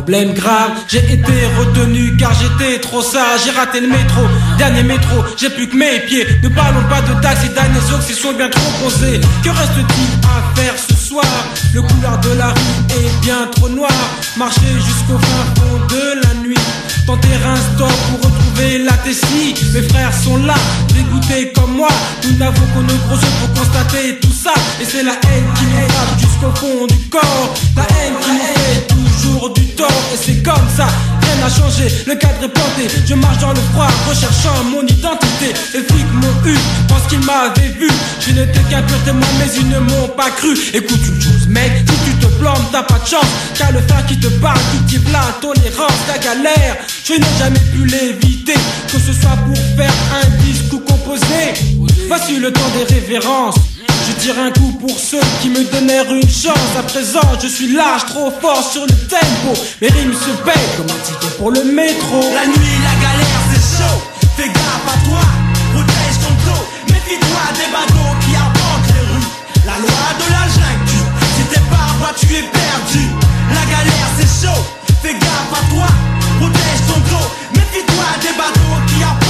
problème 0.07 0.35
grave. 0.35 0.70
J'ai 0.87 1.05
été 1.15 1.37
retenu 1.59 2.16
car 2.16 2.33
j'étais 2.41 2.78
trop 2.81 3.03
sage. 3.03 3.41
J'ai 3.45 3.51
raté 3.51 3.81
le 3.81 3.89
métro, 3.89 4.23
dernier 4.57 4.85
métro, 4.85 5.16
j'ai 5.37 5.51
plus 5.51 5.69
que 5.69 5.74
mes 5.74 5.99
pieds. 6.07 6.24
Ne 6.45 6.49
parlons 6.49 6.85
pas 6.89 7.03
de 7.03 7.20
taxi, 7.20 7.49
d'années 7.49 7.81
sont 8.15 8.33
bien 8.33 8.49
trop 8.49 8.70
posés. 8.81 9.20
Que 9.43 9.51
reste-t-il 9.51 10.11
à 10.31 10.61
faire 10.61 10.74
ce 10.89 10.95
soir? 10.95 11.27
Le 11.74 11.83
couloir 11.83 12.20
de 12.20 12.31
la 12.39 12.49
rue 12.49 13.01
est 13.01 13.20
bien 13.23 13.49
trop 13.57 13.69
noir. 13.69 13.91
Marcher 14.37 14.74
jusqu'au 14.77 15.19
fin 15.19 15.45
fond 15.57 15.77
de 15.89 16.23
la 16.23 16.35
nuit. 16.35 16.65
Tenter 17.05 17.39
un 17.45 17.57
stop 17.57 17.91
pour 18.09 18.31
retrouver 18.31 18.78
la 18.78 18.93
Tessie. 19.05 19.55
Mes 19.74 19.83
frères 19.83 20.15
sont 20.15 20.37
là, 20.37 20.55
dégoûtés 20.95 21.53
comme 21.53 21.73
moi. 21.77 21.89
Nous 22.24 22.37
n'avons 22.39 22.66
qu'on 22.74 22.83
nos 22.83 22.99
gros 23.07 23.16
yeux 23.16 23.35
pour 23.41 23.61
constater 23.61 24.19
tout 24.23 24.33
ça. 24.33 24.55
Et 24.81 24.85
c'est 24.85 25.03
la 25.03 25.15
haine 25.15 25.49
qui 25.57 25.65
nous 25.65 25.89
frappe 25.89 26.20
jusqu'au 26.20 26.53
fond 26.61 26.87
du 26.87 27.09
corps. 27.09 27.55
La 27.77 27.83
haine 27.83 28.15
qui 28.23 28.31
nous 28.31 28.55
fait 28.55 28.87
toujours 28.87 29.16
du 29.55 29.66
tort. 29.74 30.03
Et 30.15 30.16
c'est 30.16 30.43
comme 30.43 30.69
ça, 30.77 30.86
rien 31.23 31.47
a 31.47 31.51
changé, 31.51 31.89
le 32.07 32.15
cadre 32.15 32.43
est 32.43 32.48
planté. 32.48 32.89
Je 33.07 33.15
marche 33.15 33.39
dans 33.39 33.53
le 33.53 33.61
froid, 33.73 33.89
recherchant 34.09 34.65
mon 34.65 34.82
identité. 34.82 35.53
Les 35.74 35.82
flics 35.82 36.12
m'ont 36.15 36.51
eu, 36.51 36.57
pense 36.89 37.07
qu'ils 37.09 37.20
m'avaient 37.20 37.74
vu. 37.78 37.90
Je 38.20 38.31
n'étais 38.32 38.61
qu'un 38.70 38.82
pur 38.82 38.98
témoin, 39.05 39.28
mais 39.39 39.51
ils 39.57 39.69
ne 39.69 39.78
m'ont 39.78 40.09
pas 40.16 40.31
cru. 40.31 40.57
Écoute 40.74 41.01
une 41.07 41.20
chose, 41.20 41.47
mec, 41.48 41.73
si 41.86 42.11
tu 42.11 42.16
te 42.19 42.27
plantes, 42.39 42.70
t'as 42.73 42.82
pas 42.82 42.98
de 42.98 43.07
chance. 43.07 43.31
Car 43.59 43.73
le 43.73 43.81
frère 43.81 44.05
qui 44.07 44.19
te 44.19 44.28
parle, 44.40 44.59
cultive 44.73 45.11
la 45.12 45.24
tolérance, 45.40 46.03
la 46.09 46.19
galère. 46.19 46.77
Je 47.05 47.15
n'ai 47.15 47.39
jamais 47.39 47.61
pu 47.73 47.85
l'éviter, 47.86 48.59
que 48.93 48.98
ce 48.98 49.12
soit 49.12 49.36
pour 49.47 49.57
faire 49.77 49.94
un 50.23 50.28
disque 50.44 50.73
ou 50.73 50.78
composer. 50.81 51.55
Voici 52.09 52.39
le 52.39 52.53
temps 52.53 52.70
des 52.77 52.94
révérences. 52.94 53.57
Un 54.28 54.51
coup 54.51 54.73
pour 54.81 54.98
ceux 54.98 55.20
qui 55.40 55.48
me 55.48 55.62
donnèrent 55.70 56.12
une 56.12 56.28
chance. 56.28 56.74
À 56.77 56.82
présent, 56.82 57.23
je 57.40 57.47
suis 57.47 57.73
large, 57.73 58.07
trop 58.07 58.32
fort 58.43 58.61
sur 58.73 58.82
le 58.82 58.93
tempo. 59.07 59.55
Mes 59.81 59.86
rimes 59.86 60.12
se 60.12 60.31
payent 60.43 60.70
comme 60.77 60.90
un 60.90 61.01
ticket 61.07 61.32
pour 61.39 61.53
le 61.53 61.62
métro. 61.62 62.20
La 62.35 62.44
nuit, 62.44 62.77
la 62.82 62.94
galère, 63.07 63.40
c'est 63.55 63.78
chaud. 63.78 64.03
Fais 64.36 64.48
gaffe 64.48 64.89
à 64.90 64.98
toi, 65.07 65.23
protège 65.73 66.19
ton 66.19 66.35
dos. 66.43 66.65
Méfie-toi 66.89 67.43
des 67.55 67.70
badauds 67.70 68.16
qui 68.27 68.35
arpentent 68.35 68.90
les 68.98 69.07
rues. 69.15 69.31
La 69.65 69.78
loi 69.78 70.07
de 70.19 70.27
la 70.35 70.44
jungle, 70.51 71.07
si 71.36 71.43
t'es 71.55 71.62
par 71.70 71.94
voie, 72.01 72.12
tu 72.19 72.27
es 72.27 72.43
perdu. 72.43 73.07
La 73.55 73.62
galère, 73.70 74.11
c'est 74.19 74.47
chaud. 74.47 74.62
Fais 75.03 75.15
gaffe 75.15 75.55
à 75.55 75.62
toi, 75.70 75.86
protège 76.40 76.82
ton 76.89 76.98
dos. 77.15 77.28
Méfie-toi 77.55 78.09
des 78.23 78.35
badauds 78.36 78.82
qui 78.89 79.05
arpentent 79.05 79.26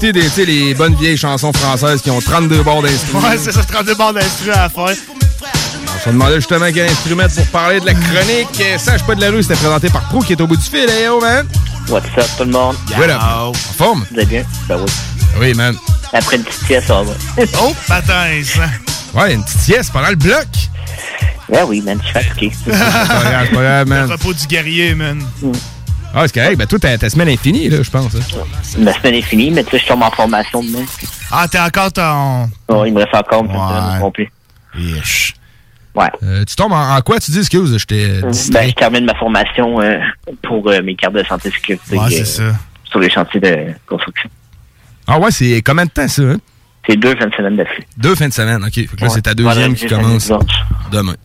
profiter 0.00 0.12
des 0.12 0.46
les 0.46 0.74
bonnes 0.74 0.94
vieilles 0.94 1.18
chansons 1.18 1.52
françaises 1.52 2.00
qui 2.00 2.10
ont 2.10 2.20
32 2.20 2.62
bords 2.62 2.82
d'instruments. 2.82 3.28
Ouais, 3.28 3.36
c'est 3.36 3.52
ça, 3.52 3.62
32 3.62 3.94
bandes 3.94 4.14
d'instru 4.14 4.50
à 4.50 4.62
la 4.62 4.68
fin. 4.70 4.86
On 4.86 6.00
se 6.04 6.08
demandait 6.08 6.36
justement 6.36 6.66
quel 6.72 6.88
instrument 6.88 7.26
pour 7.28 7.46
parler 7.46 7.80
de 7.80 7.86
la 7.86 7.92
chronique. 7.92 8.48
Euh, 8.60 8.78
Sache 8.78 9.02
pas 9.02 9.14
de 9.14 9.20
la 9.20 9.30
rue, 9.30 9.42
c'était 9.42 9.56
présenté 9.56 9.90
par 9.90 10.08
Pro 10.08 10.20
qui 10.20 10.32
est 10.32 10.40
au 10.40 10.46
bout 10.46 10.56
du 10.56 10.62
fil. 10.62 10.88
Hey 10.88 11.04
yo, 11.04 11.20
man! 11.20 11.46
What's 11.90 12.06
up, 12.16 12.24
tout 12.38 12.44
le 12.44 12.50
monde? 12.50 12.76
What 12.96 13.10
up? 13.10 13.20
En 13.20 13.52
forme? 13.52 14.06
Vous 14.10 14.16
allez 14.16 14.26
bien? 14.26 14.44
Ben 14.68 14.78
oui. 14.78 14.90
Oui, 15.38 15.54
man. 15.54 15.76
Après 16.14 16.36
une 16.36 16.44
petite 16.44 16.64
sieste, 16.66 16.86
ça 16.86 17.02
va. 17.02 17.12
oh, 17.60 17.74
patin, 17.86 18.40
ça. 18.42 19.20
Ouais, 19.20 19.34
une 19.34 19.44
petite 19.44 19.60
sieste 19.60 19.92
pendant 19.92 20.08
le 20.08 20.16
bloc. 20.16 20.46
Ben 21.50 21.64
oui, 21.66 21.82
man, 21.82 21.98
je 22.00 22.04
suis 22.04 22.14
fatigué. 22.14 22.52
C'est 22.64 22.70
pas 22.70 22.76
grave, 22.78 23.46
c'est 23.50 23.54
pas 23.54 23.62
grave, 23.62 23.88
man. 23.88 24.06
Le 24.06 24.12
repos 24.14 24.32
du 24.32 24.46
guerrier, 24.46 24.94
man. 24.94 25.22
Ah, 26.14 26.26
c'est 26.26 26.34
correct. 26.40 26.56
Ben, 26.58 26.66
toi, 26.66 26.78
ta, 26.78 26.98
ta 26.98 27.08
semaine 27.08 27.28
est 27.28 27.36
finie, 27.36 27.68
là, 27.68 27.82
je 27.82 27.90
pense. 27.90 28.14
hein. 28.14 28.18
Ma 28.78 28.92
semaine 28.92 29.14
est 29.14 29.22
finie, 29.22 29.50
mais 29.50 29.62
tu 29.64 29.70
sais, 29.70 29.78
je 29.78 29.86
tombe 29.86 30.02
en 30.02 30.10
formation 30.10 30.62
demain. 30.62 30.84
Ah, 31.30 31.46
t'es 31.48 31.58
encore 31.60 31.92
ton. 31.92 32.50
Oh, 32.68 32.84
il 32.84 32.92
me 32.92 32.98
reste 33.00 33.14
encore. 33.14 33.44
Yesh. 34.76 35.34
Ouais. 35.94 36.06
Euh, 36.22 36.44
tu 36.44 36.54
tombes 36.56 36.72
en, 36.72 36.96
en 36.96 37.00
quoi, 37.00 37.18
tu 37.20 37.30
dis, 37.32 37.38
excuse, 37.38 37.76
je 37.76 37.84
t'ai 37.84 38.20
Ben, 38.22 38.68
je 38.68 38.74
termine 38.74 39.04
ma 39.04 39.14
formation 39.14 39.80
euh, 39.80 39.98
pour 40.42 40.68
euh, 40.68 40.82
mes 40.82 40.94
cartes 40.94 41.14
de 41.14 41.24
santé 41.24 41.48
et 41.48 41.52
sécurité 41.52 41.96
Ouais, 41.98 42.10
c'est 42.10 42.40
euh, 42.42 42.52
ça. 42.52 42.58
sur 42.84 43.00
les 43.00 43.10
chantiers 43.10 43.40
de 43.40 43.66
construction. 43.88 44.30
Ah 45.08 45.18
ouais, 45.18 45.30
c'est 45.32 45.60
combien 45.62 45.84
de 45.86 45.90
temps, 45.90 46.06
ça? 46.06 46.22
Hein? 46.22 46.36
C'est 46.88 46.96
deux 46.96 47.14
fins 47.16 47.26
de 47.26 47.34
semaine 47.34 47.56
d'affilée. 47.56 47.86
Deux 47.96 48.14
fins 48.14 48.28
de 48.28 48.32
semaine, 48.32 48.62
OK. 48.64 48.72
Fait 48.72 48.86
que 48.86 48.96
là, 49.00 49.06
Ouais. 49.08 49.12
c'est 49.14 49.22
ta 49.22 49.34
deuxième 49.34 49.74
qui 49.74 49.86
commence 49.86 50.26
dimanche. 50.26 51.16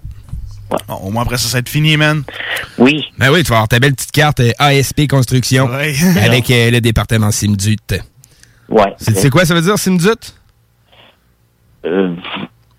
Bon, 0.88 0.96
au 0.96 1.10
moins 1.12 1.24
après 1.24 1.38
ça, 1.38 1.48
ça 1.48 1.54
va 1.54 1.60
être 1.60 1.70
fini, 1.70 1.98
man. 1.98 2.24
Oui. 2.78 3.04
Ben 3.18 3.32
oui, 3.32 3.44
tu 3.44 3.50
vas 3.50 3.58
avoir 3.58 3.68
ta 3.68 3.80
belle 3.80 3.94
petite 3.96 4.12
carte 4.12 4.40
euh, 4.40 4.52
ASP 4.60 5.08
Construction 5.08 5.68
Ouais. 5.68 5.94
avec 6.24 6.50
euh, 6.52 6.72
le 6.72 6.82
département 6.82 7.32
Simdut. 7.32 7.78
Ouais. 8.70 8.94
C'est 8.98 9.16
c'est 9.16 9.30
quoi 9.30 9.46
ça 9.46 9.54
veut 9.54 9.62
dire, 9.62 9.78
Simdut? 9.78 10.10
Euh, 11.86 12.16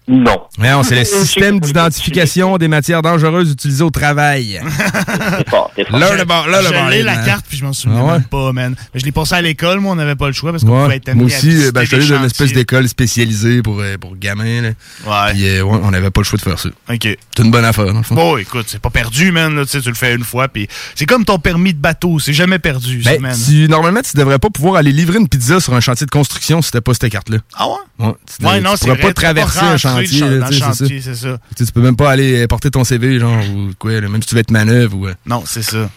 non. 0.08 0.42
Non, 0.58 0.82
c'est 0.82 0.94
le 0.96 1.04
système 1.24 1.58
d'identification 1.60 2.56
des 2.58 2.68
matières 2.68 3.02
dangereuses 3.02 3.50
utilisées 3.52 3.82
au 3.84 3.90
travail. 3.90 4.60
C'est 5.38 5.48
fort, 5.50 5.70
c'est 5.76 5.88
fort. 5.88 5.98
Là, 5.98 6.14
le 6.16 6.24
bar- 6.24 6.48
là, 6.48 6.60
le 6.62 6.68
Je 6.68 6.72
bar- 6.72 6.88
l'ai, 6.90 7.02
la 7.02 7.16
carte, 7.16 7.44
puis 7.48 7.58
je 7.58 7.64
m'en 7.64 7.72
souviens 7.72 7.98
Ah 8.00 8.04
ouais? 8.04 8.12
même 8.12 8.24
pas, 8.24 8.52
man. 8.52 8.74
Mais 8.94 9.00
je 9.00 9.04
l'ai 9.04 9.12
passé 9.12 9.34
à 9.34 9.42
l'école, 9.42 9.80
moi, 9.80 9.92
on 9.92 9.96
n'avait 9.96 10.14
pas 10.14 10.26
le 10.28 10.32
choix 10.32 10.50
parce 10.52 10.64
qu'on 10.64 10.76
Ouais. 10.76 10.82
pouvait 10.84 10.96
être 10.96 11.08
amené 11.08 11.24
Moi 11.24 11.32
à 11.32 11.36
aussi, 11.36 11.48
visiter 11.48 11.66
euh, 11.68 11.72
ben, 11.72 11.80
je 11.82 11.86
suis 11.86 11.96
allé 11.96 12.08
dans 12.08 12.18
une 12.18 12.24
espèce 12.24 12.38
chantiers. 12.48 12.56
d'école 12.56 12.88
spécialisée 12.88 13.62
pour, 13.62 13.80
euh, 13.80 13.96
pour 13.98 14.16
gamins. 14.16 14.62
Là. 14.62 14.68
Ouais. 15.06 15.32
Puis, 15.32 15.48
euh, 15.48 15.62
ouais, 15.62 15.78
on 15.82 15.90
n'avait 15.90 16.10
pas 16.10 16.20
le 16.20 16.24
choix 16.24 16.36
de 16.38 16.42
faire 16.42 16.58
ça. 16.58 16.68
OK. 16.68 16.98
C'est 17.02 17.42
une 17.44 17.50
bonne 17.50 17.64
affaire, 17.64 17.86
dans 17.86 17.98
le 17.98 18.02
fond. 18.02 18.14
Bon, 18.14 18.36
écoute, 18.36 18.66
c'est 18.68 18.80
pas 18.80 18.90
perdu, 18.90 19.32
man. 19.32 19.54
Là, 19.54 19.64
tu 19.64 19.70
sais, 19.72 19.80
tu 19.80 19.88
le 19.88 19.94
fais 19.94 20.14
une 20.14 20.24
fois, 20.24 20.48
puis 20.48 20.68
c'est 20.94 21.06
comme 21.06 21.24
ton 21.24 21.38
permis 21.38 21.74
de 21.74 21.78
bateau, 21.80 22.18
c'est 22.18 22.32
jamais 22.32 22.58
perdu, 22.58 23.02
ça, 23.02 23.10
Ben, 23.12 23.20
man. 23.22 23.36
tu- 23.46 23.68
normalement, 23.68 24.00
tu 24.02 24.16
devrais 24.16 24.38
pas 24.38 24.50
pouvoir 24.50 24.76
aller 24.76 24.92
livrer 24.92 25.18
une 25.18 25.28
pizza 25.28 25.60
sur 25.60 25.74
un 25.74 25.80
chantier 25.80 26.06
de 26.06 26.10
construction 26.10 26.62
si 26.62 26.70
t'as 26.70 26.80
pas 26.80 26.92
cette 26.94 27.10
carte-là. 27.10 27.38
Ah 27.56 27.66
ouais? 27.68 27.74
Ouais, 28.06 28.12
tu, 28.38 28.44
Ouais, 28.46 28.58
tu 28.58 28.64
non, 28.64 28.70
c'est 28.76 28.86
pourrais 28.86 28.92
vrai, 29.00 29.02
pas 29.08 29.12
traverser 29.14 29.58
un 29.60 29.70
rentrer 29.72 29.78
chantier. 30.04 30.20
dans 30.20 30.28
là, 30.28 30.50
le 30.50 30.56
chantier, 30.56 31.00
c'est 31.02 31.14
ça. 31.14 31.38
Tu 31.56 31.56
sais, 31.58 31.66
tu 31.66 31.72
peux 31.72 31.80
même 31.82 31.96
pas 31.96 32.10
aller 32.10 32.42
euh, 32.42 32.46
porter 32.46 32.70
ton 32.70 32.84
CV, 32.84 33.18
genre, 33.18 33.42
ou 33.54 33.70
quoi, 33.78 33.92
là, 34.00 34.08
même 34.08 34.22
si 34.22 34.28
tu 34.28 34.34
veux 34.34 34.40
être 34.40 34.50
manœuvre 34.50 34.96
ou. 34.96 35.06
euh. 35.06 35.14
Non, 35.26 35.42
c'est 35.46 35.62
ça. 35.62 35.88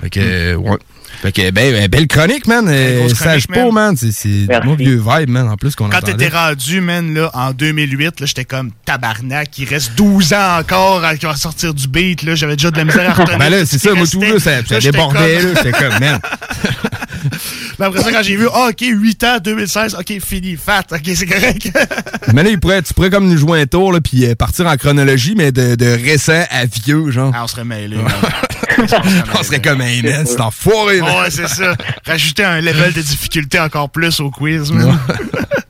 Fait 0.00 0.10
que, 0.10 0.20
euh, 0.20 0.54
ouais. 0.56 0.78
Fait 1.22 1.32
que, 1.32 1.50
ben, 1.50 1.72
ben, 1.72 1.88
belle 1.88 2.06
chronique, 2.06 2.46
man. 2.46 2.66
Euh, 2.68 3.06
Sage 3.08 3.46
chronique, 3.48 3.66
pas, 3.66 3.70
man. 3.72 3.96
C'est- 3.96 4.46
mon 4.64 4.74
vieux 4.76 5.02
vibe, 5.04 5.28
man, 5.28 5.48
en 5.48 5.56
plus 5.56 5.74
qu'on 5.74 5.88
Quand 5.90 5.98
entendait. 5.98 6.12
t'étais 6.16 6.34
rendu, 6.34 6.80
man, 6.80 7.12
là, 7.12 7.30
en 7.34 7.50
2008, 7.50 8.20
là, 8.20 8.26
j'étais 8.26 8.44
comme 8.46 8.70
tabarnak. 8.86 9.58
Il 9.58 9.68
reste 9.68 9.92
12 9.96 10.32
ans 10.32 10.58
encore 10.60 11.04
à, 11.04 11.10
à 11.10 11.36
sortir 11.36 11.74
du 11.74 11.88
beat, 11.88 12.22
là. 12.22 12.34
J'avais 12.36 12.56
déjà 12.56 12.70
de 12.70 12.76
la 12.78 12.84
misère 12.84 13.10
à 13.10 13.12
retenir. 13.20 13.38
Ben 13.38 13.50
là, 13.50 13.66
c'est 13.66 13.78
ça, 13.78 13.92
moi, 13.92 14.06
tout, 14.06 14.20
là, 14.20 14.38
ça, 14.38 14.64
ça 14.64 14.78
débordait, 14.80 15.38
comme- 15.40 15.52
là. 15.52 15.60
J'étais 15.62 15.72
comme, 15.72 15.98
man. 15.98 16.20
Mais 17.80 17.86
après 17.86 18.02
ça, 18.02 18.12
quand 18.12 18.22
j'ai 18.22 18.36
vu, 18.36 18.46
ah, 18.52 18.68
OK, 18.68 18.82
8 18.82 19.24
ans, 19.24 19.38
2016, 19.42 19.96
OK, 19.98 20.20
fini, 20.20 20.54
fat, 20.56 20.84
OK, 20.92 21.00
c'est 21.14 21.24
correct. 21.24 21.70
Mais 22.34 22.42
là, 22.42 22.50
il 22.50 22.60
pourrait, 22.60 22.82
tu 22.82 22.92
pourrais 22.92 23.08
comme 23.08 23.26
nous 23.26 23.38
jouer 23.38 23.62
un 23.62 23.66
tour, 23.66 23.90
là, 23.90 24.02
puis 24.02 24.26
euh, 24.26 24.34
partir 24.34 24.66
en 24.66 24.76
chronologie, 24.76 25.34
mais 25.34 25.50
de, 25.50 25.76
de 25.76 25.86
récent 25.86 26.44
à 26.50 26.66
vieux, 26.66 27.10
genre. 27.10 27.32
Ah, 27.34 27.44
on 27.44 27.46
serait 27.46 27.64
mêlés, 27.64 27.96
on 29.38 29.42
serait 29.42 29.62
comme, 29.62 29.80
hey, 29.80 30.02
man, 30.02 30.26
c'est 30.26 30.40
enfoiré, 30.40 31.00
man. 31.00 31.22
Ouais, 31.22 31.30
c'est 31.30 31.48
ça. 31.48 31.74
Rajouter 32.06 32.44
un 32.44 32.60
level 32.60 32.92
de 32.92 33.00
difficulté 33.00 33.58
encore 33.58 33.88
plus 33.88 34.20
au 34.20 34.30
quiz, 34.30 34.70
man. 34.72 34.98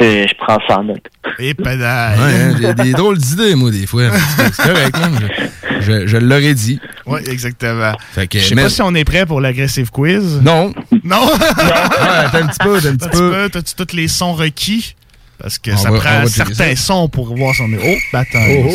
Je, 0.00 0.26
je 0.28 0.34
prends 0.38 0.58
ça 0.68 0.78
en 0.80 0.84
note. 0.84 1.06
Et 1.38 1.54
pédale. 1.54 2.18
Ouais, 2.18 2.24
hein, 2.24 2.56
j'ai 2.60 2.74
des 2.74 2.92
drôles 2.92 3.18
d'idées, 3.18 3.54
moi, 3.54 3.70
des 3.70 3.86
fois. 3.86 4.04
C'est 4.52 4.62
correct, 4.62 4.98
man. 4.98 5.18
Je, 5.80 5.80
je, 5.80 6.06
je 6.06 6.16
l'aurais 6.16 6.54
dit. 6.54 6.78
Ouais, 7.06 7.22
exactement. 7.30 7.92
Fait 8.12 8.26
que, 8.26 8.38
Je 8.38 8.44
sais 8.44 8.54
mais- 8.54 8.62
pas 8.64 8.68
si 8.68 8.82
on 8.82 8.94
est 8.94 9.04
prêt 9.04 9.24
pour 9.26 9.40
l'agressive 9.40 9.90
quiz. 9.90 10.40
Non. 10.42 10.72
Non? 11.04 11.26
Ouais, 11.26 12.26
t'as 12.32 12.42
un 12.42 12.46
petit 12.46 12.58
peu, 12.62 12.80
t'as 12.80 12.88
un 12.90 12.96
petit 12.96 13.08
peu. 13.10 13.48
T'as-tu 13.52 13.74
tous 13.74 13.96
les 13.96 14.08
sons 14.08 14.32
requis? 14.34 14.94
Parce 15.38 15.58
que 15.58 15.70
On 15.72 15.76
ça 15.76 15.90
va- 15.90 15.98
prend 16.00 16.26
certains 16.26 16.74
ça. 16.74 16.82
sons 16.82 17.08
pour 17.08 17.36
voir 17.36 17.54
si 17.54 17.60
on 17.62 17.72
est. 17.72 17.78
Oh, 17.82 17.96
bâton. 18.12 18.38
Oh, 18.68 18.70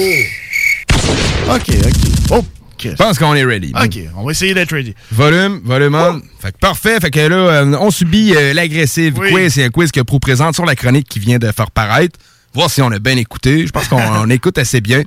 Ok, 1.55 1.69
ok. 1.69 2.11
Oh, 2.31 2.45
Je 2.83 2.95
pense 2.95 3.17
qu'on 3.19 3.33
est 3.35 3.43
ready. 3.43 3.73
ok, 3.75 3.99
on 4.17 4.23
va 4.25 4.31
essayer 4.31 4.53
d'être 4.53 4.71
ready. 4.73 4.93
Volume, 5.11 5.61
volume 5.63 5.95
on. 5.95 6.21
Fait 6.39 6.51
que 6.51 6.57
parfait. 6.59 6.99
Fait 6.99 7.11
que 7.11 7.19
là, 7.19 7.35
euh, 7.35 7.75
on 7.79 7.91
subit 7.91 8.33
euh, 8.35 8.53
l'agressive 8.53 9.17
Oui. 9.19 9.31
quiz. 9.31 9.53
C'est 9.53 9.63
un 9.65 9.69
quiz 9.69 9.91
que 9.91 10.01
Pro 10.01 10.19
présente 10.19 10.55
sur 10.55 10.65
la 10.65 10.75
chronique 10.75 11.07
qui 11.07 11.19
vient 11.19 11.37
de 11.39 11.51
faire 11.51 11.71
paraître. 11.71 12.19
Voir 12.53 12.69
si 12.69 12.81
on 12.81 12.91
a 12.91 12.99
bien 12.99 13.17
écouté. 13.17 13.65
Je 13.65 13.71
pense 13.71 13.87
qu'on 13.87 14.01
on 14.01 14.29
écoute 14.29 14.57
assez 14.57 14.81
bien. 14.81 15.03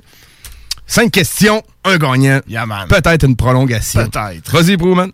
Cinq 0.87 1.11
questions, 1.11 1.63
un 1.83 1.97
gagnant. 1.97 2.41
Yeah, 2.47 2.65
man. 2.65 2.87
Peut-être 2.87 3.25
une 3.25 3.35
prolongation. 3.35 4.07
Peut-être. 4.07 4.51
Vas-y, 4.51 4.77
Pro, 4.77 4.93
man. 4.95 5.11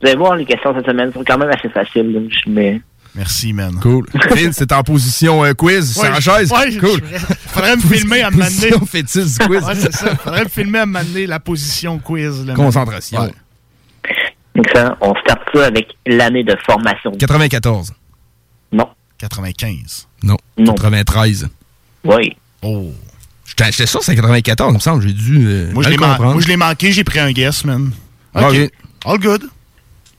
Vous 0.00 0.08
allez 0.08 0.16
voir, 0.16 0.36
les 0.36 0.44
questions 0.44 0.74
cette 0.74 0.86
semaine 0.86 1.12
sont 1.12 1.24
quand 1.26 1.38
même 1.38 1.50
assez 1.50 1.68
faciles. 1.68 2.12
là. 2.46 2.72
Merci, 3.14 3.52
man. 3.52 3.78
Cool. 3.80 4.06
Vince, 4.30 4.56
c'est 4.58 4.72
en 4.72 4.82
position 4.82 5.44
euh, 5.44 5.52
quiz, 5.54 5.96
Ouais, 5.98 6.08
sans 6.14 6.20
chaise. 6.20 6.50
ouais, 6.52 6.76
cool. 6.78 7.00
Faudrait 7.48 7.76
me 7.76 7.80
filmer 7.94 8.22
à 8.22 8.30
m'amener. 8.30 8.70
Position 8.70 8.86
fétiche 8.86 9.38
quiz. 9.46 9.62
Ouais, 9.64 9.74
c'est 9.76 9.92
ça. 9.92 10.16
Faudrait 10.16 10.44
me 10.44 10.48
filmer 10.48 10.78
à 10.80 10.86
m'amener 10.86 11.26
la 11.26 11.38
position 11.40 11.98
quiz. 11.98 12.44
là, 12.44 12.54
Concentration. 12.54 13.20
man. 13.20 13.30
Excellent. 14.56 14.96
On 15.00 15.14
start 15.16 15.40
ça 15.54 15.66
avec 15.66 15.88
l'année 16.06 16.44
de 16.44 16.56
formation. 16.64 17.12
94. 17.12 17.92
Non. 18.72 18.88
95. 19.18 20.08
Non. 20.22 20.36
93. 20.74 21.48
Oui. 22.04 22.36
Oh. 22.62 22.90
J'étais 23.46 23.86
sûr 23.86 24.00
que 24.00 24.04
c'est 24.06 24.16
94, 24.16 24.72
il 24.72 24.74
me 24.74 24.78
semble. 24.80 25.02
J'ai 25.02 25.12
dû. 25.12 25.46
euh, 25.46 25.70
Moi, 25.72 25.82
je 25.84 25.90
l'ai 25.90 25.96
man- 25.96 26.10
comprendre. 26.10 26.32
moi, 26.32 26.42
je 26.42 26.48
l'ai 26.48 26.56
manqué, 26.56 26.90
j'ai 26.92 27.04
pris 27.04 27.20
un 27.20 27.30
guess, 27.30 27.64
man. 27.64 27.90
Ah, 28.34 28.48
OK. 28.48 28.56
ok. 28.56 28.70
All 29.06 29.18
good. 29.18 29.42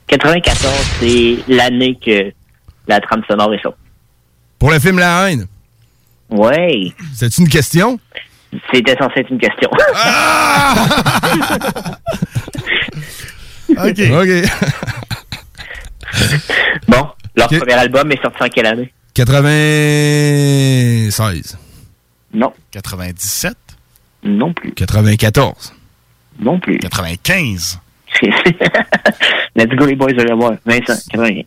94, 0.06 0.72
c'est 1.00 1.36
l'année 1.48 1.98
que 2.02 2.32
la 2.86 3.00
trame 3.00 3.22
sonore 3.28 3.52
est 3.54 3.62
sortie. 3.62 3.78
Pour 4.58 4.70
le 4.70 4.78
film 4.78 4.98
La 4.98 5.30
haine? 5.30 5.46
Oui. 6.30 6.94
C'est 7.14 7.36
une 7.38 7.48
question? 7.48 7.98
C'était 8.72 8.96
censé 8.96 9.20
être 9.20 9.30
une 9.30 9.38
question. 9.38 9.68
OK. 13.70 13.78
OK. 13.78 13.96
bon, 16.88 17.08
leur 17.36 17.48
premier 17.48 17.74
album 17.74 18.10
est 18.12 18.22
sorti 18.22 18.42
en 18.42 18.48
quelle 18.48 18.66
année? 18.66 18.92
96. 19.14 21.58
Non. 22.32 22.52
97. 22.70 23.54
Non 24.24 24.52
plus. 24.52 24.72
94. 24.72 25.72
Non 26.40 26.58
plus. 26.60 26.78
95. 26.78 27.78
Let's 29.56 29.74
go, 29.76 29.86
les 29.86 29.96
boys, 29.96 30.12
de 30.12 30.22
le 30.22 30.34
voir. 30.34 30.52
Vincent, 30.66 30.98
95. 31.10 31.44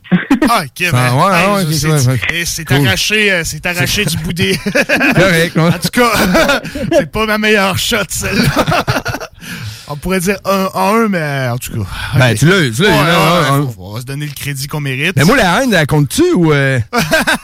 Ah, 0.50 0.62
OK, 0.64 0.88
Ah, 0.88 0.91
ben, 0.91 1.14
ouais, 1.16 1.36
hey, 1.36 1.66
ouais, 1.68 1.74
c'est- 1.74 1.88
ouais, 1.88 2.08
ouais. 2.08 2.20
et 2.40 2.46
c'est 2.46 2.66
Cool. 2.66 2.88
arraché, 2.88 3.32
euh, 3.32 3.41
c'est 3.46 3.66
arraché 3.66 4.06
du 4.06 4.18
bout 4.18 4.34
des... 4.34 4.58
Correct, 5.16 5.56
ouais. 5.56 5.62
En 5.62 5.72
tout 5.72 5.90
cas, 5.91 6.12
c'est 6.94 7.12
pas 7.12 7.26
ma 7.26 7.38
meilleure 7.38 7.78
shot, 7.78 7.98
celle-là. 8.10 8.84
On 9.91 9.96
pourrait 9.96 10.20
dire 10.20 10.38
1 10.46 10.70
1, 10.76 11.08
mais 11.10 11.48
en 11.50 11.58
tout 11.58 11.72
cas... 11.84 11.90
Ben, 12.18 12.32
ok. 12.32 12.38
tu 12.40 12.46
l'as 12.46 12.70
tu 12.72 12.84
l'as 12.84 12.90
Ouais, 12.90 12.96
ouais, 12.96 13.02
ouais, 13.02 13.60
ouais, 13.60 13.66
ouais. 13.68 13.74
On 13.80 13.94
va 13.94 14.02
se 14.02 14.06
donner 14.06 14.26
le 14.26 14.34
crédit 14.34 14.68
qu'on 14.68 14.80
mérite. 14.82 15.14
Mais 15.16 15.24
moi, 15.24 15.36
la 15.36 15.64
haine, 15.64 15.74
elle 15.74 15.88
compte-tu 15.88 16.24
ou. 16.36 16.52
euh, 16.52 16.80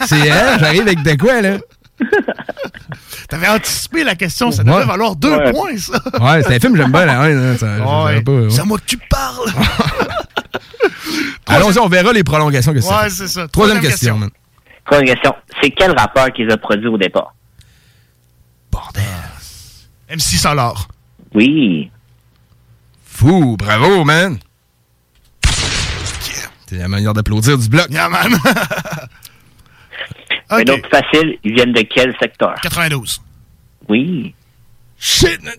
c'est 0.05 0.19
elle? 0.19 0.59
J'arrive 0.59 0.81
avec 0.83 1.01
de 1.03 1.15
quoi, 1.15 1.41
là? 1.41 1.57
T'avais 3.29 3.47
anticipé 3.47 4.03
la 4.03 4.15
question, 4.15 4.51
ça 4.51 4.63
devait 4.63 4.75
Ouais. 4.77 4.85
valoir 4.85 5.15
deux 5.15 5.35
Ouais. 5.35 5.51
points, 5.51 5.77
ça. 5.77 5.93
Ouais, 6.21 6.43
c'est 6.43 6.55
un 6.55 6.59
film, 6.59 6.75
j'aime 6.75 6.91
bien 6.91 7.05
la 7.05 7.29
haine. 7.29 7.37
hein, 7.37 7.57
ça- 7.57 7.67
Ouais. 7.67 7.77
j'aurais 7.79 8.21
pas, 8.21 8.31
ouais. 8.31 8.49
C'est 8.49 8.61
à 8.61 8.65
moi 8.65 8.77
que 8.77 8.85
tu 8.85 8.97
parles. 9.09 9.49
Allons-y, 11.47 11.79
on 11.79 11.87
verra 11.87 12.11
les 12.11 12.23
prolongations 12.23 12.73
que 12.73 12.81
c'est. 12.81 12.89
Ouais, 12.93 13.09
c'est 13.09 13.27
ça. 13.27 13.47
Troisième 13.47 13.77
Troisième 13.77 13.81
question, 13.81 14.13
question. 14.15 14.17
man. 14.17 14.29
Troisième 14.85 15.15
question. 15.15 15.33
C'est 15.61 15.71
quel 15.71 15.97
rappeur 15.97 16.31
qui 16.33 16.43
les 16.45 16.51
a 16.53 16.57
produits 16.57 16.87
au 16.87 16.97
départ? 16.97 17.33
MC 20.09 20.37
Solar. 20.37 20.87
Oui. 21.33 21.89
Fou, 23.05 23.55
bravo, 23.57 24.03
man. 24.03 24.37
C'est 26.67 26.77
la 26.77 26.87
manière 26.87 27.13
d'applaudir 27.13 27.57
du 27.57 27.67
bloc. 27.69 27.87
Yeah, 27.89 28.09
man. 28.09 28.31
Un 30.49 30.61
autre 30.61 30.89
facile, 30.89 31.37
ils 31.43 31.53
viennent 31.53 31.73
de 31.73 31.81
quel 31.81 32.15
secteur? 32.21 32.55
92. 32.61 33.21
Oui. 33.89 34.33
Shit, 34.99 35.41
man. 35.43 35.53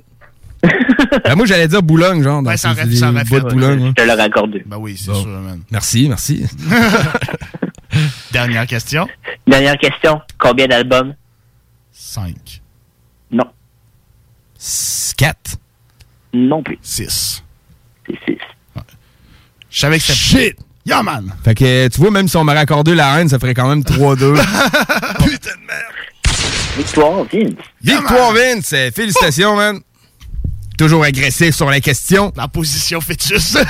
Ben, 1.24 1.34
moi, 1.36 1.46
j'allais 1.46 1.68
dire 1.68 1.82
Boulogne, 1.82 2.22
genre. 2.22 2.42
Dans 2.42 2.50
Ouais, 2.50 2.56
ça 2.56 2.74
ça 2.74 2.84
Boulogne. 2.84 3.78
Je 3.80 3.84
ouais. 3.86 3.92
te 3.94 4.02
l'aurais 4.02 4.22
accordé. 4.22 4.62
Ben 4.66 4.76
oui, 4.78 4.96
c'est 4.96 5.10
Bon. 5.12 5.20
sûr, 5.22 5.28
man. 5.28 5.60
Merci, 5.70 6.08
merci. 6.08 6.46
Dernière 8.32 8.66
question. 8.66 9.06
Dernière 9.46 9.78
question. 9.78 10.20
Combien 10.38 10.66
d'albums? 10.66 11.14
5. 11.92 12.62
Non. 13.30 13.44
4. 15.16 15.56
Non 16.34 16.62
plus. 16.62 16.78
6. 16.82 17.44
C'est 18.06 18.18
6. 18.32 18.38
Je 19.70 19.78
savais 19.78 19.98
que 19.98 20.04
c'était... 20.04 20.48
Shit! 20.48 20.58
Yeah, 20.86 21.02
man. 21.02 21.32
Fait 21.44 21.54
que, 21.54 21.88
tu 21.88 22.00
vois, 22.00 22.12
même 22.12 22.28
si 22.28 22.36
on 22.36 22.44
m'aurait 22.44 22.58
accordé 22.58 22.94
la 22.94 23.20
haine, 23.20 23.28
ça 23.28 23.40
ferait 23.40 23.54
quand 23.54 23.68
même 23.68 23.82
3-2. 23.82 24.40
Victoire, 26.76 27.24
Vince. 27.24 27.54
Victoire, 27.82 28.32
Vince! 28.32 28.74
Félicitations, 28.94 29.56
man. 29.56 29.80
Toujours 30.78 31.02
agressif 31.02 31.56
sur 31.56 31.68
la 31.70 31.80
question. 31.80 32.32
La 32.36 32.48
position 32.48 33.00
fœtus. 33.00 33.58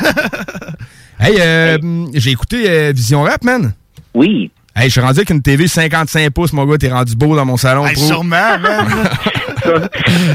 Hey, 1.19 1.37
euh, 1.41 1.79
j'ai 2.13 2.33
écouté 2.33 2.69
euh, 2.69 2.93
Vision 2.95 3.23
Rap, 3.23 3.43
man. 3.43 3.73
Oui. 4.13 4.51
Hey, 4.75 4.89
je 4.89 4.91
suis 4.91 5.01
rendu 5.01 5.21
avec 5.21 5.31
une 5.31 5.41
TV 5.41 5.67
55 5.67 6.29
pouces, 6.29 6.53
mon 6.53 6.67
gars, 6.67 6.77
t'es 6.77 6.93
rendu 6.93 7.17
beau 7.17 7.35
dans 7.35 7.47
mon 7.47 7.57
salon. 7.57 7.87
Hey, 7.87 7.97
sûrement, 7.97 8.59
man. 8.59 8.87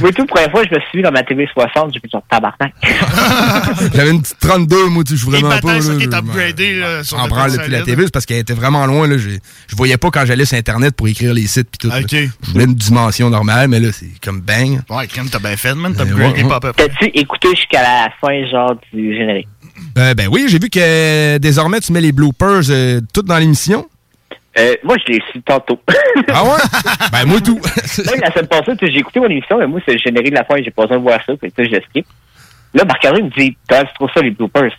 Oui, 0.02 0.12
tout, 0.14 0.26
première 0.26 0.52
fois, 0.52 0.64
je 0.70 0.76
me 0.76 0.80
suis 0.82 0.98
vu 0.98 1.02
dans 1.02 1.12
ma 1.12 1.24
TV 1.24 1.48
60, 1.54 1.94
j'ai 1.94 2.00
pu 2.00 2.10
sur 2.10 2.22
tabarnak. 2.30 2.74
J'avais 3.94 4.12
une 4.12 4.22
petite 4.22 4.38
32, 4.40 4.88
moi, 4.88 5.04
tu 5.04 5.18
je 5.18 5.26
vraiment 5.26 5.50
pas. 5.60 5.74
là, 5.74 5.80
qui 5.80 6.04
est 6.04 6.12
je- 6.12 6.18
upgradé, 6.18 6.76
là, 6.76 7.04
sur 7.04 7.20
en 7.20 7.28
temps 7.28 7.48
depuis 7.48 7.72
la. 7.72 7.82
TV, 7.82 8.04
c'est 8.06 8.14
parce 8.14 8.26
qu'elle 8.26 8.38
était 8.40 8.54
vraiment 8.54 8.86
loin. 8.86 9.08
Là. 9.08 9.18
Je 9.18 9.76
voyais 9.76 9.98
pas 9.98 10.10
quand 10.12 10.26
j'allais 10.26 10.46
sur 10.46 10.58
Internet 10.58 10.96
pour 10.96 11.08
écrire 11.08 11.34
les 11.34 11.48
sites 11.48 11.70
pis 11.72 11.78
tout. 11.80 11.90
là. 11.90 12.00
Ok. 12.00 12.12
Je 12.12 12.52
voulais 12.52 12.66
une 12.66 12.76
dimension 12.76 13.30
normale, 13.30 13.68
mais 13.68 13.80
là, 13.80 13.90
c'est 13.92 14.10
comme 14.24 14.42
bang. 14.42 14.82
Ouais, 14.90 15.08
crème, 15.08 15.30
t'as 15.30 15.40
bien 15.40 15.58
fait, 15.58 15.74
man. 15.74 15.94
T'as 15.96 16.06
Ben, 16.06 16.12
upgradé 16.14 16.44
ouais, 16.44 16.50
pop-up. 16.50 16.76
T'as-tu 16.78 17.06
écouté 17.14 17.50
jusqu'à 17.56 17.82
la 17.82 18.10
fin, 18.22 18.46
genre, 18.50 18.76
du 18.94 19.16
générique? 19.16 19.48
Euh, 19.98 20.14
ben 20.14 20.28
oui, 20.32 20.46
j'ai 20.48 20.60
vu 20.60 20.70
que 20.70 20.80
euh, 20.82 21.40
désormais, 21.40 21.80
tu 21.80 21.92
mets 21.92 22.02
les 22.02 22.12
bloopers 22.12 22.62
euh, 22.70 23.02
toutes 23.14 23.26
dans 23.26 23.38
l'émission. 23.38 23.88
Euh, 24.60 24.76
moi, 24.84 24.98
je 25.06 25.14
l'ai 25.14 25.22
su 25.32 25.42
tantôt. 25.44 25.80
Ah 26.28 26.44
ouais? 26.44 26.50
ben 27.12 27.26
moi 27.26 27.40
tout. 27.42 27.56
Même 28.06 28.20
la 28.22 28.32
semaine 28.32 28.48
passée, 28.48 28.76
tu 28.78 28.92
j'ai 28.92 29.00
écouté 29.00 29.20
mon 29.22 29.28
émission, 29.30 29.58
mais 29.58 29.68
moi, 29.68 29.80
c'est 29.86 29.94
le 29.94 30.00
générique 30.00 30.32
de 30.32 30.36
la 30.36 30.44
fin, 30.44 30.56
j'ai 30.62 30.72
pas 30.72 30.84
besoin 30.84 30.98
de 30.98 31.04
voir 31.04 31.20
ça, 31.26 31.34
ça, 31.42 31.48
je 31.64 31.70
le 31.70 31.82
skip. 31.90 32.06
Là, 32.74 32.84
Marc-André 32.86 33.22
me 33.24 33.30
dit, 33.30 33.56
t'as 33.68 33.86
tu 33.86 33.94
trouves 33.96 34.10
ça, 34.14 34.22
les 34.22 34.32
bloopers? 34.32 34.72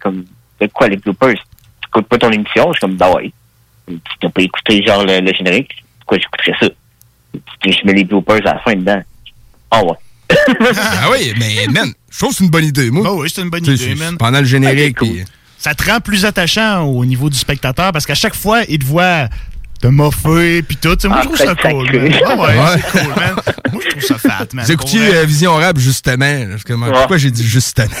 Comme, 0.00 0.24
de 0.60 0.66
quoi, 0.68 0.88
les 0.88 0.96
bloopers? 0.96 1.34
Tu 1.34 1.88
écoutes 1.88 2.06
pas 2.08 2.18
ton 2.18 2.30
émission? 2.30 2.66
Je 2.72 2.78
suis 2.78 2.80
comme, 2.80 2.96
bah 2.96 3.12
ouais. 3.12 3.30
Si 3.88 3.98
t'as 4.20 4.28
pas 4.28 4.42
écouté, 4.42 4.84
genre, 4.84 5.04
le, 5.04 5.20
le 5.20 5.32
générique, 5.32 5.70
pourquoi 6.00 6.18
j'écouterais 6.18 6.54
ça? 6.60 6.68
Puis 7.60 7.72
je 7.72 7.86
mets 7.86 7.92
les 7.92 8.04
bloopers 8.04 8.36
à 8.46 8.54
la 8.54 8.58
fin 8.60 8.74
dedans. 8.74 9.00
Ah 9.70 9.84
ouais. 9.84 9.92
ah 10.66 11.08
oui, 11.12 11.32
mais 11.38 11.66
man, 11.72 11.92
je 12.10 12.18
trouve 12.18 12.30
que 12.30 12.36
c'est 12.36 12.44
une 12.44 12.50
bonne 12.50 12.64
idée, 12.64 12.90
moi. 12.90 13.04
Bah 13.04 13.12
oui, 13.12 13.30
c'est 13.32 13.42
une 13.42 13.50
bonne 13.50 13.62
Tu 13.62 13.72
idée, 13.72 13.84
c'est- 13.88 13.94
man. 13.94 14.16
Pendant 14.18 14.40
le 14.40 14.44
générique, 14.44 14.98
cool. 14.98 15.08
puis- 15.08 15.24
Ça 15.66 15.74
te 15.74 15.90
rend 15.90 15.98
plus 15.98 16.24
attachant 16.24 16.82
au 16.84 17.04
niveau 17.04 17.28
du 17.28 17.36
spectateur 17.36 17.90
parce 17.90 18.06
qu'à 18.06 18.14
chaque 18.14 18.36
fois, 18.36 18.62
il 18.68 18.78
te 18.78 18.84
voit 18.84 19.28
te 19.82 19.88
moffer 19.88 20.62
puis 20.62 20.76
tout. 20.76 20.96
Moi, 21.08 21.16
Ah, 21.18 21.22
je 21.22 21.26
trouve 21.26 21.36
ça 21.38 21.54
peut-être 21.56 21.70
cool, 21.74 21.92
man. 22.02 22.12
Ah 22.24 22.36
ouais, 22.36 22.46
Ouais. 22.46 22.82
c'est 22.92 23.00
cool, 23.00 23.08
man. 23.16 23.34
Moi, 23.72 23.82
je 23.84 23.90
trouve 23.96 24.04
ça 24.06 24.18
fat, 24.18 24.46
man. 24.52 24.64
Vous 24.64 24.70
écoutiez 24.70 25.14
euh, 25.16 25.24
Vision 25.24 25.56
Rap 25.56 25.76
justement. 25.78 26.24
là, 26.24 26.46
parce 26.50 26.62
que, 26.62 26.72
Pourquoi 26.74 27.16
j'ai 27.18 27.32
dit 27.32 27.44
justement? 27.44 27.88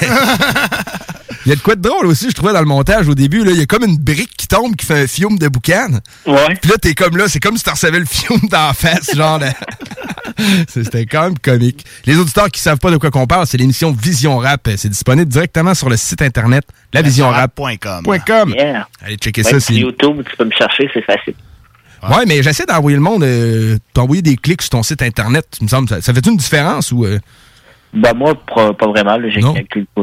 Il 1.44 1.50
y 1.50 1.52
a 1.52 1.56
de 1.56 1.60
quoi 1.60 1.74
de 1.74 1.80
drôle 1.80 2.06
aussi, 2.06 2.26
je 2.28 2.34
trouvais, 2.34 2.52
dans 2.52 2.60
le 2.60 2.66
montage 2.66 3.08
au 3.08 3.14
début. 3.16 3.44
là, 3.44 3.50
Il 3.50 3.58
y 3.58 3.62
a 3.62 3.66
comme 3.66 3.82
une 3.84 3.98
brique 3.98 4.36
qui 4.36 4.46
tombe 4.46 4.74
qui 4.76 4.86
fait 4.86 5.02
un 5.02 5.06
fiume 5.08 5.36
de 5.38 5.48
boucan. 5.48 5.88
Ouais. 6.26 6.54
Puis 6.60 6.70
là, 6.70 6.76
t'es 6.80 6.94
comme 6.94 7.16
là, 7.16 7.24
c'est 7.28 7.40
comme 7.40 7.56
si 7.56 7.64
tu 7.64 7.70
recevais 7.70 7.98
le 7.98 8.04
fiume 8.06 8.48
d'en 8.48 8.72
face, 8.74 9.14
genre. 9.14 9.40
de- 9.40 9.46
C'est- 9.46 10.15
C'était 10.68 11.06
quand 11.06 11.22
même 11.24 11.38
comique. 11.38 11.84
Les 12.06 12.18
auditeurs 12.18 12.48
qui 12.50 12.60
savent 12.60 12.78
pas 12.78 12.90
de 12.90 12.96
quoi 12.96 13.10
qu'on 13.10 13.26
parle, 13.26 13.46
c'est 13.46 13.56
l'émission 13.58 13.92
Vision 13.92 14.38
Rap. 14.38 14.68
C'est 14.76 14.88
disponible 14.88 15.28
directement 15.30 15.74
sur 15.74 15.88
le 15.88 15.96
site 15.96 16.22
internet 16.22 16.64
lavisionrap.com. 16.92 18.54
Yeah. 18.56 18.86
Allez 19.02 19.16
checker 19.16 19.42
Ouais, 19.44 19.50
ça. 19.50 19.60
sur 19.60 19.74
c'est- 19.74 19.80
YouTube, 19.80 20.22
tu 20.28 20.36
peux 20.36 20.44
me 20.44 20.50
chercher, 20.52 20.88
c'est 20.92 21.02
facile. 21.04 21.34
Ouais, 22.08 22.24
mais 22.26 22.42
j'essaie 22.42 22.66
d'envoyer 22.66 22.96
le 22.96 23.02
monde, 23.02 23.24
euh, 23.24 23.78
t'envoyer 23.92 24.22
des 24.22 24.36
clics 24.36 24.62
sur 24.62 24.70
ton 24.70 24.82
site 24.82 25.02
internet. 25.02 25.46
Il 25.60 25.64
me 25.64 25.68
semble, 25.68 25.88
ça, 25.88 26.00
ça 26.00 26.12
fait 26.14 26.24
une 26.26 26.36
différence 26.36 26.92
ou. 26.92 27.04
euh? 27.04 27.18
Ben, 27.92 28.12
moi, 28.14 28.34
pas, 28.54 28.72
pas 28.74 28.86
vraiment, 28.88 29.18
j'ai 29.28 29.40
calculé 29.40 29.86
pas. 29.94 30.02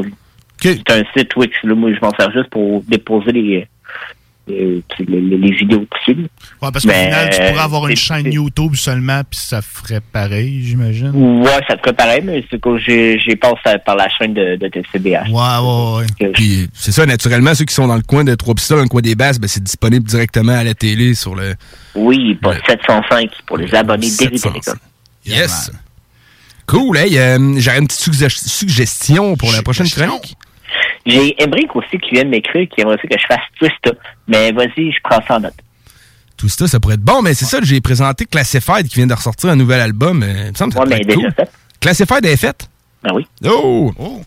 C'est 0.60 0.90
un 0.90 1.02
site 1.16 1.34
Wix, 1.36 1.52
là, 1.62 1.74
moi, 1.74 1.90
je 1.94 2.00
m'en 2.00 2.10
sers 2.14 2.30
juste 2.32 2.50
pour 2.50 2.82
déposer 2.84 3.32
les, 3.32 3.68
les, 4.48 4.82
les, 4.98 5.20
les 5.20 5.50
vidéos 5.52 5.86
dessus. 5.94 6.26
Ouais, 6.64 6.70
parce 6.72 6.84
qu'au 6.84 6.92
final, 6.92 7.30
tu 7.30 7.36
pourrais 7.40 7.62
avoir 7.62 7.86
une 7.88 7.96
chaîne 7.96 8.32
YouTube 8.32 8.74
seulement 8.76 9.22
puis 9.28 9.38
ça 9.38 9.60
ferait 9.62 10.00
pareil, 10.00 10.62
j'imagine. 10.64 11.10
Ouais, 11.42 11.60
ça 11.68 11.76
te 11.76 11.86
fait 11.88 11.92
pareil, 11.96 12.22
mais 12.24 12.44
c'est 12.50 12.60
que 12.60 12.78
j'ai, 12.78 13.18
j'ai 13.18 13.36
passé 13.36 13.78
par 13.84 13.96
la 13.96 14.08
chaîne 14.08 14.34
de, 14.34 14.56
de 14.56 14.68
TCBH. 14.68 15.28
Ouais, 15.30 15.32
ouais, 15.32 16.06
ouais. 16.20 16.32
Puis 16.32 16.68
c'est 16.72 16.92
ça, 16.92 17.04
naturellement, 17.06 17.54
ceux 17.54 17.64
qui 17.64 17.74
sont 17.74 17.86
dans 17.86 17.96
le 17.96 18.02
coin 18.02 18.24
de 18.24 18.34
Trois-Pistoles, 18.34 18.78
dans 18.78 18.82
le 18.84 18.88
coin 18.88 19.02
des 19.02 19.14
Basses, 19.14 19.38
ben, 19.38 19.48
c'est 19.48 19.62
disponible 19.62 20.06
directement 20.06 20.52
à 20.56 20.64
la 20.64 20.74
télé 20.74 21.14
sur 21.14 21.34
le. 21.34 21.54
Oui, 21.94 22.34
pas 22.36 22.54
705 22.66 23.30
pour 23.46 23.58
les 23.58 23.74
abonnés 23.74 24.08
d'Éric 24.18 24.40
Télécom. 24.42 24.74
Yes! 25.26 25.70
Cool, 26.66 26.96
hey, 26.96 27.18
euh, 27.18 27.54
j'aurais 27.58 27.78
une 27.78 27.86
petite 27.86 28.00
sugge- 28.00 28.38
suggestion 28.48 29.36
pour 29.36 29.52
la 29.52 29.62
prochaine 29.62 29.88
chronique. 29.88 30.34
J'ai 31.06 31.34
Embrick 31.42 31.76
aussi 31.76 31.98
qui 31.98 32.12
vient 32.14 32.24
de 32.24 32.30
m'écrire 32.30 32.66
qui 32.74 32.80
aimerait 32.80 32.96
que 32.96 33.06
je 33.10 33.26
fasse 33.26 33.40
Twista. 33.58 33.90
Mais 34.26 34.50
vas-y, 34.52 34.90
je 34.90 34.98
prends 35.04 35.20
ça 35.28 35.36
en 35.36 35.40
note. 35.40 35.52
Tout 36.36 36.48
ça, 36.48 36.66
ça 36.66 36.80
pourrait 36.80 36.94
être 36.96 37.00
bon, 37.02 37.22
mais 37.22 37.34
c'est 37.34 37.44
ça, 37.44 37.58
j'ai 37.62 37.80
présenté 37.80 38.26
Classified 38.26 38.88
qui 38.88 38.96
vient 38.96 39.06
de 39.06 39.14
ressortir 39.14 39.50
un 39.50 39.56
nouvel 39.56 39.80
album. 39.80 40.22
euh, 40.22 40.44
il 40.46 40.50
me 40.52 40.56
semble 40.56 40.72
que 40.72 40.78
ça 40.78 40.84
Ouais, 40.84 40.88
mais 40.90 41.00
être 41.00 41.16
déjà 41.18 41.30
fait. 41.30 41.50
Classified 41.80 42.24
est 42.26 42.36
fait? 42.36 42.68
Ah 43.06 43.14
oui. 43.14 43.26
Oh! 43.46 43.92
Moi, 43.98 44.20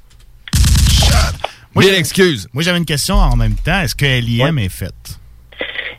Mille 1.83 1.93
j'ai- 1.93 1.99
excuses. 1.99 2.47
Moi, 2.53 2.63
j'avais 2.63 2.77
une 2.79 2.85
question 2.85 3.15
en 3.15 3.35
même 3.35 3.53
temps. 3.55 3.79
Est-ce 3.81 3.95
que 3.95 4.05
LIM 4.05 4.57
est 4.57 4.69
faite? 4.69 5.19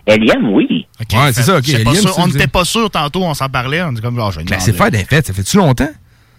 Alien, 0.09 0.47
oui. 0.47 0.87
ouais, 1.13 1.33
c'est 1.33 1.43
ça, 1.43 1.59
ok. 1.59 1.65
C'est 1.67 1.85
pas 1.85 1.91
Alien, 1.91 2.03
sûr. 2.03 2.15
ça, 2.15 2.23
On 2.23 2.27
n'était 2.29 2.47
pas 2.47 2.65
sûr 2.65 2.91
tantôt, 2.91 3.23
on 3.25 3.35
s'en 3.35 3.49
parlait. 3.49 3.83
On 3.83 3.93
dit 3.93 4.01
comme, 4.01 4.19
oh, 4.19 4.31
Ben, 4.49 4.59
faire 4.61 4.91
des 4.91 5.05
fêtes, 5.05 5.27
ça 5.27 5.33
fait-tu 5.35 5.59
longtemps? 5.59 5.91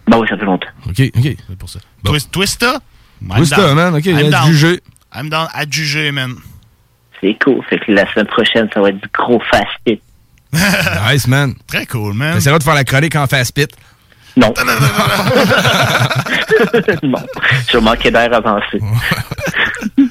Ben 0.08 0.18
oui, 0.18 0.26
ça 0.28 0.36
fait 0.36 0.44
longtemps. 0.44 0.66
Ok, 0.88 1.00
ok. 1.16 1.36
C'est 1.48 1.56
pour 1.56 1.68
ça. 1.70 1.78
Twist, 2.04 2.30
Twista? 2.32 2.80
Twista, 3.36 3.74
man, 3.74 3.94
ok, 3.94 4.06
I'm 4.06 4.16
à 4.26 4.30
down. 4.30 4.46
juger. 4.52 4.80
I'm 5.14 5.30
down 5.30 5.46
à 5.54 5.64
juger, 5.70 6.10
man. 6.10 6.34
C'est 7.20 7.36
cool. 7.42 7.62
Fait 7.68 7.78
que 7.78 7.92
la 7.92 8.10
semaine 8.12 8.26
prochaine, 8.26 8.68
ça 8.72 8.80
va 8.80 8.88
être 8.90 9.00
du 9.00 9.08
gros 9.12 9.40
fast-pit. 9.50 10.00
nice, 11.12 11.26
man. 11.28 11.54
Très 11.66 11.86
cool, 11.86 12.14
man. 12.14 12.34
T'essaieras 12.34 12.58
de 12.58 12.64
faire 12.64 12.74
la 12.74 12.84
chronique 12.84 13.14
en 13.16 13.26
fast 13.26 13.54
pit? 13.54 13.70
Non. 14.36 14.52
non. 14.64 14.72
Je 17.72 17.78
manquer 17.78 18.10
d'air 18.10 18.32
avancé. 18.34 18.78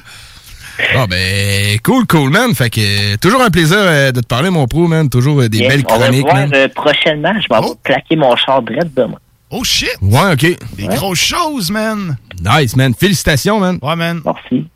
Bon, 0.94 1.04
ben, 1.04 1.78
cool, 1.84 2.06
cool, 2.06 2.30
man. 2.30 2.54
Fait 2.54 2.70
que, 2.70 2.80
euh, 2.80 3.16
toujours 3.20 3.42
un 3.42 3.50
plaisir 3.50 3.76
euh, 3.78 4.12
de 4.12 4.20
te 4.22 4.26
parler, 4.26 4.48
mon 4.48 4.66
pro, 4.66 4.88
man. 4.88 5.10
Toujours 5.10 5.42
euh, 5.42 5.48
des 5.48 5.58
Yes, 5.58 5.68
belles 5.68 5.84
on 5.86 5.98
va 5.98 6.04
chroniques, 6.06 6.22
voir 6.22 6.34
man. 6.36 6.50
euh, 6.54 6.68
prochainement. 6.74 7.34
Je 7.34 7.46
vais 7.54 7.74
plaquer 7.84 8.16
mon 8.16 8.34
char 8.34 8.62
direct 8.62 8.88
demain. 8.96 9.18
Oh 9.50 9.62
shit! 9.62 9.90
Ouais, 10.00 10.32
ok. 10.32 10.56
Des 10.78 10.86
grosses 10.86 11.18
choses, 11.20 11.70
man. 11.70 12.16
Nice, 12.42 12.74
man. 12.76 12.94
Félicitations, 12.98 13.60
man. 13.60 13.78
Ouais, 13.82 13.94
man. 13.94 14.22
Merci. 14.24 14.66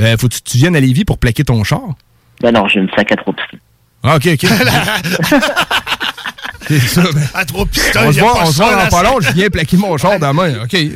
Euh, 0.00 0.16
faut 0.18 0.28
que 0.28 0.34
tu, 0.34 0.42
tu 0.42 0.58
viennes 0.58 0.76
à 0.76 0.80
Lévis 0.80 1.04
pour 1.04 1.18
plaquer 1.18 1.44
ton 1.44 1.62
char? 1.64 1.80
Ben 2.42 2.52
non, 2.52 2.66
j'ai 2.68 2.80
une 2.80 2.88
sac 2.96 3.12
à 3.12 3.16
trois 3.16 3.34
pistons. 3.34 3.58
Ah, 4.02 4.16
ok, 4.16 4.28
ok. 4.32 4.46
C'est 6.68 6.78
ça, 6.80 7.02
ben. 7.02 7.22
À 7.34 7.44
trois 7.44 7.66
pistons, 7.66 8.00
On 8.06 8.12
se 8.12 8.20
voit, 8.20 8.42
on 8.42 8.46
se 8.46 8.56
voit 8.62 8.76
dans 8.84 8.88
pas 8.88 9.02
long, 9.02 9.20
je 9.20 9.32
viens 9.32 9.48
plaquer 9.48 9.76
mon 9.76 9.96
char 9.96 10.18
demain. 10.18 10.62
OK. 10.62 10.72
Ouais, 10.72 10.90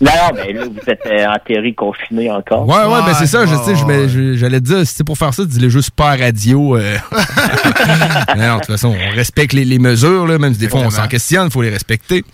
Non, 0.00 0.10
non, 0.10 0.34
mais 0.34 0.52
là, 0.52 0.64
vous 0.64 0.90
êtes 0.90 1.00
euh, 1.06 1.26
en 1.26 1.36
théorie 1.46 1.74
confiné 1.74 2.30
encore. 2.30 2.66
ouais, 2.68 3.02
ben 3.06 3.14
c'est 3.18 3.26
ça. 3.26 3.46
Je 3.46 3.54
sais, 3.54 3.74
je 3.76 4.08
je- 4.08 4.36
j'allais 4.36 4.60
te 4.60 4.64
dire, 4.66 4.80
si 4.86 4.94
c'est 4.96 5.04
pour 5.04 5.16
faire 5.16 5.32
ça, 5.32 5.44
dis-le 5.44 5.68
juste 5.70 5.90
pas 5.92 6.10
à 6.10 6.16
radio. 6.16 6.76
euh. 6.76 6.98
Mais 8.36 8.46
non, 8.48 8.54
de 8.56 8.58
toute 8.60 8.66
façon, 8.72 8.94
on 8.94 9.14
respecte 9.16 9.52
les, 9.54 9.64
les 9.64 9.78
mesures, 9.78 10.26
là, 10.26 10.38
même 10.38 10.52
si 10.52 10.58
des 10.60 10.68
fois 10.68 10.80
on 10.80 10.90
s'en 10.90 11.06
questionne, 11.08 11.46
il 11.46 11.52
faut 11.52 11.62
les 11.62 11.70
respecter. 11.70 12.24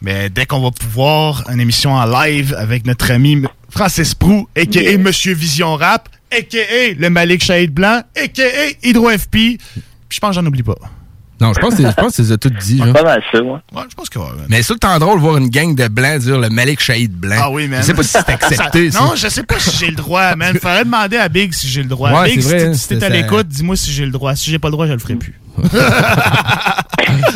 Mais 0.00 0.30
dès 0.30 0.46
qu'on 0.46 0.62
va 0.62 0.70
pouvoir, 0.70 1.44
une 1.52 1.60
émission 1.60 1.92
en 1.94 2.04
live 2.06 2.54
avec 2.56 2.86
notre 2.86 3.10
ami 3.10 3.32
M- 3.34 3.48
Francis 3.74 4.14
Prou, 4.14 4.46
a.k.a. 4.56 4.98
Monsieur 4.98 5.32
Vision 5.34 5.76
Rap, 5.76 6.08
a.k.a. 6.30 6.92
le 6.98 7.08
Malik 7.10 7.42
Shahid 7.42 7.72
Blanc, 7.72 8.02
a.k.a. 8.22 8.86
Hydro 8.86 9.08
FP. 9.10 9.30
Puis 9.30 9.58
je 10.10 10.20
pense 10.20 10.30
que 10.36 10.42
j'en 10.42 10.46
oublie 10.46 10.62
pas. 10.62 10.74
Non, 11.40 11.52
je 11.54 11.58
pense 11.58 11.74
que 11.74 11.82
c'est- 11.82 11.88
je 11.90 11.94
pense 11.96 12.16
que 12.16 12.34
toutes 12.36 12.56
dit. 12.58 12.76
Pas 12.92 13.02
mal 13.02 13.22
ça, 13.32 13.40
moi. 13.40 13.62
Ouais, 13.74 13.82
je 13.90 13.94
pense 13.96 14.08
que 14.10 14.18
ouais. 14.18 14.26
Mais 14.48 14.62
c'est 14.62 14.68
tout 14.68 14.74
le 14.74 14.78
temps 14.78 14.98
drôle 14.98 15.16
de 15.16 15.22
voir 15.22 15.38
une 15.38 15.48
gang 15.48 15.74
de 15.74 15.88
blancs 15.88 16.20
dire 16.20 16.38
le 16.38 16.50
Malik 16.50 16.80
Shahid 16.80 17.12
blanc. 17.12 17.36
Ah 17.40 17.50
oui, 17.50 17.66
man. 17.66 17.80
Je 17.80 17.86
sais 17.86 17.94
pas 17.94 18.02
si 18.02 18.10
c'est 18.10 18.28
accepté. 18.28 18.90
Ça- 18.92 19.00
non, 19.00 19.12
je 19.16 19.26
sais 19.28 19.42
pas 19.42 19.58
si 19.58 19.76
j'ai 19.76 19.88
le 19.90 19.96
droit, 19.96 20.36
man. 20.36 20.54
Faudrait 20.60 20.84
demander 20.84 21.16
à 21.16 21.28
Big 21.28 21.52
si 21.52 21.66
j'ai 21.66 21.82
le 21.82 21.88
droit. 21.88 22.12
Ouais, 22.12 22.28
Big, 22.30 22.40
vrai, 22.42 22.74
si 22.74 22.88
t'es- 22.88 23.02
à 23.02 23.08
l'écoute, 23.08 23.48
dis-moi 23.48 23.74
si 23.74 23.90
j'ai 23.90 24.04
le 24.04 24.12
droit. 24.12 24.36
Si 24.36 24.50
j'ai 24.50 24.58
pas 24.58 24.68
le 24.68 24.72
droit, 24.72 24.86
je 24.86 24.92
le 24.92 24.98
ferai 24.98 25.16
plus. 25.16 25.34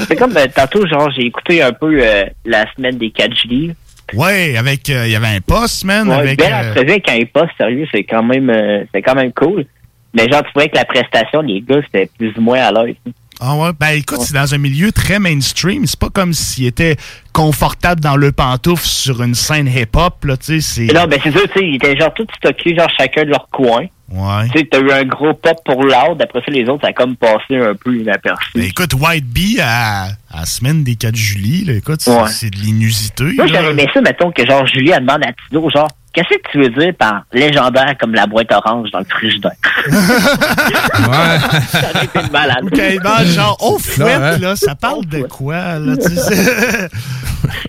C'est 0.09 0.17
comme 0.17 0.37
euh, 0.37 0.47
tantôt, 0.55 0.87
genre, 0.87 1.11
j'ai 1.11 1.27
écouté 1.27 1.63
un 1.63 1.73
peu 1.73 1.99
euh, 2.01 2.25
la 2.45 2.65
semaine 2.75 2.99
des 2.99 3.11
4 3.11 3.35
juillet. 3.37 3.75
Ouais, 4.15 4.57
avec, 4.57 4.89
euh, 4.89 5.07
il 5.07 5.13
y 5.13 5.17
avait 5.17 5.27
un 5.27 5.41
poste, 5.41 5.85
man. 5.85 6.09
Ouais, 6.09 6.15
avec, 6.15 6.39
belle 6.39 6.53
euh, 6.53 6.71
entrevue 6.71 6.91
avec 6.91 7.09
un 7.11 7.21
poste, 7.33 7.53
sérieux, 7.59 7.87
c'est 7.93 8.05
quand 8.05 8.23
même 8.23 8.51
euh, 8.51 8.85
c'est 8.95 9.03
quand 9.03 9.15
même 9.15 9.33
cool. 9.33 9.67
Mais 10.15 10.29
genre, 10.31 10.43
tu 10.45 10.51
vois 10.55 10.69
que 10.69 10.77
la 10.77 10.85
prestation, 10.85 11.43
les 11.43 11.61
gars, 11.61 11.81
c'était 11.85 12.09
plus 12.17 12.33
ou 12.37 12.41
moins 12.41 12.61
à 12.61 12.73
l'aise. 12.73 12.97
Ah 13.39 13.55
ouais, 13.55 13.71
ben 13.79 13.89
écoute, 13.89 14.21
c'est 14.23 14.35
dans 14.35 14.55
un 14.55 14.59
milieu 14.59 14.93
très 14.93 15.19
mainstream. 15.19 15.85
C'est 15.87 15.99
pas 15.99 16.09
comme 16.09 16.33
s'il 16.33 16.67
était 16.67 16.97
confortable 17.35 18.01
dans 18.01 18.17
le 18.17 18.33
pantoufle 18.33 18.87
sur 18.87 19.23
une 19.23 19.35
scène 19.35 19.69
hip-hop, 19.69 20.25
là, 20.25 20.39
tu 20.39 20.61
sais. 20.63 20.87
Non, 20.87 21.07
ben 21.07 21.21
c'est 21.23 21.33
ça, 21.33 21.41
tu 21.41 21.59
sais, 21.59 21.67
ils 21.67 21.75
étaient 21.75 21.99
genre 21.99 22.15
tous 22.15 22.27
stockés, 22.37 22.75
genre 22.75 22.89
chacun 22.99 23.25
de 23.25 23.31
leur 23.31 23.49
coin. 23.51 23.87
Ouais. 24.09 24.49
Tu 24.53 24.61
sais, 24.61 24.69
t'as 24.71 24.79
eu 24.81 24.91
un 24.93 25.05
gros 25.05 25.35
pop 25.35 25.57
pour 25.65 25.83
l'autre, 25.83 26.17
après 26.23 26.41
ça, 26.41 26.53
les 26.53 26.69
autres, 26.69 26.83
ça 26.83 26.89
a 26.89 26.93
comme 26.93 27.17
passé 27.17 27.57
un 27.57 27.75
peu 27.75 27.97
inaperçu. 27.97 28.51
Ben 28.55 28.65
écoute, 28.65 28.95
White 28.95 29.27
Bee 29.27 29.59
à, 29.61 30.05
à 30.31 30.41
la 30.41 30.47
semaine 30.47 30.85
des 30.85 30.95
4 30.95 31.17
juillet, 31.17 31.65
là, 31.65 31.73
écoute, 31.79 32.01
c'est 32.01 32.11
Ouais. 32.13 32.29
c'est 32.29 32.51
de 32.51 32.57
l'inusité. 32.57 33.25
Moi, 33.37 33.47
j'aurais 33.49 33.71
aimé 33.71 33.87
ça, 33.93 34.01
mettons, 34.01 34.31
que 34.31 34.47
genre, 34.47 34.65
Julie, 34.67 34.91
elle 34.91 35.01
demande 35.05 35.25
à 35.25 35.33
Tino, 35.49 35.69
genre, 35.71 35.89
qu'est-ce 36.13 36.29
que 36.37 36.51
tu 36.53 36.59
veux 36.59 36.69
dire 36.71 36.95
par 36.97 37.23
légendaire 37.33 37.95
comme 38.01 38.15
la 38.15 38.27
boîte 38.27 38.53
orange 38.53 38.91
dans 38.93 39.01
le 39.01 39.05
frigidaire? 39.07 39.53
ça 39.91 41.91
aurait 41.91 42.05
été 42.05 42.31
malade. 42.33 42.71
Qu'elle 42.73 42.99
demande 42.99 43.27
genre, 43.27 43.57
oh, 43.61 43.79
fouette, 43.79 44.17
hein? 44.21 44.39
là, 44.39 44.57
ça 44.57 44.75
parle 44.75 45.05
de 45.07 45.23
quoi, 45.23 45.79
là, 45.79 45.97
tu 45.97 46.15
sais? 46.15 46.89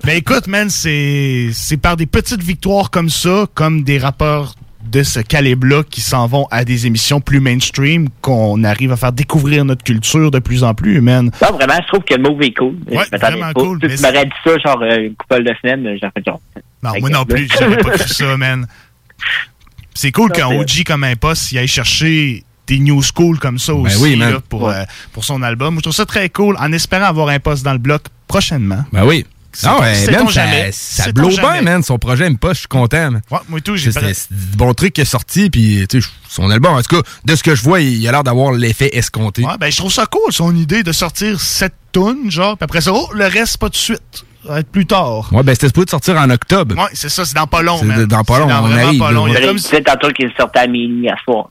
Ben 0.04 0.18
écoute, 0.18 0.48
man, 0.48 0.70
c'est 0.72 1.50
c'est 1.54 1.78
par 1.78 1.98
des 1.98 2.08
petites 2.08 2.42
victoires 2.42 2.90
comme 2.90 3.10
ça, 3.10 3.46
comme 3.54 3.84
des 3.84 4.00
rappeurs 4.00 4.56
de 4.90 5.04
ce 5.04 5.20
calibre-là 5.20 5.84
qui 5.90 6.02
s'en 6.02 6.28
vont 6.28 6.48
à 6.52 6.64
des 6.66 6.88
émissions 6.88 7.20
plus 7.22 7.40
mainstream 7.40 8.08
qu'on 8.22 8.64
arrive 8.64 8.92
à 8.92 8.98
faire 8.98 9.12
découvrir 9.12 9.66
notre 9.66 9.84
culture 9.84 10.32
de 10.32 10.40
plus 10.40 10.64
en 10.64 10.74
plus, 10.74 11.02
man. 11.02 11.30
Non, 11.42 11.58
vraiment, 11.58 11.76
je 11.82 11.88
trouve 11.88 12.04
que 12.04 12.14
le 12.16 12.22
move 12.24 12.42
est 12.42 12.54
cool. 12.54 12.76
Ouais, 12.90 13.04
je 13.12 13.18
vraiment 13.18 13.52
pas. 13.52 13.60
cool, 13.62 13.80
Tu 13.80 13.88
mais 13.88 13.96
tu 13.96 14.02
m'aurais 14.02 14.26
dit 14.26 14.32
ça, 14.44 14.52
genre, 14.60 14.82
euh, 14.82 14.98
une 15.08 15.16
couple 15.16 15.44
de 15.44 15.54
semaines, 15.62 15.98
j'aurais 16.00 16.12
fait 16.16 16.24
genre. 16.26 16.42
Non, 16.84 16.92
moi 17.00 17.10
non 17.10 17.26
plus, 17.26 17.48
j'aurais 17.60 17.78
pas 17.78 17.92
cru 17.98 18.08
ça, 18.08 18.38
man. 18.38 18.66
C'est 19.94 20.12
cool 20.12 20.32
qu'un 20.32 20.48
OG 20.48 20.84
comme 20.86 21.04
un 21.04 21.16
poste, 21.16 21.52
il 21.52 21.58
aille 21.58 21.68
chercher 21.68 22.44
des 22.68 22.80
new 22.80 23.02
school 23.02 23.40
comme 23.40 23.58
ça 23.58 23.74
aussi 23.74 23.96
Ben 23.96 24.02
oui, 24.04 24.16
man. 24.16 24.34
là, 24.34 24.40
pour, 24.48 24.64
Ouais. 24.64 24.76
euh, 24.76 24.84
pour 25.14 25.24
son 25.24 25.42
album. 25.42 25.76
Je 25.78 25.82
trouve 25.82 25.94
ça 25.94 26.06
très 26.06 26.30
cool, 26.30 26.56
en 26.60 26.72
espérant 26.72 27.06
avoir 27.06 27.30
un 27.30 27.40
poste 27.40 27.64
dans 27.64 27.72
le 27.74 27.78
bloc 27.80 28.04
prochainement. 28.28 28.84
Ben 28.92 29.06
oui. 29.06 29.26
C'est- 29.52 29.68
Non, 29.68 29.80
ouais, 29.80 29.96
sait-on 29.96 30.24
man, 30.26 30.70
ça, 30.72 31.12
blow 31.12 31.30
bien, 31.30 31.62
man. 31.62 31.82
Son 31.84 31.98
projet 31.98 32.26
aime 32.26 32.38
pas, 32.38 32.54
je 32.54 32.60
suis 32.60 32.68
content. 32.68 33.12
man. 33.12 33.22
Ouais, 33.32 33.40
moi 33.50 33.60
tout, 33.62 33.76
j'ai 33.76 33.92
C'est 33.92 34.14
c'est 34.14 34.32
du 34.32 34.56
bon 34.58 34.74
truc 34.74 34.94
qui 34.94 35.02
est 35.02 35.06
sorti, 35.06 35.50
puis 35.50 35.86
tu 35.90 36.02
sais, 36.02 36.08
son 36.30 36.50
album, 36.52 36.74
en 36.76 36.82
tout 36.82 37.02
cas, 37.02 37.10
de 37.26 37.36
ce 37.36 37.42
que 37.44 37.56
je 37.56 37.64
vois, 37.64 37.82
il 37.82 38.08
a 38.08 38.12
l'air 38.12 38.24
d'avoir 38.24 38.52
l'effet 38.52 38.90
escompté. 38.96 39.44
Ouais, 39.44 39.58
ben 39.60 39.72
je 39.72 39.78
trouve 39.78 39.92
ça 39.92 40.06
cool, 40.06 40.32
son 40.32 40.56
idée 40.56 40.84
de 40.84 40.92
sortir 40.92 41.40
cette 41.42 41.74
tonnes, 41.92 42.30
genre, 42.30 42.58
puis 42.58 42.64
après 42.66 42.82
ça, 42.82 42.92
oh, 42.94 43.10
le 43.14 43.26
reste, 43.26 43.58
pas 43.58 43.68
tout 43.68 43.72
de 43.72 43.78
suite. 43.78 44.26
Ça 44.46 44.54
va 44.54 44.60
être 44.60 44.70
plus 44.72 44.86
tard. 44.86 45.28
Ouais, 45.34 45.44
ben 45.44 45.54
c'était 45.56 45.68
supposé 45.68 45.86
de 45.86 45.90
sortir 45.90 46.16
en 46.18 46.30
octobre. 46.30 46.76
Ouais, 46.76 46.90
c'est 46.94 47.10
ça, 47.10 47.26
c'est 47.26 47.36
dans 47.36 47.48
pas 47.48 47.62
long, 47.64 47.80
C'est 47.80 47.86
man. 47.86 48.06
dans 48.06 48.24
pas 48.24 48.36
C'est 48.36 48.40
long, 48.42 48.48
on 48.48 48.72
arrive, 48.72 49.00
pas 49.00 49.08
là, 49.08 49.12
long. 49.14 49.28
Il 49.28 49.34
y 49.34 49.36
a 49.38 49.40
ouais. 49.40 49.46
comme- 49.48 49.84
tantôt 49.84 50.10
qu'il 50.12 50.32
sortait 50.38 50.60
à 50.60 50.68
minuit 50.68 51.10
à 51.10 51.16
soir. 51.24 51.50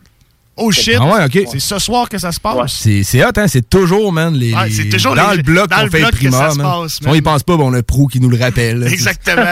Oh 0.59 0.73
shit! 0.73 0.97
Ah 0.99 1.05
ouais. 1.28 1.47
C'est 1.53 1.61
ce 1.61 1.78
soir 1.78 2.09
que 2.09 2.16
ça 2.19 2.33
se 2.33 2.41
passe. 2.41 2.73
C'est 2.81 3.03
c'est 3.03 3.23
hot, 3.24 3.31
hein? 3.37 3.47
C'est 3.47 3.69
toujours, 3.69 4.11
man, 4.12 4.35
les, 4.35 4.55
Ouais, 4.55 4.70
c'est 4.70 4.89
toujours 4.89 5.15
dans 5.15 5.31
les- 5.33 5.37
le 5.39 5.43
bloc 5.43 5.69
qu'on 5.70 5.91
fait 5.91 6.01
le 6.01 6.07
que 6.07 6.12
ça 6.12 6.16
primeur, 6.16 6.53
se 6.53 6.57
man. 6.59 6.66
passe, 6.83 7.03
man. 7.03 7.15
ils 7.15 7.23
pensent 7.23 7.43
pas, 7.43 7.57
bon, 7.59 7.69
le 7.70 7.83
pro 7.83 8.07
qui 8.07 8.20
nous 8.20 8.31
le 8.31 8.39
rappelle. 8.39 8.78
là. 8.81 8.87
Exactement. 8.91 9.45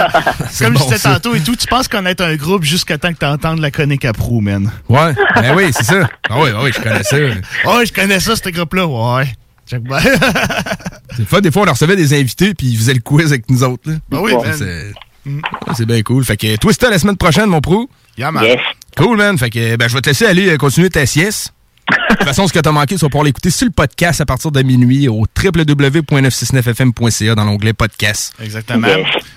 Comme 0.59 0.73
bon, 0.75 0.81
je 0.81 0.85
disais 0.95 0.99
tantôt 1.01 1.35
et 1.35 1.41
tout, 1.41 1.57
tu 1.57 1.67
penses 1.67 1.89
qu'on 1.89 2.07
est 2.07 2.21
un 2.23 2.35
groupe 2.37 2.65
jusqu'à 2.65 2.97
temps 2.97 3.13
que 3.13 3.19
tu 3.19 3.27
entendes 3.27 3.59
la 3.61 3.71
chronique 3.71 4.05
à 4.07 4.13
Prou, 4.15 4.41
man. 4.41 4.71
Ouais, 4.89 5.15
ben 5.37 5.55
oui, 5.55 5.65
c'est 5.73 5.85
ça. 5.85 6.09
Ah 6.31 6.37
oui, 6.41 6.51
oui, 6.63 6.71
je 6.75 6.81
connais 6.81 7.03
ça. 7.03 7.17
Ouais, 7.67 7.85
je 7.87 7.93
connais 7.93 8.21
ça, 8.21 8.35
ce 8.37 8.49
groupe-là. 8.49 8.87
Ouais. 8.87 9.33
C'est 9.67 9.79
le 11.19 11.25
fun, 11.27 11.41
des 11.41 11.51
fois, 11.51 11.63
on 11.63 11.65
leur 11.67 11.75
recevait 11.75 11.97
des 11.97 12.19
invités, 12.19 12.55
puis 12.55 12.69
ils 12.69 12.77
faisaient 12.77 12.95
le 12.95 13.01
quiz 13.01 13.27
avec 13.33 13.49
nous 13.51 13.63
autres. 13.63 13.91
Là. 13.91 13.97
Ben 14.11 14.19
oui, 14.21 14.33
man. 14.35 15.43
C'est 15.77 15.87
bien 15.87 16.03
cool. 16.03 16.25
Fait 16.25 16.37
que 16.37 16.57
Twista 16.57 16.91
la 16.91 16.99
semaine 16.99 17.17
prochaine, 17.17 17.47
mon 17.47 17.61
pro. 17.61 17.89
Yeah, 18.17 18.31
man. 18.31 18.45
Yes. 18.45 18.61
Cool, 18.97 19.17
man. 19.17 19.37
Fait 19.39 19.51
que 19.51 19.77
ben, 19.77 19.89
je 19.89 19.95
vais 19.95 20.01
te 20.01 20.11
laisser 20.11 20.27
aller 20.27 20.49
euh, 20.49 20.57
continuer 20.57 20.91
ta 20.91 21.05
sieste. 21.07 21.53
De 21.91 21.97
toute 22.17 22.25
façon, 22.25 22.47
ce 22.49 22.53
que 22.53 22.61
t'as 22.61 22.73
manqué, 22.73 22.95
tu 22.95 23.01
vas 23.03 23.09
pouvoir 23.09 23.25
l'écouter 23.25 23.51
sur 23.51 23.67
le 23.67 23.73
podcast 23.73 24.21
à 24.21 24.27
partir 24.27 24.51
de 24.51 24.63
minuit 24.63 25.09
au 25.09 25.27
www.969fm.ca 25.43 27.35
dans 27.35 27.45
l'onglet 27.45 27.73
podcast. 27.75 28.35
Exactement. 28.41 28.89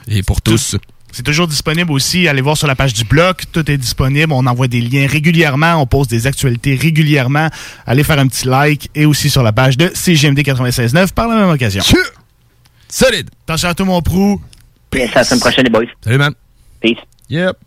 Et 0.07 0.23
pour 0.23 0.41
tous. 0.41 0.77
C'est 1.11 1.23
toujours 1.23 1.47
disponible 1.47 1.91
aussi. 1.91 2.27
Allez 2.27 2.41
voir 2.41 2.55
sur 2.57 2.67
la 2.67 2.75
page 2.75 2.93
du 2.93 3.03
blog. 3.03 3.37
Tout 3.51 3.69
est 3.71 3.77
disponible. 3.77 4.31
On 4.33 4.45
envoie 4.45 4.67
des 4.67 4.81
liens 4.81 5.07
régulièrement. 5.07 5.75
On 5.81 5.87
pose 5.87 6.07
des 6.07 6.27
actualités 6.27 6.75
régulièrement. 6.75 7.49
Allez 7.85 8.03
faire 8.03 8.19
un 8.19 8.27
petit 8.27 8.47
like 8.47 8.89
et 8.93 9.05
aussi 9.05 9.29
sur 9.29 9.43
la 9.43 9.51
page 9.51 9.77
de 9.77 9.89
CGMD 9.93 10.39
96.9 10.39 11.13
par 11.13 11.27
la 11.27 11.35
même 11.35 11.49
occasion. 11.49 11.83
Solide. 12.89 13.29
Attention 13.47 13.69
à 13.69 13.73
tout 13.73 13.85
mon 13.85 14.01
prou. 14.01 14.41
Peace. 14.89 15.09
À 15.13 15.19
la 15.19 15.23
semaine 15.23 15.39
prochaine, 15.39 15.63
les 15.65 15.69
boys. 15.69 15.85
Salut, 16.03 16.17
man. 16.17 16.33
Peace. 16.81 16.97
Yep. 17.29 17.57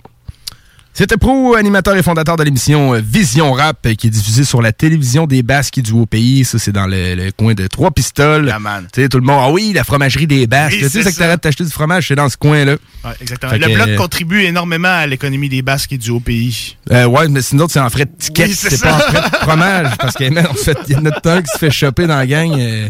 C'était 0.93 1.17
Pro, 1.17 1.55
animateur 1.55 1.97
et 1.97 2.03
fondateur 2.03 2.37
de 2.37 2.43
l'émission 2.43 2.95
euh, 2.95 3.01
Vision 3.03 3.53
Rap, 3.53 3.79
euh, 3.87 3.95
qui 3.95 4.09
est 4.09 4.11
diffusée 4.11 4.45
sur 4.45 4.61
la 4.61 4.73
télévision 4.73 5.27
des 5.27 5.43
Basques 5.43 5.81
du 5.81 5.93
Haut-Pays. 5.93 6.45
Ça, 6.45 6.59
c'est 6.59 6.73
dans 6.73 6.87
le, 6.87 7.15
le 7.15 7.31
coin 7.33 7.55
de 7.55 7.67
Trois-Pistoles. 7.69 8.53
Tu 8.93 9.03
sais, 9.03 9.09
tout 9.09 9.19
le 9.19 9.25
monde, 9.25 9.41
ah 9.41 9.51
oui, 9.51 9.73
la 9.73 9.85
fromagerie 9.85 10.27
des 10.27 10.47
Basques. 10.47 10.75
Oui, 10.83 10.91
tu 10.91 11.03
sais, 11.03 11.11
que 11.11 11.17
t'arrêtes 11.17 11.43
d'acheter 11.43 11.65
du 11.65 11.71
fromage, 11.71 12.09
c'est 12.09 12.17
dans 12.17 12.29
ce 12.29 12.37
coin-là. 12.37 12.73
Ouais, 13.05 13.11
exactement. 13.23 13.53
Fait 13.53 13.59
Le 13.59 13.67
que, 13.69 13.75
blog 13.75 13.89
euh, 13.89 13.97
contribue 13.97 14.43
énormément 14.43 14.89
à 14.89 15.07
l'économie 15.07 15.49
des 15.49 15.63
Basques 15.63 15.93
et 15.93 15.99
du 15.99 16.11
Haut-Pays. 16.11 16.77
Euh, 16.91 17.07
ouais, 17.07 17.29
mais 17.29 17.41
sinon, 17.41 17.67
c'est 17.71 17.81
en 17.81 17.89
frais 17.89 18.05
de 18.05 18.11
ticket. 18.19 18.47
Oui, 18.47 18.55
c'est 18.55 18.83
pas 18.83 18.95
en 18.95 18.99
frais 18.99 19.31
de 19.31 19.37
fromage. 19.37 19.97
Parce 19.97 20.17
que, 20.17 20.29
man, 20.29 20.49
on 20.51 20.55
se 20.57 20.65
fait, 20.65 20.79
il 20.89 20.93
y 20.93 20.97
a 20.97 21.01
notre 21.01 21.21
temps 21.23 21.41
qui 21.41 21.53
se 21.53 21.59
fait 21.59 21.71
choper 21.71 22.07
dans 22.09 22.17
la 22.17 22.27
gang. 22.27 22.53
euh, 22.59 22.89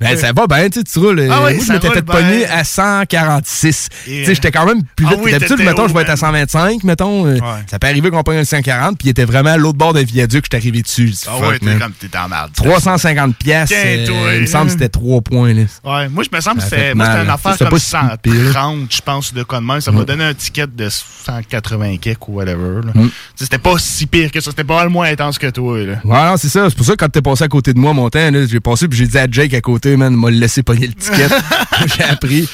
ben, 0.00 0.16
ça 0.18 0.32
va 0.32 0.46
bien, 0.46 0.68
tu 0.68 0.80
sais, 0.80 0.84
tu 0.84 0.98
roules. 0.98 1.26
Ah 1.30 1.44
oui, 1.46 1.54
moi, 1.54 1.64
je 1.66 1.72
m'étais 1.72 1.90
fait 1.90 2.02
pogner 2.02 2.44
à 2.46 2.64
146. 2.64 3.88
Et, 4.08 4.10
Tu 4.10 4.24
sais, 4.26 4.34
j'étais 4.34 4.50
quand 4.50 4.66
même 4.66 4.82
plus 4.96 5.06
Ah 5.08 5.14
vite. 5.14 5.30
D'habitude, 5.30 5.64
mettons, 5.64 5.88
je 5.88 5.94
vais 5.94 6.02
être 6.02 6.10
à 6.10 6.30
man. 6.30 6.46
125, 6.46 6.84
mettons. 6.84 7.35
Euh. 7.42 7.60
Ça 7.66 7.78
peut 7.78 7.86
arriver 7.86 8.10
qu'on 8.10 8.22
prenne 8.22 8.38
le 8.38 8.44
140, 8.44 8.98
puis 8.98 9.08
il 9.08 9.10
était 9.10 9.24
vraiment 9.24 9.50
à 9.50 9.56
l'autre 9.56 9.78
bord 9.78 9.92
d'un 9.92 10.02
viaduc, 10.02 10.44
je 10.44 10.56
suis 10.56 10.62
arrivé 10.62 10.82
dessus. 10.82 11.12
Ah 11.26 11.38
ouais, 11.38 11.58
t'es 11.58 11.76
comme 11.76 11.92
t'es 11.92 12.16
en 12.16 12.28
merde. 12.28 12.50
350 12.54 13.36
pièces. 13.36 13.68
Toi. 14.06 14.34
il 14.34 14.42
me 14.42 14.46
semble 14.46 14.66
que 14.66 14.72
c'était 14.72 14.88
3 14.88 15.20
points. 15.22 15.54
Là. 15.54 15.62
Ouais, 15.84 16.08
moi, 16.08 16.24
je 16.24 16.34
me 16.34 16.40
semble 16.40 16.58
que 16.58 16.64
c'était 16.64 16.92
une 16.92 17.00
hein. 17.00 17.28
affaire 17.28 17.56
comme 17.58 17.68
pas 17.68 17.78
si 17.78 17.96
pire. 18.22 18.52
130, 18.52 18.94
je 18.94 19.00
pense, 19.00 19.34
de 19.34 19.42
quoi 19.42 19.60
de 19.60 19.64
même. 19.64 19.80
Ça 19.80 19.92
m'a 19.92 20.04
donné 20.04 20.24
un 20.24 20.34
ticket 20.34 20.66
de 20.66 20.88
180 20.88 21.96
kek 21.98 22.28
ou 22.28 22.34
whatever. 22.34 22.80
Mm. 22.94 23.08
C'était 23.34 23.58
pas 23.58 23.78
si 23.78 24.06
pire 24.06 24.30
que 24.30 24.40
ça. 24.40 24.50
C'était 24.50 24.64
pas 24.64 24.76
mal 24.76 24.88
moins 24.88 25.08
intense 25.08 25.38
que 25.38 25.50
toi. 25.50 25.78
Là. 25.78 25.94
Ouais, 26.04 26.30
non, 26.30 26.36
c'est 26.36 26.48
ça. 26.48 26.68
C'est 26.68 26.76
pour 26.76 26.86
ça 26.86 26.92
que 26.92 26.98
quand 26.98 27.08
t'es 27.08 27.22
passé 27.22 27.44
à 27.44 27.48
côté 27.48 27.72
de 27.72 27.78
moi, 27.78 27.92
mon 27.92 28.08
temps, 28.10 28.30
j'ai 28.46 28.60
passé 28.60 28.88
puis 28.88 28.98
j'ai 28.98 29.06
dit 29.06 29.18
à 29.18 29.26
Jake 29.30 29.54
à 29.54 29.60
côté, 29.60 29.96
man, 29.96 30.14
m'a 30.14 30.30
laissé 30.30 30.62
pogner 30.62 30.86
le 30.86 30.94
ticket. 30.94 31.28
j'ai 31.96 32.04
appris. 32.04 32.48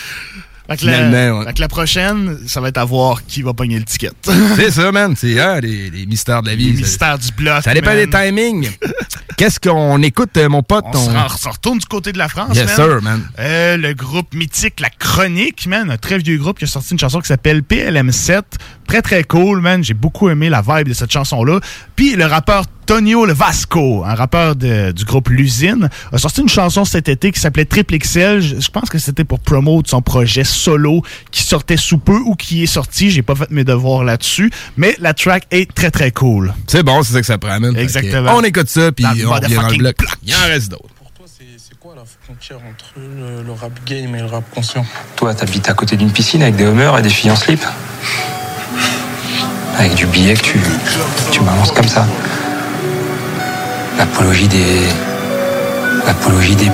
Fait 0.68 0.76
que, 0.76 0.86
la, 0.86 0.93
Finalement, 0.93 1.39
ouais. 1.40 1.44
fait 1.47 1.52
que 1.55 1.60
la 1.60 1.68
prochaine, 1.68 2.39
ça 2.47 2.60
va 2.60 2.68
être 2.68 2.78
à 2.78 2.84
voir 2.84 3.24
qui 3.26 3.43
va 3.43 3.52
pogner 3.52 3.78
le 3.78 3.84
ticket. 3.84 4.10
C'est 4.56 4.70
ça, 4.70 4.93
man. 4.93 5.14
C'est 5.16 5.39
hein, 5.40 5.60
les, 5.60 5.90
les 5.90 6.06
mystères 6.06 6.40
de 6.43 6.48
la 6.48 6.55
vie. 6.55 6.70
Les 6.70 6.76
ça- 6.76 6.82
mystères 6.82 7.18
du 7.18 7.32
bloc. 7.32 7.62
Ça 7.64 7.74
dépend 7.74 7.90
man. 7.94 7.97
des 7.97 8.09
timings. 8.10 8.70
Qu'est-ce 9.36 9.59
qu'on 9.59 10.01
écoute, 10.02 10.36
euh, 10.36 10.48
mon 10.48 10.62
pote? 10.62 10.84
On 10.94 11.28
se 11.36 11.48
retourne 11.48 11.78
du 11.78 11.86
côté 11.86 12.12
de 12.12 12.18
la 12.18 12.28
France, 12.28 12.56
Yes, 12.56 12.66
man. 12.66 12.74
sir, 12.76 13.02
man. 13.02 13.28
Euh, 13.40 13.76
le 13.76 13.93
groupe 13.94 14.34
mythique 14.34 14.78
La 14.78 14.90
Chronique, 14.90 15.66
man, 15.66 15.90
un 15.90 15.97
très 15.98 16.18
vieux 16.18 16.36
groupe 16.39 16.59
qui 16.59 16.64
a 16.64 16.68
sorti 16.68 16.93
une 16.93 16.98
chanson 16.98 17.20
qui 17.20 17.26
s'appelle 17.28 17.62
PLM7. 17.62 18.43
Très, 18.93 19.01
très 19.01 19.24
cool, 19.24 19.62
man. 19.62 19.82
J'ai 19.82 19.94
beaucoup 19.94 20.28
aimé 20.28 20.51
la 20.51 20.60
vibe 20.60 20.89
de 20.89 20.93
cette 20.93 21.10
chanson-là. 21.10 21.60
Puis 21.97 22.14
le 22.14 22.27
rappeur 22.27 22.64
Tonio 22.85 23.24
Le 23.24 23.32
Vasco, 23.32 24.05
un 24.05 24.14
rappeur 24.14 24.55
de- 24.55 24.93
du 24.93 25.06
groupe 25.06 25.31
L'Usine, 25.31 25.89
a 26.12 26.19
sorti 26.19 26.43
une 26.43 26.51
chanson 26.51 26.85
cet 26.85 27.09
été 27.09 27.32
qui 27.32 27.40
s'appelait 27.40 27.64
Triple 27.64 27.97
XL. 27.97 28.40
Je, 28.43 28.60
je 28.60 28.69
pense 28.70 28.90
que 28.90 28.98
c'était 28.98 29.24
pour 29.24 29.40
promouvoir 29.40 29.85
son 29.86 30.02
projet 30.02 30.44
solo 30.44 31.01
qui 31.31 31.43
sortait 31.43 31.78
sous 31.78 31.97
peu 31.97 32.19
ou 32.19 32.35
qui 32.35 32.64
est 32.64 32.66
sorti. 32.66 33.10
J'ai 33.10 33.23
pas 33.23 33.35
fait 33.35 33.51
mes 33.51 33.64
devoirs 33.64 34.05
là-dessus. 34.05 34.51
Mais 34.77 34.94
la 34.98 35.14
track 35.14 35.44
est 35.51 35.73
très, 35.73 35.90
très 35.90 36.10
cool. 36.10 36.52
C'est 36.66 36.82
bon, 36.82 37.02
c'est 37.02 37.14
ça 37.14 37.20
que 37.20 37.27
ça 37.27 37.39
prend, 37.39 37.59
man. 37.60 37.74
Exactement. 37.74 38.35
On 38.36 38.43
écoute 38.43 38.69
ça, 38.69 38.93
puis 38.93 39.06
on 39.06 39.31
revient 39.32 39.55
dans 39.55 39.69
le 39.69 39.77
bloc. 39.78 39.97
Il 40.23 40.35
en 40.35 40.48
reste 40.48 40.70
d'autres. 40.70 40.85
C'est 41.56 41.78
quoi 41.78 41.94
la 41.97 42.02
frontière 42.27 42.59
entre 42.59 42.93
le, 42.98 43.43
le 43.43 43.52
rap 43.52 43.73
game 43.86 44.14
et 44.16 44.19
le 44.20 44.27
rap 44.27 44.44
conscient? 44.55 44.85
Toi, 45.16 45.35
t'habites 45.35 45.69
à 45.70 45.73
côté 45.74 45.97
d'une 45.97 46.12
piscine 46.12 46.43
avec 46.43 46.56
des 46.56 46.66
homers 46.66 46.98
et 46.98 47.02
des 47.02 47.09
filles 47.09 47.31
en 47.31 47.36
slip. 47.36 47.60
Avec 49.78 49.94
du 49.94 50.07
billet 50.07 50.35
que 50.35 50.43
tu, 50.43 50.61
tu 51.31 51.40
balances 51.40 51.73
comme 51.73 51.89
ça. 51.89 52.07
L'apologie 53.99 54.49
des. 54.49 54.81
L'apologie 56.07 56.57
des 56.57 56.70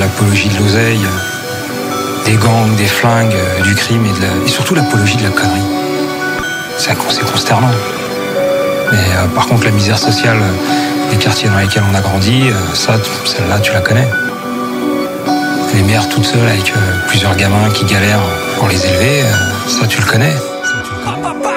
l'apologie 0.00 0.48
de 0.48 0.58
l'oseille, 0.58 1.06
des 2.26 2.34
gangs, 2.36 2.74
des 2.76 2.86
flingues, 2.86 3.36
du 3.62 3.74
crime 3.74 4.04
et, 4.04 4.12
de 4.20 4.22
la- 4.26 4.44
et 4.46 4.48
surtout 4.48 4.74
l'apologie 4.74 5.16
de 5.16 5.22
la 5.24 5.30
connerie. 5.30 5.62
C'est 6.76 6.96
consternant. 7.24 7.70
Mais 8.92 8.98
euh, 8.98 9.26
par 9.34 9.46
contre, 9.46 9.64
la 9.64 9.70
misère 9.70 9.98
sociale 9.98 10.38
des 11.10 11.16
quartiers 11.16 11.48
dans 11.48 11.58
lesquels 11.58 11.82
on 11.90 11.94
a 11.94 12.00
grandi, 12.00 12.48
euh, 12.50 12.74
ça, 12.74 12.94
celle-là, 13.24 13.58
tu 13.60 13.72
la 13.72 13.80
connais. 13.80 14.08
Les 15.74 15.82
mères 15.82 16.08
toutes 16.08 16.24
seules 16.24 16.48
avec 16.48 16.72
euh, 16.76 16.80
plusieurs 17.08 17.36
gamins 17.36 17.68
qui 17.72 17.84
galèrent 17.84 18.22
pour 18.58 18.68
les 18.68 18.86
élever, 18.86 19.22
ça 19.68 19.86
tu 19.86 20.00
le 20.00 20.06
connais. 20.06 20.34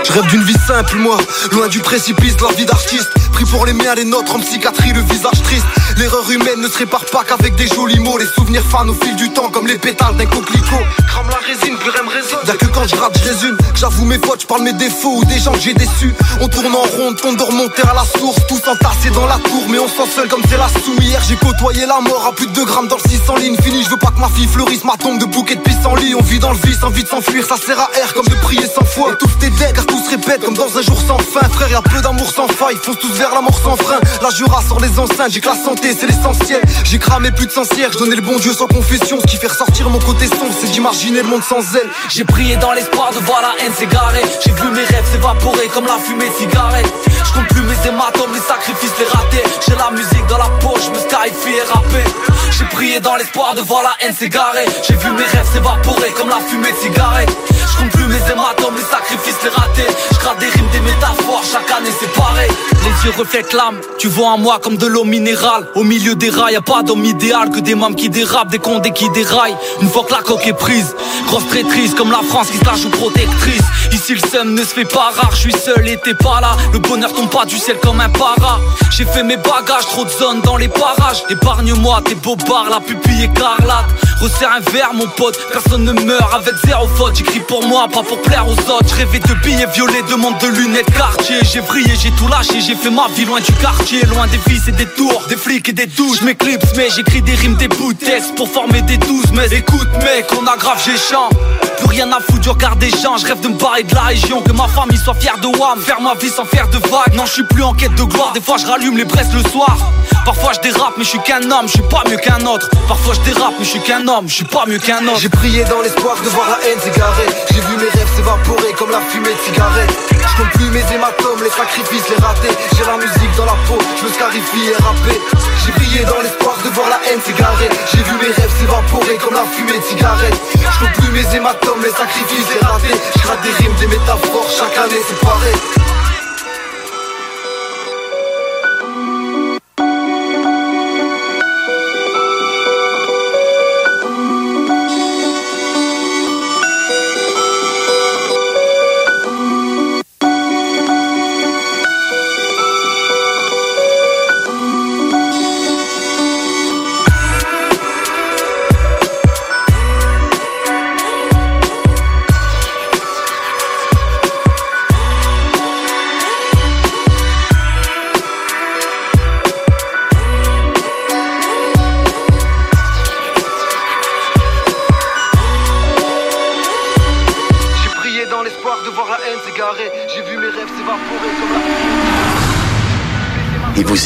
Je 0.03 0.11
rêve 0.11 0.27
d'une 0.27 0.43
vie 0.43 0.57
simple, 0.67 0.97
moi, 0.97 1.17
loin 1.51 1.67
du 1.67 1.79
précipice 1.79 2.35
de 2.35 2.43
la 2.43 2.51
vie 2.53 2.65
d'artiste. 2.65 3.20
Pris 3.31 3.45
pour 3.45 3.65
les 3.65 3.73
miens, 3.73 3.95
les 3.95 4.05
nôtres 4.05 4.35
en 4.35 4.39
psychiatrie, 4.39 4.93
le 4.93 5.01
visage 5.01 5.41
triste. 5.43 5.65
L'erreur 5.97 6.29
humaine 6.29 6.61
ne 6.61 6.67
se 6.67 6.77
répare 6.77 7.05
pas 7.05 7.23
qu'avec 7.23 7.55
des 7.55 7.67
jolis 7.67 7.99
mots. 7.99 8.17
Les 8.17 8.27
souvenirs 8.35 8.63
fans 8.69 8.87
au 8.87 8.93
fil 8.93 9.15
du 9.15 9.29
temps, 9.31 9.49
comme 9.49 9.67
les 9.67 9.77
pétales 9.77 10.15
d'un 10.15 10.25
coquelicot. 10.25 10.83
Crame 11.07 11.29
la 11.29 11.37
résine, 11.37 11.77
plus 11.77 11.89
rien 11.89 12.03
me 12.03 12.09
résonne. 12.09 12.39
Y'a 12.47 12.55
que 12.55 12.65
quand 12.65 12.87
je 12.87 12.95
rate, 12.95 13.17
je 13.17 13.29
résume. 13.29 13.57
J'avoue 13.75 14.05
mes 14.05 14.19
fautes, 14.19 14.41
je 14.41 14.47
parle 14.47 14.63
mes 14.63 14.73
défauts 14.73 15.17
ou 15.17 15.25
des 15.25 15.39
gens 15.39 15.53
que 15.53 15.59
j'ai 15.59 15.73
déçus. 15.73 16.13
On 16.39 16.47
tourne 16.47 16.75
en 16.75 16.81
ronde, 16.97 17.19
tente 17.21 17.37
de 17.37 17.43
remonter 17.43 17.81
à 17.83 17.93
la 17.93 18.05
source. 18.19 18.39
Tous 18.47 18.61
entassés 18.69 19.11
dans 19.13 19.25
la 19.25 19.37
tour, 19.37 19.63
mais 19.69 19.79
on 19.79 19.87
sent 19.87 20.09
seul 20.15 20.27
comme 20.27 20.41
c'est 20.49 20.57
la 20.57 20.69
sous. 20.69 20.99
Hier, 21.01 21.21
j'ai 21.27 21.35
côtoyé 21.35 21.85
la 21.85 21.99
mort 21.99 22.25
à 22.27 22.33
plus 22.33 22.47
de 22.47 22.53
2 22.53 22.65
grammes 22.65 22.87
dans 22.87 22.97
le 23.03 23.09
600 23.09 23.35
ligne. 23.37 23.57
Fini, 23.61 23.83
je 23.83 23.89
veux 23.89 23.97
pas 23.97 24.11
que 24.11 24.19
ma 24.19 24.29
fille 24.29 24.47
fleurisse 24.47 24.83
ma 24.83 24.97
tombe 24.97 25.19
de 25.19 25.25
bouquet 25.25 25.55
de 25.55 25.61
pissenlit. 25.61 26.15
On 26.15 26.21
vit 26.21 26.39
dans 26.39 26.51
le 26.51 26.59
vice, 26.63 26.83
envie 26.83 27.03
de 27.03 27.09
s'enfuir, 27.09 27.45
ça 27.45 27.57
sert 27.57 27.79
à 27.79 27.89
air 27.97 28.13
comme 28.13 28.27
de 28.27 28.35
prier 28.35 28.67
sans 28.67 28.85
foi. 28.85 29.13
Et 29.13 29.17
tous 29.17 29.29
tes 29.39 29.51
car 29.73 29.85
tout 29.85 30.03
se 30.03 30.09
répète 30.09 30.43
comme 30.43 30.55
dans 30.55 30.77
un 30.77 30.81
jour 30.81 30.99
sans 31.07 31.17
fin. 31.19 31.47
Frère, 31.49 31.69
y'a 31.69 31.81
peu 31.81 32.01
d'amour 32.01 32.29
sans 32.31 32.47
faille, 32.47 32.77
vers 33.21 33.35
la 33.35 33.41
mort 33.41 33.59
sans 33.63 33.75
frein. 33.75 33.99
La 34.23 34.29
Jura 34.31 34.61
sort 34.67 34.79
les 34.79 34.97
enceintes, 34.97 35.31
j'ai 35.31 35.41
que 35.41 35.49
la 35.49 35.55
santé, 35.55 35.95
c'est 35.97 36.07
l'essentiel. 36.07 36.61
J'ai 36.83 36.97
cramé 36.97 37.31
plus 37.31 37.45
de 37.45 37.51
sensière, 37.51 37.91
je 37.93 37.99
donnais 37.99 38.15
le 38.15 38.21
bon 38.21 38.37
Dieu 38.37 38.51
sans 38.51 38.65
confession. 38.65 39.19
Ce 39.21 39.27
qui 39.27 39.37
fait 39.37 39.47
ressortir 39.47 39.89
mon 39.89 39.99
côté 39.99 40.25
sombre, 40.27 40.53
c'est 40.59 40.71
d'imaginer 40.71 41.21
le 41.21 41.29
monde 41.29 41.43
sans 41.43 41.61
elle. 41.75 41.89
J'ai 42.09 42.23
prié 42.23 42.57
dans 42.57 42.71
l'espoir 42.73 43.11
de 43.13 43.19
voir 43.19 43.41
la 43.41 43.63
haine 43.63 43.73
s'égarer 43.73 44.21
J'ai 44.43 44.51
vu 44.51 44.69
mes 44.71 44.83
rêves 44.83 45.05
s'évaporer 45.11 45.67
comme 45.73 45.85
la 45.85 45.97
fumée 45.99 46.29
de 46.29 46.33
cigarette 46.33 46.91
Je 47.25 47.33
compte 47.33 47.47
plus 47.47 47.61
mes 47.61 47.87
hématomes, 47.87 48.33
les 48.33 48.41
sacrifices, 48.41 48.93
les 48.99 49.05
ratés 49.05 49.43
J'ai 49.67 49.75
la 49.75 49.91
musique 49.91 50.25
dans 50.27 50.37
la 50.37 50.49
poche, 50.59 50.89
me 50.89 50.99
skyfie 50.99 51.57
et 51.57 51.71
rapper 51.71 52.05
J'ai 52.51 52.65
prié 52.65 52.99
dans 52.99 53.15
l'espoir 53.15 53.53
de 53.55 53.61
voir 53.61 53.83
la 53.83 53.93
haine 54.01 54.13
s'égarer 54.13 54.65
J'ai 54.87 54.95
vu 54.95 55.11
mes 55.11 55.23
rêves 55.23 55.47
s'évaporer 55.53 56.11
comme 56.17 56.29
la 56.29 56.39
fumée 56.47 56.71
de 56.71 56.77
cigarette 56.77 57.31
Je 57.71 57.77
compte 57.77 57.91
plus 57.91 58.07
mes 58.07 58.21
hématomes, 58.31 58.75
les 58.75 58.89
sacrifices, 58.89 59.41
les 59.43 59.49
ratés 59.49 59.91
Je 60.11 60.39
des 60.39 60.51
rimes, 60.51 60.69
des 60.71 60.79
métaphores, 60.79 61.43
chaque 61.43 61.71
année 61.71 61.93
c'est 61.99 62.11
pareil 62.13 62.51
Les 62.83 63.05
yeux 63.05 63.10
reflètent 63.17 63.53
l'âme, 63.53 63.79
tu 63.97 64.07
vois 64.07 64.29
en 64.29 64.37
moi 64.37 64.59
comme 64.61 64.77
de 64.77 64.87
l'eau 64.87 65.03
minérale. 65.03 65.67
Au 65.75 65.83
milieu 65.83 66.15
des 66.15 66.29
rails, 66.29 66.53
y 66.53 66.57
a 66.57 66.61
pas 66.61 66.83
d'homme 66.83 67.05
idéal 67.05 67.49
que 67.49 67.59
des 67.59 67.75
mômes 67.75 67.95
qui 67.95 68.09
dérapent, 68.09 68.49
des 68.49 68.59
condés 68.59 68.91
qui 68.91 69.09
déraillent. 69.09 69.55
Une 69.81 69.89
fois 69.89 70.03
que 70.03 70.13
la 70.13 70.21
coque 70.21 70.45
est 70.47 70.53
prise, 70.53 70.95
grosse 71.27 71.47
traîtrise 71.47 71.93
comme 71.93 72.11
la 72.11 72.21
France 72.29 72.49
qui 72.49 72.57
se 72.57 72.65
la 72.65 72.75
joue 72.75 72.89
protectrice. 72.89 73.61
Ici 73.91 74.15
le 74.15 74.29
seum 74.29 74.53
ne 74.53 74.63
se 74.63 74.73
fait 74.73 74.85
pas 74.85 75.11
rare, 75.15 75.31
je 75.33 75.41
suis 75.41 75.53
seul 75.53 75.87
et 75.87 75.97
t'es 75.97 76.13
pas 76.13 76.41
là. 76.41 76.55
Le 76.73 76.79
bonheur 76.79 77.13
tombe 77.13 77.29
pas 77.29 77.45
du 77.45 77.57
ciel 77.57 77.77
comme 77.81 77.99
un 77.99 78.09
para. 78.09 78.59
J'ai 78.91 79.05
fait 79.05 79.23
mes 79.23 79.37
bagages, 79.37 79.87
trop 79.89 80.05
de 80.05 80.09
zones 80.09 80.41
dans 80.41 80.57
les 80.57 80.67
parages. 80.67 81.23
Épargne-moi 81.29 82.01
tes 82.05 82.15
bobards, 82.15 82.69
la 82.69 82.79
pupille 82.79 83.23
écarlate. 83.23 83.85
Resserre 84.21 84.51
un 84.55 84.71
verre 84.71 84.93
mon 84.93 85.07
pote, 85.07 85.37
personne 85.51 85.83
ne 85.83 85.93
meurt 85.93 86.33
avec 86.33 86.53
zéro 86.65 86.87
faute. 86.87 87.15
J'écris 87.15 87.39
pour 87.39 87.65
moi, 87.65 87.87
pas 87.87 88.03
pour 88.03 88.21
plaire 88.21 88.47
aux 88.47 88.53
autres. 88.53 88.87
Je 88.87 88.95
rêvais 88.95 89.19
de 89.19 89.33
billets 89.43 89.67
violets, 89.73 90.03
de 90.03 90.15
monde 90.15 90.37
de 90.39 90.47
lunettes 90.47 90.93
quartier. 90.95 91.37
J'ai 91.41 91.59
vrillé, 91.59 91.93
j'ai 92.01 92.11
tout 92.11 92.27
lâché, 92.27 92.61
j'ai 92.61 92.75
fait 92.75 92.89
ma 92.89 93.00
vie 93.09 93.25
loin 93.25 93.39
du 93.39 93.51
quartier 93.53 94.01
Loin 94.05 94.27
des 94.27 94.37
fils 94.37 94.67
et 94.67 94.71
des 94.71 94.85
tours, 94.85 95.23
des 95.29 95.37
flics 95.37 95.69
et 95.69 95.73
des 95.73 95.85
douches. 95.85 96.19
Je 96.19 96.25
m'éclipse 96.25 96.67
mais 96.75 96.89
j'écris 96.95 97.21
des 97.21 97.33
rimes, 97.33 97.55
des 97.55 97.67
bouts 97.67 97.93
de 97.93 98.35
Pour 98.35 98.49
former 98.49 98.81
des 98.83 98.97
douze. 98.97 99.31
Mais 99.33 99.47
écoute 99.47 99.87
mec, 100.03 100.25
on 100.39 100.45
a 100.47 100.57
grave 100.57 100.81
j'ai 100.85 100.97
chant. 100.97 101.29
Plus 101.77 101.87
rien 101.87 102.11
à 102.11 102.19
foutre 102.19 102.39
du 102.39 102.49
regard 102.49 102.75
des 102.75 102.89
gens, 102.89 103.17
je 103.17 103.25
rêve 103.25 103.41
de 103.41 103.47
me 103.47 103.55
barrer 103.55 103.83
de 103.83 103.95
la 103.95 104.01
région. 104.01 104.41
Que 104.41 104.51
ma 104.51 104.67
famille 104.67 104.97
soit 104.97 105.15
fière 105.15 105.37
de 105.39 105.47
WAM, 105.47 105.79
faire 105.79 106.01
ma 106.01 106.15
vie 106.15 106.29
sans 106.29 106.45
faire 106.45 106.67
de 106.69 106.77
vagues. 106.77 107.15
Non 107.15 107.25
je 107.25 107.33
suis 107.33 107.43
plus 107.43 107.63
en 107.63 107.73
quête 107.73 107.95
de 107.95 108.03
gloire, 108.03 108.33
des 108.33 108.41
fois 108.41 108.57
je 108.57 108.67
rallume 108.67 108.97
les 108.97 109.05
presses 109.05 109.33
le 109.33 109.43
soir. 109.49 109.77
Parfois 110.25 110.51
je 110.53 110.59
dérape 110.59 110.93
mais 110.97 111.03
je 111.03 111.09
suis 111.09 111.19
qu'un 111.19 111.41
homme, 111.49 111.65
je 111.65 111.73
suis 111.73 111.89
pas 111.89 112.03
mieux 112.09 112.17
qu'un 112.17 112.45
autre. 112.45 112.69
Parfois 112.87 113.13
je 113.15 113.31
dérape 113.31 113.53
mais 113.57 113.65
je 113.65 113.69
suis 113.69 113.81
qu'un 113.81 114.07
homme, 114.07 114.27
je 114.27 114.35
suis 114.35 114.45
pas 114.45 114.65
mieux 114.67 114.79
qu'un 114.79 115.05
autre. 115.07 115.19
J'ai 115.19 115.29
prié 115.29 115.63
dans 115.65 115.81
l'espoir 115.81 116.15
de 116.23 116.29
voir 116.29 116.47
la 116.49 116.67
haine 116.67 116.79
s'égarer. 116.79 117.27
J'ai 117.51 117.61
vu 117.61 117.77
mes 117.77 117.89
rêves 117.89 118.15
s'évaporer 118.15 118.73
comme 118.77 118.91
la 118.91 119.01
fumée 119.09 119.33
de 119.33 119.53
cigarette 119.53 119.91
Je 120.37 120.57
plus 120.57 120.69
mes 120.69 120.83
hématomes, 120.93 121.43
les 121.43 121.49
sacrifices, 121.49 122.09
les 122.09 122.23
ratés 122.23 122.55
la 122.91 122.97
musique 122.97 123.35
dans 123.37 123.45
la 123.45 123.55
peau, 123.67 123.77
je 123.95 124.03
me 124.05 124.11
scarifie 124.11 124.67
et 124.69 124.83
rappé 124.83 125.19
J'ai 125.65 125.71
prié 125.71 126.03
dans 126.03 126.19
l'espoir 126.19 126.57
de 126.63 126.69
voir 126.69 126.89
la 126.89 126.99
haine 127.09 127.21
s'égarer. 127.21 127.69
J'ai 127.91 128.03
vu 128.03 128.15
mes 128.19 128.31
rêves 128.33 128.51
s'évaporer 128.59 129.17
comme 129.17 129.33
la 129.33 129.45
fumée 129.45 129.79
de 129.79 129.83
cigarette. 129.83 130.35
Je 130.55 130.99
plus 130.99 131.11
mes 131.11 131.35
hématomes, 131.35 131.81
les 131.83 131.91
sacrifices, 131.91 132.47
les 132.53 132.67
ratés 132.67 132.99
Je 133.15 133.47
des 133.47 133.55
rimes, 133.63 133.75
des 133.79 133.87
métaphores, 133.87 134.49
chaque 134.49 134.77
année 134.77 135.01
c'est 135.07 135.19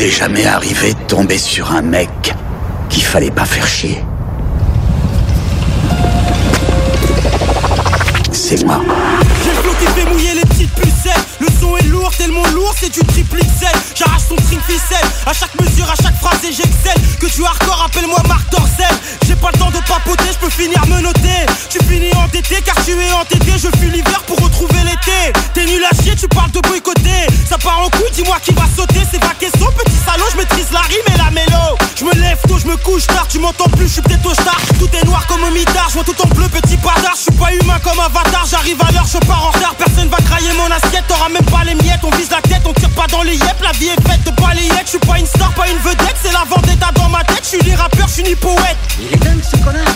Jamais 0.09 0.45
arrivé 0.45 0.93
de 0.93 0.99
tomber 1.07 1.37
sur 1.37 1.71
un 1.71 1.81
mec 1.81 2.09
qu'il 2.89 3.03
fallait 3.03 3.31
pas 3.31 3.43
faire 3.43 3.65
chier 3.65 4.03
C'est 8.31 8.63
moi. 8.63 8.81
Tellement 12.13 12.45
lourd, 12.53 12.73
c'est 12.79 12.91
du 12.91 12.99
triple 12.99 13.39
XL. 13.39 13.71
J'arrache 13.95 14.27
ton 14.29 14.37
string 14.37 14.59
ficelle, 14.67 15.07
à 15.25 15.33
chaque 15.33 15.53
mesure, 15.59 15.89
à 15.89 15.95
chaque 16.01 16.17
phrase 16.19 16.39
et 16.43 16.53
j'excelle. 16.53 17.01
Que 17.19 17.27
tu 17.27 17.43
hardcore, 17.45 17.83
appelle-moi 17.85 18.21
Marc 18.27 18.49
Dorcel. 18.51 18.93
J'ai 19.27 19.35
pas 19.35 19.49
le 19.53 19.59
temps 19.59 19.71
de 19.71 19.79
papoter, 19.87 20.29
je 20.31 20.37
peux 20.37 20.49
finir 20.49 20.85
me 20.87 21.01
noter. 21.01 21.45
Tu 21.69 21.79
finis 21.85 22.13
entêté 22.15 22.61
car 22.63 22.75
tu 22.85 22.91
es 22.91 23.11
entêté, 23.11 23.51
je 23.57 23.69
fuis 23.77 23.89
l'hiver 23.89 24.21
pour 24.27 24.39
retrouver 24.39 24.79
l'été. 24.83 25.33
T'es 25.53 25.65
nul 25.65 25.83
à 25.83 26.03
chier, 26.03 26.15
tu 26.15 26.27
parles 26.27 26.51
de 26.51 26.59
boycotter. 26.61 27.27
Ça 27.49 27.57
part 27.57 27.79
en 27.79 27.89
couille, 27.89 28.11
dis-moi 28.13 28.37
qui 28.43 28.53
va 28.53 28.63
sauter, 28.75 29.01
c'est 29.11 29.19
pas 29.19 29.33
question, 29.39 29.67
petit 29.77 29.97
salaud, 30.05 30.25
je 30.31 30.37
maîtrise 30.37 30.71
la 30.71 30.81
rime 30.81 31.07
et 31.13 31.17
la 31.17 31.31
mélo. 31.31 31.77
Je 31.95 32.03
me 32.03 32.13
lève 32.13 32.39
tôt, 32.47 32.57
je 32.59 32.67
me 32.67 32.77
couche 32.77 33.07
tard, 33.07 33.27
tu 33.27 33.39
m'entends 33.39 33.69
plus, 33.69 33.87
je 33.87 33.93
suis 33.93 34.01
peut-être 34.01 34.25
au 34.25 34.33
star. 34.33 34.57
Tout 34.79 34.89
est 34.95 35.05
noir 35.05 35.25
comme 35.27 35.43
au 35.43 35.51
mitard, 35.51 35.87
je 35.89 35.93
vois 35.95 36.03
tout 36.03 36.21
en 36.21 36.27
bleu, 36.35 36.47
petit 36.49 36.77
bâtard. 36.77 37.15
Je 37.15 37.21
suis 37.21 37.39
pas 37.39 37.53
humain 37.53 37.79
comme 37.83 37.99
avatar, 37.99 38.45
j'arrive 38.49 38.81
à 38.87 38.91
l'heure, 38.91 39.07
je 39.11 39.17
pars 39.25 39.45
en 39.45 39.51
retard. 39.51 39.75
Personne 39.75 40.09
va 40.09 40.17
crailler 40.17 40.53
mon 40.53 40.69
assiette, 40.69 41.05
t'auras 41.07 41.29
même 41.29 41.45
pas 41.45 41.63
les 41.63 41.75
On 42.03 42.09
vise 42.17 42.29
la 42.29 42.41
tête, 42.41 42.61
on 42.65 42.73
tire 42.73 42.89
pas 42.91 43.07
dans 43.07 43.23
les 43.23 43.35
yep. 43.35 43.55
La 43.61 43.71
vie 43.71 43.87
est 43.87 44.07
faite 44.07 44.23
de 44.25 44.31
balayettes, 44.41 44.85
je 44.85 44.89
suis 44.91 44.99
pas 44.99 45.17
une 45.17 45.25
star, 45.25 45.51
pas 45.53 45.67
une 45.67 45.77
vedette. 45.77 46.15
C'est 46.21 46.31
la 46.31 46.43
vendetta 46.47 46.91
dans 46.93 47.09
ma 47.09 47.23
tête, 47.23 47.41
je 47.41 47.57
suis 47.57 47.63
ni 47.63 47.75
rappeur, 47.75 48.07
je 48.07 48.13
suis 48.13 48.23
ni 48.23 48.35
poète. 48.35 48.77
Il 48.99 49.13
est 49.13 49.17
dingue 49.17 49.41
ce 49.41 49.57
connard 49.57 49.95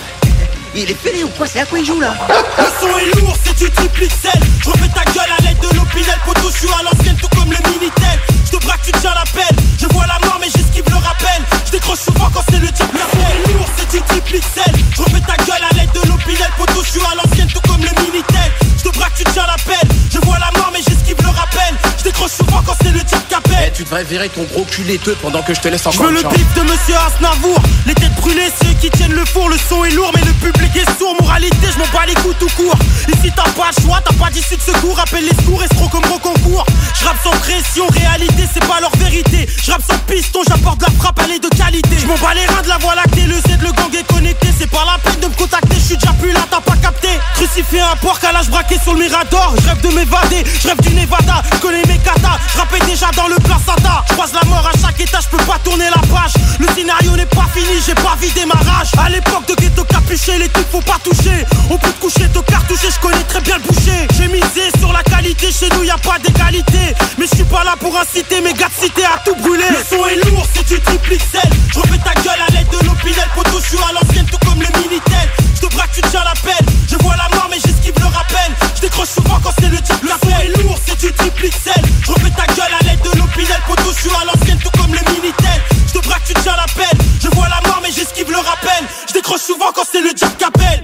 Il 0.74 0.90
est 0.90 0.94
fêlé 0.94 1.24
ou 1.24 1.30
quoi? 1.30 1.46
C'est 1.46 1.60
à 1.60 1.66
quoi 1.66 1.80
il 1.80 1.86
joue 1.86 2.00
là? 2.00 2.16
Le 2.58 2.64
son 2.80 2.98
est 2.98 3.20
lourd, 3.20 3.36
c'est 3.44 3.56
du 3.58 3.70
triple 3.70 4.08
XL. 4.08 4.40
Je 4.64 4.70
refais 4.70 4.88
ta 4.90 5.04
gueule 5.12 5.32
à 5.38 5.42
l'aide 5.44 5.60
de 5.60 5.76
l'opinel. 5.76 6.16
Poteau, 6.26 6.50
je 6.52 6.58
suis 6.58 6.68
à 6.68 6.84
l'ancienne, 6.84 7.18
tout 7.18 7.30
comme 7.38 7.52
le 7.52 7.70
Minitel. 7.70 8.20
Je 8.52 8.58
te 8.58 8.66
braque, 8.66 8.82
tu 8.84 8.92
tiens 9.00 9.14
la 9.14 9.24
pelle. 9.32 9.56
Je 9.80 9.86
vois 9.94 10.08
la 10.08 10.18
mort, 10.26 10.40
mais 10.42 10.48
j'esquive 10.48 10.86
le 10.90 10.96
rappel. 10.96 11.46
Je 11.68 11.72
décroche 11.72 12.00
souvent 12.00 12.30
quand 12.34 12.42
c'est 12.50 12.60
le 12.60 12.68
diable 12.68 12.92
qui 12.94 13.02
appelle. 13.02 13.54
Lourd, 13.54 13.70
c'est 13.78 13.92
du 13.92 14.02
triple 14.02 14.40
XL. 14.40 14.74
Je 14.96 15.02
refais 15.04 15.22
ta 15.22 15.38
gueule 15.44 15.64
à 15.70 15.76
l'aide 15.76 15.92
de 15.94 16.08
l'opinel. 16.08 16.50
Poteau, 16.58 16.84
je 16.84 16.90
suis 16.90 17.02
à 17.02 17.16
l'ancienne, 17.16 17.48
tout 17.54 17.62
comme 17.68 17.82
le 17.82 17.92
Minitel. 18.02 18.52
Je 18.78 18.90
te 18.90 18.98
braque, 18.98 19.14
tu 19.16 19.24
tiens 19.26 19.46
la 19.46 19.58
pelle. 19.64 19.88
Je 20.12 20.18
vois 20.26 20.40
la 20.40 20.50
mort, 20.58 20.72
mais 20.74 20.80
j'esquive 20.82 21.18
le 21.22 21.30
rappel. 21.30 21.76
Je 22.00 22.04
décroche 22.06 22.32
souvent 22.32 22.64
quand 22.66 22.74
c'est 22.82 22.92
le 22.92 23.02
diable 23.04 23.24
qui 23.28 23.36
appelle. 23.36 23.50
Eh, 23.68 23.72
tu 23.72 23.84
devrais 23.84 24.04
virer 24.04 24.30
ton 24.30 24.44
gros 24.44 24.64
cul 24.64 24.84
laiteux 24.84 25.16
pendant 25.22 25.44
que 25.44 25.54
je 25.54 25.60
te 25.60 25.68
laisse 25.68 25.84
Je 25.84 25.90
encore 25.90 26.08
veux 26.08 26.14
le 26.14 26.24
bif 26.24 26.54
de 26.56 26.62
monsieur 26.62 26.96
Asnavour 26.96 27.62
Les 27.86 27.94
têtes 27.94 28.16
brûlées, 28.16 28.50
ceux 28.62 28.74
qui 28.80 28.90
tiennent 28.90 29.14
le 29.14 29.26
four 29.26 29.50
Le 29.50 29.58
son 29.58 29.84
est 29.84 29.92
lourd 29.92 30.12
mais 30.16 30.22
le 30.22 30.32
public 30.34 30.72
est 30.76 30.98
sourd 30.98 31.16
Moralité, 31.20 31.68
je 31.74 31.78
m'en 31.78 31.88
bats 31.92 32.06
les 32.08 32.14
coups 32.16 32.38
tout 32.40 32.50
court 32.56 32.76
Ici 33.10 33.32
t'as 33.36 33.50
pas 33.52 33.70
le 33.76 33.84
choix, 33.84 34.00
t'as 34.04 34.16
pas 34.16 34.30
d'issue 34.32 34.56
de 34.56 34.62
secours 34.62 34.98
Appelle 35.00 35.26
les 35.26 35.36
secours, 35.44 35.62
escrocs 35.62 35.92
comme 35.92 36.04
concours 36.04 36.66
Je 37.00 37.06
rappe 37.06 37.18
sans 37.22 37.32
pression, 37.32 37.86
réalité 37.88 38.39
c'est 38.53 38.66
pas 38.68 38.80
leur 38.80 38.95
vérité. 38.98 39.48
Je 39.64 39.72
rappe 39.72 39.82
sans 39.90 39.98
piston, 39.99 40.41
j'apporte 40.48 40.82
la 40.82 40.90
frappe, 40.98 41.20
elle 41.24 41.32
est 41.32 41.40
de 41.40 41.49
qualité. 41.49 41.98
Je 41.98 42.07
m'en 42.07 42.18
bats 42.18 42.34
les 42.34 42.45
reins 42.45 42.61
de 42.61 42.68
la 42.68 42.78
voie 42.78 42.95
lactée 42.95 43.26
Le 43.26 43.36
Z, 43.36 43.61
le 43.61 43.72
gang 43.72 43.94
est 43.94 44.07
connecté. 44.07 44.48
C'est 44.57 44.70
pas 44.70 44.86
la 44.86 44.98
peine 44.98 45.20
de 45.22 45.28
me 45.28 45.34
contacter, 45.34 45.76
je 45.76 45.86
suis 45.86 45.98
déjà 45.98 46.14
plus 46.14 46.32
là, 46.32 46.41
t'as 46.49 46.61
pas 46.61 46.76
capté. 46.78 47.10
Crucifié 47.36 47.82
un 47.82 47.95
porc 47.98 48.20
à 48.28 48.32
l'âge 48.32 48.49
braqué 48.49 48.78
sur 48.82 48.94
le 48.94 48.99
Mirador. 48.99 49.56
Je 49.61 49.68
rêve 49.68 49.82
de 49.82 49.90
m'évader, 49.90 50.44
je 50.61 50.68
rêve 50.68 50.82
du 50.82 50.94
Nevada. 50.94 51.41
Je 51.53 51.57
connais 51.60 51.84
mes 51.88 51.98
katas, 51.98 52.38
je 52.53 52.86
déjà 52.86 53.11
dans 53.16 53.28
le 53.28 53.36
placata 53.36 54.03
Je 54.07 54.14
croise 54.14 54.34
la 54.34 54.44
mort 54.48 54.68
à 54.68 54.78
chaque 54.78 54.99
étage, 54.99 55.24
je 55.32 55.38
peux 55.38 55.44
pas 55.44 55.57
tourner 55.64 55.90
la 55.90 56.02
page. 56.07 56.34
Le 56.60 56.68
scénario 56.74 57.16
n'est 57.16 57.26
pas 57.26 57.45
fini, 57.53 57.80
j'ai 57.86 57.95
pas 57.95 58.16
vidé 58.20 58.45
ma 58.45 58.56
rage. 58.56 58.91
À 58.98 59.10
l'époque 59.10 59.48
de 59.48 59.56
ghetto 59.56 59.84
capuché, 59.84 60.38
les 60.38 60.49
trucs 60.49 60.70
faut 60.72 60.82
pas 60.82 60.99
toucher. 61.03 61.45
On 61.70 61.78
peut 61.78 61.91
te 61.91 62.02
coucher, 62.02 62.28
te 62.30 62.40
cartoucher, 62.40 62.88
je 62.94 62.99
connais 62.99 63.24
très 63.24 63.41
bien 63.41 63.57
le 63.57 63.64
boucher. 63.64 64.07
J'ai 64.18 64.28
misé 64.28 64.72
sur 64.80 64.91
la 64.91 65.03
qualité, 65.03 65.52
chez 65.52 65.70
nous 65.76 65.84
y 65.84 65.90
a 65.90 65.98
pas 65.98 66.20
d'égalité. 66.20 66.94
Mais 67.18 67.26
je 67.30 67.36
suis 67.36 67.45
pas 67.45 67.64
là 67.64 67.76
pour 67.80 67.98
inciter 67.98 68.28
mes 68.38 68.53
gars 68.53 68.68
de 68.69 68.85
cité 68.85 69.03
à 69.06 69.18
tout 69.26 69.35
brûler. 69.35 69.65
Le 69.69 69.84
son 69.84 70.06
est 70.06 70.23
lourd, 70.30 70.45
c'est 70.53 70.65
du 70.68 70.80
triple 70.80 71.15
XL 71.18 71.49
Je 71.73 71.80
refais 71.80 71.97
ta 71.97 72.14
gueule 72.22 72.41
à 72.47 72.51
l'aide 72.51 72.69
de 72.69 72.85
l'opinel. 72.85 73.26
Poteau, 73.35 73.60
je 73.60 73.68
suis 73.68 73.77
à 73.77 73.91
l'ancienne, 73.93 74.26
tout 74.26 74.38
comme 74.45 74.61
le 74.61 74.68
Minitel. 74.80 75.27
Je 75.56 75.61
te 75.61 75.76
braque, 75.76 75.91
tu 75.91 76.01
tiens 76.10 76.23
la 76.23 76.34
peine. 76.41 76.65
Je 76.88 76.95
vois 76.97 77.15
la 77.15 77.35
mort, 77.35 77.47
mais 77.49 77.57
j'esquive 77.57 77.95
le 77.99 78.06
rappel. 78.06 78.51
Je 78.76 78.81
décroche 78.81 79.10
souvent 79.10 79.39
quand 79.43 79.51
c'est 79.60 79.69
le 79.69 79.77
diable 79.77 80.07
Le 80.07 80.10
son 80.10 80.30
est 80.39 80.61
lourd, 80.61 80.77
c'est 80.85 80.97
du 80.99 81.11
triple 81.14 81.49
XL 81.49 81.81
Je 82.06 82.11
refais 82.11 82.31
ta 82.31 82.45
gueule 82.53 82.73
à 82.80 82.84
l'aide 82.85 83.01
de 83.01 83.18
l'opinel. 83.18 83.60
Poteau, 83.68 83.91
je 83.93 83.99
suis 84.01 84.15
à 84.15 84.26
l'ancienne, 84.26 84.60
tout 84.60 84.72
comme 84.80 84.93
le 84.93 85.01
Minitel. 85.11 85.61
Je 85.88 85.99
te 85.99 86.07
braque, 86.07 86.23
tu 86.26 86.34
tiens 86.35 86.56
la 86.56 86.68
peine. 86.73 86.97
Je 87.22 87.30
vois 87.30 87.49
la 87.49 87.61
mort, 87.68 87.80
mais 87.81 87.91
j'esquive 87.91 88.30
le 88.30 88.38
rappel. 88.38 88.85
Je 89.07 89.14
décroche 89.14 89.41
souvent 89.41 89.72
quand 89.73 89.84
c'est 89.91 90.01
le 90.01 90.14
diable 90.14 90.35
qui 90.38 90.45
appelle. 90.45 90.84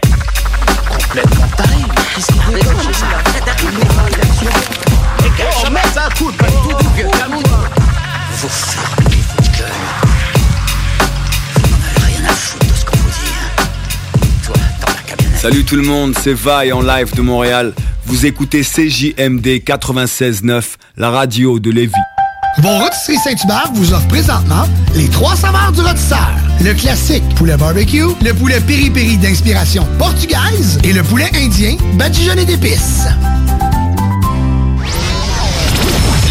Complètement 0.89 1.47
taré. 1.55 1.77
Qu'est-ce 2.15 2.27
qu'il 2.27 4.14
Salut 15.45 15.63
tout 15.63 15.75
le 15.75 15.83
monde, 15.83 16.15
c'est 16.19 16.33
Vaille 16.33 16.73
en 16.73 16.81
live 16.81 17.13
de 17.13 17.21
Montréal. 17.21 17.71
Vous 18.07 18.25
écoutez 18.25 18.63
CJMD 18.63 19.61
96.9, 19.63 20.63
la 20.97 21.11
radio 21.11 21.59
de 21.59 21.69
Lévis. 21.69 21.93
Vos 22.63 22.69
rôtisseries 22.79 23.19
Saint-Hubert 23.19 23.69
vous 23.75 23.93
offre 23.93 24.07
présentement 24.07 24.63
les 24.95 25.07
trois 25.07 25.35
saveurs 25.35 25.71
du 25.71 25.81
rôtisseur. 25.81 26.31
Le 26.63 26.73
classique 26.73 27.23
poulet 27.35 27.57
barbecue, 27.57 28.07
le 28.23 28.33
poulet 28.33 28.59
piri-piri 28.59 29.17
d'inspiration 29.17 29.85
portugaise 29.99 30.79
et 30.83 30.93
le 30.93 31.03
poulet 31.03 31.29
indien 31.35 31.77
badigeonné 31.93 32.45
d'épices. 32.45 33.05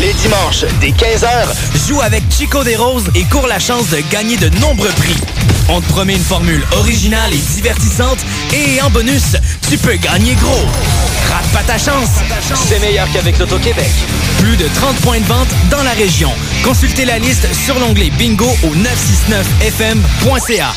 Les 0.04 0.12
dimanches, 0.12 0.66
dès 0.82 0.90
15h, 0.90 1.88
joue 1.88 2.02
avec 2.02 2.22
Chico 2.30 2.62
des 2.62 2.76
Roses 2.76 3.10
et 3.14 3.24
cours 3.24 3.46
la 3.46 3.58
chance 3.58 3.88
de 3.88 4.00
gagner 4.12 4.36
de 4.36 4.50
nombreux 4.60 4.90
prix. 4.90 5.16
On 5.70 5.80
te 5.80 5.88
promet 5.88 6.12
une 6.12 6.22
formule 6.22 6.62
originale 6.72 7.32
et 7.32 7.38
divertissante 7.54 8.18
et 8.52 8.82
en 8.82 8.90
bonus, 8.90 9.38
tu 9.66 9.78
peux 9.78 9.94
gagner 9.94 10.34
gros. 10.34 10.66
Rate 11.30 11.46
pas 11.54 11.62
ta 11.62 11.78
chance. 11.78 12.10
C'est 12.68 12.80
meilleur 12.80 13.10
qu'avec 13.14 13.38
l'Auto-Québec. 13.38 13.88
Plus 14.40 14.58
de 14.58 14.68
30 14.74 14.94
points 14.96 15.20
de 15.20 15.24
vente 15.24 15.48
dans 15.70 15.82
la 15.82 15.92
région. 15.92 16.30
Consultez 16.62 17.06
la 17.06 17.18
liste 17.18 17.48
sur 17.54 17.78
l'onglet 17.78 18.10
bingo 18.18 18.50
au 18.62 18.74
969fm.ca. 18.74 20.70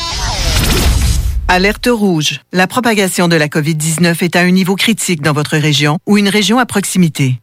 Alerte 1.48 1.88
rouge. 1.92 2.40
La 2.52 2.66
propagation 2.66 3.28
de 3.28 3.36
la 3.36 3.48
COVID-19 3.48 4.24
est 4.24 4.36
à 4.36 4.40
un 4.40 4.50
niveau 4.50 4.74
critique 4.74 5.20
dans 5.20 5.34
votre 5.34 5.58
région 5.58 5.98
ou 6.06 6.16
une 6.16 6.30
région 6.30 6.58
à 6.58 6.64
proximité. 6.64 7.42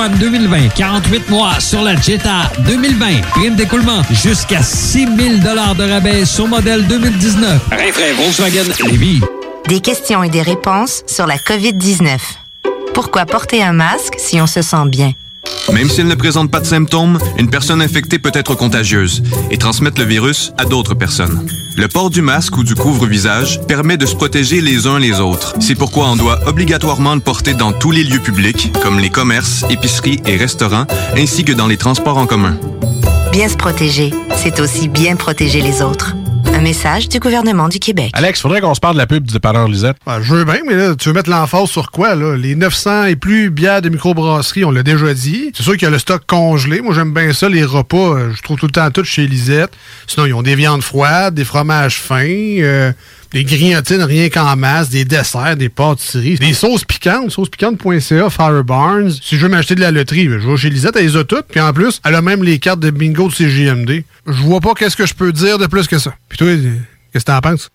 2020. 0.09 0.69
48 0.75 1.29
mois 1.29 1.59
sur 1.59 1.81
la 1.81 1.95
Jetta 1.95 2.51
2020. 2.65 3.21
Prime 3.31 3.55
d'écoulement 3.55 4.01
jusqu'à 4.11 4.61
6 4.61 5.05
000 5.05 5.09
de 5.37 5.91
rabais 5.91 6.25
sur 6.25 6.47
modèle 6.47 6.85
2019. 6.87 7.61
Renfrais 7.71 8.13
Volkswagen 8.13 8.87
Lévis. 8.89 9.21
Des 9.67 9.79
questions 9.79 10.23
et 10.23 10.29
des 10.29 10.41
réponses 10.41 11.03
sur 11.07 11.27
la 11.27 11.37
COVID-19. 11.37 12.17
Pourquoi 12.93 13.25
porter 13.25 13.63
un 13.63 13.73
masque 13.73 14.15
si 14.17 14.41
on 14.41 14.47
se 14.47 14.61
sent 14.61 14.85
bien? 14.87 15.13
Même 15.73 15.89
s'il 15.89 16.07
ne 16.07 16.15
présente 16.15 16.51
pas 16.51 16.59
de 16.59 16.65
symptômes, 16.65 17.17
une 17.37 17.49
personne 17.49 17.81
infectée 17.81 18.19
peut 18.19 18.31
être 18.33 18.55
contagieuse 18.55 19.23
et 19.49 19.57
transmettre 19.57 19.99
le 19.99 20.05
virus 20.05 20.51
à 20.57 20.65
d'autres 20.65 20.95
personnes. 20.95 21.47
Le 21.77 21.87
port 21.87 22.09
du 22.09 22.21
masque 22.21 22.57
ou 22.57 22.63
du 22.63 22.75
couvre-visage 22.75 23.61
permet 23.67 23.97
de 23.97 24.05
se 24.05 24.15
protéger 24.15 24.59
les 24.61 24.87
uns 24.87 24.99
les 24.99 25.19
autres. 25.19 25.55
C'est 25.59 25.75
pourquoi 25.75 26.07
on 26.07 26.15
doit 26.15 26.39
obligatoirement 26.47 27.15
le 27.15 27.21
porter 27.21 27.53
dans 27.53 27.71
tous 27.71 27.91
les 27.91 28.03
lieux 28.03 28.19
publics, 28.19 28.71
comme 28.83 28.99
les 28.99 29.09
commerces, 29.09 29.63
épiceries 29.69 30.19
et 30.25 30.35
restaurants, 30.35 30.85
ainsi 31.15 31.45
que 31.45 31.53
dans 31.53 31.67
les 31.67 31.77
transports 31.77 32.17
en 32.17 32.25
commun. 32.25 32.57
Bien 33.31 33.47
se 33.47 33.55
protéger, 33.55 34.13
c'est 34.35 34.59
aussi 34.59 34.89
bien 34.89 35.15
protéger 35.15 35.61
les 35.61 35.81
autres. 35.81 36.15
Un 36.53 36.61
message 36.61 37.09
du 37.09 37.19
gouvernement 37.19 37.69
du 37.69 37.79
Québec. 37.79 38.11
Alex, 38.13 38.41
faudrait 38.41 38.61
qu'on 38.61 38.73
se 38.75 38.79
parle 38.79 38.93
de 38.95 38.99
la 38.99 39.07
pub 39.07 39.23
du 39.25 39.33
dépanneur 39.33 39.67
Lisette. 39.67 39.97
Ben, 40.05 40.21
je 40.21 40.35
veux 40.35 40.43
bien, 40.45 40.59
mais 40.67 40.75
là, 40.75 40.95
tu 40.95 41.09
veux 41.09 41.13
mettre 41.15 41.29
l'emphase 41.29 41.69
sur 41.69 41.89
quoi, 41.91 42.13
là? 42.15 42.35
Les 42.37 42.55
900 42.55 43.05
et 43.05 43.15
plus 43.15 43.49
bières 43.49 43.81
de 43.81 43.89
microbrasserie, 43.89 44.63
on 44.65 44.71
l'a 44.71 44.83
déjà 44.83 45.13
dit. 45.13 45.51
C'est 45.55 45.63
sûr 45.63 45.73
qu'il 45.73 45.83
y 45.83 45.85
a 45.85 45.89
le 45.89 45.99
stock 45.99 46.23
congelé. 46.27 46.81
Moi, 46.81 46.93
j'aime 46.93 47.13
bien 47.13 47.31
ça, 47.33 47.49
les 47.49 47.63
repas. 47.63 47.97
euh, 48.17 48.31
Je 48.35 48.41
trouve 48.43 48.57
tout 48.57 48.67
le 48.67 48.71
temps 48.71 48.89
tout 48.91 49.03
chez 49.03 49.25
Lisette. 49.27 49.71
Sinon, 50.07 50.25
ils 50.25 50.33
ont 50.33 50.41
des 50.43 50.55
viandes 50.55 50.83
froides, 50.83 51.33
des 51.33 51.45
fromages 51.45 51.99
fins, 51.99 52.25
euh, 52.27 52.91
des 53.31 53.45
grillotines 53.45 54.03
rien 54.03 54.29
qu'en 54.29 54.55
masse, 54.55 54.89
des 54.89 55.05
desserts, 55.05 55.55
des 55.55 55.69
pâtisseries, 55.69 56.35
des 56.35 56.53
sauces 56.53 56.83
piquantes, 56.83 57.31
saucespiquante.ca, 57.31 58.29
Fire 58.29 58.63
Barnes. 58.63 59.11
Si 59.11 59.37
je 59.37 59.43
veux 59.43 59.49
m'acheter 59.49 59.75
de 59.75 59.81
la 59.81 59.91
loterie, 59.91 60.25
je 60.25 60.47
vais 60.49 60.57
chez 60.57 60.69
Lisette, 60.69 60.95
elle 60.97 61.05
les 61.05 61.15
a 61.15 61.23
toutes. 61.23 61.47
Puis 61.47 61.61
en 61.61 61.71
plus, 61.71 62.01
elle 62.03 62.15
a 62.15 62.21
même 62.21 62.43
les 62.43 62.59
cartes 62.59 62.79
de 62.79 62.89
bingo 62.91 63.29
de 63.29 63.33
CGMD. 63.33 64.03
Je 64.27 64.41
vois 64.41 64.59
pas 64.59 64.73
qu'est-ce 64.73 64.97
que 64.97 65.05
je 65.05 65.13
peux 65.13 65.31
dire 65.31 65.57
de 65.57 65.67
plus 65.67 65.87
que 65.87 65.97
ça. 65.97 66.13
Puis 66.27 66.37
toi, 66.37 66.47
qu'est-ce 67.13 67.25
que 67.25 67.31
t'en 67.31 67.39
penses? 67.39 67.69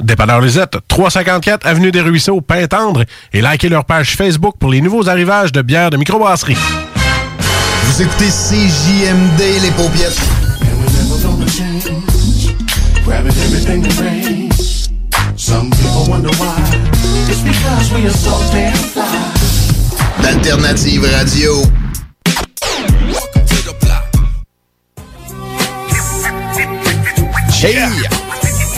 Dépanneur 0.00 0.40
Lisette, 0.40 0.76
354 0.88 1.66
Avenue 1.66 1.92
des 1.92 2.00
Ruisseaux, 2.00 2.40
Pintendre, 2.40 3.04
et 3.32 3.40
likez 3.40 3.68
leur 3.68 3.84
page 3.84 4.16
Facebook 4.16 4.56
pour 4.58 4.70
les 4.70 4.80
nouveaux 4.80 5.08
arrivages 5.08 5.52
de 5.52 5.62
bières 5.62 5.90
de 5.90 5.96
microbrasserie. 5.96 6.56
Vous 7.84 8.02
écoutez 8.02 8.28
CJMD, 8.28 9.40
les 9.62 9.70
paupiètes. 9.70 10.20
Some 15.52 15.70
people 15.70 16.06
wonder 16.08 16.30
why. 16.40 16.56
It's 17.28 17.42
because 17.42 17.92
we 17.92 18.06
are 18.06 18.10
so 18.10 18.32
damn 18.52 18.72
fly. 18.72 19.04
D'Alternative 20.22 21.04
Radio. 21.12 21.62
Hey! 27.62 27.84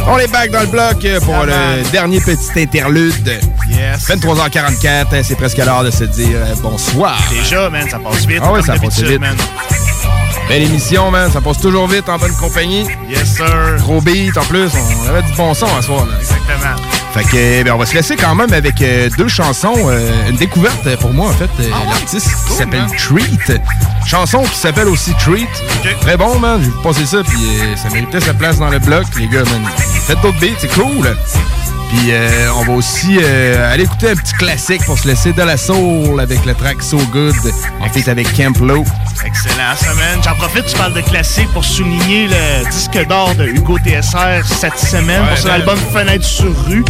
On 0.08 0.18
est 0.18 0.26
back 0.26 0.50
dans 0.50 0.62
le 0.62 0.66
bloc 0.66 0.98
pour 1.24 1.46
le 1.46 1.90
dernier 1.92 2.20
petit 2.20 2.60
interlude. 2.60 3.38
Yes. 3.70 4.08
23h44, 4.08 5.06
hein, 5.12 5.22
c'est 5.22 5.36
presque 5.36 5.58
l'heure 5.58 5.84
de 5.84 5.92
se 5.92 6.04
dire 6.04 6.38
euh, 6.38 6.54
bonsoir. 6.60 7.16
Déjà, 7.30 7.70
man, 7.70 7.88
ça 7.88 8.00
passe 8.00 8.26
vite. 8.26 8.40
Ah 8.42 8.52
ouais, 8.52 8.58
comme 8.58 8.66
ça 8.66 8.82
passe 8.82 9.00
vite. 9.00 9.20
man. 9.20 9.36
Belle 10.48 10.62
émission, 10.62 11.10
man. 11.10 11.30
Ça 11.32 11.40
passe 11.40 11.58
toujours 11.58 11.88
vite 11.88 12.08
en 12.08 12.18
bonne 12.18 12.34
compagnie. 12.36 12.86
Yes, 13.08 13.36
sir. 13.36 13.76
Gros 13.78 14.00
beat 14.00 14.36
en 14.36 14.44
plus. 14.44 14.70
On 15.04 15.08
avait 15.08 15.22
du 15.22 15.32
bon 15.32 15.54
son 15.54 15.66
à 15.76 15.82
soir, 15.82 16.04
man. 16.06 16.16
Exactement. 16.20 16.76
Fait 17.14 17.24
que, 17.24 17.62
ben, 17.62 17.72
on 17.72 17.78
va 17.78 17.86
se 17.86 17.94
laisser 17.94 18.16
quand 18.16 18.34
même 18.34 18.52
avec 18.52 18.82
euh, 18.82 19.08
deux 19.16 19.28
chansons. 19.28 19.74
euh, 19.86 20.28
une 20.28 20.36
découverte 20.36 20.96
pour 20.96 21.12
moi, 21.12 21.30
en 21.30 21.32
fait. 21.32 21.50
euh, 21.60 21.70
Ah 21.72 21.88
L'artiste 21.90 22.28
qui 22.46 22.52
s'appelle 22.52 22.86
Treat. 22.98 23.52
Chanson 24.06 24.42
qui 24.42 24.56
s'appelle 24.58 24.88
aussi 24.88 25.14
Treat. 25.14 25.48
Très 26.02 26.16
bon, 26.16 26.38
man. 26.38 26.60
J'ai 26.60 26.68
vu 26.70 26.74
passer 26.82 27.06
ça, 27.06 27.18
puis 27.26 27.38
ça 27.76 27.88
méritait 27.90 28.20
sa 28.20 28.34
place 28.34 28.58
dans 28.58 28.68
le 28.68 28.78
bloc. 28.80 29.04
Les 29.18 29.28
gars, 29.28 29.44
man, 29.44 29.62
faites 30.06 30.20
d'autres 30.20 30.38
beats, 30.40 30.58
c'est 30.58 30.72
cool. 30.74 31.16
Puis 31.96 32.12
euh, 32.12 32.48
on 32.56 32.64
va 32.64 32.72
aussi 32.72 33.18
euh, 33.22 33.72
aller 33.72 33.84
écouter 33.84 34.10
un 34.10 34.16
petit 34.16 34.34
classique 34.34 34.84
pour 34.84 34.98
se 34.98 35.06
laisser 35.06 35.32
de 35.32 35.42
la 35.42 35.56
soul 35.56 36.20
avec 36.20 36.44
le 36.44 36.54
track 36.54 36.82
So 36.82 36.98
Good. 37.12 37.36
En 37.80 37.88
fait, 37.88 38.10
avec 38.10 38.32
Camp 38.36 38.58
Low. 38.60 38.84
Excellent, 39.24 39.94
man. 39.96 40.20
J'en 40.22 40.34
profite, 40.34 40.66
tu 40.66 40.76
parles 40.76 40.94
de 40.94 41.00
classique 41.02 41.48
pour 41.52 41.64
souligner 41.64 42.26
le 42.26 42.68
disque 42.70 43.06
d'or 43.06 43.34
de 43.36 43.46
Hugo 43.46 43.78
TSR 43.78 44.44
cette 44.44 44.78
semaine 44.78 45.22
Ouais, 45.22 45.28
pour 45.28 45.38
son 45.38 45.50
album 45.50 45.78
Fenêtre 45.92 46.24
sur 46.24 46.66
rue. 46.66 46.84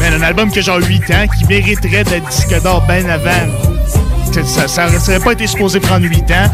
Man, 0.00 0.14
un 0.14 0.22
album 0.22 0.50
que 0.50 0.62
j'ai 0.62 0.72
8 0.72 1.10
ans, 1.10 1.26
qui 1.38 1.44
mériterait 1.46 2.04
d'être 2.04 2.28
disque 2.28 2.62
d'or 2.62 2.82
bien 2.86 3.06
avant. 3.08 3.52
Ça, 4.32 4.68
ça, 4.68 4.88
ça 4.98 5.10
aurait 5.12 5.20
pas 5.24 5.32
été 5.32 5.46
supposé 5.46 5.80
prendre 5.80 6.04
8 6.06 6.30
ans, 6.30 6.50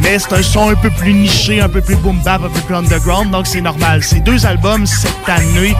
mais 0.00 0.18
c'est 0.18 0.32
un 0.34 0.42
son 0.42 0.68
un 0.70 0.74
peu 0.74 0.90
plus 0.90 1.12
niché, 1.14 1.60
un 1.60 1.68
peu 1.68 1.80
plus 1.80 1.96
boom 1.96 2.18
bap, 2.24 2.42
un 2.44 2.48
peu 2.48 2.60
plus 2.60 2.74
underground, 2.74 3.30
donc 3.30 3.46
c'est 3.46 3.60
normal. 3.60 4.02
Ces 4.02 4.20
deux 4.20 4.44
albums, 4.46 4.86
cette 4.86 5.28
année, 5.28 5.74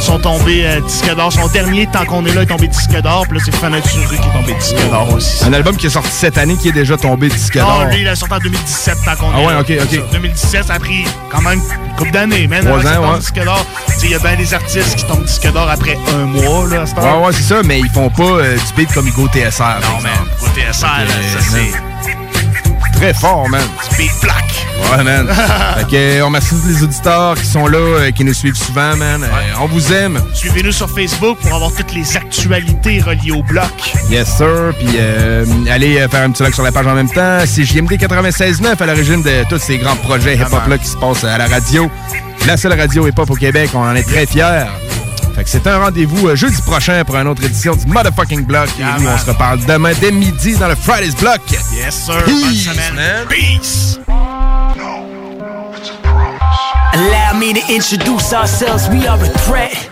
sont 0.00 0.18
tombés 0.18 0.64
euh, 0.64 0.80
disque 0.80 1.14
d'or. 1.14 1.32
Son 1.32 1.46
dernier, 1.48 1.86
tant 1.86 2.04
qu'on 2.06 2.24
est 2.24 2.32
là, 2.34 2.42
est 2.42 2.46
tombé 2.46 2.68
disque 2.68 2.90
d'or, 3.02 3.26
puis 3.28 3.38
là, 3.38 3.44
c'est 3.44 3.54
Fenêtre 3.54 3.88
qui 3.88 3.98
est 3.98 4.32
tombé 4.32 4.54
disque 4.58 4.90
d'or 4.90 5.12
aussi. 5.14 5.44
Un 5.44 5.52
album 5.52 5.76
qui 5.76 5.86
est 5.86 5.90
sorti 5.90 6.10
cette 6.10 6.38
année 6.38 6.56
qui 6.56 6.68
est 6.68 6.72
déjà 6.72 6.96
tombé 6.96 7.28
disque 7.28 7.54
d'or. 7.58 7.80
Non, 7.84 7.90
lui, 7.90 8.00
il 8.00 8.08
a 8.08 8.16
sorti 8.16 8.34
en 8.34 8.38
2017, 8.38 8.94
tant 9.04 9.16
qu'on 9.16 9.30
Ah 9.34 9.40
est 9.40 9.46
ouais, 9.46 9.52
là. 9.52 9.60
ok, 9.60 9.72
ok. 9.82 9.90
Ça, 9.90 10.12
2017, 10.12 10.64
ça 10.66 10.74
a 10.74 10.78
pris 10.78 11.04
quand 11.30 11.42
même 11.42 11.60
une 11.60 11.96
couple 11.96 12.10
d'années, 12.12 12.46
man. 12.46 12.64
Trois 12.64 12.78
ans, 12.86 13.12
ouais. 13.12 13.18
disque 13.18 13.44
d'or. 13.44 13.66
Il 14.02 14.10
y 14.10 14.14
a 14.14 14.18
bien 14.18 14.36
des 14.36 14.54
artistes 14.54 14.96
qui 14.96 15.04
tombent 15.04 15.24
disque 15.24 15.52
d'or 15.52 15.68
après 15.68 15.98
un 16.14 16.24
mois, 16.24 16.66
là, 16.68 16.82
à 16.82 16.86
cette 16.86 16.96
Ouais, 16.98 17.04
ouais, 17.26 17.32
c'est 17.32 17.42
ça, 17.42 17.56
mais 17.64 17.80
ils 17.80 17.90
font 17.90 18.08
pas 18.08 18.22
euh, 18.22 18.56
du 18.56 18.72
beat 18.76 18.92
comme 18.94 19.06
Hugo 19.06 19.28
TSR. 19.28 19.80
Non, 19.82 20.00
man. 20.02 20.12
Ça, 20.72 20.88
c'est 21.40 21.72
Très 22.94 23.14
fort, 23.14 23.48
man. 23.48 23.62
beat 23.96 24.10
plaque. 24.20 24.66
Ouais, 24.92 25.02
man. 25.02 25.26
fait 25.78 25.86
que, 25.90 26.22
on 26.22 26.26
remercie 26.26 26.50
tous 26.50 26.68
les 26.68 26.82
auditeurs 26.82 27.34
qui 27.34 27.46
sont 27.46 27.66
là, 27.66 27.78
euh, 27.78 28.10
qui 28.10 28.24
nous 28.24 28.34
suivent 28.34 28.56
souvent, 28.56 28.94
man. 28.96 29.22
Euh, 29.22 29.26
on 29.60 29.66
vous 29.66 29.92
aime. 29.92 30.20
Suivez-nous 30.34 30.72
sur 30.72 30.88
Facebook 30.90 31.38
pour 31.38 31.54
avoir 31.54 31.72
toutes 31.72 31.94
les 31.94 32.16
actualités 32.16 33.00
reliées 33.00 33.32
au 33.32 33.42
bloc. 33.42 33.70
Yes, 34.10 34.28
sir. 34.36 34.72
Puis 34.78 34.96
euh, 34.98 35.44
allez 35.70 36.06
faire 36.08 36.22
un 36.24 36.30
petit 36.30 36.42
like 36.42 36.54
sur 36.54 36.62
la 36.62 36.72
page 36.72 36.86
en 36.86 36.94
même 36.94 37.10
temps. 37.10 37.38
C'est 37.46 37.64
JMD 37.64 37.92
96.9 37.92 38.82
à 38.82 38.86
l'origine 38.86 39.22
de 39.22 39.44
tous 39.48 39.58
ces 39.58 39.78
grands 39.78 39.96
projets 39.96 40.36
hip-hop-là 40.36 40.78
qui 40.78 40.86
se 40.86 40.96
passent 40.96 41.24
à 41.24 41.38
la 41.38 41.46
radio. 41.46 41.90
La 42.46 42.56
seule 42.56 42.78
radio 42.78 43.06
hip-hop 43.08 43.30
au 43.30 43.34
Québec. 43.34 43.70
On 43.74 43.80
en 43.80 43.94
est 43.94 44.02
très 44.06 44.26
fiers. 44.26 44.66
Fait 45.34 45.44
que 45.44 45.50
c'est 45.50 45.66
un 45.66 45.78
rendez-vous 45.78 46.28
euh, 46.28 46.36
jeudi 46.36 46.60
prochain 46.62 47.02
pour 47.04 47.16
une 47.16 47.28
autre 47.28 47.44
édition 47.44 47.74
du 47.74 47.86
Motherfucking 47.86 48.44
Block. 48.44 48.68
Et 48.78 49.00
nous, 49.00 49.08
on 49.08 49.18
se 49.18 49.26
reparle 49.26 49.60
demain 49.66 49.92
dès 50.00 50.10
midi 50.12 50.56
dans 50.56 50.68
le 50.68 50.74
Friday's 50.74 51.14
Block. 51.16 51.40
Yes, 51.74 51.94
sir. 52.06 52.22
Peace, 52.24 52.66
Bonne 52.66 52.74
semaine. 52.74 52.94
man. 52.94 53.26
Peace. 53.28 53.98
Allow 56.92 57.38
me 57.38 57.52
to 57.54 57.72
introduce 57.72 58.32
ourselves, 58.32 58.88
we 58.90 59.06
are 59.06 59.18
a 59.22 59.28
threat. 59.46 59.89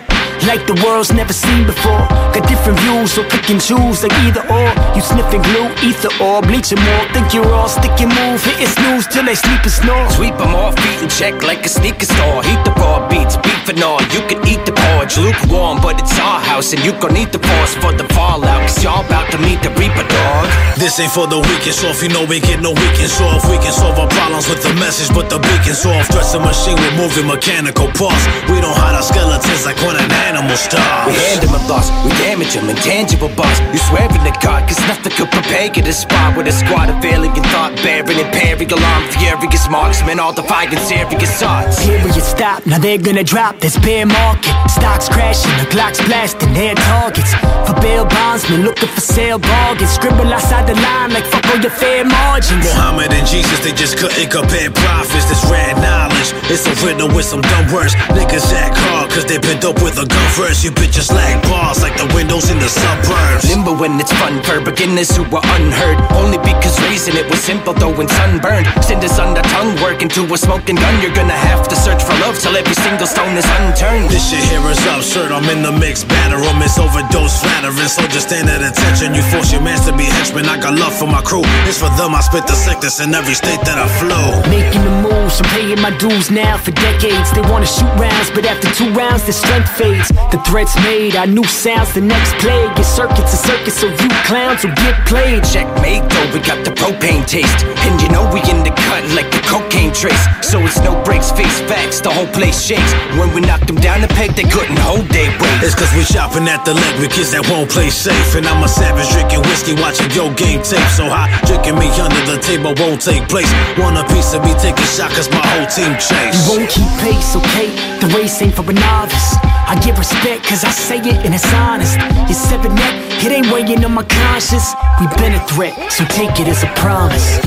Like 0.48 0.64
the 0.64 0.80
world's 0.80 1.12
never 1.12 1.34
seen 1.34 1.66
before. 1.68 2.08
Got 2.32 2.48
different 2.48 2.80
views, 2.80 3.12
so 3.12 3.20
pick 3.20 3.52
and 3.52 3.60
choose 3.60 4.00
like 4.00 4.16
either 4.24 4.40
or. 4.48 4.72
You 4.96 5.04
sniffing 5.04 5.44
glue, 5.44 5.68
ether 5.84 6.08
or 6.24 6.40
bleaching 6.40 6.80
more. 6.88 7.04
Think 7.12 7.36
you're 7.36 7.52
all 7.52 7.68
stick 7.68 7.92
and 8.00 8.08
move, 8.08 8.40
hitting 8.40 8.72
snooze 8.72 9.04
till 9.12 9.28
they 9.28 9.36
sleep 9.36 9.60
and 9.60 9.76
snore. 9.76 10.08
Sweep 10.16 10.40
them 10.40 10.56
off, 10.56 10.72
feet 10.80 11.04
and 11.04 11.12
check 11.12 11.44
like 11.44 11.66
a 11.66 11.68
sneaker 11.68 12.08
store. 12.08 12.40
Heat 12.48 12.64
the 12.64 12.72
raw 12.80 13.04
beats, 13.12 13.36
beef 13.44 13.68
and 13.68 13.84
all. 13.84 14.00
You 14.08 14.24
can 14.24 14.40
eat 14.48 14.64
the 14.64 14.72
porridge, 14.72 15.20
lukewarm, 15.20 15.84
but 15.84 16.00
it's 16.00 16.16
our 16.16 16.40
house, 16.40 16.72
and 16.72 16.80
you 16.80 16.96
gon' 16.96 17.12
need 17.12 17.28
the 17.28 17.44
force 17.44 17.76
for 17.76 17.92
the 17.92 18.08
fallout. 18.16 18.64
Cause 18.64 18.80
y'all 18.82 19.04
about 19.04 19.28
to 19.32 19.38
meet 19.44 19.60
the 19.60 19.68
Reaper 19.76 20.08
dog. 20.08 20.48
This 20.80 20.96
ain't 20.96 21.12
for 21.12 21.28
the 21.28 21.44
weekend 21.44 21.76
soft, 21.76 22.00
you 22.00 22.08
know 22.08 22.24
we 22.24 22.40
get 22.40 22.64
no 22.64 22.72
weekends 22.72 23.20
off. 23.20 23.44
We 23.52 23.60
can 23.60 23.76
solve 23.76 24.00
our 24.00 24.08
problems 24.08 24.48
with 24.48 24.64
the 24.64 24.72
message, 24.80 25.12
but 25.12 25.28
the 25.28 25.36
beacon's 25.44 25.84
off. 25.84 26.08
Dressing 26.08 26.40
machine 26.40 26.80
with 26.80 26.96
moving 26.96 27.28
mechanical 27.28 27.92
parts. 27.92 28.24
We 28.48 28.64
don't 28.64 28.72
hide 28.72 28.96
our 28.96 29.04
skeletons 29.04 29.68
like 29.68 29.76
when 29.84 30.00
an 30.00 30.08
animal 30.24 30.37
starves. 30.56 31.06
We 31.08 31.14
hand 31.18 31.42
him 31.42 31.54
a 31.54 31.60
loss, 31.66 31.90
we 32.04 32.10
damage 32.22 32.54
him, 32.54 32.70
intangible 32.70 33.30
boss. 33.34 33.58
You 33.72 33.78
swear 33.78 34.06
in 34.06 34.22
the 34.22 34.34
God, 34.38 34.68
cause 34.68 34.78
nothing 34.86 35.12
could 35.12 35.30
prepare 35.30 35.66
you 35.66 35.82
to 35.82 35.92
spot 35.92 36.36
with 36.36 36.46
a 36.46 36.52
squad 36.52 36.90
of 36.90 37.02
alien 37.04 37.34
thought 37.50 37.74
bearing 37.82 38.18
and 38.18 38.30
imperial 38.30 38.78
arm, 38.78 39.02
furious 39.10 39.68
marksmen, 39.68 40.20
all 40.20 40.32
defying 40.32 40.76
serious 40.78 41.42
odds. 41.42 41.82
Period 41.84 42.14
stop, 42.22 42.66
now 42.66 42.78
they're 42.78 42.98
gonna 42.98 43.24
drop 43.24 43.58
this 43.58 43.78
bear 43.80 44.06
market. 44.06 44.54
Stocks 44.68 45.08
crashing, 45.08 45.50
the 45.58 45.66
clocks 45.70 46.00
blasting 46.06 46.54
their 46.54 46.74
targets. 46.74 47.34
For 47.66 47.74
bail 47.80 48.04
bondsmen 48.06 48.62
looking 48.62 48.88
for 48.88 49.00
sale 49.00 49.38
bargains. 49.38 49.90
Scribble 49.90 50.32
outside 50.32 50.66
the 50.66 50.74
line 50.74 51.12
like 51.12 51.26
fuck 51.26 51.44
all 51.50 51.60
your 51.60 51.70
fair 51.70 52.04
margins. 52.04 52.64
Muhammad 52.64 53.12
and 53.12 53.26
Jesus, 53.26 53.58
they 53.64 53.72
just 53.72 53.98
couldn't 53.98 54.30
compare 54.30 54.70
profits. 54.70 55.26
This 55.28 55.44
rare 55.50 55.74
knowledge, 55.82 56.32
it's 56.48 56.64
a 56.66 56.74
riddle 56.86 57.08
with 57.08 57.26
some 57.26 57.42
dumb 57.42 57.72
words. 57.72 57.94
Niggas 58.14 58.52
act 58.54 58.76
hard, 58.88 59.10
cause 59.10 59.24
they 59.26 59.38
been 59.38 59.60
dope 59.60 59.82
with 59.82 59.98
a 59.98 60.06
gun 60.06 60.27
first. 60.36 60.64
You 60.64 60.70
bitches 60.70 61.12
lack 61.12 61.42
bars 61.48 61.82
like 61.82 61.96
the 61.96 62.08
windows 62.14 62.50
in 62.50 62.58
the 62.58 62.68
suburbs. 62.68 63.48
Limbo 63.48 63.76
when 63.76 63.98
it's 64.00 64.12
fun 64.12 64.42
for 64.42 64.60
beginners 64.60 65.14
who 65.16 65.24
are 65.24 65.44
unheard. 65.56 65.98
Only 66.12 66.38
because 66.38 66.74
raising 66.82 67.16
it 67.16 67.28
was 67.30 67.40
simple 67.40 67.72
though 67.74 67.94
when 67.94 68.08
sunburned. 68.08 68.66
Cinders 68.82 69.18
on 69.18 69.34
the 69.34 69.42
tongue 69.54 69.74
work 69.80 70.02
into 70.02 70.22
a 70.32 70.38
smoking 70.38 70.76
gun. 70.76 70.94
You're 71.02 71.14
gonna 71.14 71.36
have 71.50 71.68
to 71.68 71.76
search 71.76 72.02
for 72.02 72.14
love 72.24 72.38
till 72.38 72.56
every 72.56 72.74
single 72.74 73.06
stone 73.06 73.36
is 73.36 73.48
unturned. 73.58 74.10
This 74.10 74.28
shit 74.30 74.44
here 74.50 74.64
is 74.70 74.80
absurd. 74.86 75.32
I'm 75.32 75.48
in 75.48 75.62
the 75.62 75.72
mix, 75.72 76.04
batter 76.04 76.40
'em. 76.42 76.62
It's 76.62 76.78
overdose 76.78 77.36
flattering. 77.40 77.88
So 77.88 78.02
just 78.08 78.28
stand 78.28 78.48
at 78.48 78.62
attention. 78.62 79.14
You 79.14 79.22
force 79.32 79.52
your 79.52 79.62
mans 79.62 79.84
to 79.86 79.92
be 79.92 80.04
henchmen. 80.04 80.48
I 80.48 80.56
got 80.58 80.74
love 80.74 80.94
for 80.94 81.06
my 81.06 81.22
crew. 81.22 81.44
It's 81.66 81.78
for 81.78 81.90
them. 81.98 82.14
I 82.14 82.20
spit 82.20 82.46
the 82.46 82.54
sickness 82.54 83.00
in 83.00 83.14
every 83.14 83.34
state 83.34 83.62
that 83.64 83.78
I 83.78 83.88
flow. 84.00 84.26
Making 84.50 84.84
the 84.84 85.07
I'm 85.28 85.44
paying 85.52 85.80
my 85.80 85.92
dues 85.98 86.30
now 86.30 86.56
for 86.56 86.72
decades. 86.72 87.32
They 87.32 87.42
wanna 87.42 87.66
shoot 87.66 87.92
rounds, 88.00 88.30
but 88.32 88.44
after 88.46 88.68
two 88.72 88.90
rounds, 88.96 89.24
the 89.24 89.32
strength 89.32 89.68
fades. 89.76 90.08
The 90.32 90.40
threats 90.48 90.74
made, 90.82 91.16
our 91.16 91.26
new 91.26 91.44
sounds, 91.44 91.92
the 91.92 92.00
next 92.00 92.32
plague. 92.40 92.72
Your 92.76 92.88
circuit's 92.88 93.34
a 93.34 93.36
circus, 93.36 93.76
so 93.80 93.86
you 93.88 94.08
clowns 94.24 94.64
will 94.64 94.74
get 94.80 94.96
played. 95.06 95.44
Checkmate 95.44 96.08
though, 96.08 96.28
we 96.32 96.40
got 96.40 96.64
the 96.64 96.72
propane 96.72 97.26
taste. 97.28 97.64
And 97.84 98.00
you 98.00 98.08
know 98.08 98.24
we 98.32 98.40
in 98.48 98.64
the 98.64 98.72
cut 98.88 99.04
like 99.12 99.30
the 99.30 99.44
cocaine 99.44 99.92
trace. 99.92 100.24
So 100.40 100.64
it's 100.64 100.80
no 100.80 100.96
breaks, 101.04 101.30
face 101.30 101.60
facts, 101.68 102.00
the 102.00 102.10
whole 102.10 102.30
place 102.32 102.60
shakes. 102.64 102.92
When 103.20 103.34
we 103.34 103.40
knocked 103.42 103.66
them 103.66 103.76
down 103.76 104.00
the 104.00 104.08
peg, 104.08 104.32
they 104.32 104.48
couldn't 104.48 104.80
hold 104.80 105.04
their 105.12 105.28
weight. 105.28 105.60
It's 105.60 105.74
cause 105.74 105.92
we 105.92 106.04
shopping 106.08 106.48
at 106.48 106.64
the 106.64 106.72
leg 106.72 106.94
with 107.00 107.12
kids 107.12 107.32
that 107.32 107.44
won't 107.52 107.68
play 107.68 107.90
safe. 107.90 108.34
And 108.34 108.46
I'm 108.46 108.64
a 108.64 108.68
savage 108.68 109.08
drinking 109.12 109.44
whiskey, 109.44 109.74
watching 109.76 110.10
your 110.16 110.32
game 110.32 110.64
tape. 110.64 110.88
So 110.96 111.04
hot, 111.04 111.28
drinking 111.44 111.76
me 111.76 111.92
under 112.00 112.24
the 112.24 112.40
table 112.40 112.72
won't 112.80 113.00
take 113.04 113.28
place. 113.28 113.50
Want 113.76 114.00
a 114.00 114.04
piece 114.08 114.32
of 114.32 114.40
me, 114.40 114.56
take 114.56 114.78
a 114.78 114.88
shot 114.88 115.17
cause 115.18 115.30
my 115.34 115.42
whole 115.50 115.66
team 115.66 115.90
chase. 115.98 116.46
You 116.46 116.54
won't 116.54 116.70
keep 116.70 116.86
pace, 117.02 117.34
okay? 117.34 117.74
The 117.98 118.06
race 118.14 118.40
ain't 118.40 118.54
for 118.54 118.62
a 118.62 118.72
novice. 118.72 119.34
I 119.66 119.74
give 119.82 119.98
respect 119.98 120.46
cause 120.46 120.62
I 120.62 120.70
say 120.70 120.98
it 121.02 121.26
and 121.26 121.34
it's 121.34 121.52
honest. 121.58 121.98
Your 122.30 122.38
seven 122.38 122.72
neck, 122.74 122.94
it 123.26 123.32
ain't 123.34 123.50
weighing 123.50 123.84
on 123.84 123.94
my 123.98 124.04
conscience. 124.04 124.78
We've 125.00 125.10
been 125.18 125.34
a 125.34 125.42
threat, 125.50 125.74
so 125.90 126.06
take 126.14 126.38
it 126.38 126.46
as 126.46 126.62
a 126.62 126.70
promise. 126.78 127.42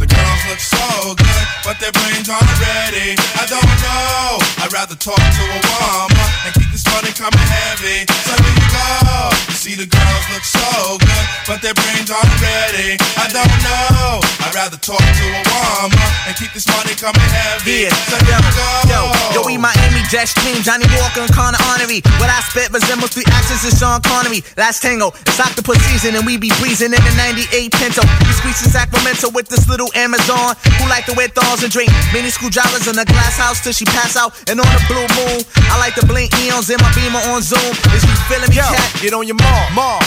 The 0.00 0.08
girls 0.08 0.42
look 0.48 0.62
so 0.64 1.12
good, 1.12 1.44
but 1.60 1.76
their 1.76 1.92
brains 1.92 2.32
aren't 2.32 2.56
ready. 2.56 3.20
I 3.36 3.44
don't 3.44 3.72
know. 3.84 4.40
I'd 4.64 4.72
rather 4.72 4.96
talk 4.96 5.20
to 5.20 5.44
a 5.44 5.60
woman 5.60 6.28
and 6.48 6.54
keep 6.56 6.72
this 6.72 6.88
money 6.88 7.12
coming 7.12 7.48
heavy. 7.52 8.08
So 8.24 8.32
here 8.32 8.56
you 8.56 8.68
go. 8.72 9.49
You 9.60 9.76
see 9.76 9.76
the 9.76 9.92
girls 9.92 10.24
look 10.32 10.40
so 10.40 10.96
good, 10.96 11.26
but 11.44 11.60
their 11.60 11.76
brains 11.76 12.08
aren't 12.08 12.32
ready. 12.40 12.96
I 13.20 13.28
don't 13.28 13.44
know. 13.60 14.24
I'd 14.40 14.56
rather 14.56 14.80
talk 14.80 14.96
to 15.04 15.24
a 15.36 15.42
woman 15.52 16.00
and 16.24 16.32
keep 16.40 16.48
this 16.56 16.64
money 16.64 16.96
coming 16.96 17.20
heavy. 17.28 17.84
Yeah, 17.84 17.92
So 18.08 18.16
yo, 18.24 18.40
go. 18.40 18.68
yo, 18.88 19.00
yo, 19.36 19.40
we 19.44 19.60
Miami 19.60 20.00
jet 20.08 20.32
team, 20.40 20.64
Johnny 20.64 20.88
Walker 20.96 21.28
and 21.28 21.32
Connor 21.36 21.60
Honorary. 21.68 22.00
What 22.16 22.32
I 22.32 22.40
spit 22.48 22.72
resembles 22.72 23.12
three 23.12 23.28
actions 23.36 23.60
of 23.68 23.76
Sean 23.76 24.00
Connery. 24.00 24.40
Last 24.56 24.80
tango, 24.80 25.12
it's 25.28 25.36
octopus 25.36 25.76
season 25.92 26.16
and 26.16 26.24
we 26.24 26.40
be 26.40 26.48
breezing 26.56 26.96
in 26.96 27.02
the 27.04 27.14
98 27.20 27.68
Pinto. 27.76 28.00
We 28.24 28.32
squeeze 28.40 28.64
in 28.64 28.72
Sacramento 28.72 29.28
with 29.36 29.52
this 29.52 29.68
little 29.68 29.92
Amazon 29.92 30.56
who 30.80 30.88
like 30.88 31.04
to 31.04 31.12
wear 31.12 31.28
thongs 31.28 31.60
and 31.60 31.68
drink 31.68 31.92
mini 32.16 32.32
screwdrivers 32.32 32.88
in 32.88 32.96
a 32.96 33.04
glass 33.04 33.36
house 33.36 33.60
till 33.60 33.76
she 33.76 33.84
pass 33.84 34.16
out. 34.16 34.32
And 34.48 34.56
on 34.56 34.64
the 34.72 34.80
blue 34.88 35.04
moon, 35.20 35.44
I 35.68 35.76
like 35.76 35.92
to 36.00 36.04
blink 36.08 36.32
eons 36.40 36.72
in 36.72 36.80
my 36.80 36.88
beamer 36.96 37.20
on 37.28 37.44
Zoom. 37.44 37.76
Is 37.92 38.00
you 38.08 38.16
feeling 38.24 38.48
me, 38.48 38.56
Yo, 38.56 38.64
cat? 38.64 38.88
get 39.04 39.12
on 39.12 39.26
your 39.28 39.36
mark, 39.36 39.48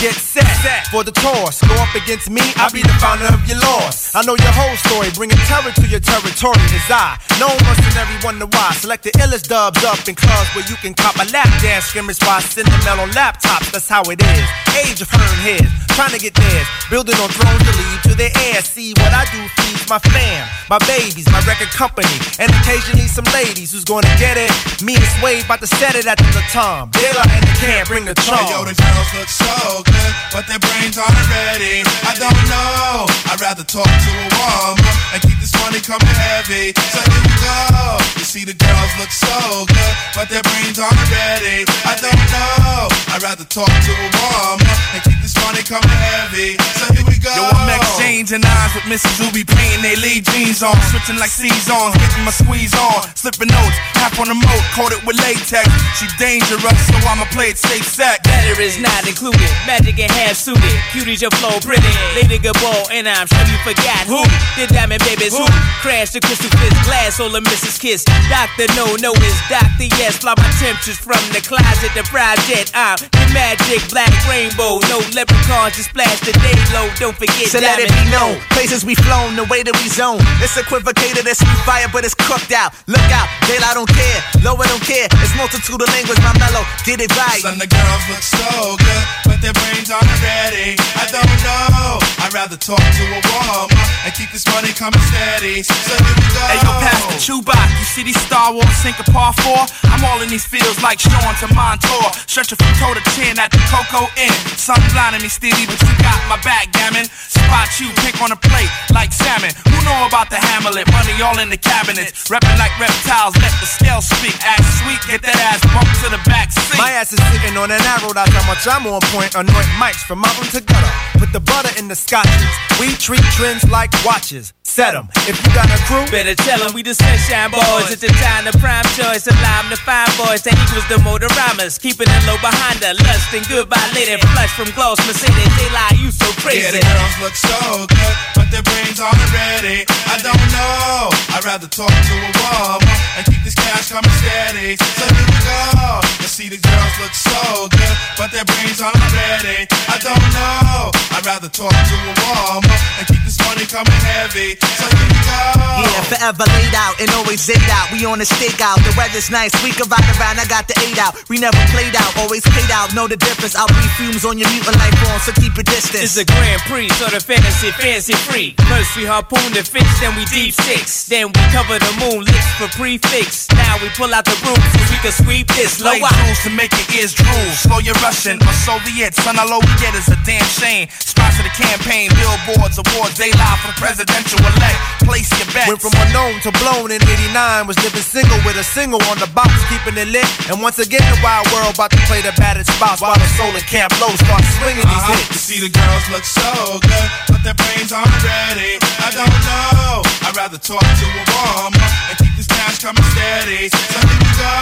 get 0.04 0.16
set, 0.20 0.44
set 0.60 0.88
for 0.92 1.04
the 1.04 1.12
toss. 1.12 1.64
Go 1.64 1.74
up 1.80 1.96
against 1.96 2.30
me, 2.30 2.44
I'll 2.60 2.72
be 2.72 2.84
the 2.84 2.96
founder 3.00 3.32
of 3.32 3.40
your 3.48 3.58
loss. 3.60 4.14
I 4.16 4.22
know 4.28 4.36
your 4.36 4.52
whole 4.52 4.76
story, 4.84 5.10
bringing 5.16 5.40
terror 5.48 5.72
to 5.72 5.86
your 5.88 6.04
territory 6.04 6.60
is 6.76 6.88
I. 6.92 7.16
Known 7.40 7.56
mercenary, 7.64 8.20
wonder 8.24 8.46
why. 8.46 8.76
Select 8.76 9.04
the 9.08 9.12
illest 9.24 9.48
dubs 9.48 9.84
up 9.88 10.04
in 10.08 10.16
clubs 10.16 10.52
where 10.52 10.68
you 10.68 10.76
can 10.84 10.94
cop 10.94 11.16
a 11.16 11.26
lap 11.32 11.48
dance 11.64 11.88
scrimmage 11.88 12.20
by 12.20 12.44
Cinderella 12.44 13.08
on 13.08 13.12
laptops. 13.16 13.72
That's 13.72 13.88
how 13.88 14.04
it 14.12 14.20
is. 14.20 14.48
Age 14.84 15.00
of 15.00 15.10
hern 15.10 15.40
heads, 15.40 15.72
trying 15.96 16.12
to 16.12 16.20
get 16.20 16.36
theirs. 16.36 16.68
Building 16.92 17.16
on 17.24 17.30
thrones 17.32 17.64
to 17.64 17.74
lead 17.80 18.00
to 18.12 18.14
their 18.20 18.34
air. 18.52 18.60
See 18.62 18.92
what 19.00 19.14
I 19.16 19.24
do 19.32 19.42
feeds 19.64 19.88
my 19.90 20.00
fam, 20.00 20.48
my 20.70 20.80
babies, 20.86 21.28
my 21.32 21.40
record 21.48 21.72
company, 21.72 22.18
and 22.40 22.52
occasionally 22.62 23.08
some 23.08 23.26
ladies 23.32 23.72
who's 23.72 23.84
gonna 23.88 24.12
get 24.20 24.38
it. 24.38 24.52
Me 24.84 24.96
and 24.96 25.10
Sway 25.20 25.42
about 25.42 25.60
to 25.62 25.68
set 25.68 25.96
it 25.96 26.06
at 26.06 26.18
the 26.18 26.28
Latam. 26.36 26.92
Daylight 26.92 27.32
and 27.32 27.44
the 27.48 27.54
can 27.64 27.86
bring 27.86 28.06
the 28.06 28.16
charm. 28.16 28.44
Hey, 28.44 28.52
yo, 28.52 28.66
the 28.66 28.76
girls 28.76 29.10
look 29.16 29.30
so 29.34 29.82
good, 29.82 30.14
but 30.30 30.46
their 30.46 30.62
brains 30.62 31.02
aren't 31.02 31.26
ready. 31.34 31.82
I 32.06 32.14
don't 32.14 32.42
know. 32.46 33.10
I'd 33.34 33.42
rather 33.42 33.66
talk 33.66 33.90
to 33.90 34.12
a 34.14 34.28
woman 34.30 34.94
and 35.10 35.20
keep 35.26 35.38
this 35.42 35.54
money 35.66 35.82
coming 35.82 36.06
heavy. 36.06 36.78
So 36.94 37.02
here 37.02 37.24
we 37.26 37.34
go. 37.42 37.98
You 38.22 38.26
see, 38.30 38.46
the 38.46 38.54
girls 38.54 38.94
look 39.02 39.10
so 39.10 39.66
good, 39.66 39.94
but 40.14 40.30
their 40.30 40.46
brains 40.46 40.78
aren't 40.78 41.02
ready. 41.10 41.66
I 41.82 41.98
don't 41.98 42.24
know. 42.30 42.94
I'd 43.10 43.26
rather 43.26 43.46
talk 43.50 43.74
to 43.74 43.92
a 43.98 44.10
woman 44.22 44.70
and 44.94 45.02
keep 45.02 45.18
this 45.26 45.34
money 45.42 45.66
coming 45.66 45.98
heavy. 46.14 46.54
So 46.78 46.94
here 46.94 47.08
we 47.10 47.18
go. 47.18 47.34
Yo, 47.34 47.50
I'm 47.50 47.66
exchanging 48.14 48.46
eyes 48.46 48.74
with 48.78 48.86
Mrs. 48.86 49.18
Who 49.18 49.28
be 49.34 49.42
painting 49.42 49.82
they 49.82 49.98
lead 49.98 50.26
jeans 50.30 50.62
on, 50.62 50.78
switching 50.94 51.18
like 51.18 51.34
seasons, 51.34 51.98
getting 51.98 52.26
my 52.26 52.30
squeeze 52.30 52.74
on, 52.78 53.10
slipping 53.18 53.50
notes, 53.50 53.78
half 53.98 54.14
on 54.22 54.30
the 54.30 54.38
moat, 54.38 54.64
coated 54.78 55.02
with 55.02 55.18
latex. 55.18 55.66
She 55.98 56.06
dangerous, 56.22 56.78
so 56.86 56.98
I'ma 57.10 57.26
play 57.34 57.50
it 57.50 57.58
safe 57.58 57.86
set. 57.86 58.22
Better 58.24 58.62
is 58.62 58.78
not 58.78 59.02
included. 59.10 59.50
Magic 59.66 59.98
and 59.98 60.12
half 60.14 60.38
suited. 60.38 60.62
Cuties 60.94 61.26
your 61.26 61.34
flow 61.42 61.58
pretty. 61.58 61.90
Lady 62.14 62.38
Gabor, 62.38 62.86
and 62.94 63.10
I'm 63.10 63.26
sure 63.26 63.46
you 63.50 63.58
forgot 63.66 64.06
who. 64.06 64.22
The 64.62 64.70
diamond 64.70 65.02
babies 65.10 65.34
who 65.34 65.46
crashed 65.82 66.14
the 66.14 66.22
crystal 66.22 66.54
fist 66.62 66.78
glass, 66.86 67.18
all 67.18 67.34
the 67.34 67.42
Mrs. 67.42 67.82
Kiss. 67.82 68.06
Doctor 68.30 68.70
No, 68.78 68.94
no 69.02 69.12
is 69.26 69.38
Doctor 69.50 69.90
Yes. 69.98 70.22
Fly 70.22 70.38
my 70.38 70.50
temperature 70.62 70.94
from 71.02 71.22
the 71.34 71.42
closet 71.42 71.90
to 71.98 72.06
project. 72.14 72.72
I'm 72.78 73.02
the 73.10 73.26
magic 73.34 73.82
black 73.90 74.14
rainbow. 74.30 74.78
No 74.86 75.02
leprechauns, 75.18 75.82
just 75.82 75.90
splash 75.90 76.22
the 76.22 76.34
day 76.46 76.54
low. 76.78 76.86
Don't 77.02 77.18
forget 77.18 77.50
So 77.50 77.58
let 77.58 77.80
it 77.82 77.90
diamond 77.90 78.03
be 78.04 78.12
known, 78.12 78.40
places 78.52 78.84
we 78.86 78.96
flown, 78.96 79.36
the 79.36 79.48
way 79.48 79.64
that 79.64 79.76
we 79.80 79.88
zone. 79.88 80.20
It's 80.44 80.56
equivocated, 80.60 81.24
it's 81.24 81.40
sweet 81.40 81.62
fire, 81.64 81.88
but 81.92 82.04
it's 82.04 82.16
cooked 82.16 82.52
out. 82.52 82.76
Look 82.88 83.08
out, 83.12 83.28
daylight 83.48 83.76
don't 83.76 83.90
care, 83.90 84.20
low 84.44 84.56
I 84.60 84.68
don't 84.68 84.84
care. 84.84 85.08
It's 85.24 85.36
multitude 85.40 85.80
of 85.80 85.90
language, 85.90 86.20
my 86.20 86.36
mellow, 86.40 86.64
get 86.84 87.00
it 87.00 87.12
right. 87.16 87.40
Son, 87.40 87.58
the 87.58 87.68
girls 87.68 88.04
look 88.12 88.24
so 88.24 88.76
good, 88.80 89.04
but 89.24 89.40
their 89.40 89.56
brains 89.56 89.90
aren't 89.92 90.10
ready. 90.20 90.76
I 91.00 91.08
don't 91.08 91.40
know. 91.44 92.00
I'd 92.24 92.34
rather 92.34 92.58
talk 92.58 92.80
to 92.80 93.04
a 93.08 93.22
woman 93.36 93.84
and 94.04 94.12
keep 94.16 94.32
this 94.32 94.48
money 94.52 94.72
coming 94.76 95.04
steady. 95.12 95.64
So 95.64 95.76
here 95.96 96.16
we 96.16 96.28
go. 96.32 96.44
Hey 96.50 96.60
yo, 96.64 96.72
Pastor 96.80 97.20
Chewbacca, 97.20 97.76
you 97.80 97.88
see 97.88 98.04
these 98.04 98.20
Star 98.20 98.52
Wars 98.52 98.72
sink 98.80 99.00
a 99.00 99.06
par 99.12 99.36
four? 99.44 99.64
I'm 99.92 100.04
all 100.08 100.20
in 100.24 100.30
these 100.30 100.48
fields 100.48 100.82
like 100.82 101.00
Sean 101.00 101.36
to 101.44 101.48
Montour. 101.54 102.12
Stretching 102.28 102.58
from 102.58 102.74
toe 102.80 102.96
to 102.96 103.04
chin 103.16 103.40
at 103.40 103.52
the 103.52 103.62
Coco 103.70 104.08
Inn. 104.20 104.34
Sun 104.56 104.80
blinding 104.92 105.22
me, 105.22 105.30
Stevie, 105.30 105.68
but 105.68 105.80
you 105.84 105.94
got 106.00 106.20
my 106.32 106.40
backgammon. 106.42 107.06
Spot 107.28 107.70
you, 107.78 107.93
pink 108.02 108.22
on 108.22 108.32
a 108.32 108.40
plate 108.40 108.70
like 108.94 109.12
salmon. 109.14 109.52
Who 109.70 109.78
know 109.86 110.08
about 110.08 110.30
the 110.30 110.38
Hamlet? 110.38 110.90
Money 110.92 111.16
all 111.22 111.38
in 111.40 111.50
the 111.50 111.58
cabinets. 111.58 112.30
Reppin' 112.30 112.58
like 112.58 112.74
reptiles, 112.80 113.36
let 113.38 113.54
the 113.60 113.68
scale 113.68 114.02
speak. 114.02 114.36
Act 114.44 114.66
sweet, 114.82 115.02
get 115.08 115.22
that 115.22 115.38
ass 115.50 115.62
bumped 115.74 115.96
to 116.04 116.10
the 116.10 116.22
back 116.26 116.52
seat. 116.52 116.78
My 116.78 116.92
ass 116.92 117.14
is 117.14 117.22
sitting 117.32 117.58
on 117.58 117.72
an 117.72 117.82
arrow, 117.96 118.14
that's 118.14 118.32
how 118.32 118.46
much 118.48 118.66
I'm 118.68 118.88
on 118.88 119.02
point. 119.14 119.36
Anoint 119.36 119.72
mics 119.78 120.04
from 120.06 120.20
mountain 120.20 120.50
to 120.56 120.62
gutter. 120.62 120.94
Put 121.20 121.32
the 121.32 121.40
butter 121.40 121.72
in 121.80 121.88
the 121.88 121.96
scotches. 121.96 122.52
We 122.80 122.96
treat 122.96 123.24
trends 123.38 123.64
like 123.70 123.92
watches. 124.06 124.54
Set 124.64 124.96
'em. 124.96 125.08
If 125.30 125.38
you 125.38 125.54
got 125.54 125.70
a 125.70 125.78
crew, 125.86 126.06
Better 126.10 126.34
tell 126.34 126.64
'em 126.64 126.74
we 126.74 126.82
the 126.82 126.96
sunshine 126.96 127.52
boys. 127.52 127.92
It's 127.92 128.02
the 128.02 128.08
time 128.08 128.46
the 128.46 128.58
prime 128.58 128.84
choice. 128.98 129.28
Alarm 129.28 129.70
the 129.70 129.78
fine 129.78 130.10
boys. 130.18 130.42
That 130.42 130.58
equals 130.58 130.88
the 130.90 130.98
motor 131.00 131.28
rhymers. 131.38 131.78
Keeping 131.78 132.10
it 132.10 132.24
low 132.26 132.38
behind 132.42 132.80
the 132.80 132.94
lust 133.06 133.30
and 133.34 133.46
goodbye 133.48 133.90
lady. 133.94 134.18
Flush 134.34 134.50
from 134.58 134.72
gloss 134.72 134.98
Mercedes. 135.06 135.54
They 135.58 135.70
lie, 135.70 135.94
you 136.02 136.10
so 136.12 136.26
crazy. 136.42 136.62
Yeah, 136.62 136.72
the 136.72 136.82
girls 136.82 137.16
look 137.22 137.36
so 137.36 137.83
good, 137.88 138.16
but 138.36 138.48
their 138.52 138.64
brains 138.64 139.00
aren't 139.00 139.20
ready. 139.34 139.86
I 140.08 140.18
don't 140.22 140.46
know. 140.54 141.10
I'd 141.36 141.46
rather 141.46 141.68
talk 141.68 141.90
to 141.90 142.16
a 142.16 142.32
woman 142.40 142.98
and 143.18 143.24
keep 143.26 143.42
this 143.44 143.56
cash 143.56 143.90
coming 143.92 144.14
steady. 144.22 144.78
So 144.78 145.06
here 145.10 145.28
we 145.28 145.40
go. 145.44 146.02
You 146.22 146.30
see, 146.30 146.48
the 146.50 146.62
girls 146.62 146.96
look 147.02 147.14
so 147.14 147.68
good, 147.70 147.96
but 148.18 148.32
their 148.32 148.46
brains 148.46 148.80
aren't 148.82 149.02
ready. 149.12 149.68
I 149.90 149.98
don't 150.00 150.28
know. 150.38 150.92
I'd 151.18 151.26
rather 151.26 151.50
talk 151.50 151.74
to 151.74 151.96
a 151.98 152.14
woman 152.22 152.80
and 153.00 153.06
keep 153.08 153.24
this 153.26 153.33
money 153.54 153.70
coming 153.70 154.02
heavy. 154.02 154.58
So 154.58 154.86
here 154.90 155.06
we 155.06 155.20
go. 155.30 155.42
Yeah, 155.86 156.02
forever 156.10 156.46
laid 156.58 156.74
out 156.74 156.98
and 156.98 157.10
always 157.22 157.46
laid 157.46 157.70
out. 157.70 157.94
We 157.94 158.06
on 158.06 158.18
the 158.18 158.26
stakeout. 158.26 158.82
The 158.82 158.94
weather's 158.98 159.30
nice. 159.30 159.54
We 159.62 159.70
can 159.70 159.86
ride 159.90 160.06
around. 160.18 160.42
I 160.42 160.46
got 160.50 160.66
the 160.66 160.74
eight 160.82 160.98
out. 160.98 161.14
We 161.30 161.38
never 161.38 161.58
played 161.70 161.94
out. 161.94 162.10
Always 162.18 162.42
paid 162.42 162.70
out. 162.74 162.94
Know 162.98 163.06
the 163.06 163.18
difference. 163.18 163.54
I'll 163.54 163.70
be 163.70 163.86
fumes 163.98 164.26
on 164.26 164.38
your 164.42 164.50
mutant 164.50 164.78
life 164.82 164.98
form, 165.06 165.20
so 165.22 165.32
keep 165.38 165.54
it 165.58 165.70
distance. 165.70 166.02
It's 166.02 166.18
a 166.18 166.26
Grand 166.26 166.62
Prix, 166.66 166.90
so 166.98 167.06
the 167.14 167.22
fantasy 167.22 167.70
fancy 167.78 168.18
free. 168.26 168.58
First 168.70 168.98
we 168.98 169.06
harpoon 169.06 169.54
the 169.54 169.62
fish, 169.62 169.90
then 170.02 170.18
we 170.18 170.26
deep 170.34 170.54
six. 170.54 171.06
Then 171.06 171.30
we 171.30 171.42
cover 171.54 171.78
the 171.78 171.94
moon 172.02 172.26
lips 172.26 172.50
for 172.58 172.70
prefix. 172.74 173.50
Now 173.54 173.78
we 173.82 173.90
pull 173.94 174.14
out 174.14 174.26
the 174.26 174.38
broom 174.42 174.58
so 174.58 174.82
we 174.90 174.98
can 175.02 175.14
sweep 175.14 175.48
this. 175.54 175.82
Low 175.82 175.94
Play 175.94 176.02
out. 176.02 176.14
jewels 176.26 176.42
to 176.46 176.52
make 176.54 176.74
your 176.74 176.90
ears 177.02 177.14
drool. 177.14 177.50
Slow 177.54 177.80
your 177.80 177.98
Russian 178.02 178.42
or 178.42 178.56
Soviet. 178.66 179.14
Son, 179.14 179.38
all 179.38 179.62
we 179.62 179.74
get 179.78 179.94
is 179.94 180.10
a 180.10 180.18
damn 180.26 180.46
shame. 180.46 180.90
Sponsor 181.02 181.44
the 181.44 181.54
campaign, 181.54 182.10
billboards, 182.18 182.78
awards. 182.78 183.18
They 183.18 183.34
lie 183.44 183.58
for 183.60 183.70
the 183.76 183.78
presidential 183.80 184.40
elect. 184.40 184.80
Place 185.04 185.28
your 185.36 185.48
bets. 185.52 185.68
Went 185.68 185.82
from 185.84 185.94
unknown 186.08 186.40
to 186.48 186.52
blown 186.64 186.90
in 186.96 187.04
89. 187.04 187.68
Was 187.68 187.76
living 187.84 188.02
single 188.06 188.40
with 188.48 188.56
a 188.56 188.64
single 188.64 189.04
on 189.12 189.20
the 189.20 189.28
box, 189.36 189.52
keeping 189.68 190.00
it 190.00 190.08
lit. 190.08 190.26
And 190.48 190.64
once 190.64 190.80
again, 190.80 191.04
the 191.12 191.20
wild 191.20 191.46
world 191.52 191.76
about 191.76 191.92
to 191.92 192.00
play 192.08 192.24
the 192.24 192.32
baddest 192.40 192.72
spots 192.72 193.02
while 193.04 193.16
the 193.20 193.28
soul 193.36 193.52
and 193.52 193.66
camp 193.68 193.92
low 194.00 194.12
start 194.24 194.44
swinging 194.60 194.88
these 194.88 195.04
Uh-huh. 195.04 195.20
hits. 195.20 195.36
You 195.36 195.42
see, 195.44 195.60
the 195.60 195.72
girls 195.76 196.04
look 196.14 196.24
so 196.26 196.80
good, 196.80 197.10
but 197.28 197.40
their 197.44 197.58
brains 197.60 197.92
aren't 197.92 198.16
ready. 198.24 198.80
I 199.04 199.10
don't 199.12 199.38
know. 199.50 200.02
I'd 200.24 200.36
rather 200.40 200.58
talk 200.58 200.82
to 200.82 201.06
a 201.06 201.24
woman 201.36 201.84
and 202.10 202.16
keep 202.18 202.34
this 202.40 202.48
cash 202.48 202.80
coming 202.80 203.04
steady. 203.12 203.68
So 203.70 203.78
here 203.92 204.08
we 204.08 204.30
go. 204.40 204.56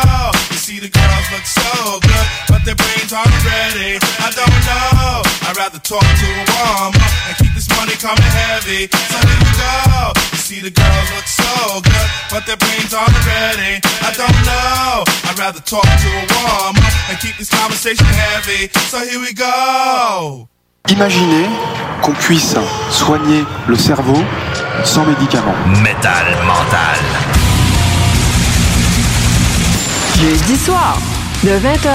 You 0.51 0.57
see, 0.57 0.77
the 0.81 0.89
girls 0.89 1.25
look 1.31 1.45
so 1.45 1.99
good, 2.01 2.27
but 2.49 2.61
their 2.65 2.75
brains 2.75 3.13
aren't 3.13 3.37
ready. 3.45 3.99
I 4.25 4.29
don't 4.33 4.59
know. 4.65 5.21
I'd 5.47 5.57
rather 5.57 5.79
talk 5.79 6.01
to 6.01 6.27
a 6.41 6.45
woman 6.49 7.01
and 7.29 7.33
keep 7.37 7.53
this 7.53 7.69
money 7.77 7.95
coming 8.01 8.31
heavy. 8.41 8.60
So 8.61 8.67
here 8.69 8.77
we 8.77 9.51
go. 9.57 10.13
You 10.31 10.37
see, 10.37 10.59
the 10.61 10.69
girls 10.69 11.09
look 11.15 11.25
so 11.25 11.81
good, 11.81 12.09
but 12.29 12.45
their 12.45 12.57
brains 12.57 12.93
aren't 12.93 13.17
ready. 13.25 13.81
I 14.05 14.13
don't 14.13 14.39
know. 14.45 15.03
I'd 15.25 15.39
rather 15.39 15.59
talk 15.61 15.81
to 15.81 16.07
a 16.07 16.25
woman 16.29 16.91
and 17.09 17.17
keep 17.19 17.35
this 17.37 17.49
conversation 17.49 18.05
heavy. 18.05 18.69
So 18.91 18.99
here 18.99 19.19
we 19.19 19.33
go. 19.33 20.47
Imaginez 20.89 21.49
qu'on 22.03 22.13
puisse 22.13 22.55
soigner 22.91 23.43
le 23.67 23.75
cerveau 23.75 24.23
sans 24.83 25.05
médicaments. 25.05 25.57
Métal 25.81 26.25
mental. 26.45 26.99
Jeudi 30.19 30.55
soir, 30.55 30.99
de 31.43 31.49
20h 31.49 31.89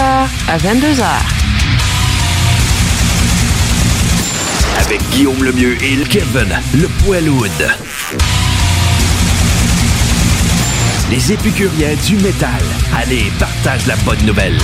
à 0.49 0.59
22h. 0.59 1.46
Avec 4.87 5.03
Guillaume 5.11 5.43
Lemieux 5.43 5.77
et 5.83 5.97
Kevin, 6.09 6.47
le 6.75 6.87
Poilwood. 7.03 7.51
Les 11.11 11.33
épicuriens 11.33 11.97
du 12.07 12.17
métal. 12.19 12.63
Allez, 12.97 13.33
partage 13.37 13.85
la 13.87 13.97
bonne 13.97 14.25
nouvelle. 14.25 14.57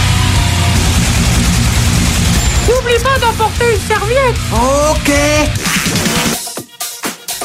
N'oublie 2.69 3.03
pas 3.03 3.19
d'emporter 3.19 3.65
une 3.75 3.81
serviette. 3.81 4.37
OK. 4.53 5.13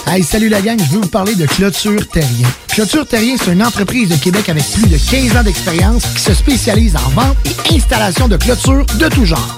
Hey, 0.05 0.23
salut 0.23 0.49
la 0.49 0.61
gang, 0.61 0.77
je 0.77 0.93
veux 0.93 1.01
vous 1.01 1.07
parler 1.07 1.33
de 1.33 1.47
Clôture 1.47 2.07
Terrien. 2.09 2.47
Clôture 2.67 3.07
Terrien, 3.07 3.37
c'est 3.43 3.53
une 3.53 3.63
entreprise 3.63 4.09
de 4.09 4.15
Québec 4.17 4.49
avec 4.49 4.63
plus 4.71 4.87
de 4.87 4.97
15 4.97 5.35
ans 5.35 5.43
d'expérience 5.43 6.03
qui 6.15 6.21
se 6.21 6.35
spécialise 6.35 6.95
en 6.95 7.09
vente 7.09 7.37
et 7.45 7.75
installation 7.75 8.27
de 8.27 8.37
clôtures 8.37 8.85
de 8.99 9.07
tout 9.09 9.25
genre. 9.25 9.57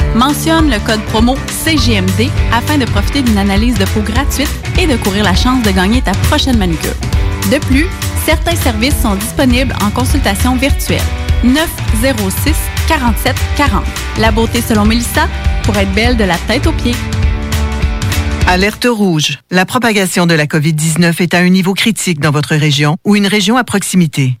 Mentionne 0.15 0.69
le 0.69 0.79
code 0.79 1.01
promo 1.05 1.35
CGMD 1.63 2.29
afin 2.51 2.77
de 2.77 2.85
profiter 2.85 3.21
d'une 3.21 3.37
analyse 3.37 3.77
de 3.77 3.85
peau 3.85 4.01
gratuite 4.01 4.51
et 4.79 4.85
de 4.85 4.97
courir 4.97 5.23
la 5.23 5.35
chance 5.35 5.63
de 5.63 5.71
gagner 5.71 6.01
ta 6.01 6.11
prochaine 6.11 6.57
manucure. 6.57 6.95
De 7.51 7.57
plus, 7.65 7.87
certains 8.25 8.55
services 8.55 8.99
sont 9.01 9.15
disponibles 9.15 9.73
en 9.81 9.89
consultation 9.89 10.55
virtuelle. 10.55 11.01
906 11.43 12.55
47 12.87 13.35
40. 13.55 13.83
La 14.19 14.31
beauté 14.31 14.61
selon 14.61 14.85
Mélissa 14.85 15.27
pour 15.63 15.77
être 15.77 15.91
belle 15.93 16.17
de 16.17 16.23
la 16.23 16.37
tête 16.37 16.67
aux 16.67 16.73
pieds. 16.73 16.95
Alerte 18.47 18.87
rouge. 18.89 19.39
La 19.49 19.65
propagation 19.65 20.25
de 20.25 20.33
la 20.33 20.45
COVID-19 20.45 21.21
est 21.21 21.33
à 21.33 21.37
un 21.37 21.49
niveau 21.49 21.73
critique 21.73 22.19
dans 22.19 22.31
votre 22.31 22.55
région 22.55 22.97
ou 23.05 23.15
une 23.15 23.27
région 23.27 23.55
à 23.55 23.63
proximité. 23.63 24.40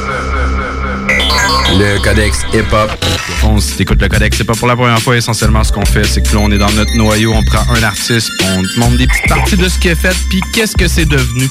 Le 1.73 1.99
Codex 2.03 2.39
Hip 2.53 2.73
Hop. 2.73 2.91
On 3.43 3.59
s'écoute 3.59 4.01
le 4.01 4.09
Codex 4.09 4.39
Hip 4.39 4.49
Hop 4.49 4.57
pour 4.57 4.67
la 4.67 4.75
première 4.75 4.99
fois. 4.99 5.15
Essentiellement, 5.15 5.63
ce 5.63 5.71
qu'on 5.71 5.85
fait, 5.85 6.03
c'est 6.03 6.21
que 6.21 6.33
là, 6.35 6.41
on 6.41 6.51
est 6.51 6.57
dans 6.57 6.71
notre 6.71 6.93
noyau, 6.95 7.33
on 7.33 7.43
prend 7.43 7.63
un 7.73 7.83
artiste, 7.83 8.29
on 8.43 8.79
montre 8.79 8.97
des 8.97 9.07
petites 9.07 9.27
parties 9.27 9.57
de 9.57 9.67
ce 9.67 9.79
qu'il 9.79 9.91
a 9.91 9.95
fait, 9.95 10.15
puis 10.29 10.41
qu'est-ce 10.53 10.75
que 10.75 10.87
c'est 10.87 11.05
devenu? 11.05 11.49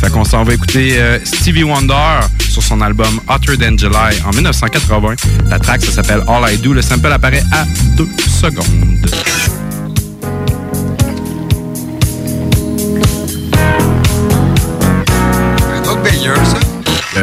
Fait 0.00 0.10
qu'on 0.10 0.24
s'en 0.24 0.44
va 0.44 0.54
écouter 0.54 0.98
euh, 0.98 1.18
Stevie 1.24 1.64
Wonder 1.64 2.20
sur 2.48 2.62
son 2.62 2.80
album 2.80 3.20
Hotter 3.28 3.56
Than 3.58 3.76
July 3.76 4.22
en 4.24 4.30
1980. 4.30 5.16
La 5.48 5.58
track, 5.58 5.82
ça 5.82 5.92
s'appelle 5.92 6.22
All 6.28 6.52
I 6.52 6.56
Do. 6.58 6.72
Le 6.72 6.82
sample 6.82 7.12
apparaît 7.12 7.42
à 7.52 7.64
2 7.96 8.08
secondes. 8.28 9.10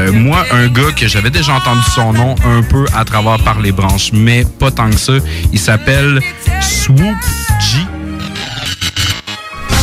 Euh, 0.07 0.13
moi, 0.13 0.45
un 0.51 0.67
gars 0.67 0.91
que 0.95 1.07
j'avais 1.07 1.29
déjà 1.29 1.53
entendu 1.53 1.81
son 1.93 2.13
nom 2.13 2.35
un 2.45 2.61
peu 2.61 2.85
à 2.95 3.03
travers 3.03 3.39
par 3.43 3.59
les 3.59 3.71
branches, 3.71 4.11
mais 4.13 4.45
pas 4.59 4.71
tant 4.71 4.89
que 4.89 4.97
ça. 4.97 5.13
Il 5.51 5.59
s'appelle 5.59 6.21
Swoop 6.61 6.99
G. 7.59 7.79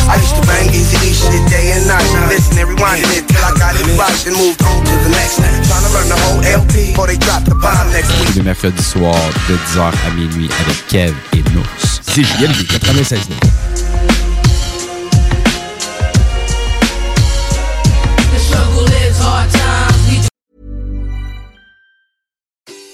I 0.07 0.17
used 0.17 0.35
to 0.35 0.41
bang 0.47 0.69
easy 0.69 0.97
shit 1.13 1.49
day 1.49 1.73
and 1.73 1.87
night. 1.87 2.05
Listen 2.29 2.59
and 2.59 2.69
rewinding 2.69 3.11
it 3.17 3.27
till 3.27 3.37
I 3.37 3.51
got 3.57 3.75
it 3.75 3.85
right 3.97 4.27
and 4.27 4.37
moved 4.37 4.61
on 4.61 4.83
to 4.83 4.91
the 5.03 5.09
next. 5.09 5.37
Trying 5.67 5.83
to 5.83 5.93
learn 5.93 6.09
the 6.09 6.15
whole 6.15 6.41
LP 6.43 6.91
before 6.91 7.07
they 7.07 7.17
drop 7.17 7.43
the 7.43 7.55
bomb 7.55 7.91
next 7.91 8.09
week. 8.19 8.27
Tous 8.27 8.37
les 8.37 8.43
mercredis 8.43 8.83
soirs 8.83 9.15
de 9.49 9.55
10h 9.55 9.81
à 9.81 10.11
minuit 10.15 10.49
avec 10.61 10.87
Kev 10.87 11.13
et 11.33 11.43
Nous. 11.53 11.63
C'est 12.01 12.23
JMD 12.23 12.67
96 12.67 13.19